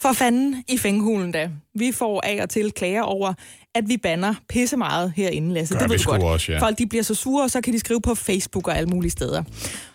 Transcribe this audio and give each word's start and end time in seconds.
For 0.00 0.12
fanden 0.12 0.64
i 0.68 0.78
fænghulen 0.78 1.32
da. 1.32 1.50
Vi 1.74 1.92
får 1.92 2.20
af 2.26 2.42
og 2.42 2.50
til 2.50 2.72
klager 2.72 3.02
over, 3.02 3.32
at 3.74 3.88
vi 3.88 3.96
banner 3.96 4.34
pisse 4.48 4.76
meget 4.76 5.12
herinde, 5.16 5.54
Lasse. 5.54 5.74
Gør 5.74 5.80
det 5.80 5.90
ved 5.90 5.98
vi 5.98 6.02
du 6.04 6.10
godt. 6.10 6.22
også, 6.22 6.52
ja. 6.52 6.58
Folk 6.58 6.78
de 6.78 6.86
bliver 6.86 7.02
så 7.02 7.14
sure, 7.14 7.44
og 7.44 7.50
så 7.50 7.60
kan 7.60 7.72
de 7.72 7.78
skrive 7.78 8.00
på 8.00 8.14
Facebook 8.14 8.68
og 8.68 8.76
alle 8.76 8.88
mulige 8.88 9.10
steder. 9.10 9.42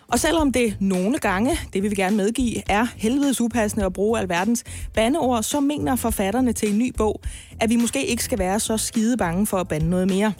Og 0.08 0.18
selvom 0.18 0.52
det 0.52 0.76
nogle 0.80 1.18
gange, 1.18 1.58
det 1.72 1.82
vil 1.82 1.90
vi 1.90 1.96
gerne 1.96 2.16
medgive, 2.16 2.70
er 2.70 2.86
helvedes 2.96 3.40
upassende 3.40 3.86
at 3.86 3.92
bruge 3.92 4.20
alverdens 4.20 4.64
bandeord, 4.94 5.42
så 5.42 5.60
mener 5.60 5.96
forfatterne 5.96 6.52
til 6.52 6.70
en 6.72 6.78
ny 6.78 6.92
bog, 6.96 7.20
at 7.60 7.70
vi 7.70 7.76
måske 7.76 8.06
ikke 8.06 8.24
skal 8.24 8.38
være 8.38 8.60
så 8.60 8.76
skide 8.76 9.16
bange 9.16 9.46
for 9.46 9.56
at 9.56 9.68
bande 9.68 9.90
noget 9.90 10.08
mere. 10.08 10.32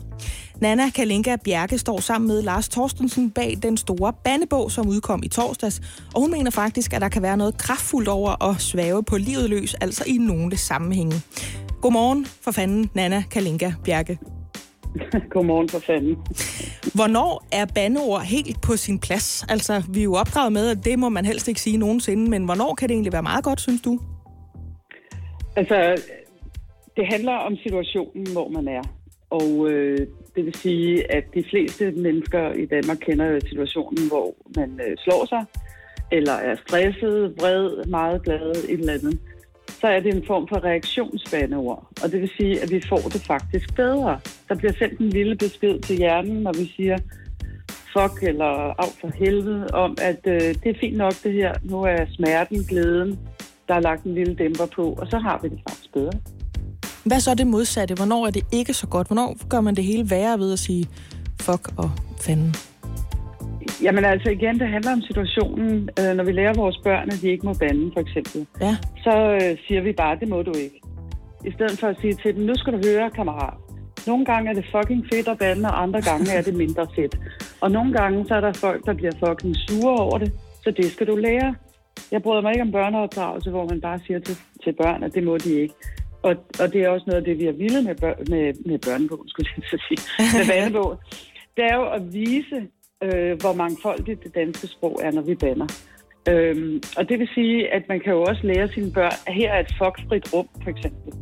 Nana 0.62 0.91
Kalinka 0.91 1.37
Bjerke 1.45 1.79
står 1.79 2.01
sammen 2.01 2.29
med 2.29 2.43
Lars 2.43 2.69
Torstensen 2.69 3.30
bag 3.30 3.55
den 3.62 3.77
store 3.77 4.12
bandebog, 4.25 4.71
som 4.71 4.88
udkom 4.88 5.21
i 5.25 5.29
torsdags, 5.29 5.80
og 6.15 6.21
hun 6.21 6.30
mener 6.30 6.51
faktisk, 6.51 6.93
at 6.93 7.01
der 7.01 7.09
kan 7.09 7.23
være 7.23 7.37
noget 7.37 7.59
kraftfuldt 7.59 8.09
over 8.09 8.51
at 8.51 8.61
svæve 8.61 9.02
på 9.02 9.16
livet 9.16 9.51
løs, 9.51 9.75
altså 9.75 10.05
i 10.07 10.16
nogle 10.16 10.57
sammenhænge. 10.57 11.15
Godmorgen 11.80 12.24
for 12.45 12.51
fanden, 12.51 12.91
Nana 12.95 13.23
Kalinka 13.30 13.73
Bjerke. 13.85 14.19
Godmorgen 15.35 15.69
for 15.69 15.79
fanden. 15.79 16.16
Hvornår 16.95 17.47
er 17.52 17.66
bandeord 17.74 18.23
helt 18.23 18.63
på 18.63 18.76
sin 18.76 18.99
plads? 18.99 19.45
Altså, 19.49 19.82
vi 19.95 20.01
er 20.01 20.04
jo 20.04 20.15
opdraget 20.15 20.52
med, 20.52 20.71
at 20.71 20.85
det 20.85 20.99
må 20.99 21.09
man 21.09 21.24
helst 21.24 21.49
ikke 21.49 21.60
sige 21.60 21.76
nogensinde, 21.76 22.30
men 22.30 22.45
hvornår 22.45 22.74
kan 22.74 22.88
det 22.88 22.95
egentlig 22.95 23.13
være 23.13 23.23
meget 23.23 23.45
godt, 23.45 23.60
synes 23.60 23.82
du? 23.82 23.99
Altså, 25.57 25.76
det 26.97 27.07
handler 27.13 27.32
om 27.32 27.57
situationen, 27.57 28.26
hvor 28.32 28.49
man 28.49 28.69
er. 28.69 29.01
Og 29.38 29.71
øh, 29.71 29.99
det 30.35 30.45
vil 30.47 30.55
sige, 30.55 31.13
at 31.13 31.25
de 31.35 31.45
fleste 31.51 31.91
mennesker 31.91 32.52
i 32.52 32.66
Danmark 32.66 32.99
kender 33.01 33.41
situationen, 33.49 34.09
hvor 34.09 34.35
man 34.57 34.80
øh, 34.87 34.97
slår 35.05 35.27
sig, 35.29 35.45
eller 36.13 36.33
er 36.33 36.57
stresset, 36.66 37.35
vred, 37.41 37.85
meget 37.87 38.23
glad, 38.23 38.51
et 38.51 38.80
eller 38.80 38.93
andet. 38.93 39.19
Så 39.69 39.87
er 39.87 40.01
det 40.01 40.15
en 40.15 40.27
form 40.27 40.49
for 40.49 40.65
reaktionsbaneord. 40.65 41.87
Og 42.05 42.13
det 42.13 42.21
vil 42.21 42.30
sige, 42.37 42.60
at 42.63 42.71
vi 42.71 42.83
får 42.88 42.97
det 42.97 43.23
faktisk 43.27 43.77
bedre. 43.77 44.21
Der 44.49 44.55
bliver 44.55 44.73
sendt 44.73 45.01
en 45.01 45.09
lille 45.09 45.37
besked 45.37 45.80
til 45.80 45.97
hjernen, 45.97 46.43
når 46.43 46.53
vi 46.53 46.73
siger 46.77 46.99
fuck 47.93 48.23
eller 48.23 48.80
af 48.85 48.93
for 49.01 49.10
helvede, 49.15 49.66
om 49.73 49.97
at 50.03 50.21
øh, 50.27 50.41
det 50.41 50.66
er 50.66 50.79
fint 50.80 50.97
nok 50.97 51.13
det 51.25 51.33
her. 51.33 51.53
Nu 51.63 51.83
er 51.83 52.07
smerten, 52.09 52.65
glæden, 52.65 53.19
der 53.69 53.75
er 53.75 53.80
lagt 53.80 54.05
en 54.05 54.15
lille 54.15 54.35
dæmper 54.35 54.66
på, 54.66 54.93
og 54.93 55.07
så 55.07 55.19
har 55.19 55.41
vi 55.43 55.49
det 55.49 55.60
faktisk 55.69 55.93
bedre. 55.93 56.13
Hvad 57.04 57.20
så 57.20 57.30
er 57.30 57.34
det 57.34 57.46
modsatte? 57.46 57.95
Hvornår 57.95 58.26
er 58.26 58.30
det 58.30 58.42
ikke 58.52 58.74
så 58.74 58.86
godt? 58.86 59.06
Hvornår 59.06 59.36
gør 59.48 59.60
man 59.60 59.74
det 59.74 59.84
hele 59.84 60.10
værre 60.10 60.38
ved 60.38 60.52
at 60.52 60.58
sige 60.58 60.86
fuck 61.40 61.68
og 61.76 61.90
fanden? 62.20 62.54
Jamen 63.82 64.04
altså 64.04 64.31
igen, 64.31 64.58
det 64.60 64.69
handler 64.69 64.92
om 64.92 65.03
situationen. 65.03 65.88
Øh, 66.00 66.16
når 66.16 66.25
vi 66.25 66.32
lærer 66.32 66.54
vores 66.54 66.78
børn, 66.84 67.08
at 67.10 67.19
de 67.22 67.28
ikke 67.30 67.47
må 67.47 67.53
bande, 67.54 67.91
for 67.94 68.00
eksempel, 68.00 68.47
Ja. 68.60 68.76
så 69.04 69.38
øh, 69.42 69.58
siger 69.66 69.80
vi 69.82 69.92
bare, 69.92 70.16
det 70.20 70.28
må 70.28 70.42
du 70.42 70.53
ikke. 70.53 70.80
I 71.47 71.53
stedet 71.53 71.78
for 71.80 71.86
at 71.86 71.97
sige 72.00 72.14
til 72.14 72.34
dem, 72.36 72.44
nu 72.44 72.53
skal 72.54 72.72
du 72.72 72.80
høre, 72.88 73.10
kammerat. 73.10 73.54
Nogle 74.06 74.25
gange 74.25 74.50
er 74.50 74.54
det 74.54 74.64
fucking 74.76 75.04
fedt 75.12 75.28
at 75.28 75.38
bande, 75.38 75.69
og 75.69 75.82
andre 75.82 76.00
gange 76.02 76.32
er 76.32 76.42
det 76.42 76.54
mindre 76.54 76.86
fedt. 76.96 77.18
Og 77.60 77.70
nogle 77.70 77.92
gange, 77.92 78.24
så 78.28 78.34
er 78.34 78.41
der 78.41 78.52
folk, 78.52 78.86
der 78.86 78.92
bliver 78.94 79.12
fucking 79.26 79.56
sure 79.68 79.96
over 79.96 80.18
det, 80.18 80.32
så 80.64 80.70
det 80.76 80.92
skal 80.92 81.06
du 81.06 81.16
lære. 81.16 81.54
Jeg 82.12 82.22
bryder 82.22 82.42
mig 82.42 82.52
ikke 82.54 82.62
om 82.62 82.72
børneopdragelse, 82.72 83.50
hvor 83.50 83.68
man 83.68 83.80
bare 83.80 83.98
siger 84.06 84.18
til, 84.20 84.36
til 84.64 84.72
børn, 84.82 85.02
at 85.02 85.14
det 85.14 85.22
må 85.24 85.36
de 85.38 85.60
ikke. 85.60 85.74
Og, 86.22 86.37
og 86.60 86.72
det 86.72 86.81
er 86.83 86.88
også 86.88 87.05
noget 87.06 87.21
af 87.21 87.25
det, 87.25 87.38
vi 87.38 87.44
har 87.44 87.53
ville 87.53 87.83
med, 87.83 87.94
bør, 87.94 88.15
med, 88.31 88.55
med 88.66 88.78
børnebogen, 88.78 89.28
skulle 89.28 89.49
jeg 89.56 89.65
så 89.71 89.78
sige, 89.88 90.00
med 90.38 90.47
bandebogen. 90.47 90.99
Det 91.56 91.65
er 91.65 91.75
jo 91.75 91.87
at 91.91 92.03
vise, 92.12 92.59
øh, 93.03 93.41
hvor 93.41 93.53
mangfoldigt 93.53 94.25
det 94.25 94.34
danske 94.34 94.66
sprog 94.66 95.00
er, 95.03 95.10
når 95.10 95.22
vi 95.22 95.34
banner. 95.34 95.66
Øhm, 96.28 96.83
og 96.97 97.09
det 97.09 97.19
vil 97.19 97.28
sige, 97.34 97.72
at 97.72 97.83
man 97.88 98.00
kan 98.00 98.12
jo 98.12 98.22
også 98.22 98.43
lære 98.47 98.69
sine 98.69 98.93
børn, 98.93 99.12
at 99.27 99.34
her 99.34 99.53
er 99.53 99.60
et 99.60 99.75
fuckfrit 99.78 100.34
rum, 100.34 100.49
for 100.62 100.71
eksempel. 100.71 101.12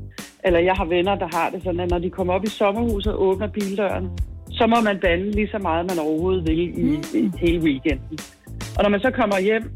Eller 0.44 0.60
jeg 0.60 0.74
har 0.74 0.84
venner, 0.84 1.14
der 1.14 1.28
har 1.36 1.50
det 1.50 1.62
sådan, 1.62 1.80
at 1.80 1.90
når 1.90 1.98
de 1.98 2.10
kommer 2.10 2.34
op 2.34 2.44
i 2.44 2.48
sommerhuset 2.48 3.12
og 3.12 3.22
åbner 3.22 3.48
bildøren, 3.48 4.08
så 4.50 4.66
må 4.66 4.80
man 4.80 4.98
bande 5.00 5.30
lige 5.30 5.48
så 5.48 5.58
meget, 5.58 5.86
man 5.90 5.98
overhovedet 5.98 6.48
vil 6.48 6.58
i, 6.58 7.00
i 7.14 7.30
hele 7.38 7.60
weekenden. 7.62 8.18
Og 8.76 8.82
når 8.82 8.88
man 8.88 9.00
så 9.00 9.10
kommer 9.10 9.40
hjem, 9.40 9.74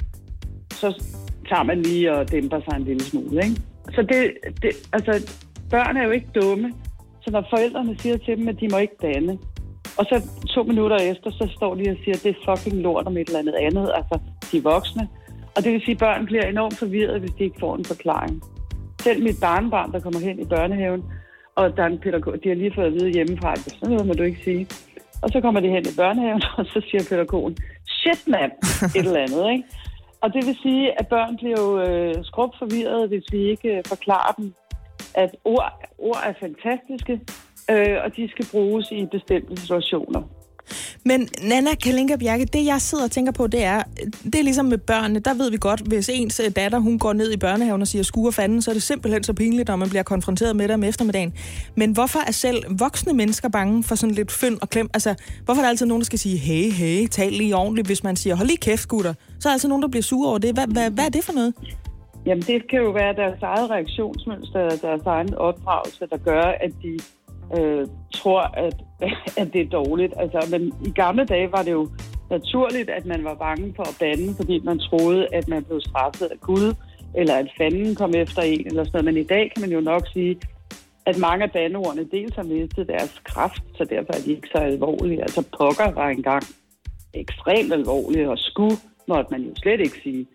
så 0.70 1.04
tager 1.48 1.62
man 1.62 1.82
lige 1.82 2.12
og 2.12 2.30
dæmper 2.30 2.60
sig 2.60 2.76
en 2.76 2.84
lille 2.84 3.02
smule. 3.02 3.44
Ikke? 3.44 3.60
Så 3.92 4.02
det, 4.02 4.32
det, 4.62 4.70
altså, 4.92 5.32
børn 5.70 5.96
er 5.96 6.04
jo 6.04 6.10
ikke 6.10 6.28
dumme. 6.34 6.72
Så 7.22 7.30
når 7.30 7.46
forældrene 7.50 7.98
siger 7.98 8.16
til 8.16 8.36
dem, 8.36 8.48
at 8.48 8.60
de 8.60 8.68
må 8.68 8.78
ikke 8.78 8.96
danne, 9.02 9.38
og 9.98 10.04
så 10.04 10.16
to 10.54 10.62
minutter 10.62 10.96
efter, 10.96 11.30
så 11.30 11.50
står 11.56 11.74
de 11.74 11.90
og 11.90 11.96
siger, 12.04 12.14
at 12.14 12.22
det 12.22 12.36
er 12.36 12.44
fucking 12.48 12.82
lort 12.82 13.06
om 13.06 13.16
et 13.16 13.26
eller 13.26 13.38
andet 13.38 13.54
andet, 13.54 13.92
altså 13.94 14.18
de 14.52 14.62
voksne. 14.62 15.08
Og 15.56 15.64
det 15.64 15.72
vil 15.72 15.80
sige, 15.80 15.92
at 15.92 15.98
børn 15.98 16.26
bliver 16.26 16.46
enormt 16.46 16.78
forvirret, 16.78 17.20
hvis 17.20 17.30
de 17.38 17.44
ikke 17.44 17.60
får 17.60 17.76
en 17.76 17.84
forklaring. 17.84 18.42
Selv 19.00 19.22
mit 19.22 19.36
barnbarn, 19.40 19.92
der 19.92 20.00
kommer 20.00 20.20
hen 20.20 20.38
i 20.40 20.44
børnehaven, 20.44 21.02
og 21.54 21.76
der 21.76 21.82
er 21.82 21.86
en 21.86 21.98
pædagog, 21.98 22.34
de 22.44 22.48
har 22.48 22.56
lige 22.56 22.74
fået 22.74 22.86
at 22.86 22.92
vide 22.92 23.10
hjemmefra, 23.10 23.52
at 23.52 23.58
sådan 23.58 23.88
noget 23.88 24.06
må 24.06 24.12
du 24.12 24.22
ikke 24.22 24.44
sige. 24.44 24.66
Og 25.22 25.28
så 25.32 25.40
kommer 25.40 25.60
de 25.60 25.68
hen 25.68 25.84
i 25.92 25.94
børnehaven, 25.96 26.42
og 26.58 26.64
så 26.64 26.82
siger 26.90 27.04
pædagogen, 27.08 27.56
shit 27.98 28.28
mand, 28.28 28.52
et 28.96 29.06
eller 29.06 29.20
andet, 29.26 29.52
ikke? 29.52 29.64
Og 30.24 30.32
det 30.32 30.46
vil 30.46 30.56
sige, 30.62 31.00
at 31.00 31.06
børn 31.08 31.36
bliver 31.36 31.60
jo 31.60 31.80
øh, 31.80 32.14
skrubforvirret, 32.24 33.08
hvis 33.08 33.24
vi 33.32 33.50
ikke 33.50 33.68
øh, 33.68 33.82
forklarer 33.86 34.32
dem, 34.32 34.54
at 35.14 35.30
ord, 35.44 35.72
ord 35.98 36.22
er 36.26 36.32
fantastiske, 36.40 37.20
øh, 37.70 37.96
og 38.04 38.16
de 38.16 38.28
skal 38.30 38.46
bruges 38.52 38.90
i 38.90 39.06
bestemte 39.06 39.60
situationer. 39.60 40.22
Men 41.04 41.28
Nana 41.42 41.74
Kalinka 41.74 42.16
Bjerke, 42.16 42.44
det 42.44 42.66
jeg 42.66 42.80
sidder 42.80 43.04
og 43.04 43.10
tænker 43.10 43.32
på, 43.32 43.46
det 43.46 43.64
er, 43.64 43.82
det 44.24 44.34
er 44.34 44.42
ligesom 44.42 44.66
med 44.66 44.78
børnene. 44.78 45.20
Der 45.20 45.34
ved 45.34 45.50
vi 45.50 45.56
godt, 45.60 45.80
hvis 45.80 46.10
ens 46.12 46.40
øh, 46.40 46.50
datter 46.56 46.78
hun 46.78 46.98
går 46.98 47.12
ned 47.12 47.32
i 47.32 47.36
børnehaven 47.36 47.80
og 47.80 47.88
siger 47.88 48.02
skue 48.02 48.32
fanden, 48.32 48.62
så 48.62 48.70
er 48.70 48.72
det 48.72 48.82
simpelthen 48.82 49.24
så 49.24 49.32
pinligt, 49.32 49.68
når 49.68 49.76
man 49.76 49.88
bliver 49.88 50.02
konfronteret 50.02 50.56
med 50.56 50.68
det 50.68 50.74
om 50.74 50.84
eftermiddagen. 50.84 51.34
Men 51.76 51.92
hvorfor 51.92 52.18
er 52.26 52.32
selv 52.32 52.64
voksne 52.78 53.12
mennesker 53.12 53.48
bange 53.48 53.82
for 53.82 53.94
sådan 53.94 54.14
lidt 54.14 54.32
fynd 54.32 54.58
og 54.62 54.70
klem? 54.70 54.90
Altså, 54.94 55.14
hvorfor 55.44 55.60
er 55.60 55.64
der 55.64 55.70
altid 55.70 55.86
nogen, 55.86 56.00
der 56.00 56.04
skal 56.04 56.18
sige, 56.18 56.36
hey, 56.36 56.70
hey, 56.70 57.06
tal 57.06 57.32
lige 57.32 57.56
ordentligt, 57.56 57.86
hvis 57.86 58.04
man 58.04 58.16
siger, 58.16 58.36
hold 58.36 58.48
lige 58.48 58.58
kæft, 58.58 58.88
gutter. 58.88 59.14
Så 59.44 59.48
er 59.48 59.50
der 59.50 59.54
altså 59.54 59.68
nogen, 59.68 59.82
der 59.82 59.88
bliver 59.88 60.02
sure 60.02 60.28
over 60.28 60.38
det. 60.38 60.54
Hvad, 60.54 60.66
hvad, 60.66 60.90
hvad 60.90 61.04
er 61.04 61.08
det 61.08 61.24
for 61.24 61.32
noget? 61.32 61.54
Jamen, 62.26 62.42
det 62.42 62.68
kan 62.70 62.80
jo 62.80 62.90
være 62.90 63.12
deres 63.14 63.42
eget 63.42 63.70
reaktionsmønster, 63.70 64.68
deres 64.68 65.02
egen 65.06 65.34
opdragelse, 65.34 66.06
der 66.06 66.16
gør, 66.16 66.42
at 66.42 66.72
de 66.82 66.92
øh, 67.58 67.86
tror, 68.14 68.40
at, 68.66 68.76
at 69.40 69.52
det 69.52 69.60
er 69.60 69.68
dårligt. 69.68 70.12
Altså, 70.16 70.40
men 70.50 70.72
i 70.86 70.90
gamle 70.90 71.24
dage 71.24 71.52
var 71.52 71.62
det 71.62 71.72
jo 71.72 71.88
naturligt, 72.30 72.90
at 72.90 73.06
man 73.06 73.24
var 73.24 73.34
bange 73.34 73.72
for 73.76 73.82
at 73.82 73.96
bande, 74.00 74.34
fordi 74.36 74.60
man 74.64 74.78
troede, 74.78 75.26
at 75.32 75.48
man 75.48 75.64
blev 75.64 75.80
straffet 75.80 76.26
af 76.26 76.40
Gud, 76.40 76.74
eller 77.14 77.34
at 77.34 77.48
fanden 77.58 77.94
kom 77.94 78.14
efter 78.14 78.42
en, 78.42 78.66
eller 78.66 78.84
sådan 78.84 79.04
noget. 79.04 79.14
Men 79.14 79.24
i 79.24 79.26
dag 79.26 79.52
kan 79.54 79.60
man 79.60 79.72
jo 79.72 79.80
nok 79.80 80.02
sige, 80.12 80.40
at 81.06 81.18
mange 81.18 81.44
af 81.44 81.52
bandeordene 81.52 82.08
dels 82.12 82.34
har 82.36 82.42
mistet 82.42 82.88
deres 82.88 83.20
kraft, 83.24 83.62
så 83.76 83.84
derfor 83.84 84.12
er 84.16 84.22
de 84.24 84.30
ikke 84.30 84.48
så 84.52 84.58
alvorlige. 84.58 85.22
Altså 85.22 85.42
pokker 85.58 85.90
var 85.90 86.08
engang 86.08 86.42
ekstremt 87.14 87.72
alvorlige, 87.72 88.30
og 88.30 88.38
skulle 88.38 88.76
måtte 89.08 89.28
man 89.30 89.40
jo 89.42 89.52
slet 89.56 89.80
ikke 89.80 90.00
sige. 90.02 90.26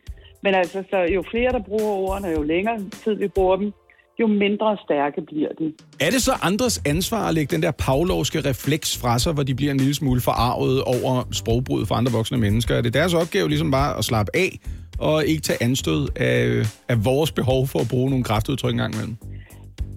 Men 0.44 0.53
altså, 0.53 0.84
så 0.90 0.97
jo 0.97 1.24
flere, 1.31 1.52
der 1.52 1.59
bruger 1.59 1.91
ordene, 1.91 2.28
jo 2.28 2.41
længere 2.41 2.78
tid 3.03 3.16
vi 3.16 3.28
bruger 3.28 3.55
dem, 3.55 3.73
jo 4.20 4.28
mindre 4.28 4.78
stærke 4.85 5.22
bliver 5.22 5.49
de. 5.59 5.73
Er 5.99 6.09
det 6.09 6.22
så 6.22 6.32
andres 6.41 6.82
ansvar 6.85 7.28
at 7.28 7.34
lægge 7.34 7.55
den 7.55 7.64
der 7.64 7.72
pavlovske 7.72 8.41
refleks 8.41 8.97
fra 8.97 9.20
sig, 9.20 9.34
hvor 9.34 9.44
de 9.44 9.55
bliver 9.55 9.72
en 9.72 9.78
lille 9.78 9.94
smule 9.94 10.22
forarvet 10.22 10.84
over 10.84 11.23
sprogbruget 11.32 11.88
for 11.88 11.96
andre 11.96 12.11
voksne 12.11 12.38
mennesker? 12.38 12.76
Er 12.76 12.82
det 12.82 12.94
deres 12.94 13.14
opgave 13.14 13.49
ligesom 13.49 13.72
bare 13.72 13.97
at 13.97 14.05
slappe 14.05 14.32
af 14.35 14.59
og 14.99 15.26
ikke 15.26 15.41
tage 15.41 15.64
anstød 15.64 16.08
af, 16.16 16.66
af 16.90 17.05
vores 17.05 17.32
behov 17.32 17.67
for 17.67 17.79
at 17.79 17.88
bruge 17.90 18.09
nogle 18.09 18.23
kraftudtryk 18.23 18.72
engang 18.72 18.94
imellem? 18.94 19.17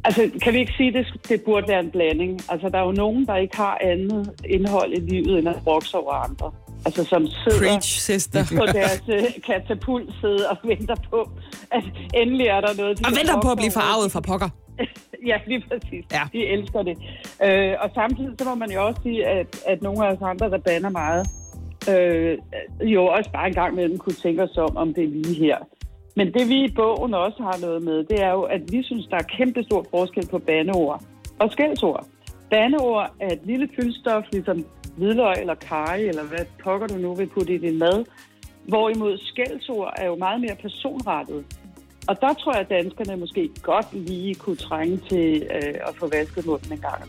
Altså, 0.04 0.30
kan 0.42 0.52
vi 0.52 0.58
ikke 0.58 0.72
sige, 0.76 0.88
at 0.88 0.94
det, 0.94 1.28
det 1.28 1.42
burde 1.42 1.68
være 1.68 1.80
en 1.80 1.90
blanding? 1.90 2.40
Altså, 2.48 2.68
der 2.68 2.78
er 2.78 2.82
jo 2.84 2.92
nogen, 2.92 3.26
der 3.26 3.36
ikke 3.36 3.56
har 3.56 3.78
andet 3.80 4.30
indhold 4.44 4.92
i 4.92 5.00
livet, 5.00 5.38
end 5.38 5.48
at 5.48 5.56
brokse 5.64 5.96
over 5.96 6.12
andre. 6.12 6.52
Altså, 6.86 7.04
som 7.04 7.26
sidder 7.26 7.58
Preach, 7.58 8.00
sister. 8.00 8.44
på 8.58 8.66
deres 8.66 9.02
øh, 9.08 9.24
katapult 9.46 10.10
sidder 10.20 10.48
og 10.48 10.56
venter 10.64 10.96
på, 11.10 11.30
at 11.70 11.84
endelig 12.14 12.46
er 12.46 12.60
der 12.60 12.74
noget... 12.76 12.98
de 12.98 13.04
Og 13.06 13.10
venter 13.10 13.40
på 13.40 13.50
at 13.50 13.58
blive 13.58 13.72
forarvet 13.72 14.12
fra 14.12 14.20
pokker. 14.20 14.48
ja, 15.30 15.36
lige 15.46 15.64
præcis. 15.68 16.04
Ja. 16.12 16.22
De 16.32 16.46
elsker 16.46 16.82
det. 16.82 16.96
Øh, 17.44 17.74
og 17.80 17.90
samtidig 17.94 18.34
så 18.38 18.44
må 18.48 18.54
man 18.54 18.70
jo 18.70 18.86
også 18.86 19.00
sige, 19.02 19.26
at, 19.26 19.62
at 19.66 19.82
nogle 19.82 20.06
af 20.06 20.12
os 20.12 20.18
andre, 20.22 20.50
der 20.50 20.58
banner 20.58 20.90
meget, 20.90 21.26
øh, 21.90 22.38
jo 22.80 23.04
også 23.04 23.30
bare 23.32 23.46
en 23.46 23.54
gang 23.54 23.72
imellem 23.72 23.98
kunne 23.98 24.14
tænke 24.14 24.42
os 24.42 24.56
om, 24.56 24.76
om 24.76 24.94
det 24.94 25.04
er 25.04 25.08
lige 25.08 25.34
her. 25.34 25.56
Men 26.14 26.32
det 26.32 26.48
vi 26.48 26.64
i 26.64 26.72
bogen 26.76 27.14
også 27.14 27.42
har 27.42 27.58
noget 27.60 27.82
med, 27.82 28.04
det 28.04 28.22
er 28.22 28.30
jo, 28.30 28.42
at 28.42 28.60
vi 28.72 28.82
synes, 28.82 29.06
der 29.06 29.16
er 29.16 29.22
kæmpe 29.36 29.62
stor 29.62 29.86
forskel 29.90 30.26
på 30.26 30.38
bandeord 30.38 31.02
Og 31.38 31.52
skældsord. 31.52 32.06
Bandeord 32.50 33.10
er 33.20 33.32
et 33.32 33.40
lille 33.44 33.68
fyldstof, 33.76 34.24
ligesom 34.32 34.66
hvidløg 34.96 35.34
eller 35.40 35.54
karry, 35.54 35.98
eller 35.98 36.22
hvad 36.22 36.44
pokker 36.64 36.86
du 36.86 36.94
nu 36.94 37.14
vil 37.14 37.26
putte 37.26 37.54
i 37.54 37.58
din 37.58 37.78
mad. 37.78 38.04
Hvorimod 38.68 39.18
skældsord 39.18 39.92
er 39.96 40.06
jo 40.06 40.16
meget 40.16 40.40
mere 40.40 40.56
personrettet. 40.62 41.44
Og 42.08 42.20
der 42.20 42.32
tror 42.32 42.52
jeg, 42.52 42.60
at 42.60 42.70
danskerne 42.70 43.16
måske 43.16 43.50
godt 43.62 43.86
lige 43.92 44.34
kunne 44.34 44.56
trænge 44.56 44.96
til 44.96 45.42
øh, 45.54 45.74
at 45.88 45.94
få 45.98 46.08
vasket 46.08 46.46
munden 46.46 46.72
en 46.72 46.78
gang. 46.78 47.02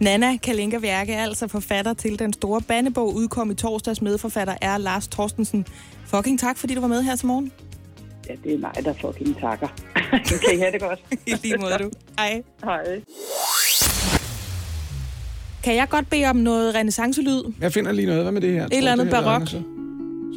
Nana 0.00 0.36
Kalinka 0.36 0.78
Værke 0.78 1.12
er 1.12 1.22
altså 1.22 1.48
forfatter 1.48 1.94
til 1.94 2.18
den 2.18 2.32
store 2.32 2.60
bandebog, 2.68 3.14
udkom 3.14 3.50
i 3.50 3.54
torsdags. 3.54 4.02
Medforfatter 4.02 4.54
er 4.62 4.78
Lars 4.78 5.08
Torstensen. 5.08 5.66
Fucking 6.06 6.40
tak, 6.40 6.58
fordi 6.58 6.74
du 6.74 6.80
var 6.80 6.88
med 6.88 7.02
her 7.02 7.16
til 7.16 7.26
morgen. 7.26 7.52
Ja, 8.28 8.34
det 8.44 8.54
er 8.54 8.58
mig, 8.58 8.72
der 8.84 8.92
fucking 8.92 9.40
takker. 9.40 9.68
kan 10.44 10.54
I 10.54 10.58
have 10.58 10.72
det 10.72 10.80
godt? 10.80 11.00
I 11.26 11.34
lige 11.42 11.56
måde, 11.56 11.78
du. 11.78 11.90
Hej. 12.18 12.42
Hej. 12.64 13.00
Kan 15.62 15.76
jeg 15.76 15.88
godt 15.88 16.10
bede 16.10 16.24
om 16.24 16.36
noget 16.36 16.74
renaissancelyd? 16.74 17.42
Jeg 17.60 17.72
finder 17.72 17.92
lige 17.92 18.06
noget. 18.06 18.22
Hvad 18.22 18.32
med 18.32 18.40
det 18.40 18.52
her? 18.52 18.64
Et 18.66 18.76
eller 18.76 18.92
andet 18.92 19.10
barok. 19.10 19.48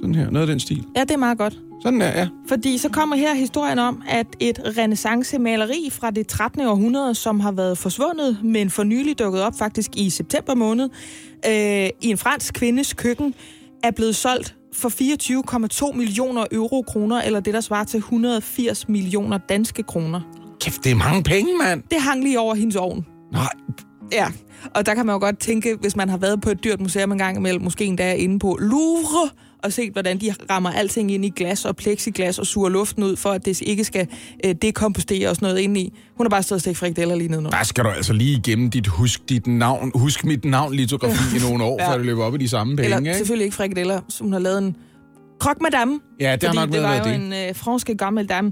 Sådan 0.02 0.16
her. 0.16 0.30
Noget 0.30 0.48
af 0.48 0.52
den 0.52 0.60
stil. 0.60 0.86
Ja, 0.96 1.02
det 1.02 1.12
er 1.12 1.18
meget 1.18 1.38
godt. 1.38 1.58
Sådan 1.84 2.00
der, 2.00 2.08
ja. 2.08 2.28
Fordi 2.48 2.78
så 2.78 2.90
kommer 2.90 3.16
her 3.16 3.34
historien 3.34 3.80
om, 3.80 4.04
at 4.10 4.28
et 4.40 4.60
renaissance-maleri 4.78 5.90
fra 5.92 6.12
det 6.12 6.28
13. 6.28 6.62
århundrede, 6.62 7.16
som 7.16 7.40
har 7.40 7.52
været 7.52 7.78
forsvundet, 7.78 8.38
men 8.44 8.70
for 8.70 8.84
nylig 8.84 9.20
dukket 9.20 9.42
op 9.42 9.54
faktisk 9.60 9.92
i 9.96 10.10
september 10.10 10.56
måned, 10.56 10.90
øh, 11.48 11.90
i 12.02 12.08
en 12.08 12.18
fransk 12.18 12.54
kvindes 12.54 12.94
køkken, 12.94 13.34
er 13.84 13.92
blevet 13.92 14.16
solgt 14.16 14.56
for 14.74 14.90
24,2 15.90 15.98
millioner 15.98 16.46
euro 16.52 16.82
kroner, 16.82 17.22
eller 17.22 17.40
det, 17.40 17.54
der 17.54 17.62
svarer 17.62 17.84
til 17.84 17.98
180 17.98 18.90
millioner 18.90 19.38
danske 19.38 19.84
kroner. 19.84 20.22
Kæft, 20.62 20.84
det 20.84 20.92
er 20.92 20.96
mange 20.96 21.24
penge, 21.24 21.58
mand. 21.58 21.84
Det 21.92 22.02
hang 22.02 22.24
lige 22.24 22.40
over 22.40 22.56
hendes 22.56 22.76
ovn. 22.76 23.06
Nej, 23.32 23.48
Ja, 24.12 24.28
og 24.76 24.86
der 24.86 24.96
kan 24.96 25.06
man 25.06 25.14
jo 25.14 25.20
godt 25.20 25.40
tænke, 25.40 25.78
hvis 25.82 25.96
man 25.96 26.10
har 26.10 26.18
været 26.18 26.42
på 26.42 26.50
et 26.50 26.64
dyrt 26.64 26.82
museum 26.82 27.12
en 27.12 27.18
gang 27.18 27.38
imellem, 27.38 27.64
måske 27.64 27.86
endda 27.86 28.14
inde 28.14 28.40
på 28.40 28.58
Louvre, 28.62 29.30
og 29.63 29.74
set, 29.74 29.92
hvordan 29.94 30.18
de 30.22 30.34
rammer 30.50 30.72
alting 30.72 31.12
ind 31.12 31.25
i 31.25 31.30
glas 31.36 31.66
og 31.66 31.75
plexiglas 31.75 32.40
og 32.40 32.46
suger 32.48 32.69
luften 32.69 33.04
ud, 33.04 33.16
for 33.16 33.30
at 33.30 33.46
det 33.46 33.62
ikke 33.62 33.84
skal 33.84 34.08
øh, 34.46 34.56
dekompostere 34.62 35.30
og 35.30 35.36
sådan 35.36 35.46
noget 35.46 35.60
ind 35.60 35.78
i. 35.78 35.94
Hun 36.16 36.25
har 36.25 36.30
bare 36.30 36.44
stået 36.44 36.58
og 36.58 36.62
stegt 36.62 36.78
frikadeller 36.78 37.16
lige 37.16 37.28
nede 37.28 37.42
nu. 37.42 37.50
der 37.50 37.63
skal 37.63 37.84
du 37.84 37.90
altså 37.90 38.13
lige 38.13 38.38
igennem 38.38 38.69
dit 38.69 38.88
husk, 38.88 39.30
dit 39.30 39.48
navn, 39.48 39.92
husk 39.96 40.25
mit 40.25 40.46
navn 40.46 40.74
litografi 40.74 41.24
i 41.38 41.40
nogle 41.50 41.63
år, 41.63 41.78
Ja. 41.81 41.92
før 41.92 41.98
det 41.98 42.06
løber 42.06 42.24
op 42.24 42.36
i 42.36 42.38
de 42.38 42.48
samme 42.50 42.75
penge, 42.75 42.84
Eller 42.84 42.98
ikke? 42.98 43.13
selvfølgelig 43.18 43.46
ikke 43.46 43.56
frikadeller, 43.56 44.02
hun 44.22 44.34
har 44.34 44.40
lavet 44.40 44.58
en 44.58 44.75
Croque 45.42 45.64
Madame. 45.64 46.00
Ja, 46.20 46.36
det 46.36 46.44
har 46.44 46.54
nok 46.54 46.72
det 46.72 46.82
var 46.82 46.98
jo 46.98 47.04
det. 47.04 47.16
en 47.16 47.34
øh, 47.34 47.56
franske 47.56 47.96
gammel 47.96 48.26
dame. 48.26 48.52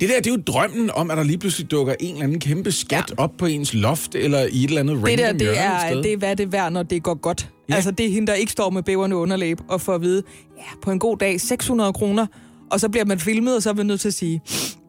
Det 0.00 0.08
der, 0.08 0.16
det 0.16 0.26
er 0.26 0.30
jo 0.30 0.42
drømmen 0.46 0.90
om, 0.94 1.10
at 1.10 1.16
der 1.16 1.24
lige 1.24 1.38
pludselig 1.38 1.70
dukker 1.70 1.94
en 2.00 2.12
eller 2.12 2.24
anden 2.24 2.40
kæmpe 2.40 2.72
skat 2.72 3.04
ja. 3.10 3.14
op 3.16 3.30
på 3.38 3.46
ens 3.46 3.74
loft, 3.74 4.14
eller 4.14 4.38
i 4.38 4.64
et 4.64 4.68
eller 4.68 4.80
andet 4.80 4.94
random 4.96 5.08
Det 5.08 5.18
der, 5.18 5.32
det 5.32 5.58
er, 5.58 5.90
sted. 5.90 6.02
det 6.02 6.12
er, 6.12 6.16
hvad 6.16 6.36
det 6.36 6.46
er 6.46 6.50
værd, 6.50 6.72
når 6.72 6.82
det 6.82 7.02
går 7.02 7.14
godt. 7.14 7.48
Ja. 7.68 7.74
Altså, 7.74 7.90
det 7.90 8.06
er 8.06 8.10
hende, 8.10 8.26
der 8.26 8.34
ikke 8.34 8.52
står 8.52 8.70
med 8.70 8.82
bæverne 8.82 9.16
underlæb 9.16 9.58
og 9.68 9.80
får 9.80 9.94
at 9.94 10.00
vide, 10.02 10.22
ja, 10.58 10.62
på 10.82 10.90
en 10.90 10.98
god 10.98 11.16
dag, 11.16 11.40
600 11.40 11.92
kroner, 11.92 12.26
og 12.70 12.80
så 12.80 12.88
bliver 12.88 13.04
man 13.04 13.18
filmet, 13.18 13.56
og 13.56 13.62
så 13.62 13.70
er 13.70 13.74
man 13.74 13.86
nødt 13.86 14.00
til 14.00 14.08
at 14.08 14.14
sige, 14.14 14.40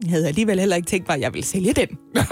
jeg 0.02 0.10
havde 0.10 0.28
alligevel 0.28 0.58
heller 0.60 0.76
ikke 0.76 0.86
tænkt 0.86 1.08
mig, 1.08 1.14
at 1.14 1.20
jeg 1.20 1.34
vil 1.34 1.44
sælge 1.44 1.72
den. 1.72 1.88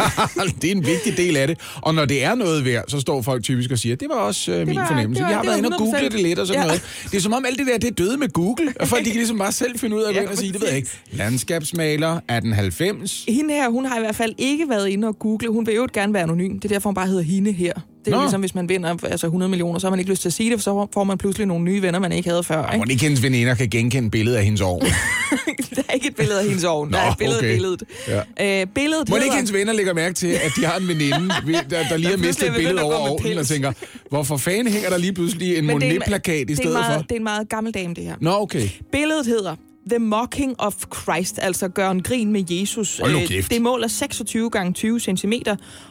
det 0.62 0.70
er 0.70 0.74
en 0.74 0.86
vigtig 0.86 1.16
del 1.16 1.36
af 1.36 1.46
det. 1.46 1.58
Og 1.82 1.94
når 1.94 2.04
det 2.04 2.24
er 2.24 2.34
noget 2.34 2.64
værd, 2.64 2.84
så 2.88 3.00
står 3.00 3.22
folk 3.22 3.42
typisk 3.42 3.70
og 3.70 3.78
siger, 3.78 3.96
det 3.96 4.08
var 4.08 4.14
også 4.14 4.52
øh, 4.52 4.66
min 4.66 4.76
var- 4.76 4.86
fornemmelse. 4.86 5.18
det 5.18 5.24
var- 5.24 5.28
Vi 5.28 5.34
har 5.34 5.42
det 5.42 5.48
været 5.48 5.58
inde 5.58 5.68
og 5.68 5.78
googlet 5.78 6.00
100%. 6.00 6.08
det 6.16 6.20
lidt 6.22 6.38
og 6.38 6.46
sådan 6.46 6.62
Ja. 6.62 6.66
noget. 6.66 6.82
Det 7.10 7.16
er 7.16 7.20
som 7.20 7.32
om 7.32 7.44
alt 7.44 7.58
det 7.58 7.66
der, 7.66 7.78
det 7.78 7.88
er 7.90 7.94
døde 7.94 8.16
med 8.16 8.28
Google. 8.28 8.74
Og 8.80 8.88
folk 8.88 9.04
de 9.04 9.10
kan 9.10 9.16
ligesom 9.18 9.38
bare 9.38 9.52
selv 9.52 9.78
finde 9.78 9.96
ud 9.96 10.02
af 10.02 10.08
at 10.08 10.14
gå 10.14 10.18
Ja, 10.18 10.22
ind 10.22 10.30
og 10.30 10.38
sige, 10.38 10.52
det 10.52 10.60
ved 10.60 10.68
jeg 10.68 10.76
ikke. 10.76 10.88
Landskabsmaler 11.12 12.08
1890. 12.08 13.24
Hende 13.28 13.54
her, 13.54 13.70
hun 13.70 13.84
har 13.84 13.96
i 13.96 14.00
hvert 14.00 14.16
fald 14.16 14.34
ikke 14.38 14.68
været 14.68 14.88
inde 14.88 15.08
og 15.08 15.18
google. 15.18 15.48
Hun 15.48 15.66
vil 15.66 15.74
jo 15.74 15.86
gerne 15.92 16.14
være 16.14 16.22
anonym. 16.22 16.54
Det 16.60 16.64
er 16.64 16.74
derfor, 16.74 16.88
hun 16.90 16.94
bare 16.94 17.06
hedder 17.06 17.22
hende 17.22 17.52
her. 17.52 17.72
Det 18.08 18.14
er 18.14 18.16
Nå. 18.18 18.22
ligesom, 18.22 18.40
hvis 18.40 18.54
man 18.54 18.68
vinder 18.68 18.96
altså 19.04 19.26
100 19.26 19.48
millioner, 19.50 19.78
så 19.78 19.86
har 19.86 19.90
man 19.90 19.98
ikke 19.98 20.10
lyst 20.10 20.22
til 20.22 20.28
at 20.28 20.32
sige 20.32 20.50
det, 20.50 20.58
for 20.58 20.62
så 20.62 20.86
får 20.94 21.04
man 21.04 21.18
pludselig 21.18 21.46
nogle 21.46 21.64
nye 21.64 21.82
venner, 21.82 21.98
man 21.98 22.12
ikke 22.12 22.28
havde 22.28 22.42
før. 22.42 22.70
Ikke? 22.72 22.86
ikke 22.92 23.02
hendes 23.02 23.22
veninder 23.22 23.54
kan 23.54 23.68
genkende 23.70 24.10
billedet 24.10 24.36
af 24.38 24.44
hendes 24.44 24.60
ovn. 24.60 24.82
der 25.76 25.82
er 25.88 25.92
ikke 25.92 26.08
et 26.08 26.16
billede 26.16 26.38
af 26.40 26.46
hendes 26.46 26.64
ovn. 26.64 26.92
Der 26.92 26.98
Nå, 27.00 27.06
er 27.06 27.10
et 27.12 27.18
billede 27.18 27.38
okay. 27.38 27.48
af 27.48 27.54
billedet. 27.54 27.82
Ja. 28.08 28.60
Øh, 28.60 28.66
billedet 28.74 29.08
Må 29.08 29.16
det 29.16 29.22
ikke 29.22 29.24
hedder- 29.24 29.36
hendes 29.36 29.52
venner 29.52 29.72
lægger 29.72 29.94
mærke 29.94 30.14
til, 30.14 30.26
at 30.26 30.52
de 30.56 30.64
har 30.66 30.78
en 30.78 30.88
veninde, 30.88 31.28
der, 31.70 31.88
der 31.88 31.96
lige 31.96 32.08
har 32.08 32.16
Der 32.16 32.22
mistet 32.26 32.48
et 32.48 32.54
billede 32.54 32.82
over 32.82 32.94
ovnen 32.94 33.38
og 33.38 33.46
tænker, 33.46 33.72
hvorfor 34.10 34.36
fanden 34.36 34.72
hænger 34.72 34.88
der 34.90 34.98
lige 34.98 35.12
pludselig 35.12 35.58
en 35.58 35.66
Monet-plakat 35.66 36.50
i 36.50 36.54
stedet 36.54 36.72
meget, 36.72 36.94
for? 36.94 37.02
Det 37.02 37.12
er 37.12 37.16
en 37.16 37.24
meget 37.24 37.48
gammel 37.48 37.74
dame, 37.74 37.94
det 37.94 38.04
her. 38.04 38.14
Nå, 38.20 38.30
okay. 38.30 38.68
Billedet 38.92 39.26
hedder 39.26 39.56
The 39.90 39.98
Mocking 39.98 40.54
of 40.60 40.74
Christ, 41.02 41.38
altså 41.42 41.68
gør 41.68 41.90
en 41.90 42.02
grin 42.02 42.32
med 42.32 42.44
Jesus. 42.50 43.00
Øh. 43.06 43.44
Det 43.50 43.62
måler 43.62 43.88
26 43.88 44.50
gange 44.50 44.72
20 44.72 45.00
cm, 45.00 45.32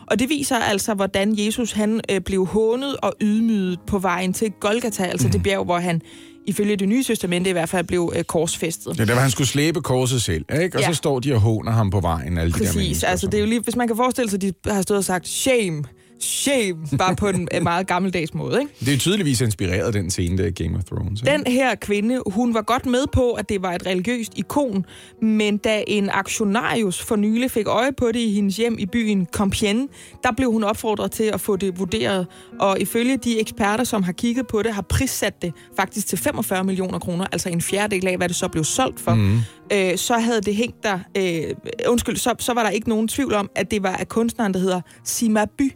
og 0.07 0.19
det 0.19 0.29
viser 0.29 0.55
altså, 0.57 0.93
hvordan 0.93 1.33
Jesus 1.37 1.71
han 1.71 2.01
øh, 2.11 2.21
blev 2.21 2.45
hånet 2.45 2.97
og 2.97 3.13
ydmyget 3.21 3.79
på 3.87 3.99
vejen 3.99 4.33
til 4.33 4.51
Golgata, 4.59 5.03
altså 5.03 5.27
Mhm. 5.27 5.31
det 5.31 5.43
bjerg, 5.43 5.65
hvor 5.65 5.77
han 5.79 6.01
ifølge 6.45 6.75
det 6.75 6.89
nye 6.89 7.03
testamente 7.03 7.49
i 7.49 7.53
hvert 7.53 7.69
fald 7.69 7.85
blev 7.85 8.13
øh, 8.15 8.23
korsfæstet. 8.23 8.99
Ja, 8.99 9.05
der 9.05 9.13
var 9.13 9.21
han 9.21 9.31
skulle 9.31 9.47
slæbe 9.47 9.81
korset 9.81 10.21
selv, 10.21 10.45
ikke? 10.61 10.77
Og 10.77 10.81
Ja. 10.81 10.87
så 10.87 10.93
står 10.93 11.19
de 11.19 11.33
og 11.33 11.39
håner 11.41 11.71
ham 11.71 11.89
på 11.89 11.99
vejen, 11.99 12.37
alle 12.37 12.53
de 12.53 12.59
der 12.59 12.65
Præcis, 12.65 12.75
mennesker. 12.75 13.07
altså 13.07 13.27
det 13.27 13.33
er 13.33 13.39
jo 13.39 13.45
lige, 13.45 13.59
hvis 13.61 13.75
man 13.75 13.87
kan 13.87 13.95
forestille 13.95 14.29
sig, 14.29 14.37
at 14.37 14.41
de 14.41 14.71
har 14.71 14.81
stået 14.81 14.97
og 14.97 15.03
sagt 15.03 15.27
shame, 15.27 15.83
shame, 16.19 16.97
bare 16.97 17.15
på 17.15 17.27
en 17.27 17.47
meget 17.61 17.87
gammeldags 17.87 18.33
måde, 18.33 18.59
ikke? 18.59 18.73
Det 18.85 18.93
er 18.93 18.97
tydeligvis 18.97 19.41
inspireret 19.41 19.93
den 19.93 20.09
scene, 20.09 20.37
der 20.37 20.45
er 20.45 20.51
Game 20.51 20.77
of 20.77 20.83
Thrones. 20.83 21.21
ikke? 21.21 21.31
Den 21.31 21.53
her 21.53 21.75
kvinde, 21.75 22.21
hun 22.25 22.53
var 22.53 22.61
godt 22.61 22.85
med 22.85 23.05
på, 23.13 23.31
at 23.31 23.49
det 23.49 23.61
var 23.61 23.73
et 23.73 23.85
religiøst 23.85 24.31
ikon, 24.35 24.85
men 25.21 25.57
da 25.57 25.83
en 25.87 26.09
aktionarius 26.09 27.01
for 27.01 27.15
nylig 27.15 27.51
fik 27.51 27.67
øje 27.67 27.91
på 27.91 28.07
det 28.07 28.19
i 28.19 28.33
hendes 28.33 28.57
hjem 28.57 28.75
i 28.79 28.85
byen 28.85 29.27
Compiègne, 29.37 29.87
der 30.23 30.31
blev 30.37 30.51
hun 30.51 30.63
opfordret 30.63 31.11
til 31.11 31.23
at 31.23 31.41
få 31.41 31.55
det 31.55 31.79
vurderet. 31.79 32.27
Og 32.59 32.79
ifølge 32.79 33.17
de 33.17 33.39
eksperter, 33.39 33.83
som 33.83 34.03
har 34.03 34.11
kigget 34.11 34.47
på 34.47 34.63
det, 34.63 34.73
har 34.73 34.81
prissat 34.81 35.41
det 35.41 35.53
faktisk 35.75 36.07
til 36.07 36.17
45 36.17 36.63
millioner 36.63 36.99
kroner, 36.99 37.25
altså 37.31 37.49
en 37.49 37.61
fjerdedel 37.61 38.07
af, 38.07 38.17
hvad 38.17 38.27
det 38.27 38.35
så 38.35 38.47
blev 38.47 38.63
solgt 38.63 38.99
for. 38.99 39.13
Mm. 39.13 39.39
Øh, 39.73 39.97
så 39.97 40.17
havde 40.17 40.41
det 40.41 40.55
hængt 40.55 40.83
der, 40.83 40.99
øh, 41.17 41.43
undskyld, 41.87 42.17
så, 42.17 42.35
så 42.39 42.53
var 42.53 42.63
der 42.63 42.69
ikke 42.69 42.89
nogen 42.89 43.07
tvivl 43.07 43.33
om, 43.33 43.49
at 43.55 43.71
det 43.71 43.83
var 43.83 43.95
af 43.95 44.07
kunstneren, 44.07 44.53
der 44.53 44.59
hedder 44.59 44.81
Simaby. 45.03 45.71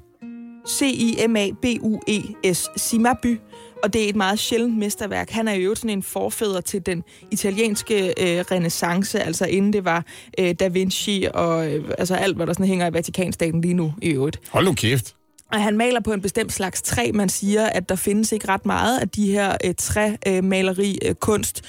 C-I-M-A-B-U-E-S. 0.68 2.70
Simaby. 2.78 3.40
Og 3.84 3.94
det 3.94 4.06
er 4.06 4.10
et 4.10 4.16
meget 4.16 4.40
sjældent 4.40 4.78
mesterværk. 4.78 5.30
Han 5.30 5.48
er 5.48 5.54
jo 5.54 5.76
sådan 5.76 5.90
en 5.90 6.04
forfædre 6.04 6.62
til 6.62 6.86
den 6.86 7.04
italienske 7.32 8.08
øh, 8.08 8.46
renaissance, 8.52 9.20
altså 9.20 9.46
inden 9.46 9.74
det 9.74 9.86
var 9.86 10.06
øh, 10.40 10.54
Da 10.54 10.68
Vinci 10.68 11.28
og 11.34 11.72
øh, 11.72 11.86
altså 11.98 12.16
alt, 12.16 12.36
hvad 12.36 12.48
der 12.48 12.54
sådan 12.54 12.66
hænger 12.66 12.88
i 12.88 12.94
Vatikanstaten 12.94 13.62
lige 13.62 13.74
nu 13.74 13.94
i 14.02 14.10
øvrigt. 14.10 14.40
Hold 14.50 14.66
nu 14.66 14.74
kæft. 14.74 15.16
Og 15.52 15.64
han 15.64 15.78
maler 15.78 16.00
på 16.00 16.14
en 16.14 16.22
bestemt 16.22 16.54
slags 16.54 16.82
træ. 16.82 17.12
Man 17.14 17.30
siger, 17.30 17.66
at 17.66 17.90
der 17.90 17.96
findes 17.96 18.32
ikke 18.32 18.48
ret 18.48 18.66
meget 18.66 19.00
af 19.00 19.10
de 19.10 19.32
her 19.32 19.58
øh, 19.66 19.74
træmaleri 19.78 21.00
øh, 21.06 21.16
kunst. 21.16 21.62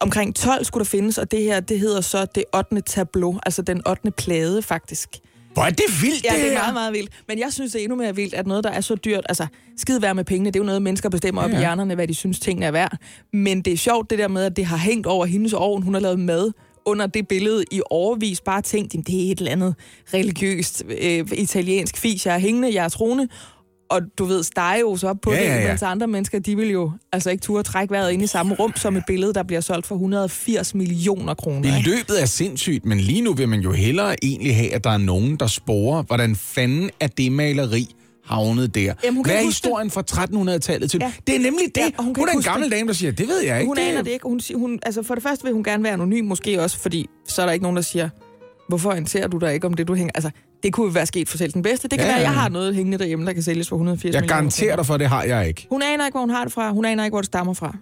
Omkring 0.00 0.34
12 0.34 0.64
skulle 0.64 0.84
der 0.84 0.88
findes, 0.88 1.18
og 1.18 1.30
det 1.30 1.42
her, 1.42 1.60
det 1.60 1.80
hedder 1.80 2.00
så 2.00 2.26
det 2.34 2.44
8. 2.54 2.80
tableau, 2.80 3.38
altså 3.46 3.62
den 3.62 3.88
8. 3.88 4.10
plade 4.10 4.62
faktisk. 4.62 5.08
Hvor 5.56 5.64
er 5.64 5.70
det 5.70 5.84
vildt, 6.02 6.24
Ja, 6.24 6.30
det 6.34 6.42
det 6.42 6.52
er 6.52 6.58
meget, 6.58 6.74
meget 6.74 6.92
vildt. 6.92 7.10
Men 7.28 7.38
jeg 7.38 7.52
synes, 7.52 7.72
det 7.72 7.78
er 7.78 7.82
endnu 7.82 7.96
mere 7.96 8.16
vildt, 8.16 8.34
at 8.34 8.46
noget, 8.46 8.64
der 8.64 8.70
er 8.70 8.80
så 8.80 8.94
dyrt... 8.94 9.26
Altså, 9.28 9.46
skide 9.76 10.02
være 10.02 10.14
med 10.14 10.24
pengene, 10.24 10.50
det 10.50 10.56
er 10.56 10.60
jo 10.60 10.66
noget, 10.66 10.82
mennesker 10.82 11.08
bestemmer 11.08 11.42
ja, 11.42 11.44
op 11.46 11.50
Ja, 11.50 11.56
i 11.56 11.58
ja. 11.58 11.62
hjernerne, 11.66 11.94
hvad 11.94 12.08
de 12.08 12.14
synes, 12.14 12.40
tingene 12.40 12.66
er 12.66 12.70
værd. 12.70 12.96
Men 13.32 13.62
det 13.62 13.72
er 13.72 13.76
sjovt, 13.76 14.10
det 14.10 14.18
der 14.18 14.28
med, 14.28 14.44
at 14.44 14.56
det 14.56 14.66
har 14.66 14.76
hængt 14.76 15.06
over 15.06 15.26
hendes 15.26 15.52
ovn. 15.52 15.82
Hun 15.82 15.94
har 15.94 16.00
lavet 16.00 16.18
mad 16.18 16.52
under 16.84 17.06
det 17.06 17.28
billede 17.28 17.64
i 17.70 17.80
overvis. 17.90 18.40
Bare 18.40 18.62
tænkt, 18.62 18.92
det 18.92 19.28
er 19.28 19.32
et 19.32 19.38
eller 19.38 19.52
andet 19.52 19.74
religiøst 20.14 20.84
øh, 21.02 21.26
italiensk 21.32 21.96
fis, 21.96 22.26
jeg 22.26 22.34
er 22.34 22.38
hængende, 22.38 22.74
jeg 22.74 22.84
er 22.84 22.88
troende. 22.88 23.28
Og 23.90 24.00
du 24.18 24.24
ved, 24.24 24.42
steger 24.42 24.80
jo 24.80 24.96
så 24.96 25.08
op 25.08 25.16
på 25.22 25.32
Ja, 25.32 25.40
det, 25.40 25.44
ja, 25.46 25.60
ja. 25.62 25.68
mens 25.68 25.82
andre 25.82 26.06
mennesker, 26.06 26.38
de 26.38 26.56
vil 26.56 26.70
jo 26.70 26.90
altså 27.12 27.30
ikke 27.30 27.42
turde 27.42 27.62
trække 27.62 27.92
vejret 27.92 28.12
ind 28.12 28.22
i 28.22 28.26
samme 28.26 28.54
rum 28.54 28.72
som 28.76 28.96
et 28.96 29.02
billede, 29.06 29.34
der 29.34 29.42
bliver 29.42 29.60
solgt 29.60 29.86
for 29.86 29.94
180 29.94 30.74
millioner 30.74 31.34
kroner. 31.34 31.60
Det 31.76 31.84
løbet 31.84 32.22
er 32.22 32.26
sindssygt, 32.26 32.84
men 32.84 33.00
lige 33.00 33.20
nu 33.22 33.32
vil 33.34 33.48
man 33.48 33.60
jo 33.60 33.72
hellere 33.72 34.16
egentlig 34.24 34.56
have, 34.56 34.74
at 34.74 34.84
der 34.84 34.90
er 34.90 34.98
nogen, 34.98 35.36
der 35.36 35.46
sporer, 35.46 36.02
hvordan 36.02 36.36
fanden 36.36 36.90
er 37.00 37.06
det 37.06 37.32
maleri 37.32 37.94
havnet 38.24 38.74
der. 38.74 38.94
Jamen, 39.04 39.24
Hvad 39.24 39.34
er 39.36 39.42
historien 39.42 39.90
fra 39.90 40.02
1300-tallet 40.54 40.90
til? 40.90 41.00
Ja. 41.02 41.12
Det 41.26 41.34
er 41.36 41.40
nemlig 41.40 41.66
det. 41.74 41.80
Ja, 41.80 41.90
hun 41.98 42.14
hun 42.16 42.28
er 42.28 42.32
en 42.32 42.42
gammel 42.42 42.70
det. 42.70 42.78
dame, 42.78 42.88
der 42.88 42.94
siger, 42.94 43.12
det 43.12 43.28
ved 43.28 43.40
jeg 43.42 43.60
ikke. 43.60 43.66
Hun 43.68 43.78
aner 43.78 44.02
det 44.02 44.10
ikke. 44.10 44.28
Hun, 44.28 44.40
siger- 44.40 44.58
hun, 44.58 44.78
altså 44.82 45.02
for 45.02 45.14
det 45.14 45.22
første 45.22 45.44
vil 45.44 45.52
hun 45.52 45.64
gerne 45.64 45.84
være 45.84 45.92
anonym, 45.92 46.24
måske 46.24 46.62
også, 46.62 46.78
fordi 46.78 47.06
så 47.28 47.42
er 47.42 47.46
der 47.46 47.52
ikke 47.52 47.62
nogen, 47.62 47.76
der 47.76 47.82
siger, 47.82 48.08
hvorfor 48.68 48.90
orienterer 48.90 49.28
du 49.28 49.38
dig 49.38 49.54
ikke 49.54 49.66
om 49.66 49.74
det, 49.74 49.88
du 49.88 49.94
hænger? 49.94 50.10
Altså, 50.14 50.30
det 50.62 50.72
kunne 50.72 50.94
være 50.94 51.06
sket 51.06 51.28
for 51.28 51.38
selv 51.38 51.52
den 51.52 51.62
bedste. 51.62 51.88
Det 51.88 51.98
kan 51.98 52.06
Ja, 52.06 52.12
være, 52.12 52.16
at 52.18 52.22
jeg 52.22 52.34
har 52.34 52.48
noget 52.48 52.74
hængende 52.74 52.98
derhjemme, 52.98 53.26
der 53.26 53.32
kan 53.32 53.42
sælges 53.42 53.68
for 53.68 53.76
180 53.76 54.04
Jeg 54.04 54.20
millioner 54.20 54.34
garanterer 54.34 54.68
kroner. 54.70 54.76
dig 54.76 54.86
for, 54.86 54.96
det 54.96 55.06
har 55.08 55.22
jeg 55.22 55.48
ikke. 55.48 55.66
Hun 55.70 55.82
aner 55.82 56.06
ikke, 56.06 56.14
hvor 56.14 56.20
hun 56.20 56.30
har 56.30 56.44
det 56.44 56.52
fra. 56.52 56.70
Hun 56.72 56.84
aner 56.84 57.04
ikke, 57.04 57.12
hvor 57.12 57.20
det 57.20 57.26
stammer 57.26 57.54
fra. 57.54 57.76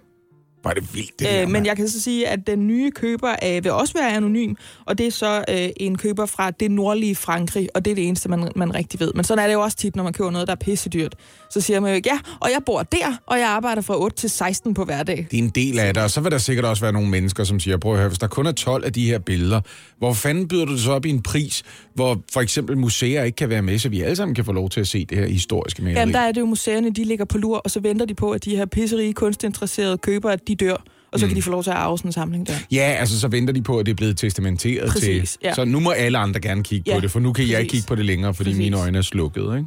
Er 0.69 0.73
det 0.73 0.95
vildt, 0.95 1.19
det 1.19 1.27
her, 1.27 1.41
Øh, 1.41 1.49
men 1.49 1.65
jeg 1.65 1.75
kan 1.75 1.87
så 1.89 2.01
sige, 2.01 2.27
at 2.27 2.47
den 2.47 2.67
nye 2.67 2.91
køber 2.91 3.35
øh, 3.45 3.63
vil 3.63 3.71
også 3.71 3.93
være 3.93 4.13
anonym, 4.13 4.53
og 4.85 4.97
det 4.97 5.07
er 5.07 5.11
så 5.11 5.43
øh, 5.49 5.69
en 5.77 5.97
køber 5.97 6.25
fra 6.25 6.51
det 6.51 6.71
nordlige 6.71 7.15
Frankrig, 7.15 7.69
og 7.75 7.85
det 7.85 7.91
er 7.91 7.95
det 7.95 8.07
eneste, 8.07 8.29
man, 8.29 8.51
man 8.55 8.75
rigtig 8.75 8.99
ved. 8.99 9.11
Men 9.15 9.23
sådan 9.23 9.43
er 9.43 9.47
det 9.47 9.53
jo 9.53 9.61
også 9.61 9.77
tit, 9.77 9.95
når 9.95 10.03
man 10.03 10.13
køber 10.13 10.31
noget, 10.31 10.47
der 10.47 10.53
er 10.53 10.57
pissedyrt. 10.57 11.15
Så 11.51 11.61
siger 11.61 11.79
man 11.79 11.95
jo, 11.95 12.01
ja, 12.05 12.19
og 12.39 12.49
jeg 12.51 12.61
bor 12.65 12.83
der, 12.83 13.17
og 13.27 13.39
jeg 13.39 13.47
arbejder 13.47 13.81
fra 13.81 13.99
8 13.99 14.17
til 14.17 14.29
16 14.29 14.73
på 14.73 14.85
hverdag. 14.85 15.27
Det 15.31 15.39
er 15.39 15.43
en 15.43 15.49
del 15.49 15.79
af 15.79 15.93
det, 15.93 16.03
og 16.03 16.11
så 16.11 16.21
vil 16.21 16.31
der 16.31 16.37
sikkert 16.37 16.65
også 16.65 16.81
være 16.81 16.93
nogle 16.93 17.09
mennesker, 17.09 17.43
som 17.43 17.59
siger, 17.59 17.77
prøv 17.77 17.91
at 17.91 17.97
høre, 17.97 18.07
hvis 18.07 18.19
der 18.19 18.27
kun 18.27 18.45
er 18.45 18.51
12 18.51 18.85
af 18.85 18.93
de 18.93 19.05
her 19.05 19.19
billeder, 19.19 19.61
hvor 19.97 20.13
fanden 20.13 20.47
byder 20.47 20.65
du 20.65 20.71
det 20.73 20.81
så 20.81 20.91
op 20.91 21.05
i 21.05 21.09
en 21.09 21.21
pris, 21.21 21.63
hvor 21.93 22.21
for 22.33 22.41
eksempel 22.41 22.77
museer 22.77 23.23
ikke 23.23 23.35
kan 23.35 23.49
være 23.49 23.61
med, 23.61 23.79
så 23.79 23.89
vi 23.89 24.01
alle 24.01 24.15
sammen 24.15 24.35
kan 24.35 24.45
få 24.45 24.51
lov 24.51 24.69
til 24.69 24.79
at 24.79 24.87
se 24.87 25.05
det 25.05 25.17
her 25.17 25.27
historiske 25.27 25.81
maleri? 25.81 25.99
Jamen, 25.99 26.13
der 26.13 26.19
er 26.19 26.31
det 26.31 26.41
jo 26.41 26.45
museerne, 26.45 26.89
de 26.89 27.03
ligger 27.03 27.25
på 27.25 27.37
lur, 27.37 27.57
og 27.57 27.71
så 27.71 27.79
venter 27.79 28.05
de 28.05 28.13
på, 28.13 28.31
at 28.31 28.45
de 28.45 28.55
her 28.55 28.65
pisserige, 28.65 29.13
kunstinteresserede 29.13 29.97
købere, 29.97 30.33
at 30.33 30.47
de 30.47 30.54
dør, 30.55 30.83
og 31.11 31.19
så 31.19 31.25
mm. 31.25 31.29
kan 31.29 31.35
de 31.37 31.41
få 31.41 31.51
lov 31.51 31.63
til 31.63 31.69
at 31.71 31.75
arve 31.75 31.97
sådan 31.97 32.09
en 32.09 32.13
samling 32.13 32.47
der. 32.47 32.53
Ja, 32.71 32.95
altså 32.99 33.19
så 33.19 33.27
venter 33.27 33.53
de 33.53 33.61
på, 33.61 33.79
at 33.79 33.85
det 33.85 33.91
er 33.91 33.95
blevet 33.95 34.17
testamenteret 34.17 34.89
Præcis, 34.91 35.31
til. 35.31 35.39
ja. 35.43 35.53
Så 35.53 35.65
nu 35.65 35.79
må 35.79 35.91
alle 35.91 36.17
andre 36.17 36.39
gerne 36.39 36.63
kigge 36.63 36.91
Ja, 36.91 36.95
på 36.97 37.01
det, 37.01 37.11
for 37.11 37.19
nu 37.19 37.33
kan 37.33 37.49
jeg 37.49 37.59
ikke 37.59 37.69
præcis. 37.71 37.71
kigge 37.71 37.87
på 37.87 37.95
det 37.95 38.05
længere, 38.05 38.33
fordi 38.33 38.49
Præcis. 38.49 38.59
mine 38.59 38.77
øjne 38.79 38.97
er 38.97 39.01
slukket, 39.01 39.41
ikke? 39.57 39.65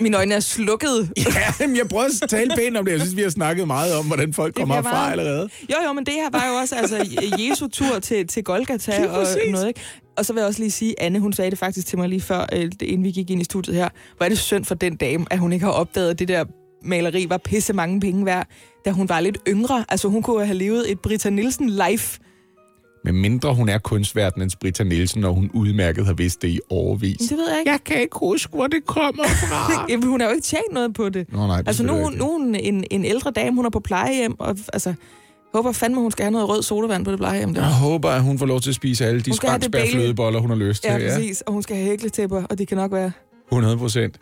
Mine 0.00 0.16
øjne 0.16 0.34
er 0.34 0.40
slukket. 0.40 1.12
Ja, 1.16 1.66
men 1.66 1.76
jeg 1.76 1.88
prøver 1.88 2.04
at 2.22 2.28
tale 2.28 2.50
pænt 2.56 2.76
om 2.76 2.84
det. 2.84 2.92
Jeg 2.92 3.00
synes, 3.00 3.16
vi 3.16 3.22
har 3.22 3.28
snakket 3.30 3.66
meget 3.66 3.94
om, 3.94 4.06
hvordan 4.06 4.32
folk 4.32 4.54
kommer 4.54 4.74
herfra 4.74 4.90
meget- 4.92 5.10
allerede. 5.12 5.48
Jo, 5.70 5.76
jo, 5.86 5.92
men 5.92 6.06
det 6.06 6.14
her 6.14 6.30
var 6.32 6.46
jo 6.48 6.52
også 6.54 6.74
altså, 6.76 7.06
Jesu 7.50 7.68
tur 7.68 7.98
til, 7.98 8.26
til 8.26 8.44
Golgata 8.44 9.08
og 9.08 9.14
præcis. 9.14 9.38
noget, 9.50 9.68
ikke? 9.68 9.80
Og 10.18 10.24
så 10.26 10.32
vil 10.32 10.40
jeg 10.40 10.46
også 10.48 10.60
lige 10.60 10.70
sige, 10.70 10.94
Anne, 11.02 11.18
hun 11.20 11.32
sagde 11.32 11.50
det 11.50 11.58
faktisk 11.58 11.86
til 11.86 11.98
mig 11.98 12.08
lige 12.08 12.20
før, 12.20 12.46
øh, 12.52 12.70
inden 12.82 13.04
vi 13.04 13.10
gik 13.10 13.30
ind 13.30 13.40
i 13.40 13.44
studiet 13.44 13.76
her. 13.76 13.88
Hvor 14.16 14.24
er 14.24 14.28
det 14.28 14.38
synd 14.38 14.64
for 14.64 14.74
den 14.74 14.96
dame, 14.96 15.26
at 15.30 15.38
hun 15.38 15.52
ikke 15.52 15.64
har 15.64 15.72
opdaget, 15.72 16.18
det 16.18 16.28
der 16.28 16.44
maleri 16.84 17.26
var 17.28 17.36
pisse 17.38 17.72
mange 17.72 18.00
penge 18.00 18.24
værd, 18.26 18.46
da 18.84 18.90
hun 18.90 19.08
var 19.08 19.20
lidt 19.20 19.38
yngre. 19.48 19.84
Altså, 19.88 20.08
hun 20.08 20.22
kunne 20.22 20.46
have 20.46 20.58
levet 20.58 20.90
et 20.92 21.00
Britta 21.00 21.30
Nielsen 21.30 21.70
life. 21.70 22.20
Men 23.04 23.14
mindre 23.14 23.54
hun 23.54 23.68
er 23.68 23.78
kunstverdenens 23.78 24.56
Britta 24.56 24.84
Nielsen, 24.84 25.24
og 25.24 25.34
hun 25.34 25.50
udmærket 25.54 26.06
har 26.06 26.12
vidst 26.12 26.42
det 26.42 26.48
i 26.48 26.60
overvis. 26.70 27.18
Det 27.18 27.38
ved 27.38 27.50
jeg 27.50 27.58
ikke. 27.58 27.70
Jeg 27.70 27.80
kan 27.84 28.00
ikke 28.00 28.16
huske, 28.18 28.52
hvor 28.54 28.66
det 28.66 28.86
kommer 28.86 29.24
fra. 29.24 29.84
Jamen, 29.90 30.08
hun 30.08 30.20
har 30.20 30.28
jo 30.28 30.34
ikke 30.34 30.44
tjent 30.44 30.72
noget 30.72 30.94
på 30.94 31.08
det. 31.08 31.32
Nå, 31.32 31.46
nej, 31.46 31.56
det 31.56 31.68
altså, 31.68 31.82
nu, 31.82 31.88
selvfølgelig 31.88 32.18
nu 32.18 32.24
er 32.24 32.38
hun 32.38 32.54
en, 32.54 32.84
en 32.90 33.04
ældre 33.04 33.30
dame, 33.30 33.56
hun 33.56 33.66
er 33.66 33.70
på 33.70 33.80
plejehjem, 33.80 34.40
og 34.40 34.56
altså, 34.72 34.94
håber 35.54 35.72
fandme, 35.72 36.00
hun 36.00 36.10
skal 36.10 36.24
have 36.24 36.32
noget 36.32 36.48
rød 36.48 36.62
sodavand 36.62 37.04
på 37.04 37.10
det 37.10 37.18
plejehjem 37.18 37.54
der. 37.54 37.62
Jeg 37.62 37.70
håber, 37.70 38.10
at 38.10 38.22
hun 38.22 38.38
får 38.38 38.46
lov 38.46 38.60
til 38.60 38.70
at 38.70 38.74
spise 38.74 39.06
alle 39.06 39.20
de 39.20 39.36
spangsbærflødeboller, 39.36 40.40
hun 40.40 40.50
har 40.50 40.56
lyst 40.56 40.82
til. 40.82 40.92
Ja, 40.92 40.98
præcis. 40.98 41.40
Og 41.40 41.52
hun 41.52 41.62
skal 41.62 41.76
have 41.76 41.88
hækletæpper, 41.88 42.42
og 42.50 42.58
det 42.58 42.68
kan 42.68 42.76
nok 42.76 42.92
være... 42.92 43.12
100 43.52 43.76
procent. 43.76 44.18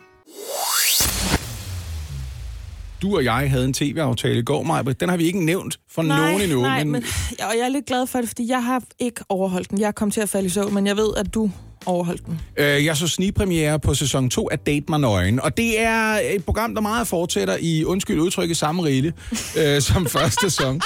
Du 3.01 3.15
og 3.15 3.23
jeg 3.23 3.49
havde 3.49 3.65
en 3.65 3.73
tv-aftale 3.73 4.39
i 4.39 4.43
går, 4.43 4.63
Maja. 4.63 4.81
Den 4.81 5.09
har 5.09 5.17
vi 5.17 5.23
ikke 5.23 5.45
nævnt 5.45 5.79
for 5.91 6.01
nogen 6.01 6.41
endnu. 6.41 6.61
nej, 6.61 6.83
men... 6.83 7.03
Ja, 7.39 7.47
og 7.47 7.53
jeg 7.57 7.65
er 7.65 7.69
lidt 7.69 7.85
glad 7.85 8.07
for 8.07 8.19
det, 8.19 8.29
fordi 8.29 8.49
jeg 8.49 8.63
har 8.63 8.83
ikke 8.99 9.21
overholdt 9.29 9.69
den. 9.69 9.79
Jeg 9.79 9.95
kom 9.95 10.11
til 10.11 10.21
at 10.21 10.29
falde 10.29 10.45
i 10.45 10.49
søvn, 10.49 10.73
men 10.73 10.87
jeg 10.87 10.97
ved, 10.97 11.09
at 11.17 11.33
du 11.33 11.51
overholdt 11.85 12.25
den. 12.25 12.41
Øh, 12.57 12.85
jeg 12.85 12.97
så 12.97 13.07
snigpremiere 13.07 13.79
på 13.79 13.93
sæson 13.93 14.29
2 14.29 14.49
af 14.49 14.59
Date 14.59 14.85
mig 14.89 14.99
nøgen, 14.99 15.41
og 15.41 15.57
det 15.57 15.81
er 15.81 16.19
et 16.31 16.45
program, 16.45 16.75
der 16.75 16.81
meget 16.81 17.07
fortsætter 17.07 17.57
i, 17.59 17.83
undskyld 17.83 18.19
udtrykket, 18.19 18.57
samme 18.57 18.83
rille 18.83 19.13
øh, 19.57 19.81
som 19.81 20.07
første 20.17 20.51
sæson. 20.51 20.81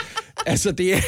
Altså, 0.45 0.71
det 0.71 0.93
er, 0.93 0.99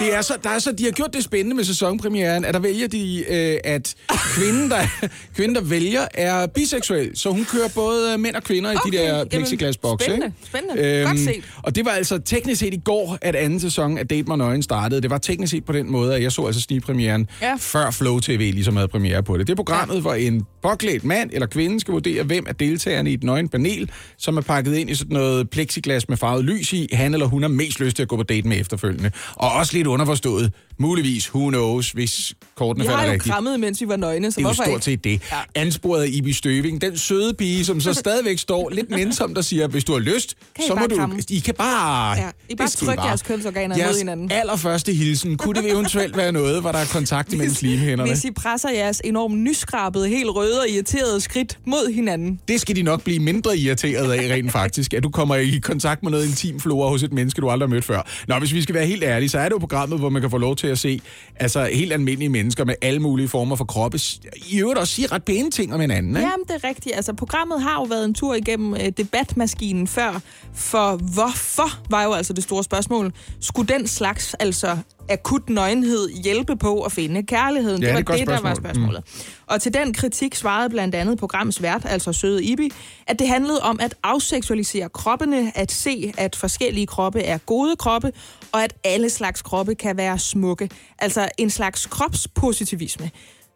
det 0.00 0.14
er 0.14 0.22
så, 0.22 0.34
der 0.42 0.50
er 0.50 0.58
så, 0.58 0.72
de 0.72 0.84
har 0.84 0.90
gjort 0.90 1.14
det 1.14 1.24
spændende 1.24 1.56
med 1.56 1.64
sæsonpremieren, 1.64 2.44
at 2.44 2.54
der 2.54 2.60
vælger 2.60 2.88
de, 2.88 3.24
øh, 3.28 3.58
at 3.64 3.94
kvinden 4.34 4.70
der, 4.70 4.80
kvinden, 5.36 5.54
der 5.54 5.60
vælger, 5.60 6.06
er 6.14 6.46
biseksuel. 6.46 7.10
Så 7.18 7.30
hun 7.30 7.44
kører 7.44 7.68
både 7.74 8.18
mænd 8.18 8.36
og 8.36 8.42
kvinder 8.42 8.72
i 8.72 8.74
Okay, 8.76 8.92
de 8.92 8.96
der 8.96 9.24
plexiglasbokse. 9.24 10.04
spændende, 10.04 10.34
spændende. 10.44 11.04
Godt 11.06 11.18
set. 11.18 11.44
Og 11.62 11.74
det 11.76 11.84
var 11.84 11.90
altså 11.90 12.18
teknisk 12.18 12.60
set 12.60 12.74
i 12.74 12.80
går, 12.84 13.18
at 13.22 13.36
anden 13.36 13.60
sæson 13.60 13.98
af 13.98 14.08
Date 14.08 14.28
mig 14.28 14.38
nøgen 14.38 14.62
startede. 14.62 15.02
Det 15.02 15.10
var 15.10 15.18
teknisk 15.18 15.50
set 15.50 15.64
på 15.64 15.72
den 15.72 15.90
måde, 15.90 16.14
at 16.14 16.22
jeg 16.22 16.32
så 16.32 16.46
altså 16.46 16.60
snigpremieren, 16.60 17.26
Ja. 17.42 17.54
før 17.60 17.90
Flow 17.90 18.20
TV 18.20 18.38
ligesom 18.54 18.76
havde 18.76 18.88
premiere 18.88 19.22
på 19.22 19.38
det. 19.38 19.46
Det 19.46 19.52
er 19.52 19.56
programmet, 19.56 19.94
ja. 19.94 20.00
hvor 20.00 20.14
en 20.14 20.46
påklædt 20.66 21.04
mand 21.04 21.30
eller 21.32 21.46
kvinde 21.46 21.80
skal 21.80 21.92
vurdere, 21.92 22.22
hvem 22.22 22.46
af 22.46 22.56
deltagerne 22.56 23.10
i 23.10 23.14
et 23.14 23.24
nøgen 23.24 23.48
panel, 23.48 23.90
som 24.18 24.36
er 24.36 24.40
pakket 24.40 24.76
ind 24.76 24.90
i 24.90 24.94
sådan 24.94 25.14
noget 25.14 25.50
plexiglas 25.50 26.08
med 26.08 26.16
farvet 26.16 26.44
lys 26.44 26.72
i, 26.72 26.88
han 26.92 27.14
eller 27.14 27.26
hun 27.26 27.42
har 27.42 27.48
mest 27.48 27.80
lyst 27.80 27.96
til 27.96 28.02
at 28.02 28.08
gå 28.08 28.16
på 28.16 28.22
date 28.22 28.48
med 28.48 28.60
efterfølgende. 28.60 29.10
Og 29.34 29.52
også 29.52 29.76
lidt 29.76 29.86
underforstået, 29.86 30.52
muligvis, 30.78 31.34
who 31.34 31.48
knows, 31.48 31.90
hvis 31.90 32.34
kortene 32.56 32.84
Vi 32.84 32.86
har 32.88 32.94
falder 32.96 33.06
jo 33.08 33.12
rigtigt. 33.12 33.32
krammet, 33.32 33.60
mens 33.60 33.80
vi 33.80 33.88
var 33.88 33.96
nøgne, 33.96 34.30
så 34.32 34.34
Det 34.36 34.38
er 34.46 34.48
jo 34.48 34.54
hvorfor 34.54 34.62
stort 34.70 34.84
set 34.84 35.04
det. 35.04 35.20
Ja. 35.32 35.36
Ansporet 35.54 36.02
af 36.02 36.08
Ibi 36.12 36.32
Støving, 36.32 36.80
den 36.80 36.98
søde 36.98 37.34
pige, 37.34 37.64
som 37.64 37.80
så 37.80 37.94
stadigvæk 38.04 38.38
står 38.38 38.70
lidt 38.70 38.90
nænsomt 38.90 39.38
og 39.38 39.44
siger, 39.44 39.68
hvis 39.68 39.84
du 39.84 39.92
har 39.92 40.00
lyst, 40.00 40.34
Kan 40.56 40.64
I 40.64 40.68
så 40.68 40.74
må 40.74 40.86
du... 40.86 40.96
kramme? 40.96 41.18
I 41.30 41.38
kan 41.38 41.54
bare... 41.54 42.18
Ja, 42.18 42.28
I 42.48 42.54
bare 42.54 42.68
det 42.68 42.76
trykke 42.76 43.02
jeres 43.02 43.22
kønsorganer 43.22 43.76
mod 43.76 43.98
hinanden. 43.98 44.32
allerførste 44.32 44.92
hilsen, 44.92 45.36
kunne 45.36 45.62
det 45.62 45.72
eventuelt 45.72 46.16
være 46.16 46.32
noget, 46.32 46.60
hvor 46.60 46.72
der 46.72 46.78
er 46.78 46.86
kontakt 46.92 47.32
imellem 47.32 47.54
slimhænderne? 47.54 48.10
Hvis 48.10 48.24
I 48.24 48.30
presser 48.30 48.70
jeres 48.70 49.00
enormt 49.04 49.38
nyskrabede, 49.38 50.08
helt 50.08 50.30
røde 50.30 50.60
og 50.60 50.68
irriterede 50.68 51.20
skridt 51.20 51.58
mod 51.66 51.92
hinanden. 51.92 52.40
Det 52.48 52.60
skal 52.60 52.76
de 52.76 52.82
nok 52.82 53.02
blive 53.04 53.18
mindre 53.18 53.58
irriteret 53.58 54.12
af 54.12 54.34
rent 54.34 54.52
faktisk, 54.52 54.94
at 54.94 55.02
du 55.02 55.08
kommer 55.10 55.34
i 55.36 55.58
kontakt 55.62 56.02
med 56.02 56.10
noget 56.10 56.26
intim 56.28 56.60
flora 56.60 56.88
hos 56.88 57.02
et 57.02 57.12
menneske, 57.12 57.40
du 57.40 57.50
aldrig 57.50 57.68
har 57.68 57.74
mødt 57.74 57.84
før. 57.84 58.08
Nå, 58.28 58.38
hvis 58.38 58.54
vi 58.54 58.62
skal 58.62 58.74
være 58.74 58.86
helt 58.86 59.02
ærlige, 59.04 59.28
så 59.28 59.38
er 59.38 59.44
det 59.44 59.52
jo 59.52 59.58
programmet, 59.58 59.98
hvor 59.98 60.08
man 60.08 60.22
kan 60.22 60.30
få 60.30 60.38
lov 60.38 60.56
til 60.56 60.65
at 60.70 60.78
se 60.78 61.00
altså, 61.36 61.64
helt 61.64 61.92
almindelige 61.92 62.28
mennesker 62.28 62.64
med 62.64 62.74
alle 62.82 63.00
mulige 63.00 63.28
former 63.28 63.56
for 63.56 63.64
kroppe. 63.64 64.00
I 64.48 64.60
øvrigt 64.60 64.78
også 64.78 64.94
sige 64.94 65.06
ret 65.06 65.24
pæne 65.24 65.50
ting 65.50 65.74
om 65.74 65.80
hinanden, 65.80 66.16
ikke? 66.16 66.28
Jamen, 66.28 66.46
det 66.48 66.64
er 66.64 66.68
rigtigt. 66.68 66.96
Altså, 66.96 67.12
programmet 67.12 67.62
har 67.62 67.74
jo 67.74 67.82
været 67.82 68.04
en 68.04 68.14
tur 68.14 68.34
igennem 68.34 68.74
øh, 68.74 68.88
debatmaskinen 68.96 69.86
før, 69.86 70.20
for 70.54 70.96
hvorfor 70.96 71.80
var 71.90 72.04
jo 72.04 72.12
altså 72.12 72.32
det 72.32 72.44
store 72.44 72.64
spørgsmål. 72.64 73.12
Skulle 73.40 73.74
den 73.74 73.86
slags, 73.86 74.34
altså 74.34 74.76
akut 75.08 75.50
nøgenhed, 75.50 76.08
hjælpe 76.22 76.56
på 76.56 76.80
at 76.82 76.92
finde 76.92 77.22
kærligheden? 77.22 77.82
Ja, 77.82 77.86
det 77.86 77.94
var 77.94 78.00
det 78.00 78.14
et 78.14 78.18
det, 78.20 78.26
godt 78.28 78.42
der 78.42 78.48
var 78.48 78.54
spørgsmål. 78.54 78.74
spørgsmålet. 78.94 79.04
Mm. 79.14 79.44
Og 79.46 79.60
til 79.62 79.74
den 79.74 79.94
kritik 79.94 80.34
svarede 80.34 80.70
blandt 80.70 80.94
andet 80.94 81.18
programmets 81.18 81.62
vært, 81.62 81.82
altså 81.84 82.12
Søde 82.12 82.44
Ibi, 82.44 82.70
at 83.06 83.18
det 83.18 83.28
handlede 83.28 83.60
om 83.62 83.78
at 83.82 83.94
afseksualisere 84.02 84.88
kroppene, 84.88 85.52
at 85.54 85.72
se, 85.72 86.12
at 86.18 86.36
forskellige 86.36 86.86
kroppe 86.86 87.20
er 87.20 87.38
gode 87.38 87.76
kroppe, 87.76 88.12
og 88.52 88.64
at 88.64 88.74
alle 88.84 89.10
slags 89.10 89.42
kroppe 89.42 89.74
kan 89.74 89.96
være 89.96 90.18
smukke. 90.18 90.70
Altså 90.98 91.28
en 91.38 91.50
slags 91.50 91.86
kropspositivisme. 91.86 93.10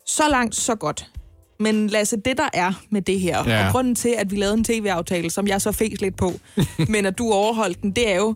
Så 0.06 0.22
langt, 0.30 0.54
så 0.56 0.74
godt. 0.74 1.06
Men 1.60 1.86
Lasse, 1.86 2.16
det 2.16 2.36
der 2.36 2.48
er 2.52 2.72
med 2.90 3.02
det 3.02 3.20
her, 3.20 3.48
Ja. 3.48 3.66
og 3.66 3.72
grunden 3.72 3.94
til, 3.94 4.14
at 4.18 4.30
vi 4.30 4.36
lavede 4.36 4.54
en 4.58 4.64
tv-aftale, 4.64 5.30
som 5.30 5.46
jeg 5.46 5.60
så 5.60 5.72
fes 5.72 6.00
lidt 6.00 6.16
på, 6.16 6.32
men 6.88 7.06
at 7.06 7.18
du 7.18 7.32
overholdt 7.32 7.82
den, 7.82 7.90
det 7.90 8.08
er 8.12 8.16
jo, 8.16 8.34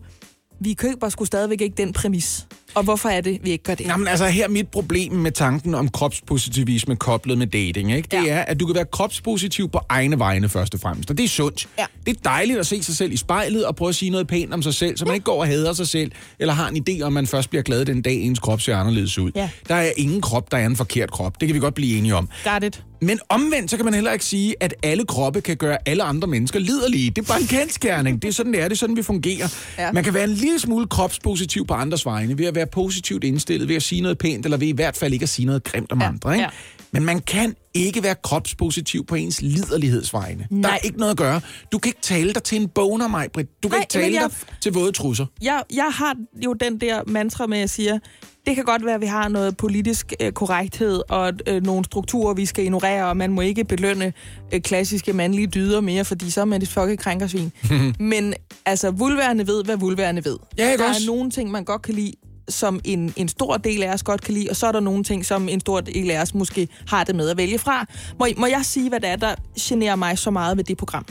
vi 0.59 0.73
køber 0.73 1.09
sgu 1.09 1.25
stadigvæk 1.25 1.61
ikke 1.61 1.75
den 1.77 1.93
præmis. 1.93 2.47
Og 2.75 2.83
hvorfor 2.83 3.09
er 3.09 3.21
det, 3.21 3.39
vi 3.43 3.51
ikke 3.51 3.63
gør 3.63 3.75
det? 3.75 3.85
Jamen 3.85 4.07
altså, 4.07 4.25
her 4.27 4.43
er 4.43 4.47
mit 4.49 4.67
problem 4.67 5.11
med 5.13 5.31
tanken 5.31 5.75
om 5.75 5.89
kropspositivisme 5.89 6.95
koblet 6.95 7.37
med 7.37 7.47
dating, 7.47 7.93
ikke? 7.93 8.07
Det 8.11 8.25
Ja. 8.25 8.33
er, 8.33 8.41
at 8.41 8.59
du 8.59 8.65
kan 8.65 8.75
være 8.75 8.85
kropspositiv 8.91 9.69
på 9.69 9.79
egne 9.89 10.19
vegne 10.19 10.49
først 10.49 10.73
og 10.73 10.79
fremmest, 10.79 11.09
og 11.11 11.17
det 11.17 11.23
er 11.23 11.27
sundt. 11.29 11.67
Ja. 11.79 11.85
Det 12.05 12.17
er 12.17 12.21
dejligt 12.23 12.59
at 12.59 12.67
se 12.67 12.83
sig 12.83 12.95
selv 12.95 13.11
i 13.13 13.17
spejlet 13.17 13.65
og 13.65 13.75
prøve 13.75 13.89
at 13.89 13.95
sige 13.95 14.11
noget 14.11 14.27
pænt 14.27 14.53
om 14.53 14.61
sig 14.61 14.73
selv, 14.73 14.97
så 14.97 15.05
man 15.05 15.13
ikke 15.13 15.23
går 15.23 15.39
og 15.39 15.47
hader 15.47 15.73
sig 15.73 15.87
selv, 15.87 16.11
eller 16.39 16.53
har 16.53 16.69
en 16.69 16.85
idé 16.89 17.01
om, 17.01 17.07
at 17.07 17.13
man 17.13 17.27
først 17.27 17.49
bliver 17.49 17.63
glad 17.63 17.85
den 17.85 18.01
dag, 18.01 18.13
ens 18.15 18.39
krop 18.39 18.61
ser 18.61 18.77
anderledes 18.77 19.17
ud. 19.17 19.31
Ja. 19.35 19.49
Der 19.67 19.75
er 19.75 19.91
ingen 19.97 20.21
krop, 20.21 20.51
der 20.51 20.57
er 20.57 20.65
en 20.65 20.75
forkert 20.75 21.11
krop. 21.11 21.39
Det 21.41 21.47
kan 21.47 21.53
vi 21.55 21.59
godt 21.59 21.73
blive 21.73 21.97
enige 21.97 22.15
om. 22.15 22.29
Got 22.43 22.63
it. 22.63 22.83
Men 23.01 23.19
omvendt, 23.29 23.71
så 23.71 23.75
kan 23.77 23.85
man 23.85 23.93
heller 23.93 24.11
ikke 24.11 24.25
sige, 24.25 24.55
at 24.59 24.73
alle 24.83 25.05
kroppe 25.05 25.41
kan 25.41 25.57
gøre 25.57 25.77
alle 25.85 26.03
andre 26.03 26.27
mennesker 26.27 26.59
liderlige. 26.59 27.09
Det 27.09 27.17
er 27.17 27.25
bare 27.25 27.41
en 27.41 27.47
kendskærning. 27.47 28.21
Det 28.21 28.27
er 28.27 28.31
sådan, 28.31 28.53
det 28.53 28.61
er. 28.61 28.63
Det 28.67 28.71
er 28.71 28.77
sådan, 28.77 28.95
vi 28.97 29.03
fungerer. 29.03 29.47
Ja. 29.77 29.91
Man 29.91 30.03
kan 30.03 30.13
være 30.13 30.23
en 30.23 30.29
lille 30.29 30.59
smule 30.59 30.87
kropspositiv 30.87 31.67
på 31.67 31.73
andres 31.73 32.05
vegne, 32.05 32.37
ved 32.37 32.45
at 32.45 32.55
være 32.55 32.64
positivt 32.69 33.23
indstillet, 33.23 33.67
ved 33.69 33.75
at 33.75 33.83
sige 33.83 34.01
noget 34.01 34.17
pænt, 34.17 34.45
eller 34.45 34.57
ved 34.57 34.67
i 34.67 34.71
hvert 34.71 34.97
fald 34.97 35.13
ikke 35.13 35.23
at 35.23 35.29
sige 35.29 35.45
noget 35.45 35.63
grimt 35.63 35.91
om 35.91 36.01
Ja, 36.01 36.07
andre. 36.07 36.33
Ikke? 36.33 36.43
ja. 36.43 36.49
Men 36.91 37.05
man 37.05 37.19
kan 37.19 37.55
ikke 37.73 38.03
være 38.03 38.15
kropspositiv 38.23 39.05
på 39.05 39.15
ens 39.15 39.41
liderlighedsvegne. 39.41 40.47
Der 40.49 40.55
er 40.57 40.61
Nej. 40.61 40.79
ikke 40.83 40.97
noget 40.97 41.11
at 41.11 41.17
gøre. 41.17 41.41
Du 41.71 41.77
kan 41.79 41.89
ikke 41.89 42.01
tale 42.01 42.33
dig 42.33 42.43
til 42.43 42.61
en 42.61 42.67
boner, 42.67 43.07
mig, 43.07 43.31
Britt. 43.33 43.49
Du 43.63 43.67
kan 43.69 43.75
Nej, 43.75 43.81
ikke 43.81 43.91
tale 43.91 44.13
jeg- 44.21 44.29
dig 44.29 44.57
til 44.61 44.71
våde 44.73 44.91
trusser. 44.91 45.25
Jeg, 45.41 45.63
jeg 45.73 45.89
har 45.93 46.15
jo 46.45 46.53
den 46.53 46.81
der 46.81 47.01
mantra 47.07 47.47
med, 47.47 47.57
at 47.57 47.61
jeg 47.61 47.69
siger, 47.69 47.99
det 48.45 48.55
kan 48.55 48.65
godt 48.65 48.85
være, 48.85 48.95
at 48.95 49.01
vi 49.01 49.05
har 49.05 49.27
noget 49.27 49.57
politisk 49.57 50.13
øh, 50.19 50.31
korrekthed 50.31 51.01
og 51.09 51.33
øh, 51.47 51.63
nogle 51.63 51.85
strukturer, 51.85 52.33
vi 52.33 52.45
skal 52.45 52.63
ignorere, 52.63 53.05
og 53.05 53.17
man 53.17 53.31
må 53.31 53.41
ikke 53.41 53.63
belønne 53.63 54.13
øh, 54.53 54.61
klassiske 54.61 55.13
mandlige 55.13 55.47
dyder 55.47 55.81
mere, 55.81 56.05
fordi 56.05 56.29
så 56.29 56.41
er 56.41 56.45
man 56.45 56.61
et 56.61 56.67
fucking 56.69 56.99
krænkersvin. 56.99 57.51
Men 57.99 58.33
altså, 58.65 58.91
vulværende 58.91 59.47
ved, 59.47 59.63
hvad 59.63 59.77
vulværende 59.77 60.25
ved. 60.25 60.37
Ja, 60.57 60.71
ikke 60.71 60.83
der 60.83 60.89
også? 60.89 61.01
er 61.11 61.15
nogle 61.15 61.31
ting, 61.31 61.51
man 61.51 61.63
godt 61.63 61.81
kan 61.81 61.93
lide, 61.93 62.11
som 62.49 62.79
en, 62.83 63.13
en 63.15 63.27
stor 63.27 63.57
del 63.57 63.83
af 63.83 63.93
os 63.93 64.03
godt 64.03 64.21
kan 64.21 64.33
lide, 64.33 64.49
og 64.49 64.55
så 64.55 64.67
er 64.67 64.71
der 64.71 64.79
nogle 64.79 65.03
ting, 65.03 65.25
som 65.25 65.49
en 65.49 65.59
stor 65.59 65.81
del 65.81 66.11
af 66.11 66.21
os 66.21 66.33
måske 66.33 66.67
har 66.87 67.03
det 67.03 67.15
med 67.15 67.29
at 67.29 67.37
vælge 67.37 67.59
fra. 67.59 67.85
Må, 68.19 68.27
må 68.37 68.45
jeg 68.45 68.61
sige, 68.63 68.89
hvad 68.89 68.99
det 68.99 69.09
er, 69.09 69.15
der 69.15 69.35
generer 69.59 69.95
mig 69.95 70.17
så 70.17 70.31
meget 70.31 70.57
ved 70.57 70.63
det 70.63 70.77
program? 70.77 71.05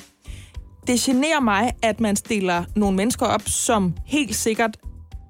Det 0.87 1.01
generer 1.01 1.41
mig, 1.41 1.73
at 1.83 2.01
man 2.01 2.17
stiller 2.17 2.65
nogle 2.77 2.97
mennesker 2.97 3.27
op, 3.27 3.43
som 3.47 3.95
helt 4.07 4.37
sikkert 4.37 4.77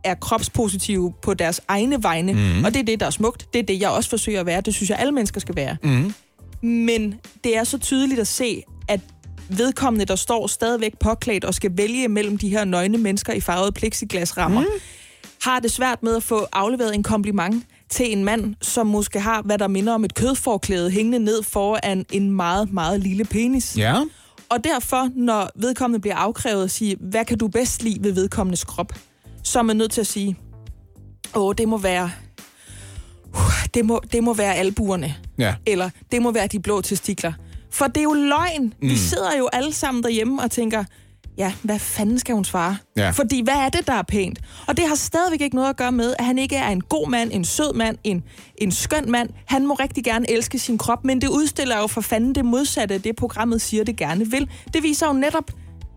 er 0.05 0.15
kropspositive 0.15 1.13
på 1.23 1.35
deres 1.35 1.61
egne 1.69 2.03
vegne. 2.03 2.33
Mm. 2.33 2.65
Og 2.65 2.75
det 2.75 2.81
er 2.81 2.85
det, 2.85 3.01
der 3.01 3.07
er 3.07 3.11
smukt. 3.11 3.53
Det 3.53 3.59
er 3.59 3.63
det, 3.63 3.81
jeg 3.81 3.91
også 3.91 4.11
forsøger 4.11 4.41
at 4.41 4.47
være. 4.47 4.61
Det 4.61 4.75
synes 4.75 4.91
jeg, 4.91 4.99
alle 4.99 5.13
mennesker 5.13 5.41
skal 5.41 5.57
være. 5.57 5.77
Mm. 5.83 6.15
Men 6.63 7.15
det 7.45 7.57
er 7.57 7.65
så 7.65 7.79
tydeligt 7.79 8.21
at 8.21 8.27
se, 8.27 8.63
at 8.89 9.01
vedkommende, 9.49 10.05
der 10.05 10.17
står 10.17 10.47
stadigvæk 10.47 10.99
påklædt 11.01 11.45
og 11.45 11.55
skal 11.55 11.71
vælge 11.75 12.09
mellem 12.09 12.39
de 12.39 12.49
her 12.49 12.65
nøgne 12.65 12.99
mennesker 12.99 13.33
i 13.33 13.41
farvede 13.41 13.73
plexiglasrammer, 13.73 14.61
mm. 14.61 14.67
Har 15.45 15.61
det 15.61 15.71
svært 15.71 16.03
med 16.03 16.17
at 16.17 16.23
få 16.23 16.47
afleveret 16.53 16.95
en 16.95 17.03
kompliment 17.03 17.65
til 17.91 18.13
en 18.13 18.25
mand, 18.25 18.55
som 18.63 18.87
måske 18.87 19.21
har, 19.21 19.43
hvad 19.43 19.59
der 19.59 19.69
minder 19.69 19.93
om 19.95 20.05
et 20.05 20.15
kødforklæde 20.15 20.91
hængende 20.91 21.19
ned 21.19 21.43
foran 21.43 22.05
en 22.13 22.31
meget, 22.31 22.73
meget 22.73 23.01
lille 23.01 23.25
penis. 23.25 23.77
Ja. 23.77 23.95
Og 24.49 24.65
derfor, 24.65 25.09
når 25.17 25.51
vedkommende 25.57 26.01
bliver 26.01 26.17
afkrævet 26.17 26.65
at 26.65 26.71
sige, 26.71 26.97
hvad 27.01 27.25
kan 27.25 27.39
du 27.39 27.49
bedst 27.49 27.83
lide 27.83 28.05
ved 28.05 28.13
vedkommendes 28.13 28.65
krop, 28.65 28.93
så 29.43 29.59
er 29.59 29.63
man 29.63 29.77
nødt 29.77 29.91
til 29.91 30.01
at 30.01 30.07
sige, 30.07 30.37
åh, 31.35 31.55
det 31.59 31.69
må 31.69 31.79
være, 31.79 32.11
uh, 33.35 33.65
det 33.75 33.85
må, 33.85 34.01
det 34.13 34.25
må 34.25 34.35
være 34.35 34.55
albuerne, 34.55 35.15
Ja. 35.39 35.55
eller 35.67 35.91
det 36.13 36.23
må 36.23 36.33
være 36.33 36.47
de 36.47 36.61
blå 36.61 36.81
testikler. 36.81 37.33
For 37.71 37.87
det 37.87 37.97
er 37.97 38.03
jo 38.03 38.13
løgn. 38.13 38.63
Mm. 38.83 38.89
Vi 38.89 38.97
sidder 38.97 39.37
jo 39.39 39.49
alle 39.53 39.73
sammen 39.73 40.03
derhjemme 40.03 40.43
og 40.43 40.51
tænker, 40.51 40.85
ja, 41.39 41.53
hvad 41.63 41.79
fanden 41.79 42.19
skal 42.19 42.35
hun 42.35 42.45
svare? 42.45 42.77
Ja. 42.97 43.11
Fordi 43.11 43.43
hvad 43.43 43.55
er 43.55 43.69
det, 43.69 43.87
der 43.87 43.93
er 43.93 44.03
pænt? 44.03 44.39
Og 44.67 44.77
det 44.77 44.89
har 44.89 44.95
stadigvæk 44.95 45.41
ikke 45.41 45.57
noget 45.57 45.71
at 45.71 45.77
gøre 45.77 45.93
med, 45.93 46.15
at 46.19 46.25
han 46.25 46.39
ikke 46.39 46.57
er 46.57 46.69
en 46.69 46.81
god 46.81 47.09
mand, 47.09 47.31
en 47.33 47.45
sød 47.45 47.75
mand, 47.75 47.99
en, 48.05 48.23
en 48.59 48.73
skøn 48.73 49.11
mand. 49.11 49.29
Han 49.47 49.67
må 49.67 49.75
rigtig 49.75 50.05
gerne 50.05 50.31
elske 50.31 50.59
sin 50.59 50.79
krop, 50.79 51.05
men 51.05 51.21
det 51.21 51.29
udstiller 51.29 51.79
jo 51.79 51.87
for 51.87 52.01
fanden 52.01 52.35
det 52.35 52.45
modsatte 52.45 52.95
af 52.95 53.03
det, 53.03 53.17
programmet 53.17 53.61
siger, 53.61 53.85
det 53.85 53.97
gerne 53.97 54.31
vil. 54.31 54.49
Det 54.75 54.83
viser 54.83 55.07
jo 55.07 55.13
netop, 55.13 55.51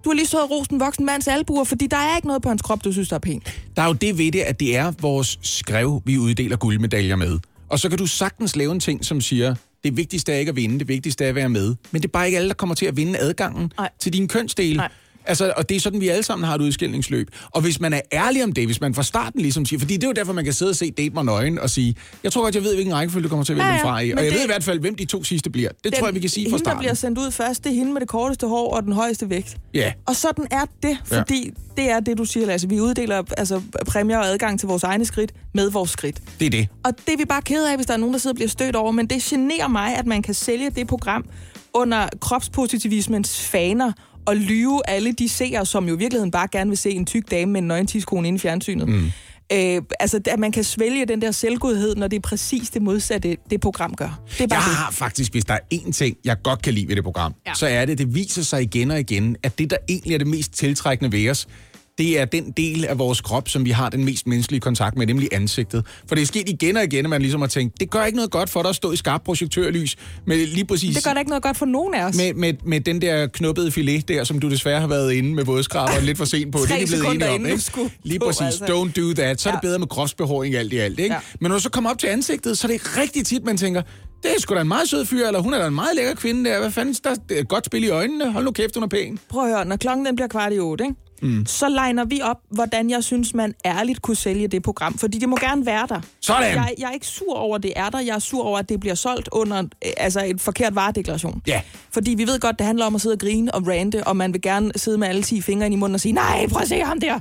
du 0.03 0.10
har 0.10 0.15
lige 0.15 0.27
så 0.27 0.46
rost 0.46 0.72
en 0.72 0.79
voksen 0.79 1.06
mands 1.06 1.27
albuer, 1.27 1.63
fordi 1.63 1.88
der 1.88 1.98
er 1.98 2.15
ikke 2.15 2.27
noget 2.27 2.41
på 2.41 2.50
hans 2.50 2.62
krop, 2.62 2.84
du 2.84 2.91
synes, 2.91 3.10
der 3.10 3.15
er 3.15 3.20
pænt. 3.20 3.62
Der 3.75 3.82
er 3.82 3.88
jo 3.88 3.94
det 3.94 4.17
ved 4.17 4.32
det, 4.32 4.39
at 4.39 4.60
det 4.60 4.75
er 4.77 4.91
vores 5.01 5.39
skrev, 5.41 6.01
vi 6.06 6.17
uddeler 6.17 6.58
guldmedaljer 6.58 7.15
med. 7.15 7.39
Og 7.70 7.79
så 7.79 7.89
kan 7.89 7.98
du 7.98 8.08
sagtens 8.08 8.56
lave 8.56 8.72
en 8.72 8.79
ting, 8.79 9.06
som 9.06 9.22
siger, 9.22 9.56
det 9.84 9.98
vigtigste 9.98 10.34
er 10.34 10.38
ikke 10.38 10.50
at 10.50 10.56
vinde, 10.56 10.79
det 10.79 10.88
vigtigste 10.88 11.25
er 11.25 11.29
at 11.29 11.36
være 11.36 11.50
med. 11.50 11.75
Men 11.91 12.01
det 12.01 12.08
er 12.08 12.12
bare 12.12 12.25
ikke 12.25 12.38
alle, 12.38 12.48
der 12.48 12.56
kommer 12.56 12.75
til 12.75 12.86
at 12.86 12.98
vinde 12.98 13.20
adgangen 13.20 13.72
Nej. 13.77 13.89
til 14.00 14.13
din 14.13 14.27
kønsdel. 14.27 14.77
Nej. 14.77 14.89
Altså, 15.27 15.53
og 15.57 15.69
det 15.69 15.75
er 15.77 15.79
sådan, 15.81 16.01
vi 16.01 16.07
alle 16.07 16.24
sammen 16.24 16.48
har 16.48 16.55
et 16.55 16.62
udskillingsløb. 16.62 17.27
Og 17.51 17.62
hvis 17.62 17.79
man 17.79 17.93
er 17.93 18.01
ærlig 18.13 18.43
om 18.43 18.51
det, 18.51 18.65
hvis 18.65 18.81
man 18.81 18.93
fra 18.93 19.03
starten 19.03 19.41
ligesom 19.41 19.65
siger, 19.65 19.79
fordi 19.79 19.93
det 19.96 20.03
er 20.03 20.07
jo 20.07 20.13
derfor, 20.13 20.34
man 20.34 20.43
kan 20.43 20.53
sidde 20.53 20.69
og 20.69 20.75
se 20.75 20.91
Date 20.91 21.13
mig 21.13 21.25
nøgen 21.25 21.60
og 21.60 21.69
sige, 21.69 21.96
jeg 22.24 22.31
tror 22.31 22.41
godt, 22.43 22.55
jeg 22.55 22.63
ved, 22.63 22.74
hvilken 22.75 22.93
rækkefølge 22.96 23.24
du 23.24 23.29
kommer 23.29 23.43
til 23.46 23.53
at 23.53 23.57
vælge 23.57 23.69
Ja, 23.69 23.75
ja, 23.75 23.84
fra 23.84 24.00
i. 24.00 24.12
Og 24.12 24.17
jeg 24.17 24.25
det- 24.25 24.34
ved 24.34 24.43
i 24.43 24.46
hvert 24.48 24.63
fald, 24.63 24.79
hvem 24.79 24.96
de 24.96 25.05
to 25.05 25.24
sidste 25.24 25.50
bliver. 25.50 25.69
Det 25.84 25.93
tror 25.93 26.07
jeg, 26.07 26.15
vi 26.15 26.19
kan 26.19 26.29
sige 26.29 26.46
fra 26.46 26.50
hende, 26.50 26.57
der 26.57 26.63
starten. 26.63 26.79
bliver 26.79 26.93
sendt 26.93 27.19
ud 27.19 27.31
først, 27.31 27.63
det 27.63 27.69
er 27.72 27.75
hende 27.75 27.93
med 27.93 28.01
det 28.01 28.10
korteste 28.10 28.48
hår 28.48 28.75
og 28.75 28.84
den 28.84 28.93
højeste 28.93 29.29
vægt. 29.29 29.57
Ja. 29.74 29.93
Og 30.05 30.15
sådan 30.15 30.48
er 30.51 30.65
det, 30.84 30.98
fordi 31.05 31.43
ja. 31.77 31.81
det 31.81 31.91
er 31.91 32.00
det, 32.00 32.17
du 32.17 32.25
siger, 32.25 32.46
Lasse. 32.46 32.69
Vi 32.69 32.79
uddeler 32.81 33.24
altså, 33.38 33.62
præmier 33.88 34.17
og 34.17 34.27
adgang 34.27 34.60
til 34.60 34.67
vores 34.67 34.84
egne 34.84 35.05
skridt 35.05 35.31
med 35.53 35.69
vores 35.69 35.89
skridt. 35.89 36.22
Det 36.39 36.46
er 36.46 36.50
det. 36.50 36.67
Og 36.84 36.93
det 37.05 37.13
er 37.13 37.17
vi 37.17 37.25
bare 37.25 37.41
kede 37.41 37.69
af, 37.72 37.75
hvis 37.75 37.86
der 37.86 37.93
er 37.93 37.98
nogen, 37.98 38.13
der 38.13 38.19
sidder 38.19 38.34
og 38.34 38.36
bliver 38.36 38.50
stødt 38.50 38.75
over. 38.75 38.91
Men 38.91 39.07
det 39.07 39.22
generer 39.24 39.67
mig, 39.67 39.96
at 39.98 40.05
man 40.05 40.22
kan 40.22 40.34
sælge 40.34 40.69
det 40.69 40.88
program 40.88 41.25
under 41.74 42.07
kropspositivismens 42.22 43.41
faner 43.41 43.91
og 44.27 44.36
lyve 44.36 44.81
alle 44.89 45.12
de 45.12 45.29
seere, 45.29 45.65
som 45.65 45.88
jo 45.88 45.96
i 45.96 45.98
virkeligheden 45.98 46.31
bare 46.31 46.48
gerne 46.51 46.69
vil 46.69 46.77
se 46.77 46.89
en 46.91 47.05
tyk 47.05 47.31
dame 47.31 47.51
med 47.51 47.62
en 47.62 47.67
nøgentiskone 47.67 48.27
inde 48.27 48.36
i 48.36 48.39
fjernsynet. 48.39 48.88
Mm. 48.88 49.12
Øh, 49.53 49.81
altså, 50.00 50.19
at 50.25 50.39
man 50.39 50.51
kan 50.51 50.63
svælge 50.63 51.05
den 51.05 51.22
der 51.22 51.31
selvgodhed, 51.31 51.96
når 51.96 52.07
det 52.07 52.17
er 52.17 52.22
præcis 52.22 52.69
det 52.69 52.81
modsatte, 52.81 53.38
det 53.50 53.62
program 53.62 53.96
gør. 53.96 54.19
Det 54.38 54.41
er 54.41 54.48
bare 54.48 54.60
Jeg 54.60 54.65
det. 54.69 54.75
har 54.75 54.91
faktisk, 54.91 55.31
hvis 55.31 55.46
der 55.46 55.53
er 55.53 55.60
én 55.74 55.91
ting, 55.91 56.17
jeg 56.25 56.38
godt 56.43 56.62
kan 56.62 56.74
lide 56.74 56.88
ved 56.88 56.96
det 56.96 57.03
program, 57.03 57.34
ja. 57.48 57.53
så 57.53 57.67
er 57.67 57.86
det, 57.86 57.98
det 57.98 58.15
viser 58.15 58.41
sig 58.43 58.62
igen 58.62 58.91
og 58.91 59.00
igen, 59.00 59.36
at 59.43 59.60
det, 59.60 59.69
der 59.69 59.77
egentlig 59.89 60.13
er 60.13 60.17
det 60.17 60.27
mest 60.27 60.53
tiltrækkende 60.53 61.12
ved 61.12 61.29
os, 61.29 61.48
det 61.97 62.19
er 62.19 62.25
den 62.25 62.51
del 62.57 62.85
af 62.85 62.99
vores 62.99 63.21
krop, 63.21 63.49
som 63.49 63.65
vi 63.65 63.71
har 63.71 63.89
den 63.89 64.05
mest 64.05 64.27
menneskelige 64.27 64.61
kontakt 64.61 64.97
med, 64.97 65.07
nemlig 65.07 65.29
ansigtet. 65.31 65.85
For 66.07 66.15
det 66.15 66.21
er 66.21 66.25
sket 66.25 66.49
igen 66.49 66.77
og 66.77 66.83
igen, 66.83 67.05
at 67.05 67.09
man 67.09 67.21
ligesom 67.21 67.41
har 67.41 67.47
tænkt, 67.47 67.79
det 67.79 67.89
gør 67.89 68.05
ikke 68.05 68.15
noget 68.15 68.31
godt 68.31 68.49
for 68.49 68.61
dig 68.61 68.69
at 68.69 68.75
stå 68.75 68.91
i 68.91 68.95
skarp 68.95 69.23
projektørlys 69.23 69.95
med 70.25 70.47
lige 70.47 70.65
præcis... 70.65 70.95
Det 70.95 71.03
gør 71.03 71.13
da 71.13 71.19
ikke 71.19 71.29
noget 71.29 71.43
godt 71.43 71.57
for 71.57 71.65
nogen 71.65 71.93
af 71.93 72.03
os. 72.03 72.15
med, 72.15 72.33
med, 72.33 72.53
med 72.65 72.81
den 72.81 73.01
der 73.01 73.27
knuppede 73.27 73.71
filet 73.71 74.07
der, 74.07 74.23
som 74.23 74.39
du 74.39 74.49
desværre 74.49 74.79
har 74.79 74.87
været 74.87 75.13
inde 75.13 75.33
med 75.33 75.45
vådskraberen 75.45 76.05
lidt 76.05 76.17
for 76.17 76.25
sent 76.25 76.51
på. 76.51 76.59
Det 76.59 76.81
er 76.81 76.87
blevet 76.87 77.05
enige 77.15 77.29
om, 77.29 77.45
ikke? 77.45 77.91
Lige 78.03 78.19
præcis. 78.19 78.41
altså. 78.41 78.65
Don't 78.65 79.01
do 79.01 79.13
that. 79.13 79.41
Så 79.41 79.49
er 79.49 79.53
det 79.53 79.61
bedre 79.61 79.79
med 79.79 79.87
kropsbehåring 79.87 80.55
alt 80.55 80.73
i 80.73 80.77
alt, 80.77 80.99
ikke? 80.99 81.15
Ja. 81.15 81.19
Men 81.41 81.49
når 81.49 81.57
du 81.57 81.61
så 81.61 81.69
kommer 81.69 81.89
op 81.89 81.97
til 81.97 82.07
ansigtet, 82.07 82.57
så 82.57 82.67
er 82.67 82.71
det 82.71 82.97
rigtig 82.97 83.25
tit, 83.25 83.45
man 83.45 83.57
tænker, 83.57 83.81
det 84.23 84.31
er 84.35 84.41
sgu 84.41 84.55
da 84.55 84.61
en 84.61 84.67
meget 84.67 84.89
sød 84.89 85.05
fyr, 85.05 85.27
eller 85.27 85.39
hun 85.39 85.53
er 85.53 85.57
da 85.57 85.67
en 85.67 85.75
meget 85.75 85.95
lækker 85.95 86.15
kvinde 86.15 86.49
der. 86.49 86.59
Hvad 86.59 86.71
fanden, 86.71 86.95
der 87.03 87.35
er 87.35 87.43
godt 87.43 87.65
spil 87.65 87.83
i 87.83 87.89
øjnene. 87.89 88.31
Hold 88.31 88.45
nu 88.45 88.51
kæft, 88.51 88.75
hun 88.75 88.83
er 88.83 88.87
pæn. 88.87 89.19
Prøv 89.29 89.43
at 89.43 89.49
høre, 89.49 89.65
når 89.65 89.75
klokken 89.75 90.05
den 90.05 90.15
bliver 90.15 90.27
kvart 90.27 90.53
i 90.53 90.59
otte, 90.59 90.83
ikke? 90.83 90.95
Mm. 91.21 91.45
så 91.45 91.69
legner 91.69 92.05
vi 92.05 92.21
op, 92.21 92.38
hvordan 92.50 92.89
jeg 92.89 93.03
synes, 93.03 93.33
man 93.33 93.53
ærligt 93.65 94.01
kunne 94.01 94.15
sælge 94.17 94.47
det 94.47 94.63
program. 94.63 94.97
Fordi 94.97 95.19
det 95.19 95.29
må 95.29 95.36
gerne 95.41 95.65
være 95.65 95.86
der. 95.89 96.01
Sådan. 96.21 96.43
Jeg, 96.55 96.74
jeg 96.79 96.88
er 96.88 96.91
ikke 96.91 97.07
sur 97.07 97.36
over, 97.36 97.55
at 97.55 97.63
det 97.63 97.74
er 97.75 97.89
der. 97.89 98.00
Jeg 98.00 98.15
er 98.15 98.19
sur 98.19 98.43
over, 98.43 98.59
at 98.59 98.69
det 98.69 98.79
bliver 98.79 98.95
solgt 98.95 99.29
under 99.31 99.57
øh, 99.59 99.91
altså 99.97 100.19
en 100.19 100.39
forkert 100.39 100.75
varedeklaration. 100.75 101.41
Ja. 101.47 101.62
Fordi 101.93 102.12
vi 102.12 102.27
ved 102.27 102.39
godt, 102.39 102.57
det 102.59 102.65
handler 102.65 102.86
om 102.86 102.95
at 102.95 103.01
sidde 103.01 103.13
og 103.13 103.19
grine 103.19 103.56
og 103.56 103.67
rante, 103.67 104.08
og 104.08 104.17
man 104.17 104.34
vil 104.34 104.41
gerne 104.41 104.71
sidde 104.75 104.97
med 104.97 105.08
alle 105.08 105.23
10 105.23 105.41
fingre 105.41 105.67
i 105.71 105.75
munden 105.75 105.93
og 105.95 106.01
sige, 106.01 106.12
nej, 106.12 106.47
prøv 106.47 106.62
at 106.62 106.67
se 106.67 106.80
ham 106.80 106.99
der. 106.99 107.19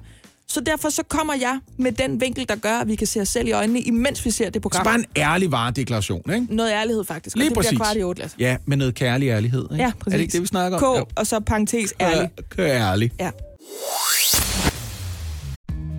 Så 0.48 0.60
derfor 0.60 0.88
så 0.90 1.02
kommer 1.08 1.34
jeg 1.34 1.58
med 1.78 1.92
den 1.92 2.20
vinkel, 2.20 2.48
der 2.48 2.56
gør, 2.56 2.78
at 2.78 2.88
vi 2.88 2.94
kan 2.94 3.06
se 3.06 3.20
os 3.20 3.28
selv 3.28 3.48
i 3.48 3.52
øjnene, 3.52 3.80
imens 3.80 4.24
vi 4.24 4.30
ser 4.30 4.44
det 4.44 4.54
Så 4.54 4.60
program. 4.60 4.84
bare 4.84 4.94
en 4.94 5.04
ærlig 5.16 5.52
varedeklaration, 5.52 6.22
ikke? 6.34 6.46
Noget 6.50 6.70
ærlighed 6.72 7.04
faktisk. 7.04 7.36
Lige 7.36 7.46
og 7.46 7.48
det 7.50 7.56
præcis. 7.56 7.70
bliver 7.70 7.84
kvart 7.84 7.96
i 7.96 8.02
otte, 8.02 8.22
Lasse. 8.22 8.36
Ja, 8.40 8.56
med 8.66 8.76
noget 8.76 8.94
kærlig 8.94 9.28
ærlighed, 9.28 9.62
ikke? 9.72 9.84
Ja, 9.84 9.92
præcis. 10.00 10.12
Er 10.14 10.16
det 10.16 10.22
ikke 10.22 10.32
det, 10.32 10.42
vi 10.42 10.46
snakker 10.46 10.78
om? 10.78 11.04
K, 11.06 11.08
og 11.18 11.26
så 11.26 11.40
parentes 11.40 11.94
ærlig. 12.00 12.30
Kør, 12.36 12.66
kør 12.66 12.66
ærlig. 12.66 13.10
Ja. 13.20 13.30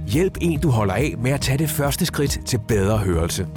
Hjælp 0.07 0.37
en, 0.41 0.59
du 0.59 0.69
holder 0.69 0.93
af 0.93 1.15
med 1.17 1.31
at 1.31 1.41
tage 1.41 1.57
det 1.57 1.69
første 1.69 2.05
skridt 2.05 2.39
til 2.45 2.59
bedre 2.67 2.97
hørelse. 2.97 3.47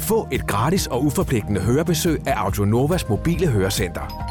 Få 0.00 0.28
et 0.32 0.46
gratis 0.46 0.86
og 0.86 1.04
uforpligtende 1.04 1.60
hørebesøg 1.60 2.26
af 2.26 2.34
Audionovas 2.36 3.08
mobile 3.08 3.46
hørecenter. 3.46 4.30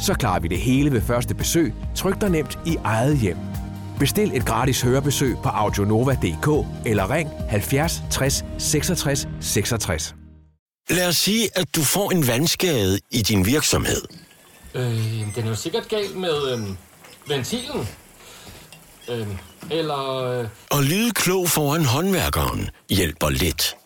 Så 0.00 0.14
klarer 0.14 0.40
vi 0.40 0.48
det 0.48 0.58
hele 0.58 0.92
ved 0.92 1.00
første 1.00 1.34
besøg, 1.34 1.74
tryk 1.96 2.20
dig 2.20 2.30
nemt 2.30 2.58
i 2.66 2.76
eget 2.84 3.18
hjem. 3.18 3.36
Bestil 3.98 4.36
et 4.36 4.46
gratis 4.46 4.82
hørebesøg 4.82 5.36
på 5.42 5.48
audionova.dk 5.48 6.66
eller 6.86 7.10
ring 7.10 7.30
70 7.48 8.02
60 8.10 8.44
66 8.58 9.28
66. 9.40 10.14
Lad 10.90 11.08
os 11.08 11.16
sige, 11.16 11.48
at 11.54 11.76
du 11.76 11.82
får 11.82 12.10
en 12.10 12.26
vandskade 12.26 12.98
i 13.10 13.22
din 13.22 13.46
virksomhed. 13.46 14.02
Øh, 14.74 15.34
den 15.34 15.44
er 15.44 15.48
jo 15.48 15.54
sikkert 15.54 15.88
galt 15.88 16.16
med 16.16 16.52
øh, 16.52 16.58
ventilen. 17.28 17.88
Øh, 19.08 19.26
eller... 19.70 20.22
Øh, 20.40 20.48
Og 20.70 20.82
lyde 20.82 21.10
klog 21.12 21.48
foran 21.48 21.84
håndværkeren 21.84 22.70
hjælper 22.90 23.30
lidt. 23.30 23.76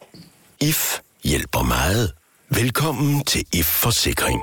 IF 0.60 0.98
hjælper 1.24 1.62
meget. 1.62 2.12
Velkommen 2.48 3.24
til 3.24 3.44
IF 3.52 3.66
Forsikring. 3.66 4.40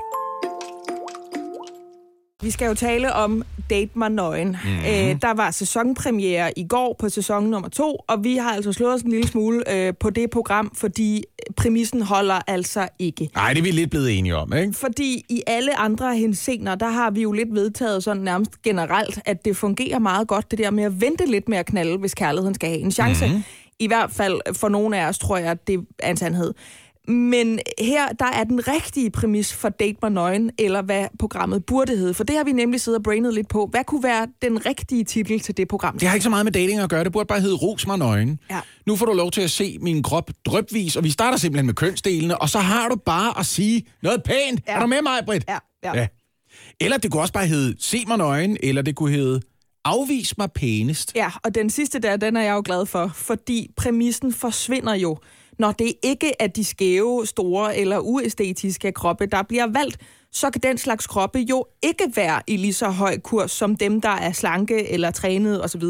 Vi 2.42 2.50
skal 2.50 2.66
jo 2.66 2.74
tale 2.74 3.12
om 3.12 3.42
Date 3.70 3.90
mig 3.94 4.10
nøgen. 4.10 4.48
Mm-hmm. 4.48 4.84
Æ, 4.84 5.14
der 5.22 5.34
var 5.34 5.50
sæsonpremiere 5.50 6.58
i 6.58 6.66
går 6.68 6.96
på 6.98 7.08
sæson 7.08 7.44
nummer 7.44 7.68
to, 7.68 7.96
og 8.08 8.24
vi 8.24 8.36
har 8.36 8.52
altså 8.52 8.72
slået 8.72 8.94
os 8.94 9.02
en 9.02 9.10
lille 9.10 9.28
smule 9.28 9.74
øh, 9.74 9.94
på 10.00 10.10
det 10.10 10.30
program, 10.30 10.72
fordi 10.74 11.24
præmissen 11.56 12.02
holder 12.02 12.40
altså 12.46 12.88
ikke. 12.98 13.30
Nej, 13.34 13.52
det 13.52 13.58
er 13.58 13.62
vi 13.62 13.70
lidt 13.70 13.90
blevet 13.90 14.18
enige 14.18 14.36
om, 14.36 14.52
ikke? 14.52 14.72
Fordi 14.72 15.24
i 15.28 15.42
alle 15.46 15.78
andre 15.78 16.16
hensener, 16.16 16.74
der 16.74 16.88
har 16.88 17.10
vi 17.10 17.22
jo 17.22 17.32
lidt 17.32 17.54
vedtaget 17.54 18.04
sådan 18.04 18.22
nærmest 18.22 18.62
generelt, 18.62 19.20
at 19.24 19.44
det 19.44 19.56
fungerer 19.56 19.98
meget 19.98 20.28
godt, 20.28 20.50
det 20.50 20.58
der 20.58 20.70
med 20.70 20.84
at 20.84 21.00
vente 21.00 21.26
lidt 21.26 21.48
med 21.48 21.58
at 21.58 21.66
knalde, 21.66 21.98
hvis 21.98 22.14
kærligheden 22.14 22.54
skal 22.54 22.68
have 22.68 22.80
en 22.80 22.92
chance. 22.92 23.26
Mm-hmm. 23.26 23.42
I 23.78 23.86
hvert 23.86 24.10
fald 24.10 24.40
for 24.54 24.68
nogle 24.68 24.98
af 24.98 25.08
os, 25.08 25.18
tror 25.18 25.36
jeg, 25.36 25.66
det 25.66 25.80
er 25.98 26.10
en 26.10 26.16
sandhed. 26.16 26.54
Men 27.08 27.60
her, 27.78 28.08
der 28.08 28.26
er 28.26 28.44
den 28.44 28.68
rigtige 28.68 29.10
præmis 29.10 29.52
for 29.52 29.68
Date 29.68 29.98
mig 30.02 30.10
nøgen, 30.10 30.50
eller 30.58 30.82
hvad 30.82 31.06
programmet 31.18 31.66
burde 31.66 31.96
hedde. 31.96 32.14
For 32.14 32.24
det 32.24 32.36
har 32.36 32.44
vi 32.44 32.52
nemlig 32.52 32.80
siddet 32.80 32.98
og 32.98 33.02
brainet 33.02 33.34
lidt 33.34 33.48
på. 33.48 33.68
Hvad 33.70 33.84
kunne 33.84 34.02
være 34.02 34.26
den 34.42 34.66
rigtige 34.66 35.04
titel 35.04 35.40
til 35.40 35.56
det 35.56 35.68
program? 35.68 35.98
Det 35.98 36.08
har 36.08 36.14
ikke 36.14 36.24
så 36.24 36.30
meget 36.30 36.46
med 36.46 36.52
dating 36.52 36.80
at 36.80 36.90
gøre. 36.90 37.04
Det 37.04 37.12
burde 37.12 37.26
bare 37.26 37.40
hedde 37.40 37.54
Ros 37.54 37.86
mig 37.86 37.98
nøgen. 37.98 38.38
Ja. 38.50 38.60
Nu 38.86 38.96
får 38.96 39.06
du 39.06 39.12
lov 39.12 39.30
til 39.30 39.40
at 39.40 39.50
se 39.50 39.78
min 39.80 40.02
krop 40.02 40.30
drøbvis, 40.46 40.96
og 40.96 41.04
vi 41.04 41.10
starter 41.10 41.38
simpelthen 41.38 41.66
med 41.66 41.74
kønsdelene, 41.74 42.42
og 42.42 42.48
så 42.48 42.58
har 42.58 42.88
du 42.88 42.96
bare 42.96 43.38
at 43.38 43.46
sige 43.46 43.86
noget 44.02 44.22
pænt. 44.22 44.60
Ja. 44.66 44.72
Er 44.72 44.80
du 44.80 44.86
med 44.86 45.02
mig, 45.02 45.22
Britt? 45.26 45.44
Ja, 45.48 45.58
ja. 45.84 46.00
ja. 46.00 46.06
Eller 46.80 46.96
det 46.96 47.10
kunne 47.10 47.22
også 47.22 47.32
bare 47.32 47.46
hedde 47.46 47.76
Se 47.78 48.04
mig 48.06 48.18
nøgen, 48.18 48.56
eller 48.62 48.82
det 48.82 48.96
kunne 48.96 49.10
hedde 49.10 49.40
Afvis 49.84 50.38
mig 50.38 50.52
pænest. 50.52 51.12
Ja, 51.16 51.30
og 51.44 51.54
den 51.54 51.70
sidste 51.70 51.98
der, 51.98 52.16
den 52.16 52.36
er 52.36 52.42
jeg 52.42 52.52
jo 52.52 52.62
glad 52.64 52.86
for, 52.86 53.10
fordi 53.14 53.70
præmissen 53.76 54.32
forsvinder 54.32 54.94
jo, 54.94 55.18
når 55.58 55.72
det 55.72 55.92
ikke 56.02 56.32
er 56.40 56.46
de 56.46 56.64
skæve, 56.64 57.26
store 57.26 57.76
eller 57.76 57.98
uæstetiske 57.98 58.92
kroppe, 58.92 59.26
der 59.26 59.42
bliver 59.42 59.66
valgt, 59.72 59.98
så 60.32 60.50
kan 60.50 60.62
den 60.62 60.78
slags 60.78 61.06
kroppe 61.06 61.38
jo 61.38 61.64
ikke 61.82 62.04
være 62.14 62.40
i 62.46 62.56
lige 62.56 62.72
så 62.72 62.88
høj 62.88 63.18
kurs 63.18 63.50
som 63.50 63.76
dem, 63.76 64.00
der 64.00 64.08
er 64.08 64.32
slanke 64.32 64.90
eller 64.90 65.10
trænet 65.10 65.64
osv. 65.64 65.82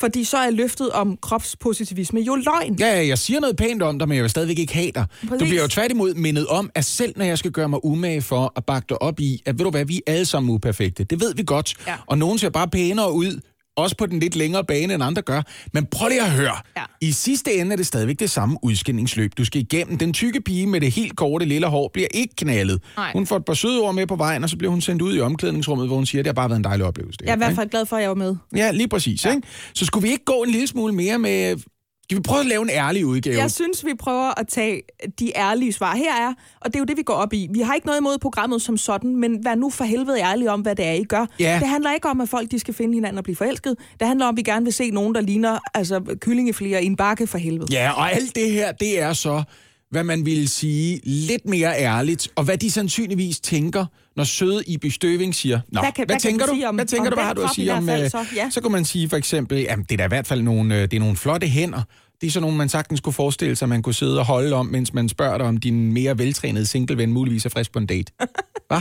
Fordi 0.00 0.24
så 0.24 0.36
er 0.36 0.50
løftet 0.50 0.90
om 0.90 1.16
kropspositivisme 1.22 2.20
jo 2.20 2.34
løgn. 2.34 2.76
Ja, 2.80 2.86
ja, 2.86 3.06
jeg 3.06 3.18
siger 3.18 3.40
noget 3.40 3.56
pænt 3.56 3.82
om 3.82 3.98
dig, 3.98 4.08
men 4.08 4.16
jeg 4.16 4.22
vil 4.22 4.30
stadigvæk 4.30 4.58
ikke 4.58 4.74
have 4.74 4.90
dig. 4.94 5.06
Præcis. 5.20 5.38
Du 5.40 5.44
bliver 5.44 5.62
jo 5.62 5.68
tværtimod 5.68 6.14
mindet 6.14 6.46
om, 6.46 6.70
at 6.74 6.84
selv 6.84 7.12
når 7.16 7.24
jeg 7.24 7.38
skal 7.38 7.50
gøre 7.50 7.68
mig 7.68 7.84
umage 7.84 8.22
for 8.22 8.52
at 8.56 8.64
bakke 8.64 8.86
dig 8.88 9.02
op 9.02 9.20
i, 9.20 9.42
at 9.46 9.58
ved 9.58 9.64
du 9.64 9.70
hvad, 9.70 9.84
vi 9.84 9.96
er 10.06 10.12
alle 10.12 10.24
sammen 10.24 10.54
uperfekte. 10.54 11.04
Det 11.04 11.20
ved 11.20 11.34
vi 11.34 11.42
godt. 11.46 11.74
Ja. 11.86 11.94
Og 12.06 12.18
nogen 12.18 12.38
ser 12.38 12.50
bare 12.50 12.68
pænere 12.68 13.12
ud, 13.12 13.40
også 13.76 13.96
på 13.96 14.06
den 14.06 14.18
lidt 14.18 14.36
længere 14.36 14.64
bane, 14.64 14.94
end 14.94 15.02
andre 15.02 15.22
gør. 15.22 15.42
Men 15.72 15.86
prøv 15.86 16.08
lige 16.08 16.22
at 16.22 16.30
høre. 16.30 16.56
Ja. 16.76 16.82
I 17.00 17.12
sidste 17.12 17.54
ende 17.54 17.72
er 17.72 17.76
det 17.76 17.86
stadigvæk 17.86 18.20
det 18.20 18.30
samme 18.30 18.58
udskillingsløb. 18.62 19.32
Du 19.38 19.44
skal 19.44 19.60
igennem. 19.60 19.98
Den 19.98 20.12
tykke 20.12 20.40
pige 20.40 20.66
med 20.66 20.80
det 20.80 20.92
helt 20.92 21.16
korte 21.16 21.44
lille 21.44 21.66
hår 21.66 21.90
bliver 21.92 22.08
ikke 22.14 22.34
knaldet. 22.36 22.82
Nej. 22.96 23.12
Hun 23.12 23.26
får 23.26 23.36
et 23.36 23.44
par 23.44 23.54
søde 23.54 23.80
ord 23.80 23.94
med 23.94 24.06
på 24.06 24.16
vejen, 24.16 24.44
og 24.44 24.50
så 24.50 24.56
bliver 24.56 24.70
hun 24.70 24.80
sendt 24.80 25.02
ud 25.02 25.16
i 25.16 25.20
omklædningsrummet, 25.20 25.86
hvor 25.86 25.96
hun 25.96 26.06
siger, 26.06 26.20
at 26.20 26.24
det 26.24 26.28
har 26.28 26.34
bare 26.34 26.48
været 26.50 26.58
en 26.58 26.64
dejlig 26.64 26.86
oplevelse. 26.86 27.18
det 27.18 27.24
Jeg 27.24 27.30
er 27.30 27.36
i 27.36 27.38
hvert 27.38 27.54
fald 27.54 27.70
glad 27.70 27.86
for, 27.86 27.96
at 27.96 28.02
jeg 28.02 28.08
var 28.08 28.14
med. 28.14 28.36
Ja, 28.56 28.70
lige 28.70 28.88
præcis. 28.88 29.24
Ja. 29.24 29.30
Ikke? 29.30 29.48
Så 29.74 29.84
skulle 29.84 30.02
vi 30.02 30.12
ikke 30.12 30.24
gå 30.24 30.42
en 30.42 30.50
lille 30.50 30.66
smule 30.66 30.94
mere 30.94 31.18
med 31.18 31.56
Skal 32.04 32.16
vi 32.18 32.22
prøve 32.22 32.40
at 32.40 32.46
lave 32.46 32.62
en 32.62 32.70
ærlig 32.70 33.06
udgave? 33.06 33.38
Jeg 33.38 33.50
synes, 33.50 33.84
vi 33.84 33.94
prøver 33.94 34.40
at 34.40 34.48
tage 34.48 34.82
de 35.18 35.32
ærlige 35.36 35.72
svar. 35.72 35.96
Her 35.96 36.14
er, 36.14 36.34
og 36.60 36.66
det 36.66 36.76
er 36.76 36.78
jo 36.80 36.84
det, 36.84 36.96
vi 36.96 37.02
går 37.02 37.14
op 37.14 37.32
i. 37.32 37.48
Vi 37.50 37.60
har 37.60 37.74
ikke 37.74 37.86
noget 37.86 38.00
imod 38.00 38.18
programmet 38.18 38.62
som 38.62 38.76
sådan, 38.76 39.16
men 39.16 39.44
vær 39.44 39.54
nu 39.54 39.70
for 39.70 39.84
helvede 39.84 40.18
ærlige 40.18 40.50
om, 40.50 40.60
hvad 40.60 40.76
det 40.76 40.84
er, 40.84 40.92
I 40.92 41.04
gør. 41.04 41.26
Ja. 41.40 41.58
Det 41.60 41.68
handler 41.68 41.94
ikke 41.94 42.08
om, 42.08 42.20
at 42.20 42.28
folk 42.28 42.50
de 42.50 42.58
skal 42.58 42.74
finde 42.74 42.94
hinanden 42.94 43.18
og 43.18 43.24
blive 43.24 43.36
forelsket. 43.36 43.76
Det 44.00 44.08
handler 44.08 44.26
om, 44.26 44.34
at 44.34 44.36
vi 44.36 44.42
gerne 44.42 44.64
vil 44.64 44.72
se 44.72 44.90
nogen, 44.90 45.14
der 45.14 45.20
ligner 45.20 45.58
altså, 45.74 46.16
kyllingeflier 46.20 46.78
i 46.78 46.86
en 46.86 46.96
bakke 46.96 47.26
for 47.26 47.38
helvede. 47.38 47.66
Ja, 47.72 47.90
og 47.90 48.12
alt 48.12 48.34
det 48.34 48.50
her, 48.50 48.72
det 48.72 49.00
er 49.00 49.12
så, 49.12 49.42
hvad 49.90 50.04
man 50.04 50.26
ville 50.26 50.48
sige, 50.48 51.00
lidt 51.04 51.46
mere 51.46 51.78
ærligt, 51.78 52.28
og 52.36 52.44
hvad 52.44 52.58
de 52.58 52.70
sandsynligvis 52.70 53.40
tænker, 53.40 53.86
når 54.16 54.24
søde 54.24 54.62
i 54.66 54.76
bestøving 54.78 55.34
siger, 55.34 55.60
Nå, 55.68 55.80
Hvad 55.80 55.92
kan- 55.92 56.06
hvad 56.06 56.14
kan 56.16 56.20
tænker 56.20 56.46
du 56.46 56.52
om- 56.66 56.74
hvad 56.74 56.86
tænker 56.86 57.06
om 57.06 57.10
du, 57.10 57.14
hvad 57.16 57.24
har 57.24 57.34
du 57.34 57.42
at 57.42 57.50
sige 57.54 57.72
om... 57.74 57.86
fald 57.86 58.04
øh, 58.04 58.10
så? 58.10 58.26
Ja. 58.36 58.50
så 58.50 58.60
kunne 58.60 58.72
man 58.72 58.84
sige 58.84 59.08
for 59.08 59.16
eksempel, 59.16 59.58
jamen 59.58 59.84
det 59.88 59.92
er 59.92 59.96
da 59.96 60.04
i 60.04 60.08
hvert 60.08 60.26
fald 60.26 60.42
nogle, 60.42 60.74
øh, 60.74 60.82
det 60.82 60.94
er 60.94 61.00
nogle 61.00 61.16
flotte 61.16 61.46
hænder. 61.46 61.82
Det 62.20 62.26
er 62.26 62.30
sådan 62.30 62.42
nogle, 62.42 62.56
man 62.56 62.68
sagtens 62.68 63.00
kunne 63.00 63.12
forestille 63.12 63.56
sig, 63.56 63.68
man 63.68 63.82
kunne 63.82 63.94
sidde 63.94 64.18
og 64.18 64.24
holde 64.26 64.56
om, 64.56 64.66
mens 64.66 64.92
man 64.94 65.08
spørger 65.08 65.38
dig, 65.38 65.46
om 65.46 65.56
din 65.56 65.92
mere 65.92 66.18
veltrænede 66.18 66.66
singleven 66.66 67.12
muligvis 67.12 67.44
er 67.46 67.50
frisk 67.50 67.72
på 67.72 67.78
en 67.78 67.86
date. 67.86 68.12
Hvad? 68.68 68.80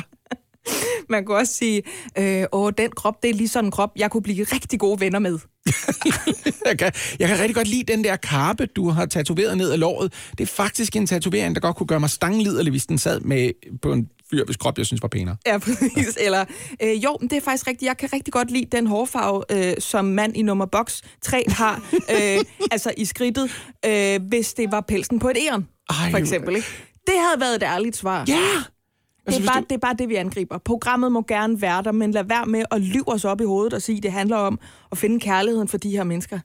Man 1.09 1.25
kunne 1.25 1.37
også 1.37 1.53
sige, 1.53 1.81
øh, 2.17 2.43
åh, 2.51 2.71
den 2.77 2.89
krop, 2.95 3.21
det 3.23 3.29
er 3.29 3.33
lige 3.33 3.47
sådan 3.47 3.65
en 3.67 3.71
krop, 3.71 3.89
jeg 3.95 4.11
kunne 4.11 4.23
blive 4.23 4.43
rigtig 4.43 4.79
gode 4.79 4.99
venner 4.99 5.19
med. 5.19 5.39
jeg, 6.65 6.77
kan, 6.79 6.91
jeg 7.19 7.27
kan 7.27 7.39
rigtig 7.39 7.55
godt 7.55 7.67
lide 7.67 7.83
den 7.83 8.03
der 8.03 8.15
karpe, 8.15 8.65
du 8.65 8.89
har 8.89 9.05
tatoveret 9.05 9.57
ned 9.57 9.71
ad 9.71 9.77
låret. 9.77 10.13
Det 10.37 10.43
er 10.43 10.47
faktisk 10.47 10.95
en 10.95 11.07
tatovering, 11.07 11.55
der 11.55 11.61
godt 11.61 11.75
kunne 11.75 11.87
gøre 11.87 11.99
mig 11.99 12.09
stangliderlig, 12.09 12.71
hvis 12.71 12.85
den 12.85 12.97
sad 12.97 13.19
med 13.19 13.51
på 13.81 13.93
en 13.93 14.07
fyr, 14.31 14.45
hvis 14.45 14.57
krop 14.57 14.77
jeg 14.77 14.85
synes 14.85 15.01
var 15.01 15.07
pænere. 15.07 15.35
Ja, 15.45 15.57
præcis. 15.65 16.17
Eller, 16.21 16.45
øh, 16.83 17.03
jo, 17.03 17.17
men 17.19 17.29
det 17.29 17.37
er 17.37 17.41
faktisk 17.41 17.67
rigtigt. 17.67 17.87
Jeg 17.87 17.97
kan 17.97 18.09
rigtig 18.13 18.33
godt 18.33 18.51
lide 18.51 18.65
den 18.71 18.87
hårfarve, 18.87 19.43
øh, 19.51 19.73
som 19.79 20.05
mand 20.05 20.37
i 20.37 20.41
nummer 20.41 20.65
box 20.65 21.01
3 21.21 21.43
har, 21.47 21.75
øh, 22.15 22.37
altså 22.71 22.91
i 22.97 23.05
skridtet, 23.05 23.51
øh, 23.85 24.19
hvis 24.29 24.53
det 24.53 24.71
var 24.71 24.81
pelsen 24.81 25.19
på 25.19 25.29
et 25.29 25.37
æren, 25.47 25.67
for 26.11 26.17
eksempel. 26.17 26.55
Ikke? 26.55 26.67
Det 27.07 27.13
havde 27.29 27.41
været 27.41 27.55
et 27.55 27.63
ærligt 27.63 27.97
svar. 27.97 28.25
Ja! 28.27 28.33
Det 28.33 29.27
Altså, 29.27 29.39
er, 29.39 29.41
hvis 29.41 29.49
bare, 29.49 29.59
du- 29.61 29.65
det 29.69 29.75
er 29.75 29.79
bare 29.79 29.95
det, 29.99 30.09
vi 30.09 30.15
angriber. 30.15 30.57
Programmet 30.57 31.11
må 31.11 31.21
gerne 31.27 31.61
være 31.61 31.83
der, 31.83 31.91
men 31.91 32.11
lad 32.11 32.23
være 32.23 32.45
med 32.45 32.63
at 32.71 32.81
lyve 32.81 33.07
os 33.09 33.25
op 33.25 33.41
i 33.41 33.43
hovedet 33.43 33.73
og 33.73 33.81
sige, 33.81 33.97
at 33.97 34.03
det 34.03 34.11
handler 34.11 34.37
om 34.37 34.59
at 34.91 34.97
finde 34.97 35.19
kærligheden 35.19 35.67
for 35.67 35.77
de 35.77 35.89
her 35.89 36.03
mennesker. 36.03 36.39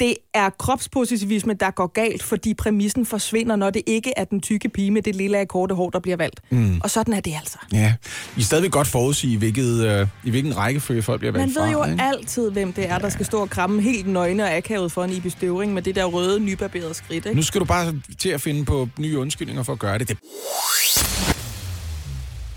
Det 0.00 0.14
er 0.34 0.50
kropspositivisme, 0.58 1.54
der 1.54 1.70
går 1.70 1.86
galt, 1.86 2.22
fordi 2.22 2.54
præmissen 2.54 3.06
forsvinder, 3.06 3.56
når 3.56 3.70
det 3.70 3.82
ikke 3.86 4.12
er 4.16 4.24
den 4.24 4.40
tykke 4.40 4.68
pige 4.68 4.90
med 4.90 5.02
det 5.02 5.16
lille 5.16 5.38
akkorde 5.40 5.74
hår, 5.74 5.90
der 5.90 5.98
bliver 6.00 6.16
valgt. 6.16 6.40
Mm. 6.50 6.80
Og 6.84 6.90
sådan 6.90 7.14
er 7.14 7.20
det 7.20 7.34
altså. 7.34 7.58
Ja, 7.72 7.94
vi 8.36 8.42
er 8.42 8.44
stadigvæk 8.44 8.70
godt 8.72 8.88
forudsige, 8.88 9.38
hvilket, 9.38 9.86
øh, 9.86 10.06
i 10.24 10.30
hvilken 10.30 10.56
rækkefølge 10.56 11.02
folk 11.02 11.18
bliver 11.20 11.32
Man 11.32 11.40
valgt 11.40 11.54
ved 11.54 11.62
fra. 11.62 11.70
jo 11.70 11.84
ikke? 11.92 12.02
altid, 12.02 12.50
hvem 12.50 12.72
det 12.72 12.90
er, 12.90 12.98
der 12.98 13.08
skal 13.08 13.26
stå 13.26 13.40
og 13.40 13.50
kramme 13.50 13.82
helt 13.82 14.06
nøgne 14.08 14.42
og 14.44 14.56
akavet 14.56 14.92
for 14.92 15.04
en 15.04 15.10
Ibi 15.10 15.30
Støvring 15.30 15.74
med 15.74 15.82
det 15.82 15.94
der 15.94 16.04
røde, 16.04 16.40
nybarberede 16.40 16.94
skridt. 16.94 17.26
Ikke? 17.26 17.36
Nu 17.36 17.42
skal 17.42 17.60
du 17.60 17.64
bare 17.64 17.94
til 18.18 18.28
at 18.28 18.40
finde 18.40 18.64
på 18.64 18.88
nye 18.98 19.18
undskyldninger 19.18 19.62
for 19.62 19.72
at 19.72 19.78
gøre 19.78 19.98
det. 19.98 20.08
det. 20.08 20.18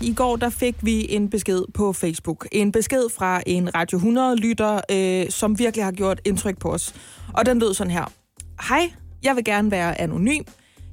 I 0.02 0.12
går 0.12 0.36
der 0.36 0.50
fik 0.50 0.74
vi 0.82 1.06
en 1.08 1.30
besked 1.30 1.62
på 1.74 1.92
Facebook. 1.92 2.48
En 2.52 2.72
besked 2.72 3.04
fra 3.16 3.42
en 3.46 3.74
Radio 3.74 3.98
100-lytter, 3.98 4.80
øh, 4.90 5.30
som 5.30 5.58
virkelig 5.58 5.84
har 5.84 5.92
gjort 5.92 6.20
indtryk 6.24 6.58
på 6.58 6.72
os. 6.72 6.94
Og 7.32 7.46
den 7.46 7.58
lød 7.58 7.74
sådan 7.74 7.90
her. 7.90 8.12
Hej, 8.68 8.92
jeg 9.22 9.36
vil 9.36 9.44
gerne 9.44 9.70
være 9.70 10.00
anonym. 10.00 10.42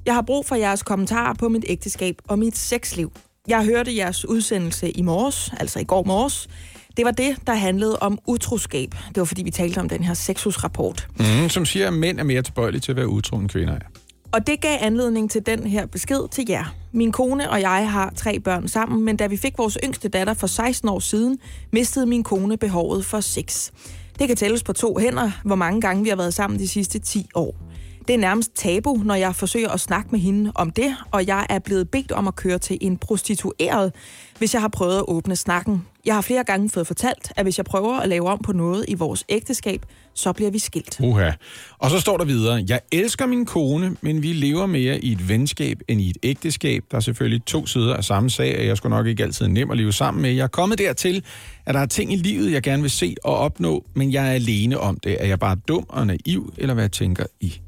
Jeg 0.06 0.14
har 0.14 0.22
brug 0.22 0.46
for 0.46 0.54
jeres 0.54 0.82
kommentarer 0.82 1.34
på 1.34 1.48
mit 1.48 1.64
ægteskab 1.68 2.16
og 2.28 2.38
mit 2.38 2.56
sexliv. 2.56 3.12
Jeg 3.48 3.64
hørte 3.64 3.96
jeres 3.96 4.28
udsendelse 4.28 4.90
i 4.90 5.02
morges, 5.02 5.52
altså 5.60 5.78
i 5.78 5.84
går 5.84 6.04
morges. 6.04 6.48
Det 6.96 7.04
var 7.04 7.10
det, 7.10 7.36
der 7.46 7.54
handlede 7.54 7.98
om 7.98 8.18
utroskab. 8.26 8.94
Det 9.08 9.16
var 9.16 9.24
fordi, 9.24 9.42
vi 9.42 9.50
talte 9.50 9.78
om 9.78 9.88
den 9.88 10.04
her 10.04 10.14
sexusrapport. 10.14 11.08
Mm, 11.18 11.48
som 11.48 11.66
siger, 11.66 11.86
at 11.86 11.92
mænd 11.92 12.20
er 12.20 12.24
mere 12.24 12.42
tilbøjelige 12.42 12.80
til 12.80 12.92
at 12.92 12.96
være 12.96 13.08
utro 13.08 13.36
end 13.36 13.48
kvinder 13.48 13.74
er. 13.74 13.99
Og 14.32 14.46
det 14.46 14.60
gav 14.60 14.78
anledning 14.80 15.30
til 15.30 15.46
den 15.46 15.66
her 15.66 15.86
besked 15.86 16.28
til 16.30 16.44
jer. 16.48 16.74
Min 16.92 17.12
kone 17.12 17.50
og 17.50 17.60
jeg 17.60 17.90
har 17.90 18.12
tre 18.16 18.40
børn 18.40 18.68
sammen, 18.68 19.04
men 19.04 19.16
da 19.16 19.26
vi 19.26 19.36
fik 19.36 19.58
vores 19.58 19.78
yngste 19.84 20.08
datter 20.08 20.34
for 20.34 20.46
16 20.46 20.88
år 20.88 20.98
siden, 20.98 21.38
mistede 21.72 22.06
min 22.06 22.22
kone 22.22 22.56
behovet 22.56 23.04
for 23.04 23.20
sex. 23.20 23.70
Det 24.18 24.28
kan 24.28 24.36
tælles 24.36 24.62
på 24.62 24.72
to 24.72 24.98
hænder, 24.98 25.30
hvor 25.44 25.54
mange 25.54 25.80
gange 25.80 26.02
vi 26.02 26.08
har 26.08 26.16
været 26.16 26.34
sammen 26.34 26.58
de 26.58 26.68
sidste 26.68 26.98
10 26.98 27.28
år. 27.34 27.69
Det 28.10 28.14
er 28.14 28.20
nærmest 28.20 28.54
tabu, 28.54 28.96
når 29.04 29.14
jeg 29.14 29.34
forsøger 29.34 29.68
at 29.68 29.80
snakke 29.80 30.08
med 30.10 30.20
hende 30.20 30.52
om 30.54 30.70
det, 30.70 30.96
og 31.10 31.26
jeg 31.26 31.46
er 31.48 31.58
blevet 31.58 31.90
bedt 31.90 32.12
om 32.12 32.28
at 32.28 32.36
køre 32.36 32.58
til 32.58 32.78
en 32.80 32.96
prostitueret, 32.96 33.92
hvis 34.38 34.54
jeg 34.54 34.62
har 34.62 34.68
prøvet 34.68 34.96
at 34.96 35.04
åbne 35.08 35.36
snakken. 35.36 35.86
Jeg 36.04 36.14
har 36.14 36.20
flere 36.20 36.44
gange 36.44 36.70
fået 36.70 36.86
fortalt, 36.86 37.32
at 37.36 37.44
hvis 37.44 37.58
jeg 37.58 37.64
prøver 37.64 37.96
at 37.96 38.08
lave 38.08 38.28
om 38.28 38.38
på 38.38 38.52
noget 38.52 38.84
i 38.88 38.94
vores 38.94 39.24
ægteskab, 39.28 39.86
så 40.14 40.32
bliver 40.32 40.50
vi 40.50 40.58
skilt. 40.58 41.00
Uha. 41.00 41.30
Og 41.78 41.90
så 41.90 42.00
står 42.00 42.16
der 42.16 42.24
videre, 42.24 42.64
jeg 42.68 42.80
elsker 42.92 43.26
min 43.26 43.46
kone, 43.46 43.96
men 44.00 44.22
vi 44.22 44.32
lever 44.32 44.66
mere 44.66 45.04
i 45.04 45.12
et 45.12 45.28
venskab 45.28 45.80
end 45.88 46.00
i 46.00 46.10
et 46.10 46.16
ægteskab. 46.22 46.84
Der 46.90 46.96
er 46.96 47.00
selvfølgelig 47.00 47.44
to 47.44 47.66
sider 47.66 47.94
af 47.94 48.04
samme 48.04 48.30
sag, 48.30 48.58
og 48.58 48.66
jeg 48.66 48.76
skulle 48.76 48.96
nok 48.96 49.06
ikke 49.06 49.22
altid 49.22 49.48
nem 49.48 49.70
at 49.70 49.76
leve 49.76 49.92
sammen 49.92 50.22
med. 50.22 50.30
Jeg 50.30 50.42
er 50.42 50.48
kommet 50.48 50.78
dertil, 50.78 51.24
at 51.66 51.74
der 51.74 51.80
er 51.80 51.86
ting 51.86 52.12
i 52.12 52.16
livet, 52.16 52.52
jeg 52.52 52.62
gerne 52.62 52.82
vil 52.82 52.90
se 52.90 53.14
og 53.24 53.36
opnå, 53.36 53.84
men 53.94 54.12
jeg 54.12 54.28
er 54.28 54.32
alene 54.32 54.78
om 54.78 55.00
det. 55.00 55.16
Er 55.20 55.26
jeg 55.26 55.38
bare 55.38 55.56
dum 55.68 55.84
og 55.88 56.06
naiv, 56.06 56.54
eller 56.58 56.74
hvad 56.74 56.88
tænker 56.88 57.24
I? 57.40 57.60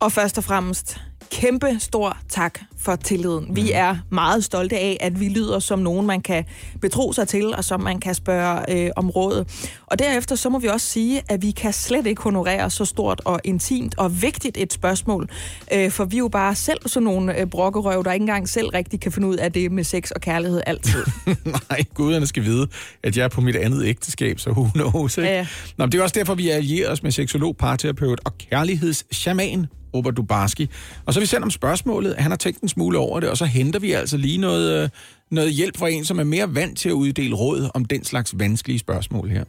Og 0.00 0.12
først 0.12 0.38
og 0.38 0.44
fremmest, 0.44 1.00
kæmpe 1.30 1.76
stor 1.78 2.18
tak 2.28 2.60
for 2.78 2.96
tilliden. 2.96 3.56
Vi 3.56 3.72
er 3.72 3.96
meget 4.10 4.44
stolte 4.44 4.76
af, 4.76 4.96
at 5.00 5.20
vi 5.20 5.28
lyder 5.28 5.58
som 5.58 5.78
nogen, 5.78 6.06
man 6.06 6.20
kan 6.20 6.44
betro 6.80 7.12
sig 7.12 7.28
til, 7.28 7.54
og 7.54 7.64
som 7.64 7.80
man 7.80 8.00
kan 8.00 8.14
spørge 8.14 8.84
øh, 8.84 8.90
om 8.96 9.10
råd. 9.10 9.44
Og 9.86 9.98
derefter 9.98 10.34
så 10.36 10.48
må 10.48 10.58
vi 10.58 10.66
også 10.66 10.86
sige, 10.86 11.22
at 11.28 11.42
vi 11.42 11.50
kan 11.50 11.72
slet 11.72 12.06
ikke 12.06 12.22
honorere 12.22 12.70
så 12.70 12.84
stort 12.84 13.22
og 13.24 13.40
intimt 13.44 13.98
og 13.98 14.22
vigtigt 14.22 14.56
et 14.56 14.72
spørgsmål. 14.72 15.28
Øh, 15.72 15.90
for 15.90 16.04
vi 16.04 16.16
er 16.16 16.18
jo 16.18 16.28
bare 16.28 16.54
selv 16.54 16.78
sådan 16.86 17.04
nogle 17.04 17.40
øh, 17.40 17.46
brokkerøv, 17.46 18.04
der 18.04 18.12
ikke 18.12 18.22
engang 18.22 18.48
selv 18.48 18.68
rigtig 18.68 19.00
kan 19.00 19.12
finde 19.12 19.28
ud 19.28 19.36
af 19.36 19.52
det 19.52 19.72
med 19.72 19.84
sex 19.84 20.10
og 20.10 20.20
kærlighed 20.20 20.60
altid. 20.66 21.04
Nej, 21.70 21.82
guderne 21.94 22.26
skal 22.26 22.44
vide, 22.44 22.68
at 23.02 23.16
jeg 23.16 23.24
er 23.24 23.28
på 23.28 23.40
mit 23.40 23.56
andet 23.56 23.84
ægteskab, 23.84 24.40
så 24.40 24.50
who 24.50 24.68
knows, 24.74 25.18
ikke? 25.18 25.30
Ja. 25.30 25.46
Nå, 25.76 25.84
men 25.84 25.92
det 25.92 25.98
er 25.98 26.02
også 26.02 26.14
derfor, 26.18 26.34
vi 26.34 26.50
er 26.50 26.54
allieret 26.54 26.92
os 26.92 27.02
med 27.02 27.10
seksolog, 27.10 27.56
parterapeut 27.56 28.20
og 28.24 28.38
kærlighedsshaman, 28.38 29.66
Robert 29.96 30.16
Dubarski. 30.16 30.70
Og 31.06 31.14
så 31.14 31.20
har 31.20 31.22
vi 31.22 31.26
sendt 31.26 31.44
om 31.44 31.50
spørgsmålet, 31.50 32.14
han 32.18 32.30
har 32.30 32.36
tænkt 32.36 32.60
en 32.60 32.68
smule 32.68 32.98
over 32.98 33.20
det, 33.20 33.28
og 33.30 33.36
så 33.36 33.44
henter 33.44 33.80
vi 33.80 33.92
altså 33.92 34.16
lige 34.16 34.38
noget, 34.38 34.82
øh, 34.82 34.88
noget 35.30 35.52
hjælp 35.52 35.76
fra 35.78 35.88
en, 35.88 36.04
som 36.04 36.18
er 36.18 36.24
mere 36.24 36.54
vant 36.54 36.78
til 36.78 36.88
at 36.88 36.92
uddele 36.92 37.34
råd 37.34 37.70
om 37.74 37.84
den 37.84 38.04
slags 38.04 38.38
vanskelige 38.38 38.78
spørgsmål 38.78 39.28
her. 39.28 39.44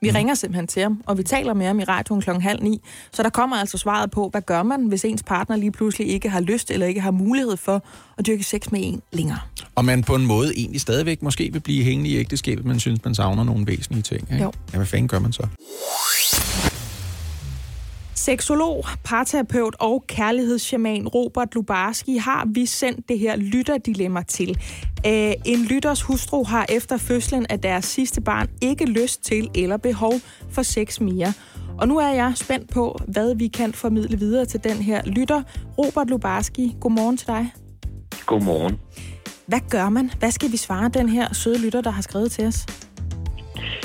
Vi 0.00 0.10
ringer 0.10 0.34
simpelthen 0.34 0.66
til 0.66 0.82
ham, 0.82 1.02
og 1.06 1.18
vi 1.18 1.22
taler 1.22 1.54
med 1.54 1.66
ham 1.66 1.80
i 1.80 1.84
radioen 1.84 2.20
klokken 2.22 2.42
halv 2.42 2.62
ni. 2.62 2.80
Så 3.12 3.22
der 3.22 3.30
kommer 3.30 3.56
altså 3.56 3.78
svaret 3.78 4.10
på, 4.10 4.28
hvad 4.28 4.42
gør 4.42 4.62
man, 4.62 4.86
hvis 4.86 5.04
ens 5.04 5.22
partner 5.22 5.56
lige 5.56 5.72
pludselig 5.72 6.08
ikke 6.08 6.28
har 6.28 6.40
lyst 6.40 6.70
eller 6.70 6.86
ikke 6.86 7.00
har 7.00 7.10
mulighed 7.10 7.56
for 7.56 7.84
at 8.18 8.26
dyrke 8.26 8.44
sex 8.44 8.70
med 8.70 8.80
en 8.82 9.02
længere. 9.12 9.38
Og 9.74 9.84
man 9.84 10.02
på 10.02 10.14
en 10.14 10.26
måde 10.26 10.52
egentlig 10.56 10.80
stadigvæk 10.80 11.22
måske 11.22 11.52
vil 11.52 11.60
blive 11.60 11.84
hængende 11.84 12.10
i 12.10 12.16
ægteskabet, 12.16 12.64
men 12.64 12.80
synes, 12.80 13.04
man 13.04 13.14
savner 13.14 13.44
nogle 13.44 13.66
væsentlige 13.66 14.02
ting. 14.02 14.28
Ikke? 14.32 14.44
Jo. 14.44 14.52
Ja, 14.72 14.76
hvad 14.76 14.86
fanden 14.86 15.08
gør 15.08 15.18
man 15.18 15.32
så? 15.32 15.46
Seksolog, 18.28 18.84
parterapeut 19.04 19.76
og 19.80 20.04
kærlighedsshaman 20.08 21.08
Robert 21.08 21.54
Lubarski 21.54 22.16
har 22.16 22.48
vi 22.54 22.66
sendt 22.66 23.08
det 23.08 23.18
her 23.18 23.36
lytterdilemma 23.36 24.22
til. 24.22 24.58
Øh, 25.06 25.32
en 25.44 25.64
lytters 25.64 26.02
hustru 26.02 26.44
har 26.44 26.66
efter 26.68 26.96
fødslen 26.96 27.46
af 27.50 27.60
deres 27.60 27.84
sidste 27.84 28.20
barn 28.20 28.48
ikke 28.62 28.86
lyst 28.86 29.24
til 29.24 29.48
eller 29.54 29.76
behov 29.76 30.12
for 30.50 30.62
sex 30.62 31.00
mere. 31.00 31.32
Og 31.78 31.88
nu 31.88 31.98
er 31.98 32.08
jeg 32.08 32.32
spændt 32.36 32.70
på, 32.70 32.98
hvad 33.06 33.34
vi 33.34 33.48
kan 33.48 33.72
formidle 33.72 34.18
videre 34.18 34.44
til 34.44 34.64
den 34.64 34.76
her 34.76 35.02
lytter. 35.06 35.42
Robert 35.78 36.10
Lubarski, 36.10 36.76
godmorgen 36.80 37.16
til 37.16 37.26
dig. 37.26 37.52
Godmorgen. 38.26 38.78
Hvad 39.46 39.60
gør 39.70 39.88
man? 39.88 40.10
Hvad 40.18 40.30
skal 40.30 40.52
vi 40.52 40.56
svare 40.56 40.88
den 40.88 41.08
her 41.08 41.34
søde 41.34 41.58
lytter, 41.58 41.80
der 41.80 41.90
har 41.90 42.02
skrevet 42.02 42.32
til 42.32 42.46
os? 42.46 42.66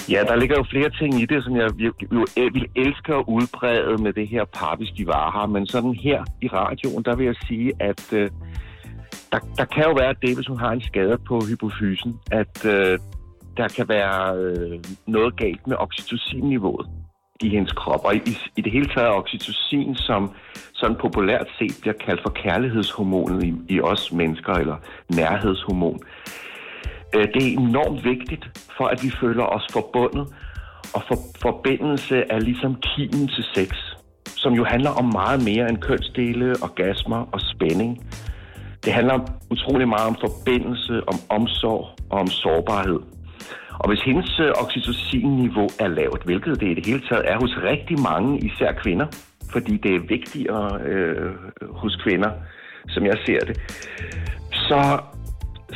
Ja, 0.09 0.23
der 0.27 0.35
ligger 0.35 0.55
jo 0.57 0.65
flere 0.69 0.89
ting 0.89 1.21
i 1.21 1.25
det, 1.25 1.43
som 1.43 1.55
jeg 1.55 1.69
jo, 1.79 1.93
vil 2.35 2.67
elske 2.75 3.15
at 3.15 3.23
udbrede 3.27 4.03
med 4.03 4.13
det 4.13 4.27
her 4.27 4.45
par, 4.45 4.75
hvis 4.75 4.91
de 4.97 5.07
var 5.07 5.31
her. 5.31 5.47
Men 5.47 5.67
sådan 5.67 5.93
her 5.93 6.23
i 6.41 6.47
radioen, 6.47 7.03
der 7.03 7.15
vil 7.15 7.25
jeg 7.25 7.35
sige, 7.47 7.71
at 7.79 8.13
øh, 8.13 8.29
der, 9.31 9.39
der 9.57 9.65
kan 9.65 9.83
jo 9.83 9.93
være 9.93 10.15
det, 10.21 10.35
hvis 10.35 10.47
hun 10.47 10.59
har 10.59 10.71
en 10.71 10.81
skade 10.81 11.17
på 11.27 11.41
hypofysen, 11.49 12.19
at 12.31 12.65
øh, 12.65 12.99
der 13.57 13.67
kan 13.67 13.89
være 13.89 14.37
øh, 14.37 14.79
noget 15.07 15.37
galt 15.37 15.67
med 15.67 15.77
oxytocin-niveauet 15.79 16.87
i 17.41 17.49
hendes 17.49 17.71
krop. 17.71 18.05
Og 18.05 18.15
i, 18.15 18.19
i 18.57 18.61
det 18.61 18.71
hele 18.71 18.85
taget 18.85 19.07
er 19.07 19.11
oxytocin, 19.11 19.95
som 19.95 20.31
sådan 20.73 20.97
populært 21.01 21.47
set 21.59 21.77
bliver 21.81 21.93
kaldt 22.05 22.21
for 22.21 22.29
kærlighedshormonet 22.29 23.43
i, 23.43 23.53
i 23.69 23.81
os 23.81 24.11
mennesker, 24.11 24.53
eller 24.53 24.77
nærhedshormon. 25.15 25.99
Øh, 27.15 27.27
det 27.33 27.43
er 27.43 27.57
enormt 27.59 28.05
vigtigt 28.05 28.45
for, 28.77 28.85
at 28.85 29.03
vi 29.03 29.11
føler 29.21 29.43
os 29.43 29.67
forbundet, 29.71 30.27
og 30.95 31.01
for, 31.07 31.17
forbindelse 31.41 32.23
er 32.29 32.39
ligesom 32.39 32.75
kimen 32.75 33.27
til 33.27 33.45
sex, 33.55 33.69
som 34.25 34.53
jo 34.53 34.63
handler 34.63 34.89
om 34.89 35.05
meget 35.05 35.43
mere 35.43 35.69
end 35.69 35.77
kønsdele, 35.77 36.55
orgasmer 36.61 37.21
og 37.31 37.39
spænding. 37.41 37.91
Det 38.85 38.93
handler 38.93 39.19
utrolig 39.51 39.87
meget 39.87 40.07
om 40.07 40.17
forbindelse, 40.27 40.93
om 41.07 41.17
omsorg 41.29 41.87
og 42.09 42.19
om 42.19 42.27
sårbarhed. 42.27 42.99
Og 43.79 43.89
hvis 43.89 44.01
hendes 44.01 44.39
øh, 44.39 44.51
oxytocin-niveau 44.61 45.67
er 45.79 45.87
lavt, 45.87 46.23
hvilket 46.23 46.59
det 46.59 46.67
i 46.67 46.73
det 46.73 46.85
hele 46.85 47.01
taget 47.09 47.31
er 47.31 47.37
hos 47.41 47.57
rigtig 47.63 47.99
mange, 47.99 48.39
især 48.39 48.71
kvinder, 48.71 49.07
fordi 49.51 49.77
det 49.77 49.95
er 49.95 49.99
vigtigere 49.99 50.81
øh, 50.81 51.31
hos 51.69 51.95
kvinder, 52.03 52.31
som 52.87 53.05
jeg 53.05 53.17
ser 53.25 53.39
det, 53.39 53.55
så 54.51 54.99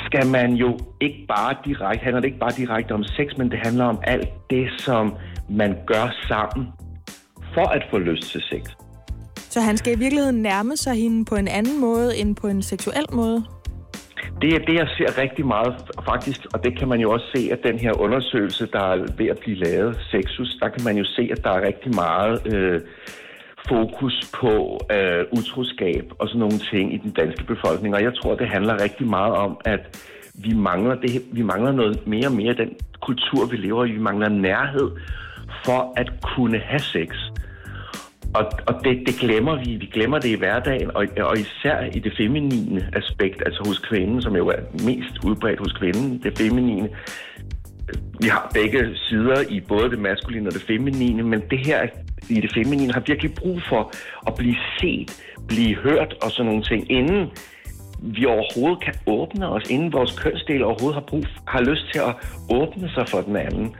skal 0.05 0.27
man 0.27 0.53
jo 0.53 0.79
ikke 1.01 1.25
bare 1.27 1.55
direkte, 1.65 2.03
handler 2.03 2.21
det 2.21 2.27
ikke 2.27 2.39
bare 2.39 2.51
direkte 2.57 2.91
om 2.91 3.03
sex, 3.03 3.37
men 3.37 3.51
det 3.51 3.59
handler 3.63 3.85
om 3.85 3.99
alt 4.03 4.29
det, 4.49 4.67
som 4.77 5.15
man 5.49 5.77
gør 5.85 6.15
sammen 6.27 6.67
for 7.53 7.67
at 7.67 7.83
få 7.89 7.97
lyst 7.97 8.31
til 8.31 8.41
sex. 8.41 8.63
Så 9.35 9.61
han 9.61 9.77
skal 9.77 9.93
i 9.93 9.99
virkeligheden 9.99 10.41
nærme 10.41 10.77
sig 10.77 10.93
hende 10.93 11.25
på 11.25 11.35
en 11.35 11.47
anden 11.47 11.81
måde 11.81 12.17
end 12.17 12.35
på 12.35 12.47
en 12.47 12.61
seksuel 12.61 13.05
måde? 13.13 13.43
Det 14.41 14.53
er 14.55 14.59
det, 14.59 14.75
jeg 14.75 14.87
ser 14.97 15.21
rigtig 15.21 15.45
meget 15.45 15.75
faktisk, 16.05 16.41
og 16.53 16.63
det 16.63 16.77
kan 16.79 16.87
man 16.87 16.99
jo 16.99 17.11
også 17.11 17.25
se 17.35 17.49
at 17.51 17.59
den 17.63 17.79
her 17.79 18.01
undersøgelse, 18.01 18.67
der 18.73 18.79
er 18.79 18.97
ved 19.17 19.27
at 19.27 19.39
blive 19.39 19.57
lavet, 19.57 19.99
Sexus, 20.11 20.57
der 20.61 20.69
kan 20.69 20.83
man 20.83 20.97
jo 20.97 21.03
se, 21.03 21.29
at 21.31 21.43
der 21.43 21.49
er 21.49 21.61
rigtig 21.61 21.95
meget 21.95 22.53
øh, 22.53 22.81
fokus 23.69 24.31
på 24.41 24.79
øh, 24.91 25.25
utroskab 25.31 26.05
og 26.19 26.27
sådan 26.27 26.39
nogle 26.39 26.59
ting 26.71 26.93
i 26.93 26.97
den 26.97 27.11
danske 27.11 27.43
befolkning. 27.43 27.95
Og 27.95 28.03
jeg 28.03 28.13
tror, 28.15 28.35
det 28.35 28.47
handler 28.47 28.83
rigtig 28.83 29.07
meget 29.07 29.33
om, 29.33 29.57
at 29.65 29.97
vi 30.33 30.53
mangler, 30.53 30.95
det, 30.95 31.21
vi 31.31 31.41
mangler 31.41 31.71
noget 31.71 32.07
mere 32.07 32.27
og 32.27 32.33
mere 32.33 32.49
af 32.49 32.55
den 32.55 32.69
kultur, 33.01 33.45
vi 33.45 33.57
lever 33.57 33.85
i. 33.85 33.91
Vi 33.91 33.99
mangler 33.99 34.29
nærhed 34.29 34.91
for 35.65 35.93
at 35.95 36.11
kunne 36.35 36.59
have 36.59 36.79
sex. 36.79 37.09
Og, 38.33 38.45
og 38.67 38.73
det, 38.83 39.03
det 39.07 39.15
glemmer 39.19 39.55
vi. 39.55 39.75
Vi 39.75 39.85
glemmer 39.85 40.19
det 40.19 40.29
i 40.29 40.37
hverdagen, 40.37 40.91
og, 40.95 41.07
og 41.19 41.37
især 41.37 41.79
i 41.95 41.99
det 41.99 42.13
feminine 42.17 42.89
aspekt, 42.93 43.43
altså 43.45 43.63
hos 43.67 43.79
kvinden, 43.79 44.21
som 44.21 44.35
jo 44.35 44.47
er 44.47 44.61
mest 44.85 45.23
udbredt 45.25 45.59
hos 45.59 45.73
kvinden, 45.73 46.23
det 46.23 46.37
feminine. 46.37 46.89
Vi 48.21 48.27
har 48.27 48.51
begge 48.53 48.95
sider 48.95 49.41
i 49.49 49.59
både 49.59 49.89
det 49.89 49.99
maskuline 49.99 50.47
og 50.47 50.53
det 50.53 50.61
feminine, 50.61 51.23
men 51.23 51.41
det 51.49 51.67
her 51.67 51.87
i 52.29 52.41
det 52.41 52.51
feminine 52.53 52.93
har 52.93 53.03
virkelig 53.07 53.33
brug 53.33 53.61
for 53.69 53.91
at 54.27 54.35
blive 54.35 54.55
set, 54.79 55.09
blive 55.47 55.75
hørt 55.75 56.13
og 56.21 56.31
sådan 56.31 56.45
nogle 56.45 56.63
ting, 56.63 56.91
inden 56.91 57.31
vi 58.01 58.25
overhovedet 58.25 58.83
kan 58.83 58.93
åbne 59.07 59.49
os, 59.49 59.69
inden 59.69 59.93
vores 59.93 60.19
kønsdel 60.19 60.63
overhovedet 60.63 60.95
har, 60.95 61.05
brug, 61.07 61.25
har 61.47 61.61
lyst 61.61 61.85
til 61.93 61.99
at 61.99 62.15
åbne 62.49 62.89
sig 62.89 63.09
for 63.09 63.21
den 63.21 63.35
anden. 63.35 63.75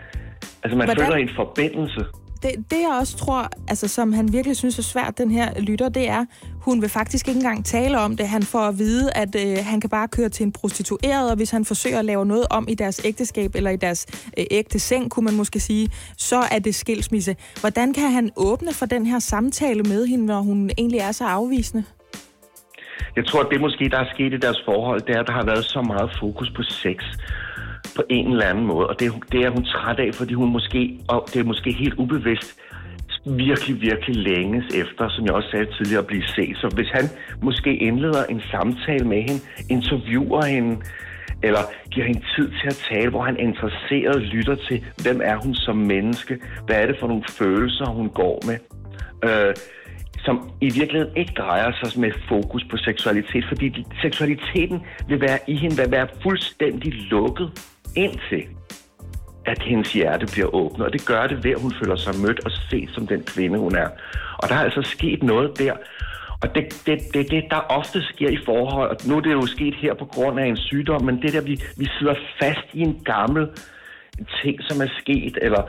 Altså 0.63 0.77
man 0.77 0.87
Hvordan? 0.87 1.05
føler 1.05 1.15
en 1.15 1.29
forbindelse. 1.35 2.05
Det, 2.43 2.51
det 2.71 2.79
jeg 2.79 2.97
også 2.99 3.17
tror, 3.17 3.49
altså, 3.67 3.87
som 3.87 4.13
han 4.13 4.33
virkelig 4.33 4.57
synes 4.57 4.79
er 4.79 4.83
svært, 4.83 5.17
den 5.17 5.31
her 5.31 5.59
lytter, 5.59 5.89
det 5.89 6.09
er, 6.09 6.25
hun 6.61 6.81
vil 6.81 6.89
faktisk 6.89 7.27
ikke 7.27 7.37
engang 7.37 7.65
tale 7.65 7.99
om 7.99 8.17
det. 8.17 8.27
Han 8.27 8.43
får 8.43 8.59
at 8.59 8.77
vide, 8.77 9.11
at 9.15 9.35
øh, 9.35 9.57
han 9.65 9.81
kan 9.81 9.89
bare 9.89 10.07
køre 10.07 10.29
til 10.29 10.43
en 10.43 10.51
prostitueret, 10.51 11.29
og 11.29 11.35
hvis 11.35 11.51
han 11.51 11.65
forsøger 11.65 11.99
at 11.99 12.05
lave 12.05 12.25
noget 12.25 12.45
om 12.49 12.67
i 12.69 12.73
deres 12.73 13.01
ægteskab, 13.05 13.55
eller 13.55 13.71
i 13.71 13.75
deres 13.75 14.05
øh, 14.37 14.45
ægte 14.51 14.79
seng, 14.79 15.11
kunne 15.11 15.25
man 15.25 15.33
måske 15.33 15.59
sige, 15.59 15.89
så 16.17 16.39
er 16.51 16.59
det 16.59 16.75
skilsmisse. 16.75 17.35
Hvordan 17.59 17.93
kan 17.93 18.11
han 18.11 18.31
åbne 18.35 18.73
for 18.73 18.85
den 18.85 19.05
her 19.05 19.19
samtale 19.19 19.83
med 19.83 20.07
hende, 20.07 20.25
når 20.25 20.41
hun 20.41 20.69
egentlig 20.77 20.99
er 20.99 21.11
så 21.11 21.25
afvisende? 21.25 21.83
Jeg 23.15 23.25
tror, 23.25 23.41
at 23.43 23.47
det 23.51 23.61
måske, 23.61 23.89
der 23.89 23.99
er 23.99 24.09
sket 24.13 24.33
i 24.33 24.37
deres 24.37 24.61
forhold, 24.65 25.01
det 25.01 25.15
er, 25.15 25.19
at 25.19 25.27
der 25.27 25.33
har 25.33 25.45
været 25.45 25.65
så 25.65 25.81
meget 25.81 26.09
fokus 26.19 26.49
på 26.55 26.63
sex 26.63 26.97
på 27.97 28.03
en 28.09 28.27
eller 28.31 28.45
anden 28.45 28.65
måde. 28.65 28.87
Og 28.87 28.95
det, 28.99 29.07
det 29.31 29.39
er 29.45 29.49
hun 29.49 29.63
træt 29.63 29.99
af, 30.05 30.09
fordi 30.13 30.33
hun 30.33 30.49
måske, 30.57 30.81
og 31.13 31.19
det 31.33 31.39
er 31.39 31.43
måske 31.43 31.71
helt 31.71 31.93
ubevidst, 32.03 32.49
virkelig, 33.25 33.81
virkelig 33.81 34.15
længes 34.15 34.65
efter, 34.75 35.09
som 35.09 35.25
jeg 35.25 35.33
også 35.33 35.49
sagde 35.51 35.67
tidligere, 35.77 36.03
at 36.05 36.07
blive 36.07 36.27
set. 36.35 36.57
Så 36.61 36.67
hvis 36.75 36.89
han 36.97 37.05
måske 37.43 37.71
indleder 37.87 38.23
en 38.23 38.41
samtale 38.51 39.05
med 39.07 39.21
hende, 39.27 39.39
interviewer 39.69 40.45
hende, 40.45 40.73
eller 41.43 41.63
giver 41.91 42.05
hende 42.05 42.23
tid 42.35 42.47
til 42.59 42.67
at 42.67 42.79
tale, 42.91 43.09
hvor 43.09 43.23
han 43.23 43.37
interesseret 43.39 44.21
lytter 44.21 44.55
til, 44.67 44.85
hvem 45.03 45.21
er 45.23 45.35
hun 45.43 45.55
som 45.55 45.77
menneske, 45.77 46.39
hvad 46.65 46.75
er 46.81 46.85
det 46.85 46.95
for 46.99 47.07
nogle 47.07 47.23
følelser, 47.29 47.85
hun 47.85 48.09
går 48.09 48.37
med, 48.49 48.57
øh, 49.29 49.55
som 50.25 50.51
i 50.61 50.69
virkeligheden 50.79 51.17
ikke 51.17 51.33
drejer 51.37 51.71
sig 51.79 51.99
med 51.99 52.11
fokus 52.29 52.63
på 52.71 52.77
seksualitet, 52.77 53.45
fordi 53.47 53.85
seksualiteten 54.01 54.81
vil 55.07 55.21
være 55.21 55.39
i 55.47 55.55
hende, 55.55 55.75
vil 55.75 55.91
være 55.91 56.07
fuldstændig 56.23 56.93
lukket 56.93 57.51
indtil 57.95 58.43
at 59.45 59.61
hendes 59.61 59.93
hjerte 59.93 60.25
bliver 60.33 60.55
åbnet, 60.55 60.85
og 60.87 60.93
det 60.93 61.05
gør 61.05 61.27
det 61.27 61.43
ved, 61.43 61.51
at 61.51 61.61
hun 61.61 61.73
føler 61.83 61.95
sig 61.95 62.13
mødt 62.21 62.39
og 62.45 62.51
set 62.51 62.89
som 62.89 63.07
den 63.07 63.23
kvinde, 63.23 63.59
hun 63.59 63.75
er. 63.75 63.89
Og 64.37 64.49
der 64.49 64.55
er 64.55 64.59
altså 64.59 64.81
sket 64.81 65.23
noget 65.23 65.59
der, 65.59 65.73
og 66.41 66.55
det 66.55 66.81
det, 66.85 66.99
det, 67.13 67.31
det, 67.31 67.43
der 67.49 67.57
ofte 67.69 68.03
sker 68.03 68.29
i 68.29 68.39
forhold, 68.45 68.89
og 68.89 68.97
nu 69.07 69.17
er 69.17 69.21
det 69.21 69.31
jo 69.31 69.45
sket 69.45 69.75
her 69.75 69.93
på 69.93 70.05
grund 70.05 70.39
af 70.39 70.45
en 70.45 70.57
sygdom, 70.57 71.03
men 71.03 71.21
det 71.21 71.33
der, 71.33 71.41
vi, 71.41 71.61
vi 71.77 71.87
sidder 71.99 72.15
fast 72.39 72.67
i 72.73 72.79
en 72.81 73.01
gammel 73.05 73.47
ting, 74.41 74.63
som 74.63 74.81
er 74.81 74.87
sket, 74.99 75.37
eller, 75.41 75.63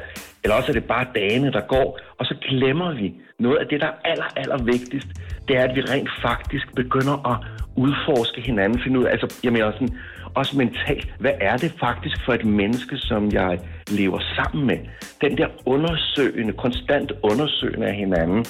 eller 0.45 0.55
også 0.55 0.69
er 0.69 0.73
det 0.73 0.85
bare 0.85 1.07
dagene, 1.15 1.53
der 1.53 1.61
går, 1.61 1.99
og 2.19 2.27
så 2.27 2.35
glemmer 2.49 2.95
vi 2.95 3.15
noget 3.39 3.57
af 3.57 3.67
det, 3.67 3.81
der 3.81 3.87
er 3.87 3.99
aller, 4.05 4.25
aller 4.37 4.63
vigtigst, 4.65 5.09
det 5.49 5.57
er, 5.57 5.65
at 5.69 5.77
vi 5.77 5.81
rent 5.81 6.11
faktisk 6.23 6.75
begynder 6.75 7.17
at 7.33 7.37
udforske 7.77 8.41
hinanden, 8.41 8.83
finde 8.83 8.99
ud 8.99 9.05
af, 9.05 9.11
altså, 9.11 9.41
jeg 9.45 9.53
mener 9.53 9.73
sådan, 9.73 9.97
også 10.35 10.57
mentalt, 10.57 11.15
hvad 11.19 11.33
er 11.41 11.57
det 11.57 11.75
faktisk 11.81 12.17
for 12.25 12.33
et 12.33 12.45
menneske, 12.45 12.97
som 12.97 13.33
jeg 13.33 13.59
lever 13.89 14.21
sammen 14.37 14.67
med? 14.67 14.79
Den 15.21 15.39
der 15.39 15.49
undersøgende, 15.67 16.53
konstant 16.53 17.13
undersøgende 17.23 17.87
af 17.87 17.95
hinanden, 17.95 18.45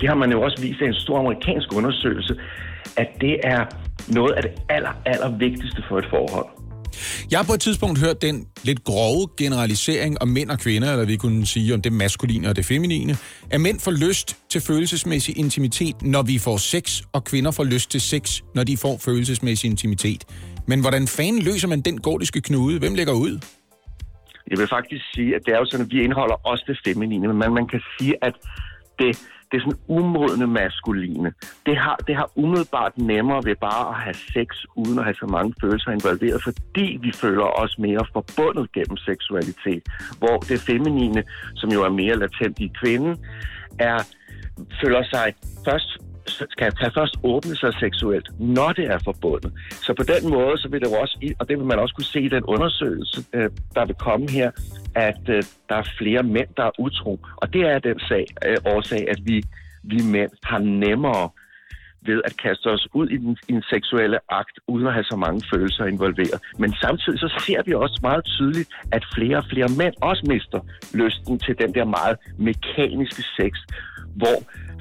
det 0.00 0.08
har 0.08 0.16
man 0.16 0.32
jo 0.32 0.42
også 0.42 0.62
vist 0.62 0.80
i 0.80 0.84
en 0.84 0.94
stor 0.94 1.18
amerikansk 1.18 1.76
undersøgelse, 1.76 2.34
at 2.96 3.08
det 3.20 3.40
er 3.44 3.64
noget 4.08 4.32
af 4.32 4.42
det 4.42 4.52
aller, 4.68 4.92
aller 5.06 5.36
vigtigste 5.38 5.82
for 5.88 5.98
et 5.98 6.06
forhold. 6.10 6.55
Jeg 7.30 7.38
har 7.38 7.44
på 7.44 7.52
et 7.52 7.60
tidspunkt 7.60 7.98
hørt 7.98 8.22
den 8.22 8.46
lidt 8.64 8.84
grove 8.84 9.28
generalisering 9.36 10.22
om 10.22 10.28
mænd 10.28 10.50
og 10.50 10.58
kvinder, 10.58 10.92
eller 10.92 11.06
vi 11.06 11.16
kunne 11.16 11.46
sige 11.46 11.74
om 11.74 11.82
det 11.82 11.92
maskuline 11.92 12.48
og 12.48 12.56
det 12.56 12.64
feminine, 12.64 13.16
at 13.50 13.60
mænd 13.60 13.80
får 13.80 13.90
lyst 13.90 14.36
til 14.50 14.60
følelsesmæssig 14.60 15.38
intimitet, 15.38 16.02
når 16.02 16.22
vi 16.22 16.38
får 16.38 16.56
sex, 16.56 17.02
og 17.12 17.24
kvinder 17.24 17.50
får 17.50 17.64
lyst 17.64 17.90
til 17.90 18.00
sex, 18.00 18.42
når 18.54 18.64
de 18.64 18.76
får 18.76 18.98
følelsesmæssig 19.04 19.70
intimitet. 19.70 20.24
Men 20.66 20.80
hvordan 20.80 21.08
fanden 21.08 21.42
løser 21.42 21.68
man 21.68 21.80
den 21.80 22.00
gordiske 22.00 22.40
knude? 22.40 22.78
Hvem 22.78 22.94
lægger 22.94 23.12
ud? 23.12 23.40
Jeg 24.50 24.58
vil 24.58 24.68
faktisk 24.68 25.04
sige, 25.14 25.34
at 25.36 25.40
det 25.46 25.54
er 25.54 25.58
jo 25.58 25.66
sådan, 25.70 25.86
at 25.86 25.92
vi 25.92 26.02
indeholder 26.02 26.46
også 26.46 26.64
det 26.66 26.78
feminine, 26.84 27.28
men 27.28 27.54
man 27.54 27.66
kan 27.68 27.80
sige, 27.98 28.14
at 28.22 28.34
det, 28.98 29.18
det 29.50 29.56
er 29.56 29.60
sådan 29.60 29.78
umodne 29.88 30.46
maskuline. 30.46 31.32
Det 31.66 31.76
har, 31.76 31.96
det 32.06 32.16
har 32.16 32.30
umiddelbart 32.34 32.98
nemmere 32.98 33.44
ved 33.44 33.56
bare 33.56 33.88
at 33.88 33.94
have 33.94 34.14
sex, 34.14 34.48
uden 34.76 34.98
at 34.98 35.04
have 35.04 35.14
så 35.14 35.26
mange 35.26 35.54
følelser 35.60 35.90
involveret, 35.90 36.42
fordi 36.42 36.98
vi 37.02 37.12
føler 37.12 37.44
os 37.62 37.78
mere 37.78 38.04
forbundet 38.12 38.72
gennem 38.72 38.96
seksualitet. 38.96 39.82
Hvor 40.18 40.36
det 40.38 40.60
feminine, 40.60 41.24
som 41.54 41.70
jo 41.70 41.82
er 41.82 41.88
mere 41.88 42.16
latent 42.18 42.58
i 42.58 42.72
kvinden, 42.80 43.16
er, 43.78 43.98
føler 44.82 45.02
sig 45.12 45.34
først 45.68 45.98
skal 46.28 46.72
kan 46.72 46.92
først 46.94 47.16
åbne 47.22 47.56
sig 47.56 47.74
seksuelt, 47.74 48.28
når 48.40 48.72
det 48.72 48.84
er 48.84 48.98
forbundet. 49.04 49.52
Så 49.70 49.94
på 49.94 50.02
den 50.02 50.30
måde, 50.30 50.58
så 50.58 50.68
vil 50.68 50.80
det 50.80 50.90
jo 50.90 50.96
også, 51.00 51.34
og 51.38 51.48
det 51.48 51.58
vil 51.58 51.66
man 51.66 51.78
også 51.78 51.94
kunne 51.94 52.04
se 52.04 52.20
i 52.20 52.28
den 52.28 52.44
undersøgelse, 52.44 53.24
øh, 53.32 53.50
der 53.74 53.86
vil 53.86 53.94
komme 53.94 54.30
her, 54.30 54.50
at 54.94 55.22
øh, 55.28 55.42
der 55.68 55.76
er 55.76 55.92
flere 55.98 56.22
mænd, 56.22 56.48
der 56.56 56.64
er 56.64 56.80
utro. 56.80 57.20
Og 57.36 57.52
det 57.52 57.62
er 57.62 57.78
den 57.78 57.98
sag, 58.00 58.26
øh, 58.46 58.56
årsag, 58.66 59.08
at 59.08 59.18
vi, 59.24 59.42
vi 59.82 59.98
mænd 60.12 60.30
har 60.44 60.58
nemmere 60.58 61.30
ved 62.06 62.22
at 62.24 62.36
kaste 62.36 62.66
os 62.66 62.88
ud 62.94 63.08
i 63.08 63.16
den, 63.16 63.36
i 63.48 63.52
den 63.52 63.62
seksuelle 63.62 64.18
akt, 64.28 64.56
uden 64.68 64.86
at 64.86 64.92
have 64.92 65.04
så 65.04 65.16
mange 65.16 65.42
følelser 65.52 65.84
involveret. 65.84 66.40
Men 66.58 66.74
samtidig 66.74 67.18
så 67.18 67.42
ser 67.46 67.62
vi 67.66 67.72
også 67.74 67.98
meget 68.02 68.24
tydeligt, 68.24 68.68
at 68.92 69.02
flere 69.14 69.36
og 69.36 69.44
flere 69.52 69.68
mænd 69.78 69.94
også 70.02 70.24
mister 70.28 70.60
lysten 70.94 71.38
til 71.38 71.58
den 71.58 71.74
der 71.74 71.84
meget 71.84 72.16
mekaniske 72.38 73.22
sex, 73.36 73.52
hvor 74.20 74.36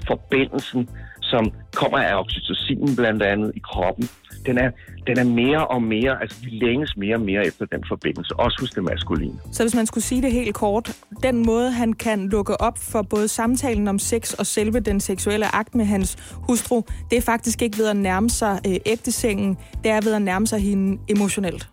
forbindelsen 0.07 0.89
som 1.31 1.51
kommer 1.73 1.97
af 1.97 2.19
oxytocin 2.19 2.95
blandt 2.95 3.23
andet 3.23 3.51
i 3.55 3.59
kroppen, 3.59 4.09
den 4.45 4.57
er, 4.57 4.69
den 5.07 5.17
er 5.19 5.23
mere 5.23 5.67
og 5.67 5.81
mere, 5.83 6.21
altså 6.21 6.37
vi 6.43 6.49
længes 6.49 6.97
mere 6.97 7.15
og 7.15 7.21
mere 7.21 7.47
efter 7.47 7.65
den 7.65 7.83
forbindelse, 7.87 8.35
også 8.39 8.57
hos 8.59 8.69
det 8.69 8.83
maskuline. 8.83 9.33
Så 9.51 9.63
hvis 9.63 9.75
man 9.75 9.85
skulle 9.85 10.03
sige 10.03 10.21
det 10.21 10.31
helt 10.31 10.55
kort, 10.55 10.91
den 11.23 11.45
måde, 11.45 11.71
han 11.71 11.93
kan 11.93 12.29
lukke 12.29 12.61
op 12.61 12.77
for 12.77 13.01
både 13.01 13.27
samtalen 13.27 13.87
om 13.87 13.99
sex 13.99 14.33
og 14.33 14.45
selve 14.45 14.79
den 14.79 14.99
seksuelle 14.99 15.55
akt 15.55 15.75
med 15.75 15.85
hans 15.85 16.37
hustru, 16.47 16.81
det 17.09 17.17
er 17.17 17.21
faktisk 17.21 17.61
ikke 17.61 17.77
ved 17.77 17.87
at 17.87 17.97
nærme 17.97 18.29
sig 18.29 18.59
øh, 18.67 18.75
ægtesengen, 18.85 19.57
det 19.83 19.91
er 19.91 20.01
ved 20.03 20.13
at 20.13 20.21
nærme 20.21 20.47
sig 20.47 20.59
hende 20.59 21.01
emotionelt. 21.09 21.67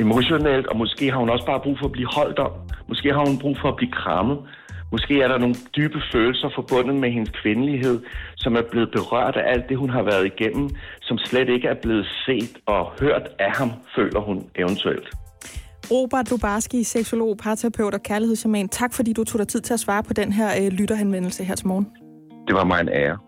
Emotionelt, 0.00 0.66
og 0.66 0.76
måske 0.76 1.10
har 1.10 1.18
hun 1.18 1.30
også 1.30 1.46
bare 1.46 1.60
brug 1.60 1.78
for 1.78 1.86
at 1.86 1.92
blive 1.92 2.08
holdt 2.12 2.38
om. 2.38 2.52
Måske 2.88 3.12
har 3.12 3.24
hun 3.26 3.38
brug 3.38 3.56
for 3.60 3.68
at 3.68 3.76
blive 3.76 3.92
krammet. 3.92 4.38
Måske 4.92 5.22
er 5.22 5.28
der 5.28 5.38
nogle 5.38 5.56
dybe 5.76 6.00
følelser 6.12 6.48
forbundet 6.54 6.96
med 6.96 7.10
hendes 7.10 7.30
kvindelighed, 7.42 8.00
som 8.36 8.56
er 8.56 8.62
blevet 8.70 8.90
berørt 8.92 9.36
af 9.36 9.52
alt 9.52 9.68
det, 9.68 9.76
hun 9.78 9.90
har 9.90 10.02
været 10.02 10.26
igennem, 10.26 10.70
som 11.00 11.18
slet 11.18 11.48
ikke 11.48 11.68
er 11.68 11.78
blevet 11.82 12.06
set 12.26 12.58
og 12.66 12.92
hørt 13.00 13.28
af 13.38 13.52
ham, 13.56 13.70
føler 13.96 14.20
hun 14.20 14.50
eventuelt. 14.56 15.08
Robert 15.90 16.30
Lubarski, 16.30 16.84
seksolog, 16.84 17.36
parterapeut 17.36 17.94
og 17.94 18.02
kærlighedsjaman. 18.02 18.68
Tak 18.68 18.94
fordi 18.94 19.12
du 19.12 19.24
tog 19.24 19.38
dig 19.38 19.48
tid 19.48 19.60
til 19.60 19.74
at 19.74 19.80
svare 19.80 20.02
på 20.02 20.12
den 20.12 20.32
her 20.32 20.50
øh, 20.60 20.68
lytterhenvendelse 20.72 21.44
her 21.44 21.54
til 21.54 21.66
morgen. 21.66 21.86
Det 22.48 22.54
var 22.54 22.64
mig 22.64 22.80
en 22.80 22.88
ære. 22.88 23.18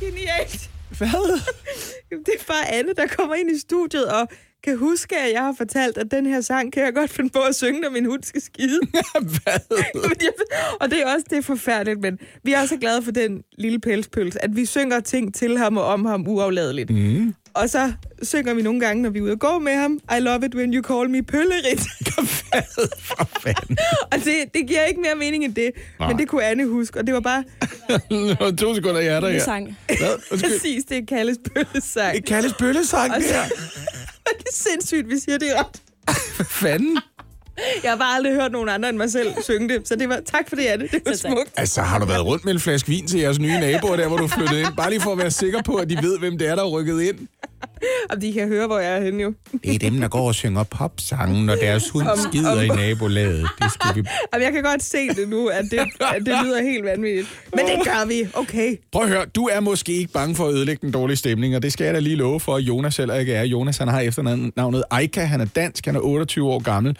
Genialt. 0.00 0.70
Hvad? 0.98 1.40
Jamen, 2.10 2.24
det 2.24 2.34
er 2.40 2.44
bare 2.48 2.74
Anne, 2.78 2.92
der 2.96 3.06
kommer 3.16 3.34
ind 3.34 3.50
i 3.50 3.58
studiet 3.58 4.06
og 4.06 4.28
kan 4.64 4.76
huske, 4.78 5.16
at 5.16 5.32
jeg 5.32 5.40
har 5.42 5.54
fortalt, 5.58 5.98
at 5.98 6.10
den 6.10 6.26
her 6.26 6.40
sang 6.40 6.72
kan 6.72 6.84
jeg 6.84 6.94
godt 6.94 7.10
finde 7.10 7.30
på 7.30 7.38
at 7.40 7.54
synge, 7.54 7.80
når 7.80 7.90
min 7.90 8.04
hund 8.04 8.22
skal 8.22 8.42
skide. 8.42 8.80
Hvad? 9.20 9.82
Og 10.80 10.90
det 10.90 11.02
er 11.02 11.06
også 11.14 11.26
det 11.30 11.38
er 11.38 11.42
forfærdeligt, 11.42 12.00
men 12.00 12.18
vi 12.42 12.52
er 12.52 12.66
så 12.66 12.76
glade 12.76 13.02
for 13.02 13.10
den 13.12 13.42
lille 13.58 13.78
pelspølse, 13.78 14.44
at 14.44 14.56
vi 14.56 14.66
synger 14.66 15.00
ting 15.00 15.34
til 15.34 15.58
ham 15.58 15.76
og 15.76 15.84
om 15.84 16.04
ham 16.04 16.28
uafladeligt. 16.28 16.90
Mm. 16.90 17.34
Og 17.54 17.68
så 17.70 17.92
synger 18.22 18.54
vi 18.54 18.62
nogle 18.62 18.80
gange, 18.80 19.02
når 19.02 19.10
vi 19.10 19.18
er 19.18 19.22
ude 19.22 19.32
og 19.32 19.38
gå 19.38 19.58
med 19.58 19.72
ham, 19.74 19.98
I 20.16 20.20
love 20.20 20.46
it 20.46 20.54
when 20.54 20.74
you 20.74 20.82
call 20.82 21.10
me 21.10 21.22
pøllerit. 21.22 21.80
For 22.98 23.28
fanden. 23.40 23.76
og 24.12 24.18
det, 24.24 24.34
det 24.54 24.66
giver 24.68 24.84
ikke 24.84 25.00
mere 25.00 25.14
mening 25.14 25.44
end 25.44 25.54
det, 25.54 25.70
Nej. 25.98 26.08
men 26.08 26.18
det 26.18 26.28
kunne 26.28 26.44
Anne 26.44 26.66
huske, 26.66 26.98
og 26.98 27.06
det 27.06 27.14
var 27.14 27.20
bare 27.20 27.44
Nå, 28.10 28.50
to 28.50 28.74
sekunder, 28.74 29.00
jeg 29.00 29.14
er 29.16 29.20
der 29.20 29.30
her. 29.30 29.40
sang. 29.40 29.78
Præcis 30.30 30.84
det, 30.84 31.08
Kalles 31.08 31.38
pøllesang. 31.54 32.14
Det 32.16 32.24
kaldes 32.24 32.54
bøllesang, 32.58 33.12
Og 33.14 33.16
det 33.20 33.26
her. 33.26 33.42
det 34.38 34.48
er 34.48 34.52
sindssygt, 34.52 35.08
vi 35.08 35.18
siger 35.18 35.38
det 35.38 35.48
ret. 35.58 35.82
Hvad 36.36 36.46
fanden? 36.46 36.98
Jeg 37.82 37.90
har 37.90 37.98
bare 37.98 38.14
aldrig 38.16 38.34
hørt 38.34 38.52
nogen 38.52 38.68
andre 38.68 38.88
end 38.88 38.96
mig 38.96 39.10
selv 39.12 39.34
synge 39.42 39.68
det, 39.68 39.88
så 39.88 39.96
det 39.96 40.08
var, 40.08 40.20
tak 40.26 40.48
for 40.48 40.56
det, 40.56 40.62
Anne. 40.66 40.88
Det 40.92 41.02
var 41.06 41.12
Så 41.12 41.22
tak. 41.22 41.32
smukt. 41.32 41.50
Altså, 41.56 41.82
har 41.82 41.98
du 41.98 42.06
været 42.06 42.24
rundt 42.26 42.44
med 42.44 42.52
en 42.54 42.60
flaske 42.60 42.88
vin 42.88 43.06
til 43.06 43.20
jeres 43.20 43.38
nye 43.38 43.60
naboer, 43.60 43.96
der 43.96 44.08
hvor 44.08 44.16
du 44.16 44.26
flyttede 44.28 44.60
ind? 44.60 44.68
Bare 44.76 44.90
lige 44.90 45.00
for 45.00 45.12
at 45.12 45.18
være 45.18 45.30
sikker 45.30 45.62
på, 45.62 45.74
at 45.76 45.90
de 45.90 45.96
ved, 46.02 46.18
hvem 46.18 46.38
det 46.38 46.48
er, 46.48 46.54
der 46.54 46.62
er 46.62 46.68
rykket 46.68 47.00
ind. 47.02 47.28
Og 48.10 48.22
de 48.22 48.32
kan 48.32 48.48
høre, 48.48 48.66
hvor 48.66 48.78
jeg 48.78 48.96
er 48.96 49.04
henne 49.04 49.22
jo. 49.22 49.34
Det 49.64 49.74
er 49.74 49.78
dem, 49.78 50.00
der 50.00 50.08
går 50.08 50.26
og 50.26 50.34
synger 50.34 50.62
popsange, 50.62 51.46
når 51.46 51.54
deres 51.54 51.90
hund 51.90 52.06
skider 52.28 52.62
i 52.62 52.68
nabolaget. 52.68 53.48
Det 53.62 53.72
skal 53.72 53.96
vi... 53.96 54.08
Jamen, 54.32 54.44
jeg 54.44 54.52
kan 54.52 54.62
godt 54.62 54.82
se 54.82 55.08
det 55.08 55.28
nu, 55.28 55.46
at 55.46 55.64
det, 55.70 55.78
at 55.78 56.26
det 56.26 56.34
lyder 56.44 56.62
helt 56.62 56.84
vanvittigt. 56.84 57.28
Men 57.56 57.66
det 57.66 57.84
gør 57.84 58.06
vi. 58.08 58.28
Okay. 58.34 58.76
Prøv 58.92 59.02
at 59.02 59.08
høre, 59.08 59.24
du 59.24 59.44
er 59.44 59.60
måske 59.60 59.92
ikke 59.92 60.12
bange 60.12 60.34
for 60.34 60.46
at 60.46 60.54
ødelægge 60.54 60.80
den 60.82 60.92
dårlige 60.92 61.16
stemning, 61.16 61.56
og 61.56 61.62
det 61.62 61.72
skal 61.72 61.84
jeg 61.84 61.94
da 61.94 61.98
lige 61.98 62.16
love 62.16 62.40
for, 62.40 62.56
at 62.56 62.62
Jonas 62.62 62.96
heller 62.96 63.14
ikke 63.14 63.34
er. 63.34 63.42
Jonas, 63.42 63.78
han 63.78 63.88
har 63.88 64.00
efternavnet 64.00 64.84
Eika, 65.00 65.20
han 65.24 65.40
er 65.40 65.44
dansk, 65.44 65.86
han 65.86 65.96
er 65.96 66.00
28 66.00 66.50
år 66.50 66.58
gammel. 66.62 66.96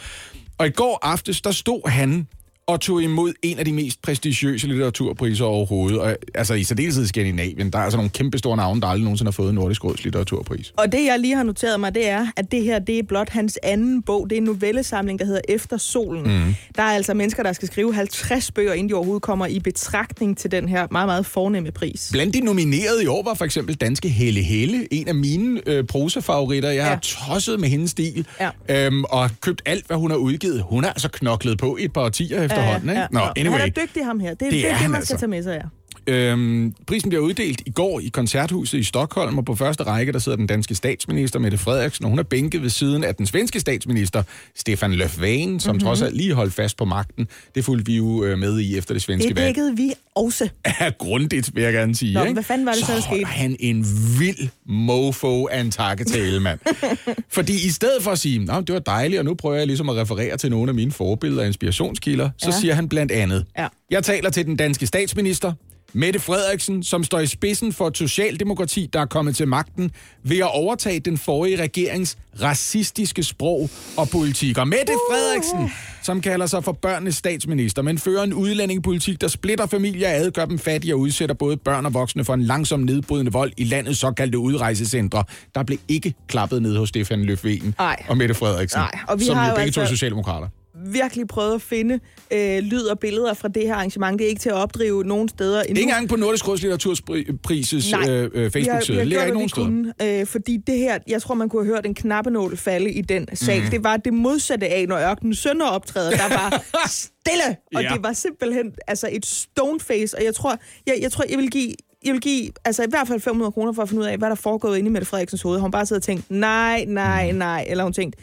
Og 0.59 0.67
i 0.67 0.71
går 0.71 0.99
aftes, 1.03 1.41
der 1.41 1.53
stod 1.53 1.89
han 1.89 2.27
og 2.67 2.81
tog 2.81 3.03
imod 3.03 3.33
en 3.43 3.59
af 3.59 3.65
de 3.65 3.73
mest 3.73 4.03
prestigiøse 4.03 4.67
litteraturpriser 4.69 5.45
overhovedet. 5.45 5.99
Og, 5.99 6.17
altså 6.35 6.55
i 6.55 6.65
særdeleshed 6.65 7.05
i 7.05 7.07
Skandinavien. 7.07 7.71
Der 7.71 7.79
er 7.79 7.83
altså 7.83 7.97
nogle 7.97 8.11
kæmpe 8.11 8.39
store 8.39 8.57
navne, 8.57 8.81
der 8.81 8.87
aldrig 8.87 9.05
nogensinde 9.05 9.27
har 9.29 9.33
fået 9.33 9.55
Nordisk 9.55 9.85
Råds 9.85 10.05
litteraturpris. 10.05 10.73
Og 10.77 10.93
det, 10.93 11.05
jeg 11.05 11.19
lige 11.19 11.37
har 11.37 11.43
noteret 11.43 11.81
mig, 11.81 11.95
det 11.95 12.09
er, 12.09 12.27
at 12.37 12.53
det 12.53 12.63
her, 12.65 12.79
det 12.79 12.99
er 12.99 13.03
blot 13.03 13.29
hans 13.29 13.59
anden 13.63 14.03
bog. 14.03 14.27
Det 14.31 14.37
er 14.37 14.41
en 14.41 14.45
novellesamling, 14.45 15.19
der 15.19 15.25
hedder 15.25 15.41
Efter 15.49 15.77
solen. 15.77 16.23
Mm. 16.23 16.55
Der 16.77 16.83
er 16.83 16.87
altså 16.93 17.15
mennesker, 17.15 17.43
der 17.43 17.53
skal 17.53 17.69
skrive 17.69 17.95
50 17.95 18.51
bøger, 18.51 18.73
inden 18.73 18.89
de 18.89 18.95
overhovedet 18.95 19.23
kommer 19.23 19.47
i 19.47 19.61
betragtning 19.61 20.39
til 20.39 20.51
den 20.51 20.69
her 20.69 20.87
meget, 20.91 21.07
meget 21.09 21.27
fornemme 21.27 21.71
pris. 21.71 22.09
Blandt 22.13 22.35
de 22.35 22.41
nominerede 22.41 23.05
i 23.05 23.07
år 23.07 23.23
var 23.25 23.35
for 23.35 23.45
eksempel 23.45 23.75
danske 23.75 24.09
Helle 24.09 24.41
Helle, 24.43 24.89
en 24.95 25.09
af 25.09 25.15
mine 25.15 25.61
øh, 25.67 25.85
prosafavoritter. 25.85 26.69
Jeg 26.69 26.77
ja. 26.77 26.85
Har 26.85 26.99
tosset 27.03 27.61
med 27.61 27.69
hendes 27.69 27.91
stil, 27.91 28.27
Ja. 28.41 28.51
øhm, 28.87 29.05
og 29.05 29.31
købt 29.41 29.63
alt, 29.67 29.87
hvad 29.87 29.97
hun 29.97 30.11
har 30.11 30.19
udgivet. 30.19 30.63
Hun 30.63 30.85
har 30.85 30.91
altså 30.91 31.09
knoklet 31.09 31.59
på 31.59 31.77
i 31.77 31.85
et 31.85 31.93
par 31.93 32.01
årtier 32.01 32.43
efterhånden. 32.53 32.91
ikke? 32.91 33.07
Nå, 33.11 33.21
anyway. 33.37 33.59
Han 33.59 33.69
er 33.69 33.73
dygtig, 33.87 34.05
ham 34.05 34.21
her. 34.21 34.31
Det, 34.31 34.41
det, 34.41 34.53
Det 34.53 34.71
er 34.71 34.79
det, 34.79 34.91
man 34.91 34.95
altså. 34.95 35.07
skal 35.07 35.19
tage 35.19 35.31
med 35.31 35.43
sig, 35.43 35.55
ja. 35.63 35.69
Øhm, 36.07 36.75
prisen 36.87 37.09
bliver 37.11 37.23
uddelt 37.23 37.63
i 37.67 37.71
går 37.71 38.01
i 38.01 38.09
koncerthuset 38.09 38.79
i 38.79 38.85
Stockholm, 38.85 39.39
og 39.39 39.45
på 39.45 39.55
første 39.55 39.83
række 39.85 40.13
der 40.13 40.19
sidder 40.19 40.37
den 40.37 40.47
danske 40.47 40.75
statsminister 40.75 41.39
Mette 41.39 41.59
Frederiksen, 41.59 42.05
og 42.05 42.11
hun 42.11 42.19
er 42.19 42.23
bænket 42.23 42.63
ved 42.63 42.71
siden 42.71 43.05
af 43.05 43.15
den 43.15 43.27
svenske 43.27 43.61
statsminister 43.61 44.23
Stefan 44.57 44.93
Löfven, 44.93 45.59
som 45.59 45.75
mm-hmm. 45.75 45.81
trods 45.81 46.03
alt 46.03 46.17
lige 46.17 46.35
holdt 46.35 46.55
fast 46.55 46.77
på 46.77 46.85
magten. 46.85 47.29
Det 47.55 47.65
fulgte 47.65 47.87
vi 47.93 47.97
jo 47.97 48.25
øh, 48.25 48.39
med 48.39 48.61
i 48.61 48.77
efter 48.79 48.95
det 48.95 49.03
svenske 49.03 49.29
Det 49.29 49.37
valg. 49.37 49.47
dækkede 49.47 49.77
vi 49.77 49.93
også. 50.17 50.49
er 50.65 50.91
grundigt, 50.99 51.51
vil 51.55 51.63
jeg 51.65 51.73
gerne 51.73 51.95
sige. 51.95 52.15
Nå, 52.15 52.21
ikke? 52.23 52.33
hvad 52.33 52.43
fanden 52.43 52.67
var 52.67 52.73
det 52.73 52.85
så, 52.87 52.93
der 52.93 53.01
så 53.01 53.07
skete? 53.11 53.25
han 53.27 53.57
en 53.61 53.87
vild 54.19 54.49
mofo 54.67 55.47
af 55.47 55.61
en 55.61 55.71
takketale, 55.71 56.41
mand. 56.41 56.59
Fordi 57.29 57.53
i 57.67 57.71
stedet 57.71 58.03
for 58.03 58.11
at 58.11 58.19
sige, 58.19 58.39
Nå, 58.45 58.61
det 58.61 58.73
var 58.73 58.79
dejligt, 58.81 59.19
og 59.19 59.25
nu 59.25 59.35
prøver 59.35 59.57
jeg 59.57 59.67
ligesom 59.67 59.89
at 59.89 59.97
referere 59.97 60.37
til 60.37 60.51
nogle 60.51 60.69
af 60.69 60.75
mine 60.75 60.93
forbilleder 60.93 61.41
og 61.43 61.47
inspirationskilder, 61.47 62.31
så 62.39 62.47
Ja. 62.51 62.61
siger 62.61 62.75
han 62.75 62.89
blandt 62.89 63.13
andet, 63.13 63.45
Ja. 63.59 63.67
jeg 63.91 64.05
taler 64.05 64.31
til 64.31 64.47
den 64.47 64.57
danske 64.57 64.87
statsminister, 64.87 65.53
Mette 65.95 66.21
Frederiksen, 66.21 66.83
som 66.83 67.05
står 67.05 67.19
i 67.21 67.27
spidsen 67.27 67.73
for 67.73 67.87
et 67.89 67.97
socialdemokrati, 67.99 68.89
der 68.93 69.01
er 69.01 69.07
kommet 69.07 69.37
til 69.37 69.49
magten 69.49 69.91
ved 70.23 70.39
at 70.39 70.55
overtage 70.55 71.01
den 71.01 71.19
forrige 71.19 71.57
regerings 71.63 72.19
racistiske 72.43 73.23
sprog 73.23 73.71
og 73.97 74.09
politik. 74.09 74.59
Og 74.59 74.69
Mette 74.69 74.93
Frederiksen, 75.11 75.71
som 76.03 76.21
kalder 76.21 76.47
sig 76.47 76.65
for 76.65 76.73
børnenes 76.73 77.15
statsminister, 77.17 77.83
men 77.83 77.99
fører 77.99 78.23
en 78.23 78.35
udlændingepolitik, 78.35 79.21
der 79.21 79.29
splitter 79.29 79.67
familier 79.67 80.09
ad, 80.11 80.31
gør 80.31 80.45
dem 80.45 80.59
fattige 80.59 80.95
og 80.95 81.01
udsætter 81.01 81.35
både 81.35 81.57
børn 81.57 81.87
og 81.87 81.95
voksne 81.95 82.25
for 82.25 82.35
en 82.35 82.43
langsom 82.43 82.81
nedbrydende 82.81 83.33
vold 83.33 83.53
i 83.57 83.65
landets 83.65 83.99
såkaldte 84.01 84.39
udrejsecentre. 84.39 85.25
Der 85.55 85.63
blev 85.63 85.79
ikke 85.89 86.15
klappet 86.29 86.63
ned 86.63 86.77
hos 86.77 86.89
Stefan 86.89 87.25
Løfven 87.25 87.75
Nej. 87.79 88.03
og 88.09 88.17
Mette 88.17 88.35
Frederiksen, 88.35 88.79
Nej, 88.81 88.99
og 89.09 89.21
vi 89.21 89.25
som 89.25 89.37
har 89.37 89.49
jo 89.51 89.57
begge 89.57 89.73
to 89.73 89.81
altså- 89.81 89.95
socialdemokrater. 89.95 90.49
Virkelig 90.87 91.29
prøvet 91.29 91.55
at 91.55 91.63
finde 91.63 92.01
øh, 92.31 92.59
lyd 92.59 92.83
og 92.85 92.99
billeder 92.99 93.35
fra 93.35 93.49
det 93.49 93.63
her 93.67 93.75
arrangement. 93.75 94.19
Det 94.19 94.25
er 94.25 94.29
ikke 94.29 94.41
til 94.41 94.49
at 94.49 94.55
opdrive 94.55 95.05
nogen 95.05 95.29
steder 95.29 95.63
endnu. 95.63 95.71
Ikke 95.79 95.83
engang 95.83 96.09
på 96.09 96.17
Nordisk 96.17 96.49
Råds 96.49 96.63
Litteraturprises 96.63 97.93
øh, 98.09 98.31
øh, 98.35 98.51
Facebook-side. 98.51 98.99
Det 98.99 99.09
gjort, 99.09 99.23
ikke 99.25 99.35
nogen 99.35 99.49
steder. 99.49 99.67
kunne, 99.67 99.93
øh, 100.03 100.27
fordi 100.27 100.57
det 100.57 100.79
her, 100.79 100.99
jeg 101.09 101.23
tror, 101.23 101.35
man 101.35 101.49
kunne 101.49 101.65
have 101.65 101.75
hørt 101.75 101.87
en 101.87 101.95
knappenål 101.95 102.57
falde 102.57 102.93
i 102.93 103.01
den. 103.01 103.23
Mhm. 103.23 103.63
Mm. 103.65 103.71
Det 103.71 103.85
var 103.85 103.97
det 103.97 104.15
modsatte 104.15 104.69
af, 104.69 104.89
når 104.89 104.97
ørkenen 105.11 105.35
sønder 105.35 105.67
optræder. 105.67 106.11
Der 106.11 106.29
var 106.29 106.63
stille, 106.89 107.57
og 107.77 107.83
Ja. 107.83 107.89
det 107.95 108.03
var 108.03 108.13
simpelthen 108.13 108.73
altså 108.89 109.09
et 109.13 109.27
stoneface. 109.27 110.17
Og 110.19 110.25
jeg 110.25 110.35
tror, 110.35 110.59
jeg, 110.87 110.99
jeg, 111.01 111.13
tror, 111.13 111.25
jeg 111.31 111.39
vil 111.39 111.51
give 111.51 111.75
jeg 112.05 112.13
vil 112.13 112.21
give 112.21 112.51
altså 112.65 112.83
i 112.83 112.87
hvert 112.89 113.09
fald 113.09 113.21
500 113.21 113.53
kroner 113.53 113.73
for 113.73 113.83
at 113.83 113.89
finde 113.89 114.03
ud 114.03 114.07
af, 114.07 114.19
hvad 114.19 114.29
der 114.29 114.35
foregår 114.35 114.75
inde 114.75 114.89
i 114.89 114.93
Mette 114.93 115.07
Frederiksens 115.07 115.43
hoved. 115.43 115.61
Hun 115.61 115.71
bare 115.71 115.87
sidder 115.87 116.01
og 116.01 116.05
tænkt, 116.05 116.31
nej, 116.31 116.85
nej, 116.89 117.27
Mhm. 117.31 117.39
nej. 117.39 117.65
Eller 117.69 117.85
hun 117.85 117.93
tænkt, 117.93 118.17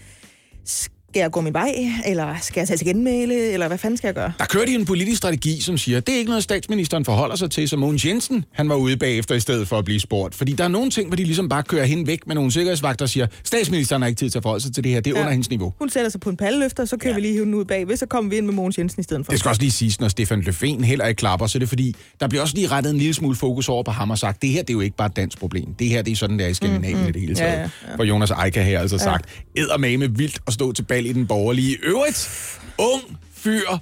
skal 1.10 1.20
jeg 1.20 1.32
gå 1.32 1.42
min 1.42 1.54
vej? 1.54 1.74
Eller 2.06 2.36
skal 2.42 2.62
jeg 2.62 2.68
tage 2.68 2.78
til 2.78 2.88
genmæle? 2.88 3.52
Eller 3.52 3.68
hvad 3.68 3.78
fanden 3.78 3.98
skal 3.98 4.08
jeg 4.08 4.16
gøre? 4.16 4.32
Der 4.40 4.46
kører 4.46 4.66
de 4.66 4.76
en 4.76 4.86
politisk 4.86 5.18
strategi, 5.18 5.62
som 5.62 5.78
siger, 5.78 6.00
det 6.00 6.14
er 6.14 6.18
ikke 6.18 6.30
noget, 6.30 6.44
statsministeren 6.44 7.06
forholder 7.06 7.36
sig 7.36 7.52
til, 7.52 7.70
som 7.70 7.80
Mogens 7.80 8.06
Jensen, 8.06 8.46
han 8.54 8.70
var 8.70 8.76
ude 8.76 8.98
bagefter 8.98 9.36
i 9.36 9.40
stedet 9.40 9.68
for 9.68 9.78
at 9.78 9.86
blive 9.86 10.00
spurgt. 10.00 10.36
Fordi 10.36 10.52
der 10.52 10.64
er 10.64 10.68
nogle 10.68 10.92
ting, 10.92 11.08
hvor 11.08 11.16
de 11.16 11.24
ligesom 11.24 11.50
bare 11.50 11.64
kører 11.64 11.86
hende 11.86 12.08
væk 12.08 12.28
med 12.28 12.36
nogle 12.36 12.52
sikkerhedsvagter 12.52 13.06
og 13.06 13.10
siger, 13.10 13.28
statsministeren 13.44 14.02
har 14.02 14.08
ikke 14.08 14.20
tid 14.20 14.30
til 14.30 14.40
at 14.40 14.44
forholde 14.44 14.64
sig 14.64 14.74
til 14.74 14.84
det 14.84 14.92
her, 14.92 15.02
det 15.02 15.12
er 15.12 15.16
ja. 15.16 15.22
under 15.22 15.32
hendes 15.32 15.50
niveau. 15.50 15.74
Hun 15.80 15.90
sætter 15.90 16.10
sig 16.10 16.22
på 16.22 16.30
en 16.30 16.38
palleløfter, 16.38 16.86
så 16.86 16.98
kan 16.98 17.10
ja. 17.10 17.16
vi 17.16 17.22
lige 17.22 17.40
den 17.40 17.54
ud 17.54 17.66
bagved, 17.66 17.98
så 17.98 18.06
kommer 18.06 18.30
vi 18.30 18.38
ind 18.38 18.46
med 18.46 18.54
Mogens 18.54 18.78
Jensen 18.78 19.00
i 19.00 19.04
stedet 19.04 19.26
for. 19.26 19.32
Det 19.32 19.40
skal 19.40 19.50
også 19.50 19.62
lige 19.62 19.72
siges, 19.72 20.00
når 20.00 20.08
Stefan 20.08 20.40
Löfven 20.40 20.84
heller 20.84 21.06
ikke 21.06 21.20
klapper, 21.20 21.48
så 21.48 21.58
er 21.58 21.60
det 21.60 21.70
fordi, 21.70 21.96
der 22.20 22.28
bliver 22.28 22.42
også 22.42 22.56
lige 22.56 22.68
rettet 22.68 22.92
en 22.92 22.98
lille 22.98 23.14
smule 23.14 23.36
fokus 23.36 23.70
over 23.70 23.84
på 23.84 23.92
ham 23.92 24.12
og 24.12 24.18
sagt, 24.18 24.42
det 24.42 24.50
her 24.50 24.62
det 24.62 24.70
er 24.70 24.74
jo 24.74 24.82
ikke 24.82 24.96
bare 24.96 25.08
et 25.08 25.16
dansk 25.16 25.40
problem. 25.40 25.74
Det 25.80 25.88
her 25.88 26.02
det 26.02 26.12
er 26.12 26.16
sådan, 26.16 26.40
der 26.40 26.48
i 26.48 26.54
Skandinavien 26.54 26.98
mm, 26.98 27.04
mm. 27.04 27.10
i 27.10 27.12
det 27.12 27.22
hele 27.22 27.36
taget. 27.36 27.54
Ja, 27.54 27.60
ja, 27.60 27.70
ja. 27.90 27.96
For 27.96 28.04
Jonas 28.04 28.32
Eika 28.46 28.62
her 28.62 28.80
altså 28.80 28.96
ja. 28.96 29.04
sagt, 29.04 29.26
eddermame 29.56 30.18
vildt 30.18 30.40
at 30.48 30.54
stå 30.54 30.72
til 30.72 30.84
bal 31.00 31.06
i 31.06 31.14
den 31.14 31.28
borgerlige 31.28 31.78
øvrigt. 31.84 32.30
Ung 32.78 33.18
fyr, 33.36 33.78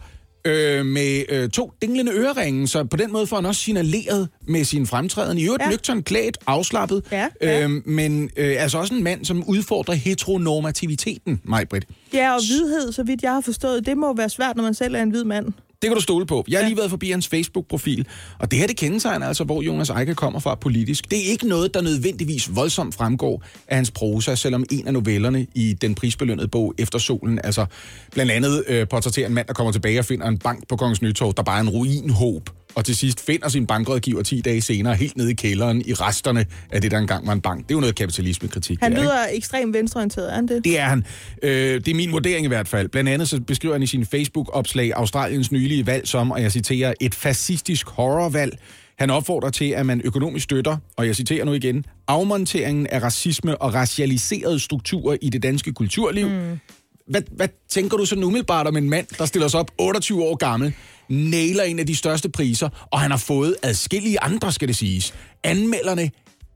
øh, 0.45 0.85
med 0.85 1.23
øh, 1.29 1.49
to 1.49 1.71
dinglende 1.81 2.11
øreringe, 2.11 2.67
så 2.67 2.83
på 2.83 2.97
den 2.97 3.11
måde 3.11 3.27
får 3.27 3.35
han 3.35 3.45
også 3.45 3.61
signaleret 3.61 4.29
med 4.47 4.63
sin 4.63 4.87
fremtræden. 4.87 5.37
I 5.37 5.45
øvrigt 5.45 5.63
ja. 5.63 5.69
Nøgtern 5.69 6.03
klædt, 6.03 6.37
afslappet, 6.47 7.03
Ja, 7.11 7.27
ja. 7.41 7.63
Øh, 7.63 7.69
men 7.85 8.29
øh, 8.37 8.55
altså 8.59 8.77
også 8.77 8.93
en 8.93 9.03
mand, 9.03 9.25
som 9.25 9.43
udfordrer 9.47 9.95
heteronormativiteten, 9.95 11.41
mig, 11.43 11.69
Britt. 11.69 11.85
Ja, 12.13 12.35
og 12.35 12.41
hvidhed, 12.47 12.91
så 12.91 13.03
vidt 13.03 13.23
jeg 13.23 13.31
har 13.31 13.41
forstået, 13.41 13.85
det 13.85 13.97
må 13.97 14.15
være 14.15 14.29
svært, 14.29 14.55
når 14.55 14.63
man 14.63 14.73
selv 14.73 14.95
er 14.95 15.01
en 15.03 15.09
hvid 15.09 15.23
mand. 15.23 15.53
Det 15.81 15.89
kan 15.89 15.95
du 15.95 16.01
stole 16.01 16.25
på. 16.25 16.45
Jeg 16.47 16.59
har 16.59 16.67
lige 16.67 16.77
været 16.77 16.89
forbi 16.89 17.09
hans 17.11 17.27
Facebook-profil, 17.27 18.07
og 18.39 18.51
det 18.51 18.59
her 18.59 18.67
det 18.67 18.77
kendetegner 18.77 19.27
altså, 19.27 19.43
hvor 19.43 19.61
Jonas 19.61 19.89
Eike 19.89 20.15
kommer 20.15 20.39
fra 20.39 20.55
politisk. 20.55 21.11
Det 21.11 21.19
er 21.27 21.31
ikke 21.31 21.47
noget, 21.47 21.73
der 21.73 21.81
nødvendigvis 21.81 22.55
voldsomt 22.55 22.95
fremgår 22.95 23.43
af 23.67 23.75
hans 23.75 23.91
prosa, 23.91 24.35
selvom 24.35 24.65
en 24.71 24.87
af 24.87 24.93
novellerne 24.93 25.47
i 25.55 25.73
den 25.73 25.95
prisbelønnede 25.95 26.47
bog 26.47 26.73
Efter 26.77 26.99
solen, 26.99 27.39
altså 27.43 27.65
blandt 28.11 28.31
andet 28.31 28.63
øh, 28.67 28.87
portrætterer 28.87 29.27
en 29.27 29.33
mand, 29.33 29.47
der 29.47 29.53
kommer 29.53 29.71
tilbage 29.71 29.99
og 29.99 30.05
finder 30.05 30.27
en 30.27 30.37
bank 30.37 30.67
på 30.67 30.75
Kongens 30.75 31.01
Nytorv, 31.01 31.33
der 31.37 31.43
bare 31.43 31.57
er 31.57 31.61
en 31.61 31.69
ruinhåb, 31.69 32.49
og 32.77 32.85
til 32.85 32.95
sidst 32.95 33.25
finder 33.25 33.49
sin 33.49 33.67
bankrådgiver 33.67 34.23
10 34.23 34.41
dage 34.41 34.61
senere 34.61 34.95
helt 34.95 35.17
nede 35.17 35.31
i 35.31 35.33
kælderen 35.33 35.81
i 35.85 35.93
resterne 35.93 36.45
af 36.71 36.81
det, 36.81 36.91
der 36.91 36.97
engang 36.97 37.27
var 37.27 37.33
en 37.33 37.41
bank. 37.41 37.67
Det 37.67 37.71
er 37.71 37.75
jo 37.75 37.79
noget 37.79 37.95
kapitalismekritik. 37.95 38.79
Han 38.81 38.91
det 38.91 38.97
er, 38.97 39.01
ikke? 39.01 39.11
lyder 39.11 39.25
ekstremt 39.31 39.73
venstreorienteret, 39.73 40.31
er 40.31 40.35
han 40.35 40.47
det? 40.47 40.63
Det 40.63 40.79
er 40.79 40.83
han. 40.83 41.05
Øh, 41.43 41.51
det 41.51 41.87
er 41.87 41.95
min 41.95 42.11
vurdering 42.11 42.45
i 42.45 42.47
hvert 42.47 42.67
fald. 42.67 42.89
Blandt 42.89 43.09
andet 43.09 43.29
så 43.29 43.41
beskriver 43.41 43.73
han 43.73 43.83
i 43.83 43.87
sin 43.87 44.05
Facebook-opslag 44.05 44.91
Australiens 44.95 45.51
nylige 45.51 45.85
valg 45.85 46.07
som, 46.07 46.31
og 46.31 46.41
jeg 46.41 46.51
citerer, 46.51 46.93
et 47.01 47.15
fascistisk 47.15 47.87
horrorvalg. 47.87 48.57
Han 48.99 49.09
opfordrer 49.09 49.49
til, 49.49 49.69
at 49.69 49.85
man 49.85 50.01
økonomisk 50.05 50.43
støtter, 50.43 50.77
og 50.97 51.07
jeg 51.07 51.15
citerer 51.15 51.45
nu 51.45 51.53
igen, 51.53 51.85
afmonteringen 52.07 52.87
af 52.87 53.03
racisme 53.03 53.61
og 53.61 53.73
racialiserede 53.73 54.59
strukturer 54.59 55.17
i 55.21 55.29
det 55.29 55.43
danske 55.43 55.73
kulturliv. 55.73 56.29
Mm. 56.29 56.59
Hvad, 57.07 57.21
hvad 57.31 57.47
tænker 57.69 57.97
du 57.97 58.05
sådan 58.05 58.23
umiddelbart 58.23 58.67
om 58.67 58.77
en 58.77 58.89
mand, 58.89 59.07
der 59.17 59.25
stiller 59.25 59.47
sig 59.47 59.59
op 59.59 59.71
28 59.77 60.23
år 60.23 60.35
gammel, 60.35 60.73
nailer 61.09 61.63
en 61.63 61.79
af 61.79 61.85
de 61.85 61.95
største 61.95 62.29
priser, 62.29 62.87
og 62.91 62.99
han 62.99 63.11
har 63.11 63.17
fået 63.17 63.55
adskillige 63.63 64.23
andre, 64.23 64.51
skal 64.51 64.67
det 64.67 64.75
siges. 64.75 65.13
Anmelderne 65.43 66.11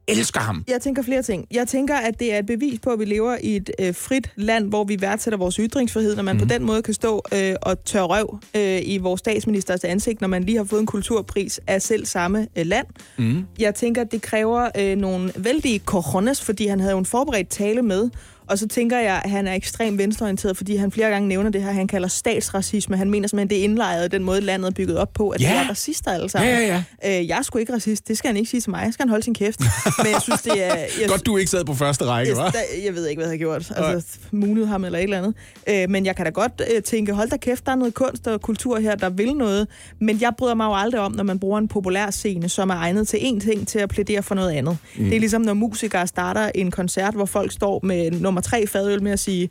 elsker 0.07 0.39
ham. 0.39 0.63
Jeg 0.67 0.81
tænker 0.81 1.01
flere 1.01 1.21
ting. 1.21 1.47
Jeg 1.51 1.67
tænker, 1.67 1.95
at 1.95 2.19
det 2.19 2.33
er 2.33 2.39
et 2.39 2.45
bevis 2.45 2.79
på, 2.79 2.89
at 2.89 2.99
vi 2.99 3.05
lever 3.05 3.37
i 3.43 3.55
et 3.55 3.71
øh, 3.79 3.95
frit 3.95 4.29
land, 4.35 4.69
hvor 4.69 4.83
vi 4.83 5.01
værdsætter 5.01 5.37
vores 5.37 5.55
ytringsfrihed, 5.55 6.15
når 6.15 6.23
man 6.23 6.35
mm. 6.35 6.41
på 6.41 6.45
den 6.45 6.63
måde 6.63 6.81
kan 6.81 6.93
stå 6.93 7.21
øh, 7.33 7.55
og 7.61 7.85
tørre 7.85 8.05
røv 8.05 8.39
øh, 8.55 8.81
i 8.83 8.97
vores 8.97 9.19
statsministers 9.19 9.83
ansigt, 9.83 10.21
når 10.21 10.27
man 10.27 10.43
lige 10.43 10.57
har 10.57 10.63
fået 10.63 10.79
en 10.79 10.85
kulturpris 10.85 11.59
af 11.67 11.81
selv 11.81 12.05
samme 12.05 12.47
øh, 12.55 12.65
land. 12.65 12.87
Mm. 13.17 13.45
Jeg 13.59 13.75
tænker, 13.75 14.01
at 14.01 14.11
det 14.11 14.21
kræver 14.21 14.69
øh, 14.77 14.97
nogle 14.97 15.31
vældige 15.35 15.79
cojones, 15.79 16.41
fordi 16.41 16.67
han 16.67 16.79
havde 16.79 16.91
jo 16.91 16.97
en 16.97 17.05
forberedt 17.05 17.49
tale 17.49 17.81
med, 17.81 18.09
Og 18.51 18.59
så 18.59 18.67
tænker 18.67 18.99
jeg, 18.99 19.21
at 19.23 19.29
han 19.29 19.47
er 19.47 19.53
ekstremt 19.53 19.97
venstreorienteret, 19.97 20.57
fordi 20.57 20.75
han 20.75 20.91
flere 20.91 21.09
gange 21.09 21.27
nævner 21.27 21.49
det 21.49 21.63
her, 21.63 21.71
han 21.71 21.87
kalder 21.87 22.07
statsracisme. 22.07 22.97
Han 22.97 23.09
mener 23.09 23.27
simpelthen, 23.27 23.49
det 23.49 23.59
er 23.59 23.63
indlejret 23.63 24.11
den 24.11 24.23
måde, 24.23 24.41
landet 24.41 24.67
er 24.67 24.71
bygget 24.71 24.97
op 24.97 25.13
på, 25.13 25.29
at 25.29 25.41
Ja. 25.41 25.47
ja. 25.49 25.53
de 25.53 25.59
er 25.65 25.69
racister 25.69 26.11
alle 26.11 26.29
sammen. 26.29 26.51
Ja, 26.51 26.59
ja, 26.59 26.83
Øh, 27.21 27.27
jeg 27.27 27.37
er 27.37 27.41
sgu 27.41 27.57
ikke 27.59 27.73
racist, 27.73 28.07
det 28.07 28.17
skal 28.17 28.27
han 28.27 28.37
ikke 28.37 28.49
sige 28.49 28.61
til 28.61 28.69
mig. 28.69 28.81
Jeg 28.85 28.93
skal 28.93 29.03
han 29.03 29.09
holde 29.09 29.23
sin 29.23 29.33
kæft. 29.33 29.59
Men 30.03 30.07
jeg 30.13 30.21
synes, 30.21 30.41
det 30.41 30.65
er... 30.65 30.75
Jeg, 30.75 31.09
Godt, 31.09 31.25
du 31.25 31.37
ikke 31.37 31.51
sad 31.51 31.65
på 31.65 31.73
første 31.73 32.05
række, 32.05 32.31
hva'? 32.33 32.85
jeg 32.85 32.95
ved 32.95 33.07
ikke, 33.07 33.19
hvad 33.19 33.27
jeg 33.27 33.33
har 33.33 33.37
gjort. 33.37 33.71
Altså, 33.75 34.17
munet 34.31 34.67
ham 34.67 34.83
eller 34.85 34.99
et 34.99 35.03
eller 35.03 35.17
andet. 35.17 35.33
Øh, 35.69 35.89
men 35.89 36.05
jeg 36.05 36.15
kan 36.15 36.25
da 36.25 36.31
godt 36.31 36.61
øh, 36.75 36.81
tænke, 36.83 37.13
hold 37.13 37.29
da 37.29 37.37
kæft, 37.37 37.65
der 37.65 37.71
er 37.71 37.75
noget 37.75 37.93
kunst 37.93 38.27
og 38.27 38.41
kultur 38.41 38.79
her, 38.79 38.95
der 38.95 39.09
vil 39.09 39.33
noget. 39.33 39.67
Men 39.99 40.21
jeg 40.21 40.31
bryder 40.37 40.55
mig 40.55 40.65
jo 40.65 40.73
aldrig 40.75 41.01
om, 41.01 41.11
når 41.11 41.23
man 41.23 41.39
bruger 41.39 41.57
en 41.59 41.67
populær 41.67 42.09
scene, 42.11 42.49
som 42.49 42.69
er 42.69 42.75
egnet 42.75 43.07
til 43.07 43.17
én 43.17 43.39
ting, 43.39 43.67
til 43.67 43.79
at 43.79 43.89
plædere 43.89 44.23
for 44.23 44.35
noget 44.35 44.51
andet. 44.51 44.77
Mm. 44.97 45.03
Det 45.03 45.15
er 45.15 45.19
ligesom, 45.19 45.41
når 45.41 45.53
musikere 45.53 46.07
starter 46.07 46.51
en 46.55 46.71
koncert, 46.71 47.13
hvor 47.13 47.25
folk 47.25 47.51
står 47.51 47.79
med 47.83 48.11
nummer 48.11 48.40
tre 48.41 48.67
fadøl 48.67 49.03
med 49.03 49.11
at 49.11 49.19
sige, 49.19 49.49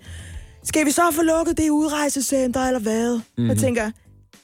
skal 0.65 0.87
vi 0.87 0.91
så 0.91 1.03
få 1.13 1.23
lukket 1.23 1.59
det 1.59 1.71
udrejsecenter, 1.71 2.61
eller 2.61 2.81
hvad? 2.81 3.21
Mm. 3.39 3.49
Jeg 3.49 3.57
tænker, 3.57 3.85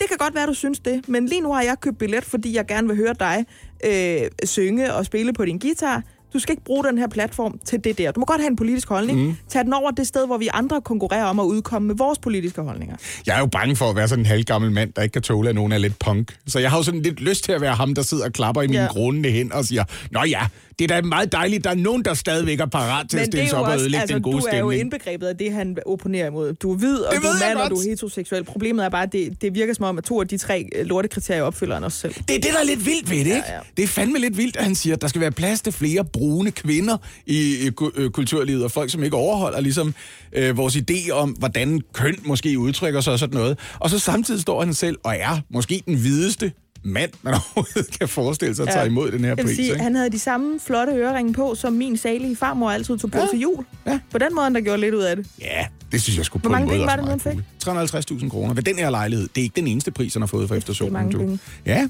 det 0.00 0.08
kan 0.08 0.16
godt 0.18 0.34
være, 0.34 0.46
du 0.46 0.54
synes 0.54 0.78
det, 0.78 1.08
men 1.08 1.26
lige 1.26 1.40
nu 1.40 1.52
har 1.52 1.62
jeg 1.62 1.76
købt 1.80 1.98
billet, 1.98 2.24
fordi 2.24 2.54
jeg 2.56 2.66
gerne 2.66 2.88
vil 2.88 2.96
høre 2.96 3.14
dig 3.20 3.44
øh, 3.84 4.28
synge 4.44 4.94
og 4.94 5.06
spille 5.06 5.32
på 5.32 5.44
din 5.44 5.58
guitar. 5.58 6.02
Du 6.34 6.38
skal 6.38 6.52
ikke 6.52 6.64
bruge 6.64 6.84
den 6.84 6.98
her 6.98 7.08
platform 7.08 7.58
til 7.64 7.84
det 7.84 7.98
der. 7.98 8.10
Du 8.12 8.20
må 8.20 8.26
godt 8.26 8.40
have 8.40 8.50
en 8.50 8.56
politisk 8.56 8.88
holdning. 8.88 9.18
Mm. 9.20 9.36
Tag 9.48 9.64
den 9.64 9.72
over 9.72 9.90
det 9.90 10.06
sted, 10.06 10.26
hvor 10.26 10.36
vi 10.38 10.48
andre 10.52 10.80
konkurrerer 10.80 11.24
om 11.24 11.40
at 11.40 11.44
udkomme 11.44 11.88
med 11.88 11.94
vores 11.94 12.18
politiske 12.18 12.62
holdninger. 12.62 12.96
Jeg 13.26 13.34
er 13.36 13.38
jo 13.40 13.46
bange 13.46 13.76
for 13.76 13.90
at 13.90 13.96
være 13.96 14.08
sådan 14.08 14.22
en 14.22 14.26
halvgammel 14.26 14.72
mand, 14.72 14.92
der 14.92 15.02
ikke 15.02 15.12
kan 15.12 15.22
tåle, 15.22 15.48
at 15.48 15.54
nogen 15.54 15.72
er 15.72 15.78
lidt 15.78 15.98
punk. 15.98 16.36
Så 16.46 16.58
jeg 16.58 16.70
har 16.70 16.76
jo 16.76 16.82
sådan 16.82 17.02
lidt 17.02 17.20
lyst 17.20 17.44
til 17.44 17.52
at 17.52 17.60
være 17.60 17.74
ham, 17.74 17.94
der 17.94 18.02
sidder 18.02 18.24
og 18.24 18.32
klapper 18.32 18.62
i 18.62 18.66
mine 18.66 18.80
Ja. 18.82 18.86
grundende 18.88 19.30
hen 19.30 19.52
og 19.52 19.64
siger, 19.64 19.84
Nå 20.10 20.20
ja, 20.24 20.40
det 20.78 20.90
er 20.90 21.00
da 21.00 21.06
meget 21.06 21.32
dejligt, 21.32 21.64
der 21.64 21.70
er 21.70 21.74
nogen, 21.74 22.04
der 22.04 22.14
stadigvæk 22.14 22.60
er 22.60 22.66
parat 22.66 23.10
til 23.10 23.18
at 23.18 23.26
stille 23.26 23.48
sig 23.48 23.58
op 23.58 23.66
og 23.66 23.74
ødelægge 23.74 24.00
altså, 24.00 24.14
den 24.14 24.22
gode 24.22 24.36
du 24.36 24.38
er 24.38 24.42
jo 24.42 24.48
stemning. 24.70 24.80
indbegrebet 24.80 25.26
af 25.26 25.36
det, 25.36 25.52
han 25.52 25.76
opponerer 25.86 26.26
imod. 26.26 26.52
Du 26.52 26.72
er 26.72 26.76
hvid, 26.76 26.98
og 26.98 27.14
Det 27.14 27.22
du 27.22 27.28
er 27.28 27.48
mand, 27.48 27.58
og 27.58 27.70
du 27.70 27.76
er 27.76 27.88
heteroseksuel. 27.88 28.44
Problemet 28.44 28.84
er 28.84 28.88
bare, 28.88 29.02
at 29.02 29.12
det, 29.12 29.42
det 29.42 29.54
virker 29.54 29.74
som 29.74 29.84
om, 29.84 29.98
at 29.98 30.04
to 30.04 30.20
af 30.20 30.28
de 30.28 30.38
tre 30.38 30.68
øh, 30.74 30.86
lortekriterier 30.86 31.42
opfylder 31.42 31.74
han 31.74 31.84
også 31.84 31.98
selv. 31.98 32.14
Det 32.14 32.36
er 32.36 32.40
det, 32.40 32.50
der 32.52 32.60
er 32.60 32.64
lidt 32.64 32.86
vildt 32.86 33.10
ved 33.10 33.18
det, 33.18 33.24
ikke? 33.24 33.36
Ja, 33.48 33.54
ja. 33.54 33.60
Det 33.76 33.82
er 33.82 33.86
fandme 33.86 34.18
lidt 34.18 34.36
vildt, 34.36 34.56
at 34.56 34.64
han 34.64 34.74
siger, 34.74 34.96
at 34.96 35.02
der 35.02 35.08
skal 35.08 35.20
være 35.20 35.30
plads 35.32 35.60
til 35.60 35.72
flere 35.72 36.04
brune 36.04 36.50
kvinder 36.50 36.96
i, 37.26 37.56
øh, 37.96 38.10
kulturlivet, 38.10 38.64
og 38.64 38.70
folk, 38.70 38.90
som 38.90 39.02
ikke 39.04 39.16
overholder 39.16 39.60
ligesom, 39.60 39.94
øh, 40.32 40.56
vores 40.56 40.76
idé 40.76 41.10
om, 41.10 41.30
hvordan 41.30 41.80
køn 41.92 42.16
måske 42.24 42.58
udtrykker 42.58 43.00
sig 43.00 43.12
og 43.12 43.18
sådan 43.18 43.34
noget. 43.34 43.58
Og 43.78 43.90
så 43.90 43.98
samtidig 43.98 44.40
står 44.40 44.64
han 44.64 44.74
selv 44.74 44.96
og 45.04 45.14
er 45.18 45.40
måske 45.50 45.82
den 45.86 45.94
hvideste 45.98 46.52
mand, 46.86 47.10
man 47.22 47.34
overhovedet 47.54 47.98
kan 47.98 48.08
forestille 48.08 48.54
sig 48.56 48.66
at 48.68 48.72
tage 48.74 48.86
imod 48.86 49.10
den 49.12 49.24
her 49.24 49.34
pris. 49.34 49.56
sige, 49.56 49.68
ikke? 49.68 49.82
han 49.82 49.94
havde 49.96 50.10
de 50.10 50.18
samme 50.18 50.60
flotte 50.60 50.92
øreringe 50.92 51.32
på, 51.32 51.54
som 51.54 51.72
min 51.72 51.96
salige 51.96 52.36
farmor 52.36 52.70
altid 52.70 52.98
tog 52.98 53.10
på 53.10 53.18
Ja. 53.18 53.26
til 53.30 53.38
jul. 53.40 53.64
Ja. 53.86 54.00
På 54.10 54.18
den 54.18 54.34
måde, 54.34 54.54
der 54.54 54.60
gjorde 54.60 54.80
lidt 54.80 54.94
ud 54.94 55.02
af 55.02 55.16
det. 55.16 55.26
Ja, 55.40 55.66
det 55.92 56.02
synes 56.02 56.16
jeg 56.16 56.24
skulle 56.26 56.40
Hvor 56.40 56.48
på 56.50 56.54
en 56.56 56.60
mange 56.60 56.70
penge 56.70 56.86
var 56.86 56.96
det 56.96 57.08
han 57.08 57.20
cool. 57.64 58.20
350.000 58.22 58.28
kroner 58.28 58.54
ved 58.54 58.62
den 58.62 58.76
her 58.78 58.90
lejlighed. 58.90 59.28
Det 59.34 59.40
er 59.40 59.42
ikke 59.42 59.56
den 59.56 59.66
eneste 59.66 59.90
pris, 59.90 60.12
han 60.12 60.22
har 60.22 60.26
fået 60.26 60.48
for 60.48 60.54
eftersolen. 60.54 60.92
mange 60.92 61.12
du. 61.12 61.18
penge. 61.18 61.38
Ja. 61.66 61.88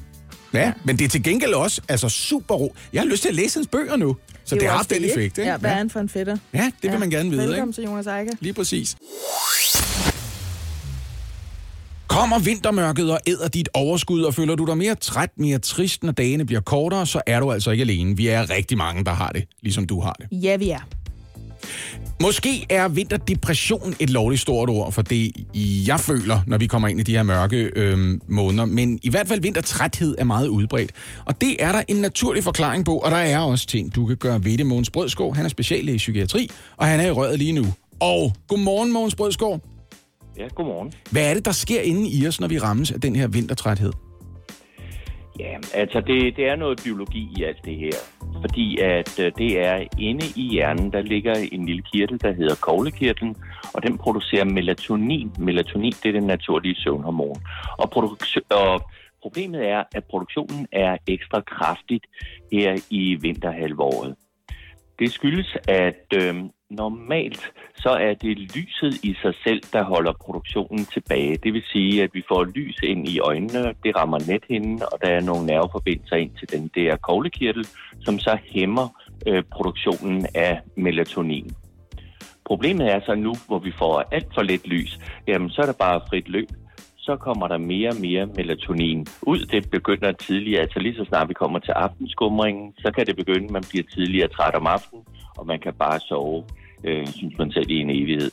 Ja, 0.55 0.73
men 0.85 0.99
det 0.99 1.05
er 1.05 1.09
til 1.09 1.23
gengæld 1.23 1.55
også 1.55 1.81
altså 1.89 2.09
super 2.09 2.55
ro. 2.55 2.75
Jeg 2.93 3.03
har 3.03 3.07
lyst 3.09 3.23
til 3.23 3.29
at 3.29 3.35
læse 3.35 3.57
hans 3.59 3.67
bøger 3.67 3.97
nu, 3.97 4.17
så 4.45 4.55
det, 4.55 4.63
jo 4.63 4.69
har 4.69 4.77
haft 4.77 4.91
den 4.91 5.03
det, 5.03 5.11
effekt. 5.11 5.39
Ikke? 5.39 5.51
Ja, 5.51 5.57
hvad 5.57 5.71
er 5.71 5.75
han 5.75 5.91
for 5.91 6.01
en 6.01 6.09
fætter? 6.09 6.37
ja, 6.55 6.71
det 6.83 6.91
vil 6.93 7.01
man 7.01 7.11
gerne 7.11 7.31
vide. 7.31 7.43
Velkommen 7.43 7.69
Ikke? 7.69 7.77
til 7.77 7.85
Jonas 7.85 8.07
Eiker. 8.07 8.33
Lige 8.41 8.53
præcis. 8.53 8.97
Kommer 12.17 12.39
vintermørket 12.39 13.13
og 13.13 13.19
æder 13.27 13.49
dit 13.49 13.69
overskud, 13.75 14.23
og 14.23 14.35
føler 14.35 14.55
du 14.55 14.65
dig 14.65 14.79
mere 14.79 14.95
træt, 14.95 15.31
mere 15.37 15.59
trist, 15.59 16.03
når 16.03 16.13
dagene 16.13 16.45
bliver 16.45 16.61
kortere, 16.61 17.07
så 17.07 17.21
er 17.27 17.41
du 17.41 17.53
altså 17.53 17.71
ikke 17.71 17.83
alene. 17.83 18.17
Vi 18.17 18.27
er 18.27 18.51
rigtig 18.51 18.79
mange, 18.79 19.05
der 19.05 19.11
har 19.11 19.29
det, 19.29 19.45
ligesom 19.63 19.87
du 19.87 20.01
har 20.01 20.13
det. 20.13 20.43
Ja, 20.43 20.57
vi 20.57 20.71
er. 20.71 20.79
Måske 22.23 22.67
er 22.71 22.89
vinterdepression 22.89 23.95
et 24.01 24.11
lovligt 24.11 24.43
stort 24.43 24.71
ord 24.71 24.93
for 24.93 25.03
det, 25.03 25.33
jeg 25.87 26.01
føler, 26.01 26.41
når 26.47 26.59
vi 26.59 26.67
kommer 26.67 26.89
ind 26.89 27.01
i 27.01 27.03
de 27.03 27.13
her 27.13 27.23
mørke 27.23 27.71
øh, 27.77 28.21
måneder. 28.29 28.65
Men 28.65 28.99
i 29.03 29.11
hvert 29.11 29.29
fald 29.29 29.41
vintertræthed 29.41 30.15
er 30.19 30.25
meget 30.25 30.49
udbredt. 30.49 30.93
Og 31.25 31.41
det 31.41 31.57
er 31.59 31.73
der 31.73 31.83
en 31.89 31.97
naturlig 31.97 32.45
forklaring 32.45 32.85
på, 32.85 32.99
og 32.99 33.11
der 33.11 33.17
er 33.17 33.39
også 33.39 33.67
ting, 33.67 33.95
du 33.95 34.07
kan 34.07 34.17
gøre 34.17 34.45
ved 34.45 34.59
det. 34.59 34.67
Mogens 34.67 34.91
Brødskov, 34.91 35.35
han 35.35 35.45
er 35.45 35.49
speciallæge 35.49 35.95
i 35.95 35.99
psykiatri, 35.99 36.51
og 36.77 36.87
han 36.87 37.01
er 37.01 37.07
i 37.07 37.11
røret 37.11 37.39
lige 37.39 37.53
nu. 37.53 37.67
Og 38.01 38.33
godmorgen, 38.49 38.93
Mogens 38.93 39.15
Brødskov. 39.15 39.76
Ja, 40.39 40.49
godmorgen. 40.55 40.93
Hvad 41.13 41.31
er 41.31 41.35
det, 41.35 41.45
der 41.45 41.53
sker 41.53 41.81
inde 41.81 42.11
i 42.11 42.27
os, 42.27 42.41
når 42.41 42.49
vi 42.49 42.59
rammes 42.59 42.93
af 42.93 43.01
den 43.01 43.17
her 43.17 43.29
vintertræthed? 43.29 43.93
Ja, 45.39 45.57
altså 45.75 46.01
det, 46.01 46.37
det 46.37 46.49
er 46.49 46.57
noget 46.57 46.81
biologi 46.85 47.29
i 47.37 47.45
alt 47.45 47.65
det 47.65 47.77
her. 47.77 47.93
Fordi 48.41 48.79
at 48.79 49.21
øh, 49.21 49.33
det 49.39 49.61
er 49.67 49.87
inde 49.99 50.27
i 50.37 50.43
hjernen, 50.53 50.93
der 50.93 51.03
ligger 51.03 51.35
en 51.53 51.67
lille 51.67 51.83
kirtel, 51.93 52.21
der 52.23 52.33
hedder 52.33 52.55
koglekirtlen, 52.55 53.37
og 53.75 53.83
den 53.83 53.99
producerer 53.99 54.45
melatonin. 54.45 55.33
Melatonin, 55.39 55.93
det 56.03 56.09
er 56.09 56.13
den 56.13 56.27
naturlige 56.27 56.75
søvnhormon. 56.75 57.37
Og, 57.79 57.91
produktion, 57.91 58.43
og 58.51 58.91
problemet 59.23 59.69
er, 59.69 59.85
at 59.95 60.05
produktionen 60.05 60.67
er 60.73 60.97
ekstra 61.07 61.41
kraftigt 61.41 62.07
her 62.53 62.81
i 62.91 63.15
vinterhalvåret. 63.15 64.15
Det 64.99 65.13
skyldes, 65.13 65.57
at 65.69 66.07
øh, 66.23 66.35
normalt 66.71 67.53
så 67.77 67.91
er 67.91 68.15
det 68.15 68.39
lyset 68.39 69.05
i 69.05 69.17
sig 69.23 69.35
selv, 69.45 69.63
der 69.73 69.83
holder 69.83 70.13
produktionen 70.13 70.85
tilbage. 70.85 71.37
Det 71.37 71.53
vil 71.53 71.63
sige, 71.73 72.03
at 72.03 72.11
vi 72.13 72.23
får 72.29 72.45
lys 72.45 72.77
ind 72.83 73.09
i 73.09 73.19
øjnene, 73.21 73.75
det 73.85 73.97
rammer 73.97 74.19
nethinden, 74.19 74.83
og 74.83 74.99
der 75.03 75.09
er 75.09 75.21
nogle 75.21 75.47
nerveforbindelser 75.47 76.17
ind 76.17 76.31
til 76.39 76.51
den 76.51 76.71
der 76.75 76.97
koglekirtel, 76.97 77.67
som 78.01 78.19
så 78.19 78.39
hæmmer 78.45 78.89
øh, 79.27 79.43
produktionen 79.53 80.27
af 80.35 80.61
melatonin. 80.77 81.51
Problemet 82.47 82.93
er 82.93 83.01
så 83.07 83.15
nu, 83.15 83.35
hvor 83.47 83.59
vi 83.59 83.73
får 83.79 84.05
alt 84.13 84.35
for 84.35 84.43
lidt 84.43 84.67
lys, 84.67 84.99
jamen 85.27 85.51
så 85.51 85.63
er 85.63 85.67
der 85.67 85.73
bare 85.73 86.01
frit 86.09 86.29
løb. 86.29 86.49
Så 87.07 87.17
kommer 87.17 87.49
der 87.49 87.59
mere 87.59 87.89
og 87.89 88.01
mere 88.01 88.27
melatonin 88.27 89.07
ud. 89.23 89.39
Det 89.39 89.71
begynder 89.71 90.13
tidligere, 90.13 90.61
altså 90.61 90.79
lige 90.79 90.97
så 90.97 91.05
snart 91.09 91.29
vi 91.29 91.35
kommer 91.35 91.59
til 91.59 91.73
aftenskumringen, 91.73 92.73
så 92.79 92.93
kan 92.97 93.07
det 93.07 93.17
begynde, 93.17 93.45
at 93.45 93.51
man 93.51 93.65
bliver 93.71 93.85
tidligere 93.95 94.29
træt 94.29 94.55
om 94.55 94.67
aftenen, 94.67 95.05
og 95.39 95.47
man 95.47 95.59
kan 95.61 95.75
bare 95.75 96.01
sove, 96.01 96.45
øh, 96.85 97.07
synes 97.07 97.39
man 97.39 97.53
selv, 97.53 97.71
i 97.71 97.75
en 97.75 97.91
evighed. 97.91 98.31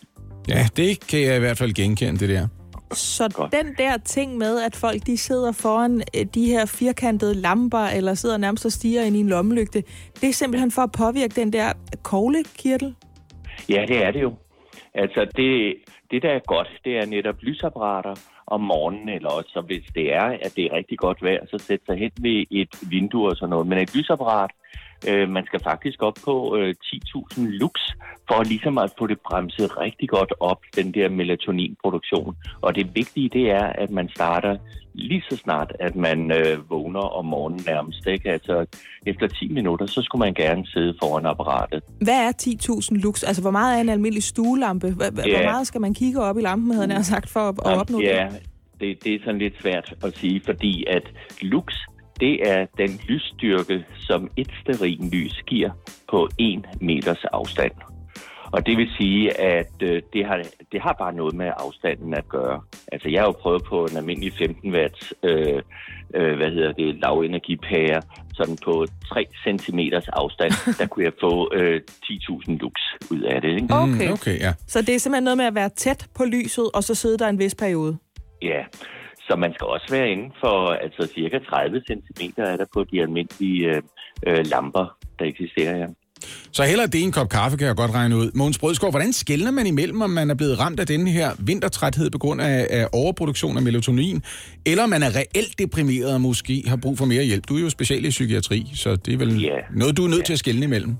Ja, 0.48 0.66
det 0.78 1.08
kan 1.08 1.22
jeg 1.22 1.36
i 1.36 1.40
hvert 1.40 1.58
fald 1.58 1.74
genkende, 1.74 2.20
det 2.20 2.30
der. 2.30 2.48
Så 2.92 3.30
Godt. 3.34 3.52
den 3.52 3.76
der 3.78 3.98
ting 3.98 4.38
med, 4.38 4.62
at 4.62 4.76
folk 4.76 5.06
de 5.06 5.18
sidder 5.18 5.52
foran 5.52 6.02
øh, 6.18 6.26
de 6.26 6.46
her 6.46 6.66
firkantede 6.66 7.36
lamper, 7.36 7.86
eller 7.98 8.14
sidder 8.14 8.38
nærmest 8.38 8.66
og 8.66 8.72
stiger 8.72 9.04
ind 9.04 9.16
i 9.16 9.20
en 9.20 9.30
lommelygte, 9.30 9.84
det 10.22 10.30
er 10.30 10.34
simpelthen 10.34 10.72
for 10.72 10.82
at 10.82 10.92
påvirke 10.92 11.36
den 11.42 11.54
der 11.54 11.74
koglekirtel? 12.04 12.96
Ja, 13.70 13.86
det 13.88 14.06
er 14.06 14.12
det 14.12 14.22
jo. 14.22 14.34
Altså, 14.94 15.26
det, 15.38 15.76
det 16.12 16.22
der 16.22 16.30
er 16.30 16.40
godt, 16.48 16.68
det 16.86 16.98
er 16.98 17.06
netop 17.06 17.36
lysapparater 17.42 18.16
om 18.48 18.62
morgenen, 18.62 19.10
eller 19.10 19.30
også 19.30 19.50
så 19.54 19.62
hvis 19.62 19.86
det 19.96 20.14
er, 20.14 20.24
at 20.46 20.52
det 20.56 20.66
er 20.66 20.76
rigtig 20.76 20.98
godt 20.98 21.24
vejr, 21.24 21.46
så 21.46 21.58
sætte 21.58 21.86
sig 21.86 21.98
hen 21.98 22.12
ved 22.22 22.46
et 22.52 22.76
vindue 22.90 23.30
og 23.30 23.36
sådan 23.36 23.50
noget. 23.50 23.68
Men 23.68 23.78
et 23.78 23.96
lysapparat, 23.96 24.52
øh, 25.08 25.30
man 25.30 25.46
skal 25.46 25.60
faktisk 25.64 26.04
op 26.04 26.18
på 26.26 26.58
øh, 26.58 26.76
10.000 26.84 27.42
lux, 27.42 27.74
for 28.28 28.44
ligesom 28.44 28.78
at 28.78 28.94
få 28.98 29.08
det 29.08 29.20
bremset 29.20 29.78
rigtig 29.78 30.10
godt 30.10 30.34
op, 30.40 30.62
den 30.76 30.94
der 30.94 31.10
melatoninproduktion. 31.10 32.36
Og 32.62 32.76
det 32.76 32.96
vigtige, 32.96 33.30
det 33.30 33.52
er, 33.52 33.66
at 33.66 33.90
man 33.90 34.10
starter 34.10 34.58
lige 34.94 35.24
så 35.30 35.38
snart, 35.38 35.72
at 35.80 35.96
man 35.96 36.32
øh, 36.32 36.70
vågner 36.70 37.00
om 37.00 37.26
morgenen 37.26 37.62
nærmest. 37.66 38.08
Ikke? 38.08 38.30
Altså, 38.30 38.66
efter 39.06 39.28
10 39.28 39.48
minutter, 39.48 39.86
så 39.86 40.02
skulle 40.02 40.20
man 40.20 40.34
gerne 40.34 40.68
sidde 40.68 40.96
foran 41.04 41.26
apparatet. 41.26 41.84
Hvad 42.02 42.28
er 42.28 42.32
10.000 42.92 43.02
lux? 43.02 43.24
Altså, 43.24 43.42
hvor 43.42 43.52
meget 43.52 43.78
er 43.78 43.82
en 43.82 43.90
almindelig 43.90 44.24
stuelampe? 44.24 44.92
Hvor. 44.92 45.06
Ja. 45.06 45.36
hvor 45.36 45.52
meget 45.52 45.68
skal 45.68 45.82
man 45.82 45.94
kigge 45.94 46.22
op 46.22 46.38
i 46.38 46.42
lampen, 46.42 46.74
havde 46.74 46.94
jeg 46.94 47.06
sagt, 47.06 47.30
for 47.30 47.40
at, 47.40 47.56
at 47.66 47.80
opnå 47.80 48.02
ja, 48.02 48.28
det? 48.32 48.42
det, 48.80 49.04
det 49.04 49.16
er 49.16 49.20
sådan 49.26 49.40
lidt 49.40 49.62
svært 49.62 49.94
at 50.04 50.18
sige, 50.18 50.42
fordi 50.46 50.86
at 50.88 51.04
lux, 51.42 51.74
det 52.20 52.50
er 52.50 52.66
den 52.78 53.00
lysstyrke, 53.08 53.86
som 54.00 54.30
et 54.38 54.52
lys 55.14 55.44
giver 55.48 55.72
på 56.10 56.30
en 56.38 56.66
meters 56.82 57.24
afstand. 57.24 57.72
Og 58.54 58.66
det 58.66 58.78
vil 58.78 58.90
sige, 58.98 59.40
at 59.40 59.74
øh, 59.82 60.02
det, 60.14 60.26
har, 60.26 60.44
det 60.72 60.82
har 60.82 60.96
bare 61.00 61.14
noget 61.14 61.36
med 61.36 61.52
afstanden 61.58 62.14
at 62.14 62.30
gøre. 62.30 62.62
Altså, 62.92 63.10
jeg 63.10 63.22
har 63.22 63.28
jo 63.28 63.32
prøvet 63.32 63.64
på 63.64 63.86
en 63.86 63.98
almindelig 63.98 64.34
15 64.34 64.74
watts, 64.74 65.14
øh, 65.24 65.62
øh, 66.16 66.36
hvad 66.38 66.52
hedder 66.52 66.72
det, 66.72 66.96
lavenergipære, 66.96 68.02
sådan 68.34 68.58
på 68.64 68.86
3 69.10 69.26
cm 69.44 69.80
afstand, 70.14 70.52
der 70.80 70.88
kunne 70.88 71.06
jeg 71.06 71.14
få 71.20 71.50
øh, 71.54 71.82
10.000 72.06 72.58
lux 72.58 72.74
ud 73.12 73.22
af 73.22 73.42
det. 73.42 73.50
Ikke? 73.50 73.68
Okay. 73.72 74.08
Mm, 74.08 74.14
okay, 74.14 74.40
ja. 74.40 74.54
Så 74.68 74.82
det 74.82 74.96
er 74.96 75.00
simpelthen 75.00 75.24
noget 75.24 75.38
med 75.38 75.46
at 75.46 75.56
være 75.56 75.70
tæt 75.70 76.08
på 76.16 76.24
lyset, 76.26 76.66
og 76.74 76.84
så 76.84 76.96
sidde 76.96 77.18
der 77.18 77.28
en 77.28 77.40
vis 77.40 77.56
periode? 77.56 77.98
Ja, 78.42 78.64
så 79.28 79.36
man 79.36 79.54
skal 79.54 79.68
også 79.68 79.88
være 79.92 80.10
inden 80.10 80.32
for 80.40 80.68
altså 80.86 81.14
cirka 81.16 81.40
30 81.40 81.82
cm 81.88 82.42
er 82.42 82.58
der 82.58 82.66
på 82.74 82.84
de 82.84 83.02
almindelige 83.02 83.68
øh, 83.70 83.82
øh, 84.28 84.46
lamper, 84.46 84.98
der 85.20 85.26
eksisterer 85.26 85.78
her. 85.78 85.88
Så 86.52 86.64
heller 86.64 86.86
det 86.86 87.04
en 87.04 87.12
kop 87.12 87.30
kaffe, 87.30 87.58
kan 87.58 87.68
jeg 87.68 87.76
godt 87.76 87.92
regne 87.94 88.18
ud. 88.18 88.32
Mogens 88.34 88.58
Brødskov, 88.58 88.90
hvordan 88.90 89.14
skældner 89.14 89.52
man 89.52 89.68
imellem, 89.68 90.02
om 90.02 90.10
man 90.10 90.30
er 90.30 90.36
blevet 90.36 90.60
ramt 90.60 90.80
af 90.80 90.88
den 90.88 91.08
her 91.08 91.32
vintertræthed 91.40 92.10
på 92.10 92.18
grund 92.18 92.42
af, 92.42 92.68
af 92.70 92.88
overproduktion 92.94 93.58
af 93.58 93.64
melatonin, 93.64 94.24
eller 94.66 94.86
man 94.86 95.04
er 95.04 95.16
reelt 95.16 95.60
deprimeret 95.60 96.14
og 96.14 96.22
måske 96.22 96.64
har 96.68 96.76
brug 96.76 96.98
for 96.98 97.06
mere 97.06 97.24
hjælp? 97.24 97.48
Du 97.50 97.56
er 97.58 97.62
jo 97.62 97.70
special 97.70 98.06
i 98.06 98.10
psykiatri, 98.10 98.66
så 98.76 98.96
det 98.96 99.14
er 99.14 99.18
vel 99.18 99.42
Ja. 99.42 99.50
noget, 99.76 99.98
du 99.98 100.06
er 100.06 100.10
nødt 100.10 100.26
til 100.26 100.34
at 100.34 100.40
skælne 100.40 100.64
imellem. 100.66 100.96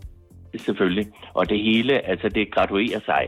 selvfølgelig. 0.66 1.08
Og 1.34 1.50
det 1.50 1.60
hele, 1.64 2.10
altså 2.10 2.30
det 2.30 2.48
graduerer 2.54 3.00
sig. 3.06 3.24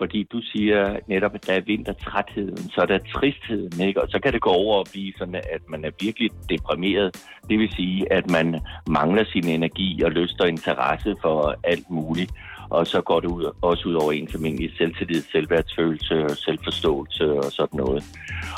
Fordi 0.00 0.22
du 0.32 0.40
siger 0.52 0.96
netop, 1.06 1.34
at 1.34 1.46
der 1.46 1.52
er 1.52 1.60
vintertrætheden, 1.60 2.70
så 2.74 2.80
er 2.80 2.86
der 2.86 2.98
tristheden, 3.14 3.80
ikke? 3.88 4.02
Og 4.02 4.08
så 4.10 4.18
kan 4.22 4.32
det 4.32 4.40
gå 4.40 4.50
over 4.50 4.78
og 4.78 4.86
blive 4.92 5.12
sådan, 5.18 5.34
at 5.34 5.62
man 5.68 5.84
er 5.84 5.90
virkelig 6.00 6.30
deprimeret. 6.48 7.08
Det 7.48 7.58
vil 7.58 7.70
sige, 7.76 8.12
at 8.12 8.30
man 8.30 8.60
mangler 8.90 9.24
sin 9.24 9.48
energi 9.48 10.02
og 10.04 10.10
lyst 10.10 10.40
og 10.40 10.48
interesse 10.48 11.14
for 11.22 11.54
alt 11.64 11.90
muligt. 11.90 12.32
Og 12.70 12.86
så 12.86 13.00
går 13.00 13.20
det 13.20 13.28
ud, 13.28 13.44
også 13.62 13.88
ud 13.88 13.94
over 13.94 14.12
ens 14.12 14.34
almindelige 14.34 14.76
selvtillid, 14.78 15.22
selvværdsfølelse 15.22 16.24
og 16.24 16.36
selvforståelse 16.36 17.32
og 17.32 17.52
sådan 17.52 17.78
noget. 17.78 18.04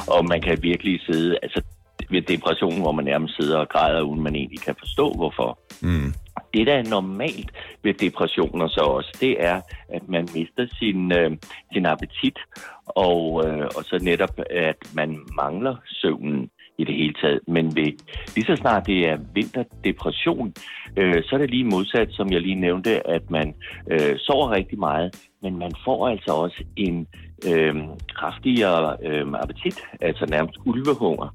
Og 0.09 0.25
man 0.25 0.41
kan 0.41 0.63
virkelig 0.63 1.01
sidde, 1.01 1.39
altså 1.43 1.63
ved 2.11 2.23
depression, 2.23 2.81
hvor 2.81 2.93
man 2.93 3.05
nærmest 3.05 3.37
sidder 3.37 3.59
og 3.59 3.69
græder, 3.69 4.03
uden 4.03 4.23
man 4.23 4.35
egentlig 4.35 4.61
kan 4.61 4.75
forstå, 4.79 5.13
hvorfor. 5.13 5.59
Mm. 5.83 6.13
Det, 6.55 6.67
der 6.67 6.75
er 6.75 6.91
normalt 6.91 7.51
ved 7.83 7.95
depressioner 7.95 8.69
så 8.69 8.81
også, 8.81 9.17
det 9.21 9.45
er, 9.45 9.61
at 9.89 10.09
man 10.09 10.29
mister 10.35 10.67
sin, 10.79 11.13
øh, 11.13 11.31
sin 11.73 11.87
appetit, 11.87 12.39
og, 12.87 13.43
øh, 13.47 13.65
og 13.77 13.85
så 13.85 13.99
netop, 14.03 14.41
at 14.51 14.77
man 14.95 15.19
mangler 15.37 15.77
søvnen 15.87 16.51
i 16.79 16.85
det 16.85 16.95
hele 16.95 17.15
taget. 17.23 17.41
Men 17.49 17.77
ved, 17.77 17.93
lige 18.35 18.47
så 18.47 18.57
snart 18.57 18.87
det 18.87 19.09
er 19.09 19.19
vinterdepression, 19.35 20.55
øh, 20.97 21.23
så 21.25 21.31
er 21.35 21.39
det 21.39 21.51
lige 21.51 21.65
modsat, 21.65 22.09
som 22.11 22.33
jeg 22.33 22.41
lige 22.41 22.61
nævnte, 22.61 23.07
at 23.07 23.31
man 23.31 23.55
øh, 23.91 24.19
sover 24.19 24.51
rigtig 24.51 24.79
meget, 24.79 25.29
men 25.43 25.59
man 25.59 25.73
får 25.85 26.09
altså 26.09 26.33
også 26.33 26.65
en 26.77 27.07
øh, 27.51 27.75
kraftigere 28.15 28.97
øh, 29.03 29.27
appetit, 29.43 29.79
altså 30.01 30.27
nærmest 30.27 30.57
ulvehunger. 30.67 31.29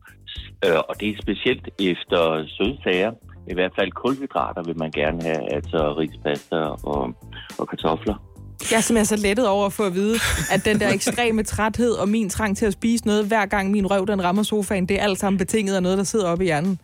Øh, 0.65 0.79
og 0.89 0.99
det 0.99 1.09
er 1.09 1.21
specielt 1.21 1.69
efter 1.79 2.45
søde 2.47 2.77
sager, 2.83 3.11
i 3.49 3.53
hvert 3.53 3.71
fald 3.79 3.91
kulhydrater 3.91 4.63
vil 4.63 4.77
man 4.77 4.91
gerne 4.91 5.21
have, 5.21 5.53
altså 5.53 5.95
rispasta 5.97 6.55
og, 6.83 7.15
og 7.57 7.67
kartofler. 7.67 8.15
Jeg 8.71 8.77
er 8.77 8.81
simpelthen 8.81 9.17
så 9.17 9.27
lettet 9.27 9.47
over 9.47 9.65
at 9.65 9.73
få 9.73 9.83
at 9.83 9.93
vide, 9.93 10.15
at 10.51 10.65
den 10.65 10.79
der 10.79 10.93
ekstreme 10.93 11.43
træthed 11.43 11.91
og 11.91 12.09
min 12.09 12.29
trang 12.29 12.57
til 12.57 12.65
at 12.65 12.73
spise 12.73 13.05
noget, 13.05 13.25
hver 13.25 13.45
gang 13.45 13.71
min 13.71 13.91
røv 13.91 14.07
den 14.07 14.23
rammer 14.23 14.43
sofaen, 14.43 14.85
det 14.85 14.99
er 14.99 15.03
alt 15.03 15.19
sammen 15.19 15.37
betinget 15.37 15.75
af 15.75 15.83
noget, 15.83 15.97
der 15.97 16.03
sidder 16.03 16.25
oppe 16.27 16.43
i 16.43 16.47
hjernen. 16.47 16.79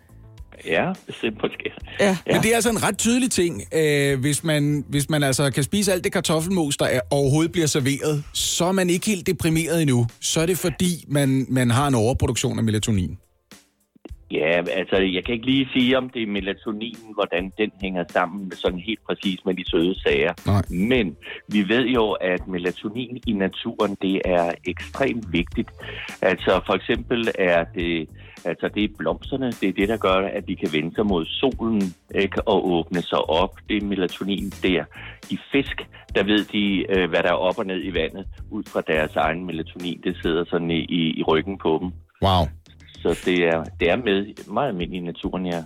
Ja, 0.65 0.93
simpelthen. 1.21 1.71
Ja. 1.99 2.17
Men 2.25 2.41
det 2.41 2.51
er 2.51 2.55
altså 2.55 2.69
en 2.69 2.83
ret 2.83 2.97
tydelig 2.97 3.31
ting, 3.31 3.61
øh, 3.73 4.19
hvis, 4.19 4.43
man, 4.43 4.85
hvis 4.89 5.09
man 5.09 5.23
altså 5.23 5.51
kan 5.51 5.63
spise 5.63 5.93
alt 5.93 6.03
det 6.03 6.11
kartoffelmos, 6.11 6.77
der 6.77 6.85
er, 6.85 6.99
overhovedet 7.11 7.51
bliver 7.51 7.67
serveret, 7.67 8.23
så 8.33 8.65
er 8.65 8.71
man 8.71 8.89
ikke 8.89 9.05
helt 9.05 9.27
deprimeret 9.27 9.81
endnu. 9.81 10.07
Så 10.21 10.41
er 10.41 10.45
det 10.45 10.57
fordi, 10.57 11.05
man, 11.07 11.45
man 11.49 11.71
har 11.71 11.87
en 11.87 11.95
overproduktion 11.95 12.57
af 12.57 12.63
melatonin. 12.63 13.17
Ja, 14.33 14.63
altså 14.71 14.95
jeg 14.97 15.25
kan 15.25 15.33
ikke 15.33 15.45
lige 15.45 15.69
sige, 15.73 15.97
om 15.97 16.09
det 16.09 16.21
er 16.23 16.27
melatoninen, 16.27 17.13
hvordan 17.13 17.53
den 17.57 17.71
hænger 17.81 18.03
sammen 18.09 18.43
med 18.43 18.57
sådan 18.57 18.79
helt 18.79 18.99
præcis 19.07 19.45
med 19.45 19.53
de 19.53 19.69
søde 19.69 19.99
sager. 19.99 20.33
Nej. 20.45 20.61
Men 20.69 21.17
vi 21.47 21.69
ved 21.69 21.85
jo, 21.85 22.11
at 22.11 22.47
melatonin 22.47 23.21
i 23.27 23.33
naturen, 23.33 23.97
det 24.01 24.21
er 24.25 24.51
ekstremt 24.67 25.31
vigtigt. 25.31 25.71
Altså 26.21 26.61
for 26.65 26.73
eksempel 26.73 27.27
er 27.39 27.63
det, 27.75 28.09
altså 28.45 28.69
det 28.75 28.83
er 28.83 28.97
blomsterne, 28.97 29.51
det 29.51 29.69
er 29.69 29.73
det, 29.73 29.89
der 29.89 29.97
gør, 29.97 30.27
at 30.27 30.47
de 30.47 30.55
kan 30.55 30.69
vende 30.73 30.95
sig 30.95 31.05
mod 31.05 31.25
solen 31.25 31.81
ikke, 32.15 32.47
og 32.47 32.67
åbne 32.71 33.01
sig 33.01 33.29
op. 33.29 33.55
Det 33.69 33.77
er 33.77 33.85
melatonin 33.85 34.49
der. 34.49 34.85
I 35.29 35.37
fisk, 35.51 35.77
der 36.15 36.23
ved 36.23 36.45
de, 36.45 36.85
øh, 36.89 37.09
hvad 37.09 37.23
der 37.23 37.29
er 37.29 37.43
op 37.47 37.59
og 37.59 37.65
ned 37.65 37.83
i 37.83 37.93
vandet, 37.93 38.25
ud 38.51 38.63
fra 38.63 38.81
deres 38.81 39.15
egen 39.15 39.45
melatonin. 39.45 40.01
Det 40.03 40.17
sidder 40.21 40.45
sådan 40.45 40.71
i, 40.71 40.79
i, 40.79 41.19
i 41.19 41.23
ryggen 41.23 41.57
på 41.57 41.79
dem. 41.81 41.91
Wow. 42.21 42.43
Så 43.03 43.15
det 43.25 43.43
er, 43.43 43.63
det 43.79 43.89
er 43.89 43.95
med 43.95 44.33
meget 44.53 44.67
almindeligt 44.67 45.01
i 45.03 45.05
naturen, 45.05 45.45
ja. 45.45 45.63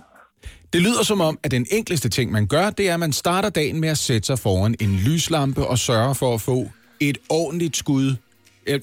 Det 0.72 0.80
lyder 0.80 1.02
som 1.04 1.20
om, 1.20 1.38
at 1.42 1.50
den 1.50 1.66
enkleste 1.70 2.08
ting, 2.08 2.32
man 2.32 2.46
gør, 2.46 2.70
det 2.70 2.88
er, 2.88 2.94
at 2.94 3.00
man 3.00 3.12
starter 3.12 3.50
dagen 3.50 3.80
med 3.80 3.88
at 3.88 3.98
sætte 3.98 4.26
sig 4.26 4.38
foran 4.38 4.74
en 4.80 4.94
lyslampe 5.06 5.66
og 5.66 5.78
sørge 5.78 6.14
for 6.14 6.34
at 6.34 6.40
få 6.40 6.68
et 7.00 7.18
ordentligt 7.28 7.76
skud. 7.76 8.14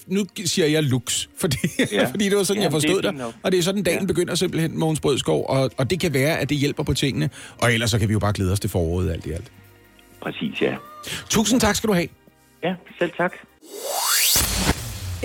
Nu 0.08 0.26
siger 0.46 0.68
jeg 0.68 0.84
lux, 0.84 1.28
fordi, 1.42 1.58
ja. 1.92 2.10
Fordi 2.10 2.30
det 2.30 2.38
var 2.38 2.44
sådan, 2.44 2.62
Ja, 2.62 2.64
jeg 2.70 2.82
det 2.82 2.90
forstod 2.90 3.12
nok. 3.14 3.34
Og 3.44 3.52
det 3.52 3.58
er 3.58 3.64
sådan, 3.64 3.84
dagen 3.84 4.00
Ja. 4.00 4.06
begynder 4.06 4.36
simpelthen, 4.36 4.80
Mogens 4.80 5.00
Brødskov, 5.00 5.46
og, 5.50 5.72
og 5.78 5.90
det 5.90 6.00
kan 6.00 6.14
være, 6.14 6.40
at 6.40 6.50
det 6.50 6.58
hjælper 6.58 6.84
på 6.84 6.94
tingene. 6.94 7.30
Og 7.62 7.74
ellers 7.74 7.92
så 7.92 8.00
kan 8.00 8.08
vi 8.08 8.14
jo 8.14 8.20
bare 8.20 8.34
glæde 8.34 8.52
os 8.52 8.60
til 8.60 8.70
foråret 8.70 9.12
alt 9.12 9.26
i 9.26 9.32
alt. 9.32 9.52
Præcis, 10.22 10.62
ja. 10.62 10.76
Tusind 11.30 11.60
tak 11.62 11.76
skal 11.76 11.88
du 11.88 11.94
have. 11.94 12.08
Ja, 12.64 12.74
selv 13.00 13.12
tak. 13.18 13.34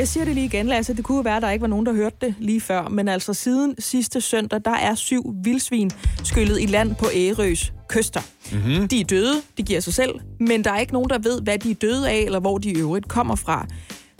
Jeg 0.00 0.08
siger 0.08 0.24
det 0.24 0.34
lige 0.34 0.46
igen, 0.46 0.66
Lasse. 0.66 0.96
Det 0.96 1.04
kunne 1.04 1.16
jo 1.16 1.22
være, 1.22 1.36
at 1.36 1.42
der 1.42 1.50
ikke 1.50 1.62
var 1.62 1.68
nogen, 1.68 1.86
der 1.86 1.92
hørte 1.92 2.16
det 2.20 2.34
lige 2.38 2.60
før. 2.60 2.88
Men 2.88 3.08
altså 3.08 3.34
siden 3.34 3.74
sidste 3.78 4.20
søndag, 4.20 4.60
der 4.64 4.70
er 4.70 4.94
syv 4.94 5.34
vildsvin 5.44 5.90
skyllet 6.24 6.60
i 6.60 6.66
land 6.66 6.94
på 6.94 7.06
Ærøs 7.14 7.72
kyster. 7.88 8.20
Mm-hmm. 8.52 8.88
De 8.88 9.00
er 9.00 9.04
døde, 9.04 9.34
det 9.56 9.66
giver 9.66 9.80
sig 9.80 9.94
selv. 9.94 10.14
Men 10.40 10.64
der 10.64 10.72
er 10.72 10.78
ikke 10.78 10.92
nogen, 10.92 11.10
der 11.10 11.18
ved, 11.18 11.40
hvad 11.42 11.58
de 11.58 11.70
er 11.70 11.74
døde 11.74 12.10
af, 12.10 12.18
eller 12.18 12.40
hvor 12.40 12.58
de 12.58 12.70
i 12.70 12.78
øvrigt 12.78 13.08
kommer 13.08 13.34
fra. 13.34 13.66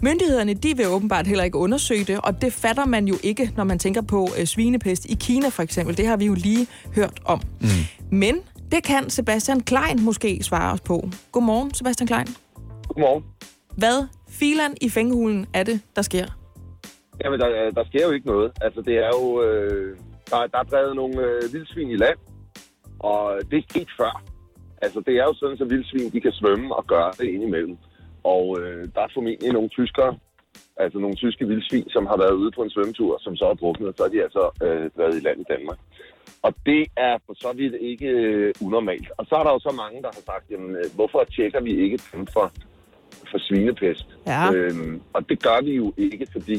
Myndighederne 0.03 0.55
de 0.55 0.77
vil 0.77 0.89
åbenbart 0.89 1.27
heller 1.27 1.45
ikke 1.45 1.59
undersøge 1.59 2.05
det, 2.05 2.21
og 2.21 2.43
det 2.43 2.53
fatter 2.53 2.85
man 2.85 3.09
jo 3.09 3.15
ikke, 3.23 3.53
når 3.57 3.65
man 3.65 3.79
tænker 3.79 4.01
på 4.01 4.29
øh, 4.39 4.47
svinepest 4.47 5.05
i 5.05 5.15
Kina 5.21 5.49
for 5.49 5.63
eksempel. 5.63 5.97
Det 5.97 6.07
har 6.07 6.17
vi 6.17 6.27
jo 6.27 6.35
lige 6.35 6.67
hørt 6.95 7.21
om. 7.25 7.41
Mm. 7.61 7.69
Men 8.11 8.37
det 8.73 8.83
kan 8.85 9.11
Sebastian 9.11 9.61
Klein 9.61 10.03
måske 10.03 10.43
svare 10.43 10.73
os 10.73 10.81
på. 10.81 11.09
Godmorgen, 11.33 11.75
Sebastian 11.75 12.07
Klein. 12.07 12.27
Godmorgen. 12.89 13.25
Hvad 13.77 14.07
filan 14.41 14.73
i 14.81 14.89
fængehulen 14.89 15.47
er 15.55 15.63
det, 15.63 15.79
der 15.97 16.03
sker? 16.03 16.27
Jamen, 17.25 17.41
der, 17.41 17.71
der 17.71 17.85
sker 17.85 18.07
jo 18.07 18.13
ikke 18.13 18.27
noget. 18.27 18.53
Altså, 18.61 18.81
det 18.83 18.97
er 19.07 19.11
jo... 19.19 19.43
Øh, 19.43 19.97
der, 20.31 20.47
der 20.53 20.59
er 20.59 20.69
drevet 20.73 20.97
nogle 20.97 21.17
øh, 21.27 21.43
vildsvin 21.53 21.91
i 21.91 21.97
land, 21.97 22.19
og 22.99 23.23
det 23.51 23.59
er 23.59 23.71
sket 23.71 23.91
før. 24.01 24.23
Altså, 24.83 25.01
det 25.07 25.15
er 25.21 25.25
jo 25.29 25.35
sådan, 25.35 25.59
at 25.61 25.71
vildsvin 25.71 26.13
de 26.13 26.21
kan 26.21 26.33
svømme 26.33 26.77
og 26.77 26.87
gøre 26.87 27.13
det 27.19 27.29
indimellem. 27.35 27.77
Og 28.25 28.45
øh, 28.61 28.89
der 28.95 29.01
er 29.01 29.15
formentlig 29.15 29.53
nogle 29.53 29.69
tyskere, 29.69 30.19
altså 30.77 30.99
nogle 30.99 31.17
tyske 31.17 31.47
vildsvin, 31.47 31.89
som 31.91 32.07
har 32.07 32.17
været 32.17 32.39
ude 32.41 32.51
på 32.51 32.63
en 32.63 32.71
svømmetur, 32.71 33.19
som 33.21 33.37
så 33.37 33.45
er 33.45 33.55
druknet, 33.55 33.89
og 33.89 33.95
så 33.97 34.05
er 34.05 34.09
de 34.09 34.23
altså 34.23 34.45
øh, 34.67 34.91
drevet 34.97 35.17
i 35.17 35.25
land 35.27 35.41
i 35.41 35.51
Danmark. 35.53 35.79
Og 36.43 36.55
det 36.67 36.83
er 36.97 37.15
for 37.27 37.35
så 37.35 37.53
vidt 37.57 37.75
ikke 37.81 38.09
øh, 38.09 38.55
unormalt. 38.67 39.09
Og 39.19 39.27
så 39.29 39.35
er 39.35 39.45
der 39.45 39.53
jo 39.53 39.59
så 39.59 39.75
mange, 39.83 40.03
der 40.03 40.11
har 40.17 40.23
sagt, 40.31 40.51
jamen, 40.51 40.77
øh, 40.77 40.85
hvorfor 40.95 41.25
tjekker 41.25 41.61
vi 41.61 41.73
ikke 41.85 41.99
dem 42.13 42.27
for, 42.27 42.53
for 43.31 43.39
svinepest? 43.39 44.07
Ja. 44.27 44.53
Øhm, 44.53 45.01
og 45.13 45.29
det 45.29 45.43
gør 45.43 45.65
vi 45.65 45.75
jo 45.77 45.93
ikke, 45.97 46.27
fordi 46.33 46.57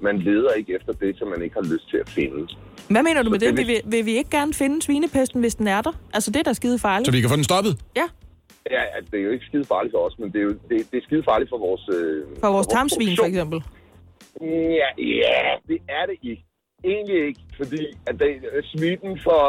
man 0.00 0.18
leder 0.18 0.52
ikke 0.52 0.74
efter 0.74 0.92
det, 0.92 1.18
som 1.18 1.28
man 1.28 1.42
ikke 1.42 1.54
har 1.54 1.72
lyst 1.72 1.90
til 1.90 1.96
at 1.96 2.08
finde. 2.08 2.48
Hvad 2.90 3.02
mener 3.02 3.22
du 3.22 3.26
Så 3.26 3.30
med 3.30 3.38
det? 3.38 3.48
det 3.56 3.56
Vil 3.58 3.68
vi, 3.68 3.80
vil 3.96 4.06
vi 4.06 4.10
ikke 4.16 4.30
gerne 4.30 4.54
finde 4.54 4.82
svinepesten, 4.82 5.40
hvis 5.40 5.54
den 5.54 5.66
er 5.66 5.80
der? 5.82 5.92
Altså, 6.14 6.30
det 6.30 6.38
er 6.40 6.42
da 6.42 6.52
skide 6.52 6.78
farligt. 6.78 7.06
Så 7.06 7.12
vi 7.12 7.20
kan 7.20 7.30
få 7.30 7.36
den 7.36 7.44
stoppet? 7.44 7.72
Ja, 7.96 8.06
Ja, 8.70 8.82
altså, 8.96 9.08
det 9.12 9.20
er 9.20 9.24
jo 9.24 9.30
ikke 9.30 9.46
skide 9.46 9.64
farligt 9.64 9.92
for 9.94 9.98
os, 10.06 10.18
men 10.18 10.32
det 10.32 10.38
er 10.38 10.42
jo 10.42 10.50
det, 10.70 10.78
det 10.90 10.96
er 10.98 11.02
skide 11.08 11.22
farligt 11.30 11.50
for 11.50 11.58
vores... 11.58 11.84
Øh, 11.96 12.24
for 12.40 12.48
vores 12.56 12.66
tarmsvin 12.66 13.08
for 13.16 13.22
produktion. 13.22 13.28
eksempel. 13.28 13.58
Ja, 14.80 14.88
ja, 15.22 15.40
det 15.68 15.78
er 15.98 16.04
det 16.08 16.16
ikke. 16.22 16.44
Egentlig 16.84 17.26
ikke, 17.28 17.40
fordi 17.56 17.80
at 18.06 18.14
det, 18.20 18.30
smitten 18.74 19.12
for... 19.26 19.40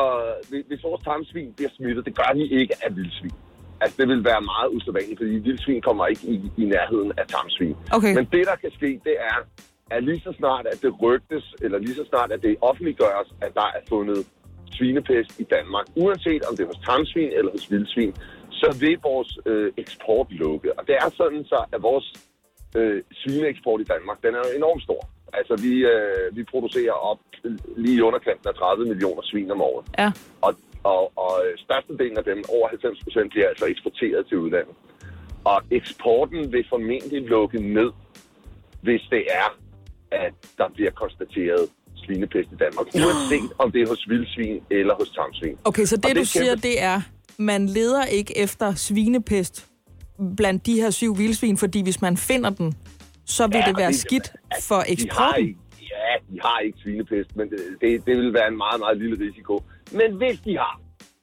hvis- 0.50 0.66
Hvis 0.68 0.84
vores 0.84 1.02
tarmsvin 1.04 1.54
bliver 1.58 1.70
smittet, 1.78 2.06
det 2.06 2.16
gør 2.16 2.32
de 2.36 2.44
ikke 2.60 2.74
af 2.86 2.96
vildsvin. 2.96 3.32
Altså, 3.82 3.96
det 4.02 4.08
vil 4.08 4.24
være 4.32 4.42
meget 4.54 4.70
usædvanligt, 4.76 5.20
fordi 5.20 5.32
vildsvin 5.48 5.82
kommer 5.82 6.06
ikke 6.08 6.26
i, 6.36 6.38
i 6.58 6.66
nærheden 6.76 7.12
af 7.18 7.26
tarmsvin. 7.28 7.76
Okay. 7.98 8.14
Men 8.18 8.26
det, 8.36 8.44
der 8.50 8.56
kan 8.64 8.72
ske, 8.80 8.90
det 9.08 9.16
er, 9.32 9.38
at 9.96 10.04
lige 10.04 10.22
så 10.28 10.34
snart, 10.38 10.66
at 10.74 10.82
det 10.82 10.92
rygtes, 11.02 11.46
eller 11.62 11.78
lige 11.78 11.96
så 11.96 12.06
snart, 12.10 12.32
at 12.32 12.42
det 12.42 12.56
offentliggøres, 12.62 13.30
at 13.42 13.52
der 13.54 13.68
er 13.78 13.82
fundet 13.90 14.20
svinepest 14.78 15.40
i 15.40 15.44
Danmark, 15.44 15.86
uanset 15.96 16.44
om 16.48 16.56
det 16.56 16.64
er 16.64 16.68
hos 16.74 16.82
tarmsvin 16.88 17.32
eller 17.38 17.52
hos 17.52 17.72
vildsvin, 17.72 18.14
så 18.62 18.78
vil 18.80 18.98
vores 19.04 19.32
øh, 19.46 19.72
eksport 19.78 20.28
lukke. 20.42 20.80
Og 20.80 20.88
det 20.88 20.96
er 20.96 21.10
sådan 21.10 21.44
så, 21.46 21.60
at 21.74 21.82
vores 21.82 22.08
øh, 22.78 23.04
svineeksport 23.22 23.82
i 23.82 23.88
Danmark, 23.94 24.18
den 24.24 24.32
er 24.36 24.42
jo 24.46 24.58
enormt 24.60 24.84
stor. 24.84 25.02
Altså, 25.34 25.54
vi, 25.66 25.74
øh, 25.94 26.36
vi 26.38 26.44
producerer 26.44 26.98
op 27.12 27.20
lige 27.78 28.04
underkanten 28.04 28.48
af 28.48 28.56
30 28.56 28.86
millioner 28.86 29.22
svin 29.24 29.52
om 29.52 29.62
året. 29.62 29.86
Ja. 29.98 30.12
Og, 30.42 30.52
og, 30.84 31.12
og 31.18 31.34
øh, 31.46 31.58
størstedelen 31.58 32.18
af 32.18 32.24
dem, 32.24 32.44
over 32.50 32.68
90 32.68 33.04
procent, 33.04 33.30
bliver 33.32 33.50
altså 33.50 33.66
eksporteret 33.66 34.28
til 34.28 34.38
udlandet. 34.38 34.76
Og 35.44 35.62
eksporten 35.72 36.52
vil 36.52 36.66
formentlig 36.70 37.22
lukke 37.22 37.60
ned, 37.74 37.92
hvis 38.82 39.02
det 39.10 39.24
er, 39.42 39.50
at 40.12 40.34
der 40.58 40.70
bliver 40.74 40.92
konstateret 40.92 41.70
svinepest 41.96 42.50
i 42.52 42.56
Danmark. 42.56 42.88
Uanset 42.96 43.52
om 43.58 43.72
det 43.72 43.82
er 43.82 43.88
hos 43.90 44.10
vildsvin 44.10 44.64
eller 44.72 44.94
hos 45.00 45.10
tamsvin. 45.10 45.58
Okay, 45.64 45.86
så 45.86 45.96
det, 45.96 46.04
det 46.04 46.16
du 46.16 46.22
er 46.22 46.26
siger, 46.26 46.56
kæmpe- 46.56 46.62
det 46.68 46.82
er, 46.82 47.02
man 47.38 47.66
leder 47.66 48.06
ikke 48.06 48.38
efter 48.38 48.74
svinepest 48.76 49.68
blandt 50.38 50.66
de 50.66 50.74
her 50.82 50.90
syv 50.90 51.18
vildsvin, 51.18 51.58
fordi 51.58 51.84
hvis 51.84 52.02
man 52.02 52.18
finder 52.18 52.50
den, 52.50 52.74
så 53.26 53.48
vil 53.48 53.56
Ja, 53.58 53.66
det 53.70 53.78
være 53.78 53.88
det- 53.88 53.96
skidt 54.00 54.32
for 54.68 54.76
De 54.76 54.82
har 54.82 54.92
eksporten. 54.94 55.48
ikke, 55.48 55.60
ja, 55.82 56.34
de 56.34 56.40
har 56.42 56.60
ikke 56.60 56.78
svinepest, 56.84 57.36
men 57.36 57.50
det, 57.50 57.60
det, 57.82 58.06
det 58.06 58.18
vil 58.18 58.34
være 58.34 58.48
en 58.48 58.58
meget, 58.58 58.80
meget 58.80 58.98
lille 58.98 59.26
risiko. 59.28 59.64
Men 60.00 60.10
hvis 60.16 60.40
de 60.40 60.58
har, 60.58 60.82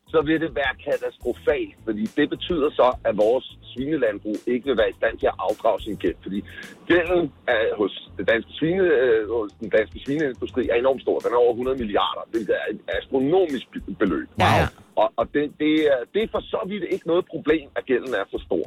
så 0.09 0.23
vil 0.29 0.41
det 0.41 0.55
være 0.55 0.75
katastrofalt, 0.85 1.75
fordi 1.85 2.05
det 2.19 2.31
betyder 2.31 2.71
så, 2.71 2.89
at 3.05 3.17
vores 3.17 3.59
svinelandbrug 3.71 4.37
ikke 4.47 4.67
vil 4.69 4.79
være 4.79 4.91
i 4.91 4.99
stand 5.01 5.19
til 5.19 5.27
at 5.27 5.39
afdrage 5.39 5.81
sin 5.81 5.97
gæld, 5.97 6.19
fordi 6.23 6.39
gælden 6.87 7.33
er 7.47 7.77
hos, 7.81 8.11
det 8.19 8.29
danske 8.29 8.53
svine, 8.53 8.83
øh, 8.83 9.31
hos 9.31 9.53
den 9.61 9.69
danske 9.69 9.99
svineindustri 10.05 10.69
er 10.69 10.75
enormt 10.75 11.03
stor. 11.03 11.19
Den 11.19 11.33
er 11.33 11.37
over 11.37 11.53
100 11.53 11.79
milliarder, 11.79 12.23
hvilket 12.31 12.55
er 12.61 12.67
et 12.75 12.81
astronomisk 12.99 13.67
beløb. 13.99 14.29
Ja, 14.39 14.51
ja. 14.61 14.67
Og, 14.97 15.13
og 15.17 15.25
det, 15.35 15.53
det, 15.61 15.75
er, 15.93 16.01
det 16.15 16.23
er 16.23 16.29
for 16.31 16.41
så 16.41 16.61
vidt 16.71 16.85
ikke 16.91 17.07
noget 17.07 17.25
problem, 17.35 17.67
at 17.77 17.87
gælden 17.87 18.15
er 18.15 18.25
så 18.31 18.39
stor. 18.47 18.65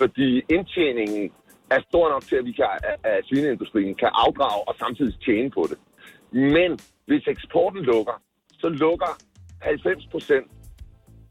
Fordi 0.00 0.42
indtjeningen 0.56 1.32
er 1.70 1.80
stor 1.88 2.08
nok 2.08 2.22
til, 2.22 2.36
at 2.36 2.44
vi 2.44 2.52
kan, 2.52 2.66
at 3.04 3.24
svineindustrien 3.28 3.94
kan 3.94 4.10
afdrage 4.24 4.68
og 4.68 4.74
samtidig 4.78 5.14
tjene 5.24 5.50
på 5.50 5.62
det. 5.70 5.78
Men 6.56 6.70
hvis 7.06 7.24
eksporten 7.26 7.82
lukker, 7.82 8.16
så 8.62 8.68
lukker 8.68 9.12
90 9.60 10.06
procent 10.10 10.46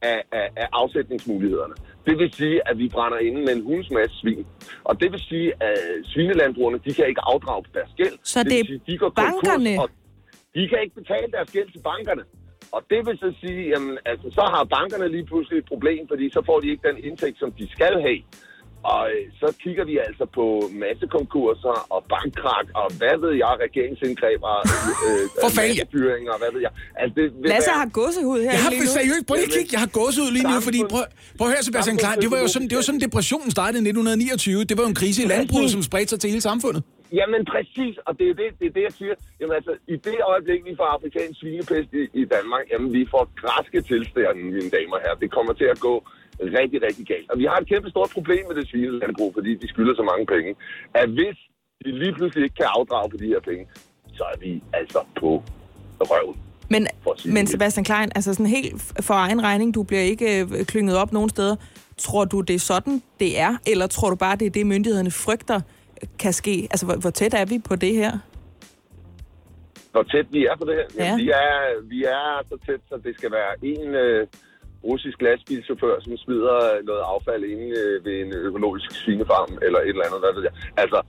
af, 0.02 0.24
af, 0.32 0.50
af 0.56 0.68
afsætningsmulighederne. 0.74 1.74
Det 2.06 2.18
vil 2.18 2.34
sige, 2.34 2.70
at 2.70 2.78
vi 2.78 2.90
brænder 2.90 3.18
inde 3.18 3.42
med 3.42 3.54
en 3.56 3.86
masse 3.94 4.16
svin. 4.22 4.46
Og 4.84 5.00
det 5.02 5.12
vil 5.12 5.20
sige, 5.20 5.54
at 5.64 5.78
svinelandbrugerne, 6.04 6.78
de 6.86 6.94
kan 6.94 7.08
ikke 7.08 7.22
afdrage 7.24 7.64
på 7.64 7.70
deres 7.74 7.92
gæld. 7.98 8.18
Så 8.24 8.40
det 8.44 8.52
vil 8.52 8.60
er 8.60 8.66
sige, 8.66 8.82
de 8.88 8.98
går 8.98 9.10
bankerne? 9.10 9.76
konkurs, 9.76 9.84
og 9.84 9.90
de 10.56 10.68
kan 10.70 10.80
ikke 10.84 10.96
betale 10.96 11.32
deres 11.32 11.52
gæld 11.52 11.72
til 11.72 11.82
bankerne. 11.92 12.24
Og 12.72 12.82
det 12.90 13.00
vil 13.08 13.18
så 13.18 13.34
sige, 13.42 13.62
jamen, 13.74 13.98
altså, 14.06 14.28
så 14.38 14.44
har 14.54 14.64
bankerne 14.64 15.08
lige 15.16 15.26
pludselig 15.26 15.58
et 15.60 15.66
problem, 15.74 16.08
fordi 16.08 16.26
så 16.30 16.42
får 16.46 16.60
de 16.60 16.68
ikke 16.72 16.88
den 16.90 16.98
indtægt, 17.08 17.40
som 17.40 17.52
de 17.52 17.66
skal 17.76 17.94
have. 18.02 18.20
Og 18.84 19.04
øh, 19.14 19.24
så 19.42 19.48
kigger 19.64 19.86
vi 19.92 19.96
altså 20.08 20.26
på 20.38 20.46
massekonkurser 20.84 21.76
og 21.96 22.02
bankkrak 22.14 22.66
og 22.82 22.88
hvad 23.00 23.16
ved 23.24 23.34
jeg, 23.44 23.54
regeringsindgreb 23.66 24.40
og 24.54 24.60
øh, 25.08 25.24
For 25.44 25.50
fanden, 25.58 25.78
ja. 25.82 25.86
fyringer 25.94 26.32
og 26.36 26.40
hvad 26.42 26.52
ved 26.56 26.62
jeg. 26.68 26.74
Altså, 27.02 27.14
det 27.20 27.26
vil 27.42 27.50
Lasse 27.54 27.70
være- 27.70 27.80
har 27.84 27.90
gåsehud 28.00 28.40
her 28.46 28.52
Jeg 28.56 28.62
har 28.66 28.72
lige 28.76 28.86
nu. 28.90 28.98
seriøst, 29.00 29.24
prøv 29.28 29.36
lige 29.36 29.50
at 29.52 29.56
kigge, 29.58 29.72
jeg 29.76 29.82
har 29.86 29.92
gåsehud 30.00 30.32
lige 30.38 30.48
nu, 30.52 30.58
fordi 30.68 30.80
prøv, 30.94 31.04
prøv 31.38 31.46
at 31.48 31.52
høre, 31.54 31.64
Sebastian 31.70 31.98
Klein, 32.02 32.18
det 32.24 32.30
var 32.34 32.40
jo 32.46 32.48
sådan, 32.56 32.68
det 32.72 32.76
var 32.80 32.86
sådan, 32.90 33.02
depressionen 33.08 33.50
startede 33.58 33.80
i 33.84 33.86
1929. 33.90 34.64
Det 34.70 34.74
var 34.78 34.84
jo 34.86 34.90
en 34.96 35.00
krise 35.02 35.20
i 35.26 35.28
landbruget, 35.34 35.70
som 35.76 35.82
spredte 35.90 36.10
sig 36.14 36.20
til 36.22 36.30
hele 36.34 36.44
samfundet. 36.52 36.82
Jamen 37.20 37.42
præcis, 37.54 37.96
og 38.08 38.12
det 38.20 38.26
er 38.32 38.36
det, 38.42 38.48
det, 38.60 38.66
er 38.72 38.74
det 38.78 38.84
jeg 38.90 38.96
siger. 39.02 39.16
Jamen 39.40 39.54
altså, 39.60 39.74
i 39.94 39.96
det 40.08 40.18
øjeblik, 40.32 40.62
vi 40.70 40.74
får 40.80 40.88
afrikansk 40.96 41.36
svinepest 41.42 41.90
i, 42.02 42.04
i 42.22 42.24
Danmark, 42.36 42.64
jamen 42.72 42.90
vi 42.98 43.02
får 43.14 43.24
græske 43.42 43.78
tilstanden, 43.92 44.46
mine 44.58 44.70
damer 44.78 44.96
og 44.98 45.02
herrer. 45.04 45.20
Det 45.24 45.30
kommer 45.38 45.54
til 45.62 45.68
at 45.76 45.80
gå 45.88 45.96
rigtig, 46.42 46.82
rigtig 46.88 47.06
galt. 47.08 47.32
Og 47.32 47.38
vi 47.40 47.46
har 47.46 47.58
et 47.58 47.68
kæmpe 47.68 47.90
stort 47.90 48.10
problem 48.14 48.44
med 48.48 48.56
det 48.56 48.70
svinelandbrug, 48.70 49.34
fordi 49.34 49.56
de 49.56 49.68
skylder 49.68 49.96
så 49.96 50.04
mange 50.04 50.26
penge. 50.26 50.56
At 50.94 51.10
hvis 51.10 51.38
de 51.86 51.92
lige 52.00 52.14
pludselig 52.14 52.44
ikke 52.44 52.56
kan 52.56 52.70
afdrage 52.78 53.10
på 53.10 53.18
de 53.18 53.28
her 53.28 53.40
penge, 53.40 53.68
så 54.14 54.24
er 54.34 54.38
vi 54.40 54.64
altså 54.74 55.00
på 55.20 55.44
røven. 56.00 56.38
Men, 56.70 56.88
men. 57.26 57.48
Sebastian 57.48 57.84
Klein, 57.84 58.12
altså 58.16 58.34
sådan 58.34 58.46
helt 58.46 58.94
for 59.02 59.14
egen 59.14 59.44
regning, 59.44 59.76
du 59.76 59.84
bliver 59.84 60.02
ikke 60.02 60.42
øh, 60.42 60.66
klynget 60.66 60.98
op 60.98 61.14
nogen 61.14 61.30
steder. 61.30 61.56
Tror 61.98 62.26
du, 62.26 62.42
det 62.42 62.56
er 62.56 62.60
sådan, 62.60 63.02
det 63.20 63.40
er? 63.40 63.58
Eller 63.68 63.88
tror 63.88 64.10
du 64.10 64.16
bare, 64.16 64.36
det 64.36 64.46
er 64.46 64.50
det, 64.50 64.68
myndighederne 64.68 65.12
frygter 65.12 65.62
kan 66.20 66.34
ske? 66.34 66.68
Altså, 66.72 66.86
hvor, 66.86 66.96
hvor 66.96 67.10
tæt 67.10 67.34
er 67.34 67.46
vi 67.46 67.60
på 67.70 67.76
det 67.76 67.94
her? 67.94 68.12
hvor 69.92 70.04
tæt 70.04 70.28
vi 70.32 70.46
er 70.46 70.56
på 70.56 70.66
det 70.66 70.76
her. 70.76 70.88
Ja. 70.98 71.06
Ja. 71.06 71.16
Vi, 71.16 71.30
er, 71.30 71.82
vi 71.94 72.04
er 72.04 72.42
så 72.50 72.58
tæt, 72.66 72.82
så 72.90 72.96
det 73.04 73.16
skal 73.18 73.32
være 73.32 73.54
en 73.64 73.96
øh, 73.96 74.28
russisk 74.84 75.22
lastbilchauffør, 75.22 75.96
som 76.04 76.18
smider 76.18 76.58
noget 76.90 77.04
affald 77.14 77.44
inde 77.54 77.68
øh, 77.82 78.06
ved 78.06 78.16
en 78.24 78.32
økologisk 78.34 78.92
svinefarm, 79.04 79.52
eller 79.66 79.80
et 79.80 79.90
eller 79.90 80.06
andet, 80.08 80.20
hvad 80.24 80.34
ved 80.38 80.44
jeg. 80.48 80.54
Altså, 80.84 81.00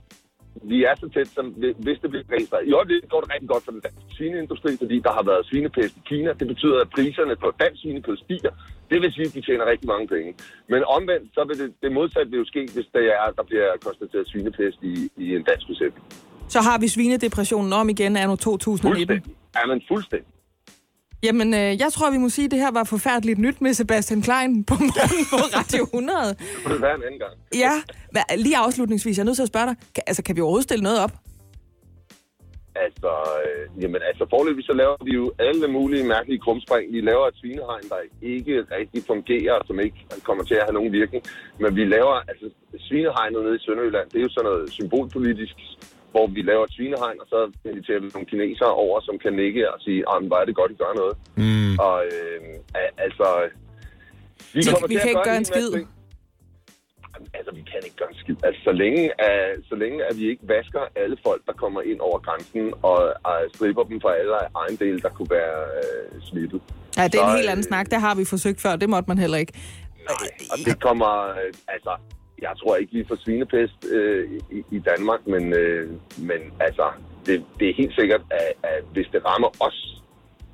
vi 0.71 0.77
er 0.89 0.95
så 1.01 1.07
tæt, 1.15 1.27
som 1.37 1.45
hvi- 1.61 1.77
hvis 1.85 1.99
det 2.01 2.09
bliver 2.09 2.25
registreret. 2.35 2.67
I 2.69 2.73
øjeblikket 2.79 3.09
går 3.13 3.21
det 3.23 3.29
rigtig 3.33 3.49
godt 3.53 3.63
for 3.65 3.71
den 3.71 3.81
danske 3.87 4.01
svineindustri, 4.17 4.71
fordi 4.83 4.97
der 5.07 5.11
har 5.17 5.23
været 5.31 5.43
svinepest 5.49 5.93
i 5.99 6.01
Kina. 6.11 6.29
Det 6.41 6.47
betyder, 6.53 6.77
at 6.83 6.89
priserne 6.95 7.35
på 7.43 7.47
dansk 7.63 7.81
svinekød 7.81 8.17
stiger. 8.17 8.53
Det 8.91 8.97
vil 9.01 9.11
sige, 9.13 9.27
at 9.29 9.33
de 9.33 9.41
tjener 9.41 9.65
rigtig 9.71 9.87
mange 9.93 10.07
penge. 10.15 10.29
Men 10.73 10.81
omvendt, 10.97 11.25
så 11.35 11.41
vil 11.47 11.57
det, 11.61 11.69
det 11.83 11.91
modsatte 11.91 12.29
vil 12.31 12.39
jo 12.43 12.45
ske, 12.45 12.61
hvis 12.75 12.87
det 12.95 13.05
er, 13.21 13.25
der 13.37 13.43
bliver 13.49 13.67
konstateret 13.87 14.25
svinepest 14.31 14.77
i, 14.91 14.93
i 15.23 15.35
en 15.37 15.43
dansk 15.49 15.65
besætning. 15.67 16.05
Så 16.55 16.59
har 16.67 16.77
vi 16.83 16.87
svinedepressionen 16.87 17.73
om 17.73 17.89
igen 17.89 18.17
anno 18.17 18.35
2019. 18.35 19.07
Fuldstændig. 19.07 19.35
Er 19.61 19.67
man 19.67 19.81
fuldstændig. 19.91 20.27
Jamen, 21.23 21.53
øh, 21.53 21.71
jeg 21.83 21.89
tror, 21.93 22.11
vi 22.11 22.17
må 22.17 22.29
sige, 22.29 22.45
at 22.45 22.51
det 22.51 22.59
her 22.59 22.71
var 22.71 22.83
forfærdeligt 22.83 23.39
nyt 23.39 23.61
med 23.61 23.73
Sebastian 23.73 24.21
Klein 24.21 24.63
på 24.69 24.75
morgen 24.79 25.25
på 25.31 25.37
Radio 25.57 25.83
100. 25.83 26.29
Det 26.29 26.37
kunne 26.63 26.73
det 26.75 26.81
være 26.81 26.95
en 26.95 27.03
anden 27.07 27.19
gang. 27.19 27.33
Ja, 27.65 27.73
hva- 28.15 28.35
lige 28.45 28.57
afslutningsvis, 28.57 29.17
jeg 29.17 29.23
er 29.23 29.25
nødt 29.25 29.35
til 29.41 29.47
at 29.47 29.53
spørge 29.53 29.67
dig, 29.69 29.75
kan, 29.95 30.03
altså, 30.07 30.23
kan 30.23 30.35
vi 30.35 30.41
overhovedet 30.41 30.63
stille 30.69 30.83
noget 30.83 30.99
op? 31.05 31.11
Altså, 32.85 33.11
øh, 33.45 33.63
jamen, 33.83 34.01
altså 34.09 34.23
forløbig 34.33 34.63
så 34.69 34.73
laver 34.81 34.97
vi 35.07 35.11
jo 35.21 35.25
alle 35.47 35.67
mulige 35.77 36.03
mærkelige 36.13 36.39
krumspring. 36.45 36.85
Vi 36.95 37.01
laver 37.09 37.25
et 37.27 37.35
svinehegn, 37.41 37.85
der 37.93 37.99
ikke 38.33 38.53
rigtig 38.77 39.01
fungerer, 39.11 39.57
som 39.67 39.75
ikke 39.85 39.99
kommer 40.27 40.43
til 40.43 40.55
at 40.59 40.63
have 40.67 40.73
nogen 40.79 40.91
virkning. 40.99 41.23
Men 41.61 41.71
vi 41.79 41.83
laver, 41.95 42.15
altså 42.31 42.45
svinehegnet 42.87 43.39
nede 43.45 43.55
i 43.59 43.63
Sønderjylland, 43.65 44.07
det 44.11 44.17
er 44.19 44.25
jo 44.27 44.33
sådan 44.35 44.49
noget 44.51 44.65
symbolpolitisk, 44.79 45.55
hvor 46.11 46.25
vi 46.35 46.41
laver 46.41 46.63
et 46.65 46.73
svinehegn, 46.75 47.17
og 47.23 47.27
så 47.33 47.39
inviterer 47.69 47.99
vi 47.99 48.07
nogle 48.13 48.29
kinesere 48.31 48.73
over, 48.83 48.97
som 49.07 49.15
kan 49.23 49.33
nikke 49.33 49.73
og 49.73 49.77
sige, 49.85 49.99
ah, 50.09 50.21
men 50.21 50.27
hvor 50.27 50.37
er 50.37 50.45
det 50.45 50.55
godt, 50.55 50.71
I 50.71 50.75
gør 50.83 50.93
noget. 51.01 51.15
Mm. 51.43 51.73
Og 51.87 51.97
øh, 52.13 52.41
altså... 53.05 53.27
Så 54.65 54.71
kommer 54.73 54.87
vi 54.87 54.93
til 54.93 55.01
kan 55.01 55.09
at 55.09 55.13
ikke 55.13 55.29
gøre 55.29 55.37
en 55.37 55.45
skid? 55.45 55.69
Altså, 57.33 57.51
vi 57.55 57.61
kan 57.71 57.79
ikke 57.87 57.97
gøre 58.01 58.11
en 58.15 58.19
skid. 58.23 58.35
Altså, 58.47 58.61
så 58.63 58.71
længe, 58.71 59.03
uh, 59.27 59.53
så 59.69 59.75
længe 59.75 59.97
at 60.09 60.17
vi 60.19 60.29
ikke 60.31 60.43
vasker 60.55 60.83
alle 60.95 61.17
folk, 61.25 61.41
der 61.45 61.53
kommer 61.53 61.81
ind 61.81 61.99
over 61.99 62.19
grænsen, 62.19 62.73
og 62.81 62.99
uh, 63.31 63.43
striber 63.55 63.83
dem 63.83 64.01
for 64.01 64.09
alle 64.09 64.33
ejendele, 64.61 64.99
der 64.99 65.09
kunne 65.09 65.31
være 65.39 65.59
uh, 65.79 66.21
smittet. 66.29 66.61
Ja, 66.97 67.03
det 67.03 67.15
er 67.15 67.19
Så, 67.19 67.29
en 67.29 67.35
helt 67.37 67.47
øh, 67.47 67.51
anden 67.51 67.63
snak. 67.63 67.85
Det 67.91 67.99
har 68.05 68.15
vi 68.15 68.25
forsøgt 68.25 68.61
før. 68.61 68.75
Det 68.75 68.89
måtte 68.89 69.07
man 69.07 69.17
heller 69.17 69.37
ikke. 69.37 69.53
Nej, 70.09 70.29
og 70.51 70.57
det 70.65 70.81
kommer... 70.81 71.11
Øh, 71.29 71.53
altså, 71.67 71.93
jeg 72.41 72.53
tror 72.61 72.75
ikke, 72.75 72.93
vi 72.93 73.03
får 73.07 73.17
svinepest 73.25 73.79
øh, 73.97 74.23
i, 74.57 74.59
i 74.77 74.79
Danmark, 74.79 75.21
men, 75.33 75.53
øh, 75.53 75.89
men 76.17 76.41
altså, 76.59 76.85
det, 77.25 77.35
det 77.59 77.69
er 77.69 77.73
helt 77.81 77.95
sikkert, 77.99 78.21
at, 78.31 78.51
at 78.63 78.83
hvis 78.93 79.07
det 79.13 79.21
rammer 79.25 79.49
os, 79.67 79.77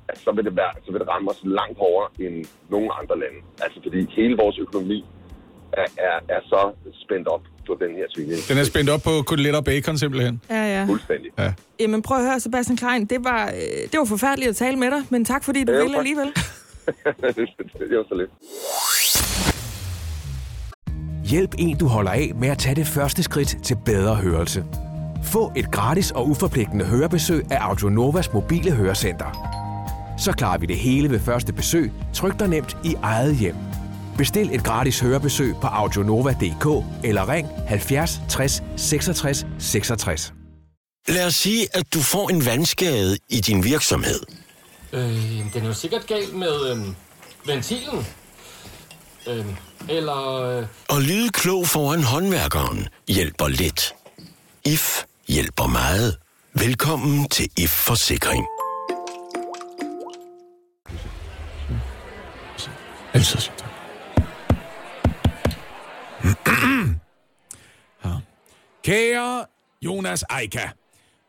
at 0.08 0.18
så 0.18 0.30
vil 0.36 0.44
det, 0.44 0.56
være, 0.56 0.72
så 0.84 0.92
vil 0.92 1.00
det 1.00 1.08
ramme 1.08 1.30
os 1.30 1.40
langt 1.44 1.78
hårdere 1.78 2.08
end 2.24 2.36
nogen 2.70 2.90
andre 3.00 3.18
lande. 3.22 3.38
Altså, 3.64 3.80
fordi 3.82 4.06
hele 4.16 4.36
vores 4.36 4.58
økonomi 4.58 5.04
er, 5.72 5.86
er, 6.08 6.16
er 6.36 6.40
så 6.52 6.72
spændt 7.04 7.28
op 7.28 7.42
på 7.66 7.76
den 7.80 7.90
her 7.96 8.06
svine. 8.14 8.34
Den 8.48 8.58
er 8.58 8.64
spændt 8.64 8.90
op 8.90 9.02
på 9.08 9.22
koteletter 9.26 9.58
og 9.60 9.64
bacon 9.64 9.98
simpelthen. 9.98 10.42
Ja, 10.50 10.62
ja. 10.76 10.84
Fuldstændig. 10.84 11.30
Ja. 11.38 11.52
Jamen 11.80 12.02
prøv 12.02 12.16
at 12.18 12.24
høre, 12.24 12.40
Sebastian 12.40 12.76
Klein, 12.76 13.04
det 13.04 13.24
var, 13.24 13.46
øh, 13.46 13.82
det 13.90 13.98
var 13.98 14.04
forfærdeligt 14.04 14.48
at 14.48 14.56
tale 14.56 14.76
med 14.76 14.90
dig, 14.90 15.02
men 15.10 15.24
tak 15.24 15.44
fordi 15.44 15.64
du 15.64 15.72
Ja, 15.72 15.82
ville 15.82 15.98
alligevel. 15.98 16.26
det 17.90 17.96
var 17.98 18.04
så 18.08 18.14
lidt. 18.14 18.30
Hjælp 21.30 21.54
en, 21.58 21.78
du 21.78 21.86
holder 21.86 22.10
af 22.10 22.32
med 22.34 22.48
at 22.48 22.58
tage 22.58 22.74
det 22.74 22.86
første 22.86 23.22
skridt 23.22 23.56
til 23.62 23.76
bedre 23.84 24.14
hørelse. 24.14 24.64
Få 25.24 25.52
et 25.56 25.70
gratis 25.70 26.10
og 26.10 26.28
uforpligtende 26.28 26.84
hørebesøg 26.84 27.52
af 27.52 27.58
Audionovas 27.60 28.32
mobile 28.32 28.70
hørecenter. 28.70 29.26
Så 30.18 30.32
klarer 30.32 30.58
vi 30.58 30.66
det 30.66 30.76
hele 30.76 31.10
ved 31.10 31.20
første 31.20 31.52
besøg, 31.52 31.92
tryk 32.14 32.38
dig 32.38 32.48
nemt 32.48 32.76
i 32.84 32.94
eget 33.02 33.36
hjem. 33.36 33.54
Bestil 34.18 34.54
et 34.54 34.64
gratis 34.64 35.00
hørebesøg 35.00 35.54
på 35.60 35.66
audionova.dk 35.66 36.84
eller 37.04 37.28
ring 37.28 37.48
70 37.66 38.20
60 38.28 38.62
66 38.76 39.46
66. 39.58 40.32
Lad 41.08 41.26
os 41.26 41.34
sige, 41.34 41.66
at 41.74 41.94
du 41.94 42.00
får 42.00 42.30
en 42.30 42.46
vandskade 42.46 43.16
i 43.28 43.40
din 43.40 43.64
virksomhed. 43.64 44.20
Øh, 44.92 45.00
den 45.54 45.62
er 45.62 45.66
jo 45.66 45.74
sikkert 45.74 46.06
galt 46.06 46.34
med 46.34 46.70
øh, 46.70 46.78
ventilen. 47.46 48.06
Øh, 49.28 49.46
eller... 49.88 50.42
Øh, 50.42 50.66
Og 50.88 51.02
lyde 51.02 51.30
klog 51.30 51.66
foran 51.66 52.02
håndværkeren 52.02 52.88
hjælper 53.08 53.48
lidt. 53.48 53.94
IF 54.64 55.04
hjælper 55.28 55.66
meget. 55.66 56.16
Velkommen 56.52 57.28
til 57.28 57.50
IF 57.58 57.70
Forsikring. 57.70 58.46
Altid 63.14 63.38
tak. 63.38 63.68
Kære 68.84 69.44
Jonas 69.82 70.24
Eika, 70.40 70.68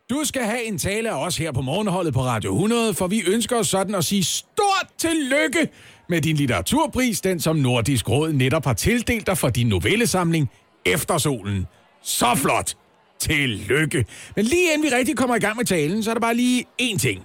du 0.09 0.21
skal 0.23 0.41
have 0.43 0.63
en 0.63 0.77
tale 0.77 1.09
af 1.09 1.25
os 1.25 1.37
her 1.37 1.51
på 1.51 1.61
morgenholdet 1.61 2.13
på 2.13 2.21
Radio 2.21 2.53
100, 2.53 2.93
for 2.93 3.07
vi 3.07 3.21
ønsker 3.27 3.55
os 3.55 3.67
sådan 3.67 3.95
at 3.95 4.05
sige 4.05 4.23
stort 4.23 4.87
tillykke 4.97 5.67
med 6.09 6.21
din 6.21 6.35
litteraturpris, 6.35 7.21
den 7.21 7.39
som 7.39 7.55
Nordisk 7.55 8.09
Råd 8.09 8.33
netop 8.33 8.65
har 8.65 8.73
tildelt 8.73 9.27
dig 9.27 9.37
for 9.37 9.49
din 9.49 9.67
novellesamling 9.67 10.49
Eftersolen. 10.85 11.67
Så 12.03 12.35
flot! 12.35 12.75
Tillykke! 13.19 14.05
Men 14.35 14.45
lige 14.45 14.73
inden 14.73 14.91
vi 14.91 14.95
rigtig 14.95 15.17
kommer 15.17 15.35
i 15.35 15.39
gang 15.39 15.57
med 15.57 15.65
talen, 15.65 16.03
så 16.03 16.09
er 16.09 16.13
der 16.13 16.21
bare 16.21 16.35
lige 16.35 16.65
én 16.81 16.97
ting. 16.97 17.21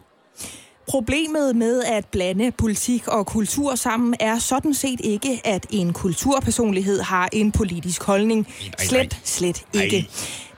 Problemet 0.88 1.56
med 1.56 1.82
at 1.84 2.04
blande 2.12 2.52
politik 2.58 3.08
og 3.08 3.26
kultur 3.26 3.74
sammen 3.74 4.14
er 4.20 4.38
sådan 4.38 4.74
set 4.74 5.00
ikke, 5.04 5.40
at 5.44 5.66
en 5.70 5.92
kulturpersonlighed 5.92 7.00
har 7.00 7.28
en 7.32 7.52
politisk 7.52 8.02
holdning. 8.02 8.46
Slet, 8.78 9.20
slet 9.24 9.64
ikke. 9.74 10.08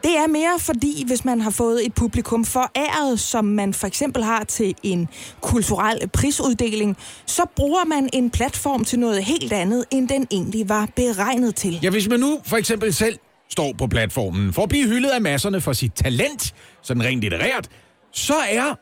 Det 0.07 0.17
er 0.17 0.27
mere 0.27 0.59
fordi, 0.59 1.05
hvis 1.07 1.25
man 1.25 1.41
har 1.41 1.51
fået 1.51 1.87
et 1.87 1.95
publikum 1.95 2.45
foræret, 2.45 3.21
som 3.21 3.45
man 3.45 3.75
for 3.75 3.87
eksempel 3.87 4.23
har 4.25 4.45
til 4.45 4.75
en 4.83 5.09
kulturel 5.41 6.09
prisuddeling, 6.09 6.97
så 7.27 7.43
bruger 7.57 7.85
man 7.85 8.09
en 8.13 8.31
platform 8.31 8.85
til 8.85 8.99
noget 8.99 9.25
helt 9.25 9.53
andet, 9.53 9.85
end 9.91 10.09
den 10.09 10.27
egentlig 10.31 10.69
var 10.69 10.89
beregnet 10.97 11.55
til. 11.55 11.79
Ja, 11.83 11.91
hvis 11.91 12.09
man 12.09 12.21
nu 12.21 12.41
for 12.45 12.57
eksempel 12.57 12.95
selv 12.95 13.19
står 13.49 13.75
på 13.79 13.87
platformen 13.87 14.53
for 14.53 14.63
at 14.63 14.69
blive 14.69 14.89
hyldet 14.89 15.11
af 15.11 15.21
masserne 15.21 15.61
for 15.61 15.73
sit 15.73 15.93
talent, 15.93 16.55
sådan 16.83 17.05
rent 17.05 17.21
litterært, 17.21 17.69
så 18.13 18.37
er 18.51 18.79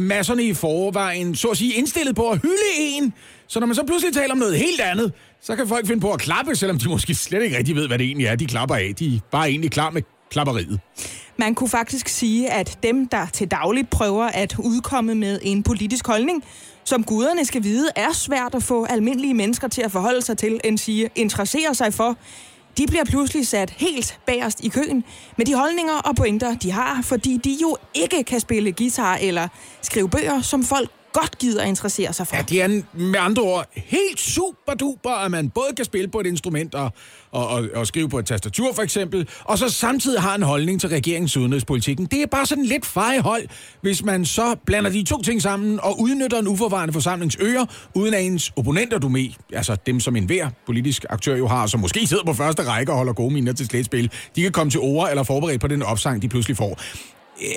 masserne 0.00 0.42
i 0.44 0.54
forvejen, 0.54 1.36
så 1.36 1.48
at 1.48 1.56
sige, 1.56 1.74
indstillet 1.74 2.16
på 2.16 2.30
at 2.30 2.38
hylde 2.42 2.70
en. 2.78 3.14
Så 3.48 3.60
når 3.60 3.66
man 3.66 3.76
så 3.76 3.84
pludselig 3.86 4.14
taler 4.14 4.32
om 4.32 4.38
noget 4.38 4.58
helt 4.58 4.80
andet, 4.80 5.12
så 5.42 5.56
kan 5.56 5.68
folk 5.68 5.86
finde 5.86 6.00
på 6.00 6.12
at 6.12 6.20
klappe, 6.20 6.56
selvom 6.56 6.78
de 6.78 6.88
måske 6.88 7.14
slet 7.14 7.42
ikke 7.42 7.58
rigtig 7.58 7.76
ved, 7.76 7.86
hvad 7.86 7.98
det 7.98 8.04
egentlig 8.04 8.26
er, 8.26 8.36
de 8.36 8.46
klapper 8.46 8.74
af. 8.74 8.92
De 8.98 9.16
er 9.16 9.20
bare 9.30 9.48
egentlig 9.50 9.70
klar 9.70 9.90
med 9.90 10.02
klapperiet. 10.30 10.80
Man 11.36 11.54
kunne 11.54 11.68
faktisk 11.68 12.08
sige, 12.08 12.52
at 12.52 12.78
dem, 12.82 13.08
der 13.08 13.26
til 13.26 13.50
dagligt 13.50 13.90
prøver 13.90 14.24
at 14.24 14.58
udkomme 14.58 15.14
med 15.14 15.38
en 15.42 15.62
politisk 15.62 16.06
holdning, 16.06 16.44
som 16.84 17.04
guderne 17.04 17.44
skal 17.44 17.62
vide, 17.62 17.88
er 17.96 18.12
svært 18.12 18.54
at 18.54 18.62
få 18.62 18.84
almindelige 18.84 19.34
mennesker 19.34 19.68
til 19.68 19.82
at 19.82 19.92
forholde 19.92 20.22
sig 20.22 20.38
til, 20.38 20.60
end 20.64 20.78
sige, 20.78 21.10
interessere 21.14 21.74
sig 21.74 21.94
for, 21.94 22.16
de 22.78 22.86
bliver 22.86 23.04
pludselig 23.04 23.46
sat 23.46 23.70
helt 23.70 24.18
bagerst 24.26 24.64
i 24.64 24.68
køen 24.68 25.04
med 25.36 25.46
de 25.46 25.54
holdninger 25.54 25.94
og 25.94 26.16
pointer, 26.16 26.54
de 26.54 26.70
har, 26.70 27.02
fordi 27.02 27.36
de 27.44 27.56
jo 27.62 27.76
ikke 27.94 28.24
kan 28.24 28.40
spille 28.40 28.72
guitar 28.72 29.18
eller 29.20 29.48
skrive 29.82 30.08
bøger, 30.08 30.42
som 30.42 30.64
folk 30.64 30.90
godt 31.20 31.38
gider 31.38 31.62
at 31.62 31.68
interessere 31.68 32.12
sig 32.12 32.26
for. 32.26 32.36
Ja, 32.36 32.42
det 32.42 32.62
er 32.62 32.82
med 32.92 33.20
andre 33.20 33.42
ord 33.42 33.66
helt 33.74 34.20
super 34.20 34.74
duper, 34.80 35.10
at 35.10 35.30
man 35.30 35.50
både 35.50 35.66
kan 35.76 35.84
spille 35.84 36.08
på 36.08 36.20
et 36.20 36.26
instrument 36.26 36.74
og, 36.74 36.92
og, 37.30 37.48
og, 37.48 37.68
og 37.74 37.86
skrive 37.86 38.08
på 38.08 38.18
et 38.18 38.26
tastatur 38.26 38.72
for 38.72 38.82
eksempel, 38.82 39.28
og 39.44 39.58
så 39.58 39.68
samtidig 39.68 40.20
har 40.20 40.34
en 40.34 40.42
holdning 40.42 40.80
til 40.80 40.88
regeringens 40.88 41.36
udenrigspolitikken. 41.36 42.06
Det 42.06 42.22
er 42.22 42.26
bare 42.26 42.46
sådan 42.46 42.64
lidt 42.64 42.86
hold, 43.20 43.48
hvis 43.80 44.04
man 44.04 44.24
så 44.24 44.56
blander 44.66 44.90
de 44.90 45.02
to 45.02 45.22
ting 45.22 45.42
sammen 45.42 45.80
og 45.80 46.00
udnytter 46.00 46.38
en 46.38 46.48
uforvarende 46.48 46.92
forsamlingsøger, 46.92 47.64
uden 47.94 48.14
at 48.14 48.24
ens 48.24 48.52
opponenter, 48.56 48.98
du 48.98 49.08
med, 49.08 49.28
altså 49.52 49.76
dem 49.86 50.00
som 50.00 50.16
enhver 50.16 50.48
politisk 50.66 51.04
aktør 51.10 51.36
jo 51.36 51.46
har, 51.46 51.66
som 51.66 51.80
måske 51.80 52.06
sidder 52.06 52.24
på 52.24 52.32
første 52.32 52.62
række 52.62 52.92
og 52.92 52.96
holder 52.96 53.12
gode 53.12 53.34
miner 53.34 53.52
til 53.52 53.66
slætspil, 53.66 54.12
de 54.36 54.42
kan 54.42 54.52
komme 54.52 54.70
til 54.70 54.80
ord 54.80 55.10
eller 55.10 55.22
forberede 55.22 55.58
på 55.58 55.68
den 55.68 55.82
opsang, 55.82 56.22
de 56.22 56.28
pludselig 56.28 56.56
får. 56.56 56.80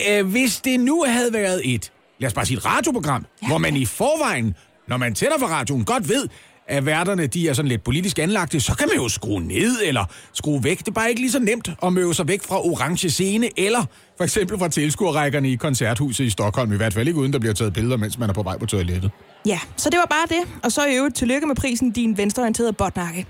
Øh, 0.09 0.27
hvis 0.27 0.61
det 0.61 0.79
nu 0.79 1.03
havde 1.07 1.33
været 1.33 1.61
et 1.73 1.91
lad 2.21 2.27
os 2.27 2.33
bare 2.33 2.45
sige 2.45 2.57
et 2.57 2.65
radioprogram, 2.65 3.25
ja. 3.41 3.47
hvor 3.47 3.57
man 3.57 3.75
i 3.75 3.85
forvejen, 3.85 4.55
når 4.87 4.97
man 4.97 5.15
tænder 5.15 5.39
for 5.39 5.47
radioen, 5.47 5.85
godt 5.85 6.09
ved, 6.09 6.27
at 6.67 6.85
værterne 6.85 7.27
de 7.27 7.49
er 7.49 7.53
sådan 7.53 7.69
lidt 7.69 7.83
politisk 7.83 8.19
anlagte, 8.19 8.59
så 8.59 8.75
kan 8.75 8.87
man 8.87 8.97
jo 8.97 9.09
skrue 9.09 9.41
ned 9.41 9.77
eller 9.83 10.05
skrue 10.33 10.63
væk. 10.63 10.79
Det 10.79 10.87
er 10.87 10.91
bare 10.91 11.09
ikke 11.09 11.21
lige 11.21 11.31
så 11.31 11.39
nemt 11.39 11.69
at 11.83 11.93
møde 11.93 12.13
sig 12.13 12.27
væk 12.27 12.43
fra 12.43 12.65
orange 12.65 13.09
scene, 13.09 13.49
eller 13.57 13.85
for 14.17 14.23
eksempel 14.23 14.59
fra 14.59 14.67
tilskuerrækkerne 14.67 15.51
i 15.51 15.55
koncerthuset 15.55 16.23
i 16.23 16.29
Stockholm, 16.29 16.73
i 16.73 16.77
hvert 16.77 16.93
fald 16.93 17.07
ikke 17.07 17.19
uden 17.19 17.33
der 17.33 17.39
bliver 17.39 17.53
taget 17.53 17.73
billeder, 17.73 17.97
mens 17.97 18.17
man 18.17 18.29
er 18.29 18.33
på 18.33 18.43
vej 18.43 18.57
på 18.57 18.65
toilettet. 18.65 19.11
Ja, 19.45 19.59
så 19.77 19.89
det 19.89 19.99
var 19.99 20.05
bare 20.05 20.39
det. 20.39 20.61
Og 20.63 20.71
så 20.71 20.85
i 20.85 20.95
øvrigt 20.95 21.15
tillykke 21.15 21.47
med 21.47 21.55
prisen, 21.55 21.91
din 21.91 22.17
venstreorienterede 22.17 22.73
botnakke. 22.73 23.25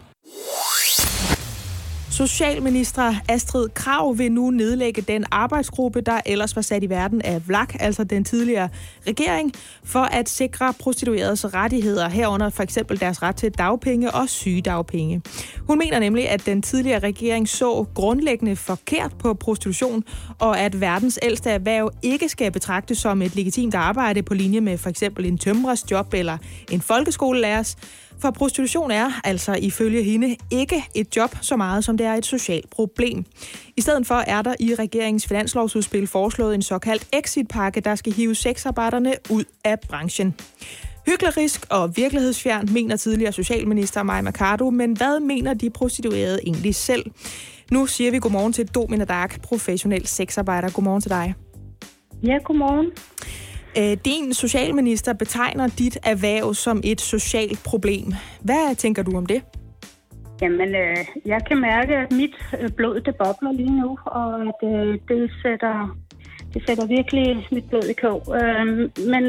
Socialminister 2.27 3.15
Astrid 3.29 3.69
Krav 3.69 4.17
vil 4.17 4.31
nu 4.31 4.49
nedlægge 4.49 5.01
den 5.01 5.25
arbejdsgruppe, 5.31 6.01
der 6.01 6.21
ellers 6.25 6.55
var 6.55 6.61
sat 6.61 6.83
i 6.83 6.89
verden 6.89 7.21
af 7.21 7.47
VLAK, 7.47 7.75
altså 7.79 8.03
den 8.03 8.23
tidligere 8.23 8.69
regering, 9.07 9.51
for 9.83 9.99
at 9.99 10.29
sikre 10.29 10.73
prostitueredes 10.79 11.53
rettigheder 11.53 12.09
herunder 12.09 12.49
for 12.49 12.63
eksempel 12.63 12.99
deres 12.99 13.21
ret 13.21 13.35
til 13.35 13.51
dagpenge 13.51 14.11
og 14.11 14.29
sygedagpenge. 14.29 15.21
Hun 15.67 15.77
mener 15.77 15.99
nemlig, 15.99 16.29
at 16.29 16.45
den 16.45 16.61
tidligere 16.61 16.99
regering 16.99 17.49
så 17.49 17.85
grundlæggende 17.93 18.55
forkert 18.55 19.11
på 19.19 19.33
prostitution, 19.33 20.03
og 20.39 20.59
at 20.59 20.81
verdens 20.81 21.19
ældste 21.21 21.49
erhverv 21.49 21.91
ikke 22.01 22.29
skal 22.29 22.51
betragtes 22.51 22.97
som 22.97 23.21
et 23.21 23.35
legitimt 23.35 23.75
arbejde 23.75 24.23
på 24.23 24.33
linje 24.33 24.61
med 24.61 24.77
for 24.77 24.89
eksempel 24.89 25.25
en 25.25 25.37
tømrers 25.37 25.91
job 25.91 26.13
eller 26.13 26.37
en 26.71 26.81
folkeskolelærers, 26.81 27.75
for 28.21 28.31
prostitution 28.31 28.91
er 28.91 29.11
altså 29.23 29.53
ifølge 29.61 30.03
hende 30.03 30.35
ikke 30.51 30.83
et 30.95 31.15
job 31.15 31.35
så 31.41 31.55
meget, 31.55 31.83
som 31.83 31.97
det 31.97 32.07
er 32.07 32.13
et 32.13 32.25
socialt 32.25 32.69
problem. 32.69 33.25
I 33.77 33.81
stedet 33.81 34.07
for 34.07 34.15
er 34.15 34.41
der 34.41 34.55
i 34.59 34.75
regeringens 34.75 35.27
finanslovsudspil 35.27 36.07
foreslået 36.07 36.55
en 36.55 36.61
såkaldt 36.61 37.07
exitpakke, 37.13 37.81
der 37.81 37.95
skal 37.95 38.13
hive 38.13 38.35
sexarbejderne 38.35 39.13
ud 39.29 39.43
af 39.65 39.79
branchen. 39.79 40.35
Hyklerisk 41.07 41.65
og 41.69 41.97
virkelighedsfjern, 41.97 42.69
mener 42.73 42.95
tidligere 42.95 43.31
socialminister 43.31 44.03
Maja 44.03 44.21
Mercado, 44.21 44.69
men 44.69 44.93
hvad 44.93 45.19
mener 45.19 45.53
de 45.53 45.69
prostituerede 45.69 46.39
egentlig 46.43 46.75
selv? 46.75 47.05
Nu 47.71 47.85
siger 47.85 48.11
vi 48.11 48.19
godmorgen 48.19 48.53
til 48.53 48.67
Domina 48.67 49.05
Dark, 49.05 49.41
professionel 49.41 50.07
sexarbejder. 50.07 50.69
Godmorgen 50.69 51.01
til 51.01 51.11
dig. 51.11 51.33
Ja, 52.23 52.37
godmorgen. 52.43 52.91
Øh, 53.77 53.97
din 54.05 54.33
socialminister 54.33 55.13
betegner 55.13 55.67
dit 55.67 55.97
erhverv 56.03 56.53
som 56.53 56.81
et 56.83 57.01
socialt 57.01 57.63
problem. 57.65 58.13
Hvad 58.41 58.75
tænker 58.75 59.03
du 59.03 59.17
om 59.17 59.25
det? 59.25 59.41
Jamen, 60.41 60.75
øh, 60.75 60.97
jeg 61.25 61.41
kan 61.47 61.61
mærke, 61.61 61.95
at 61.95 62.11
mit 62.11 62.35
øh, 62.61 62.69
blod 62.71 62.99
det 62.99 63.15
bobler 63.15 63.51
lige 63.51 63.81
nu, 63.81 63.97
og 64.05 64.39
det, 64.61 64.87
øh, 64.87 64.99
det, 65.07 65.31
sætter, 65.41 65.97
det 66.53 66.63
sætter 66.67 66.85
virkelig 66.87 67.47
mit 67.51 67.69
blod 67.69 67.83
i 67.83 67.93
kog. 67.93 68.21
Øh, 68.41 68.67
men 69.11 69.23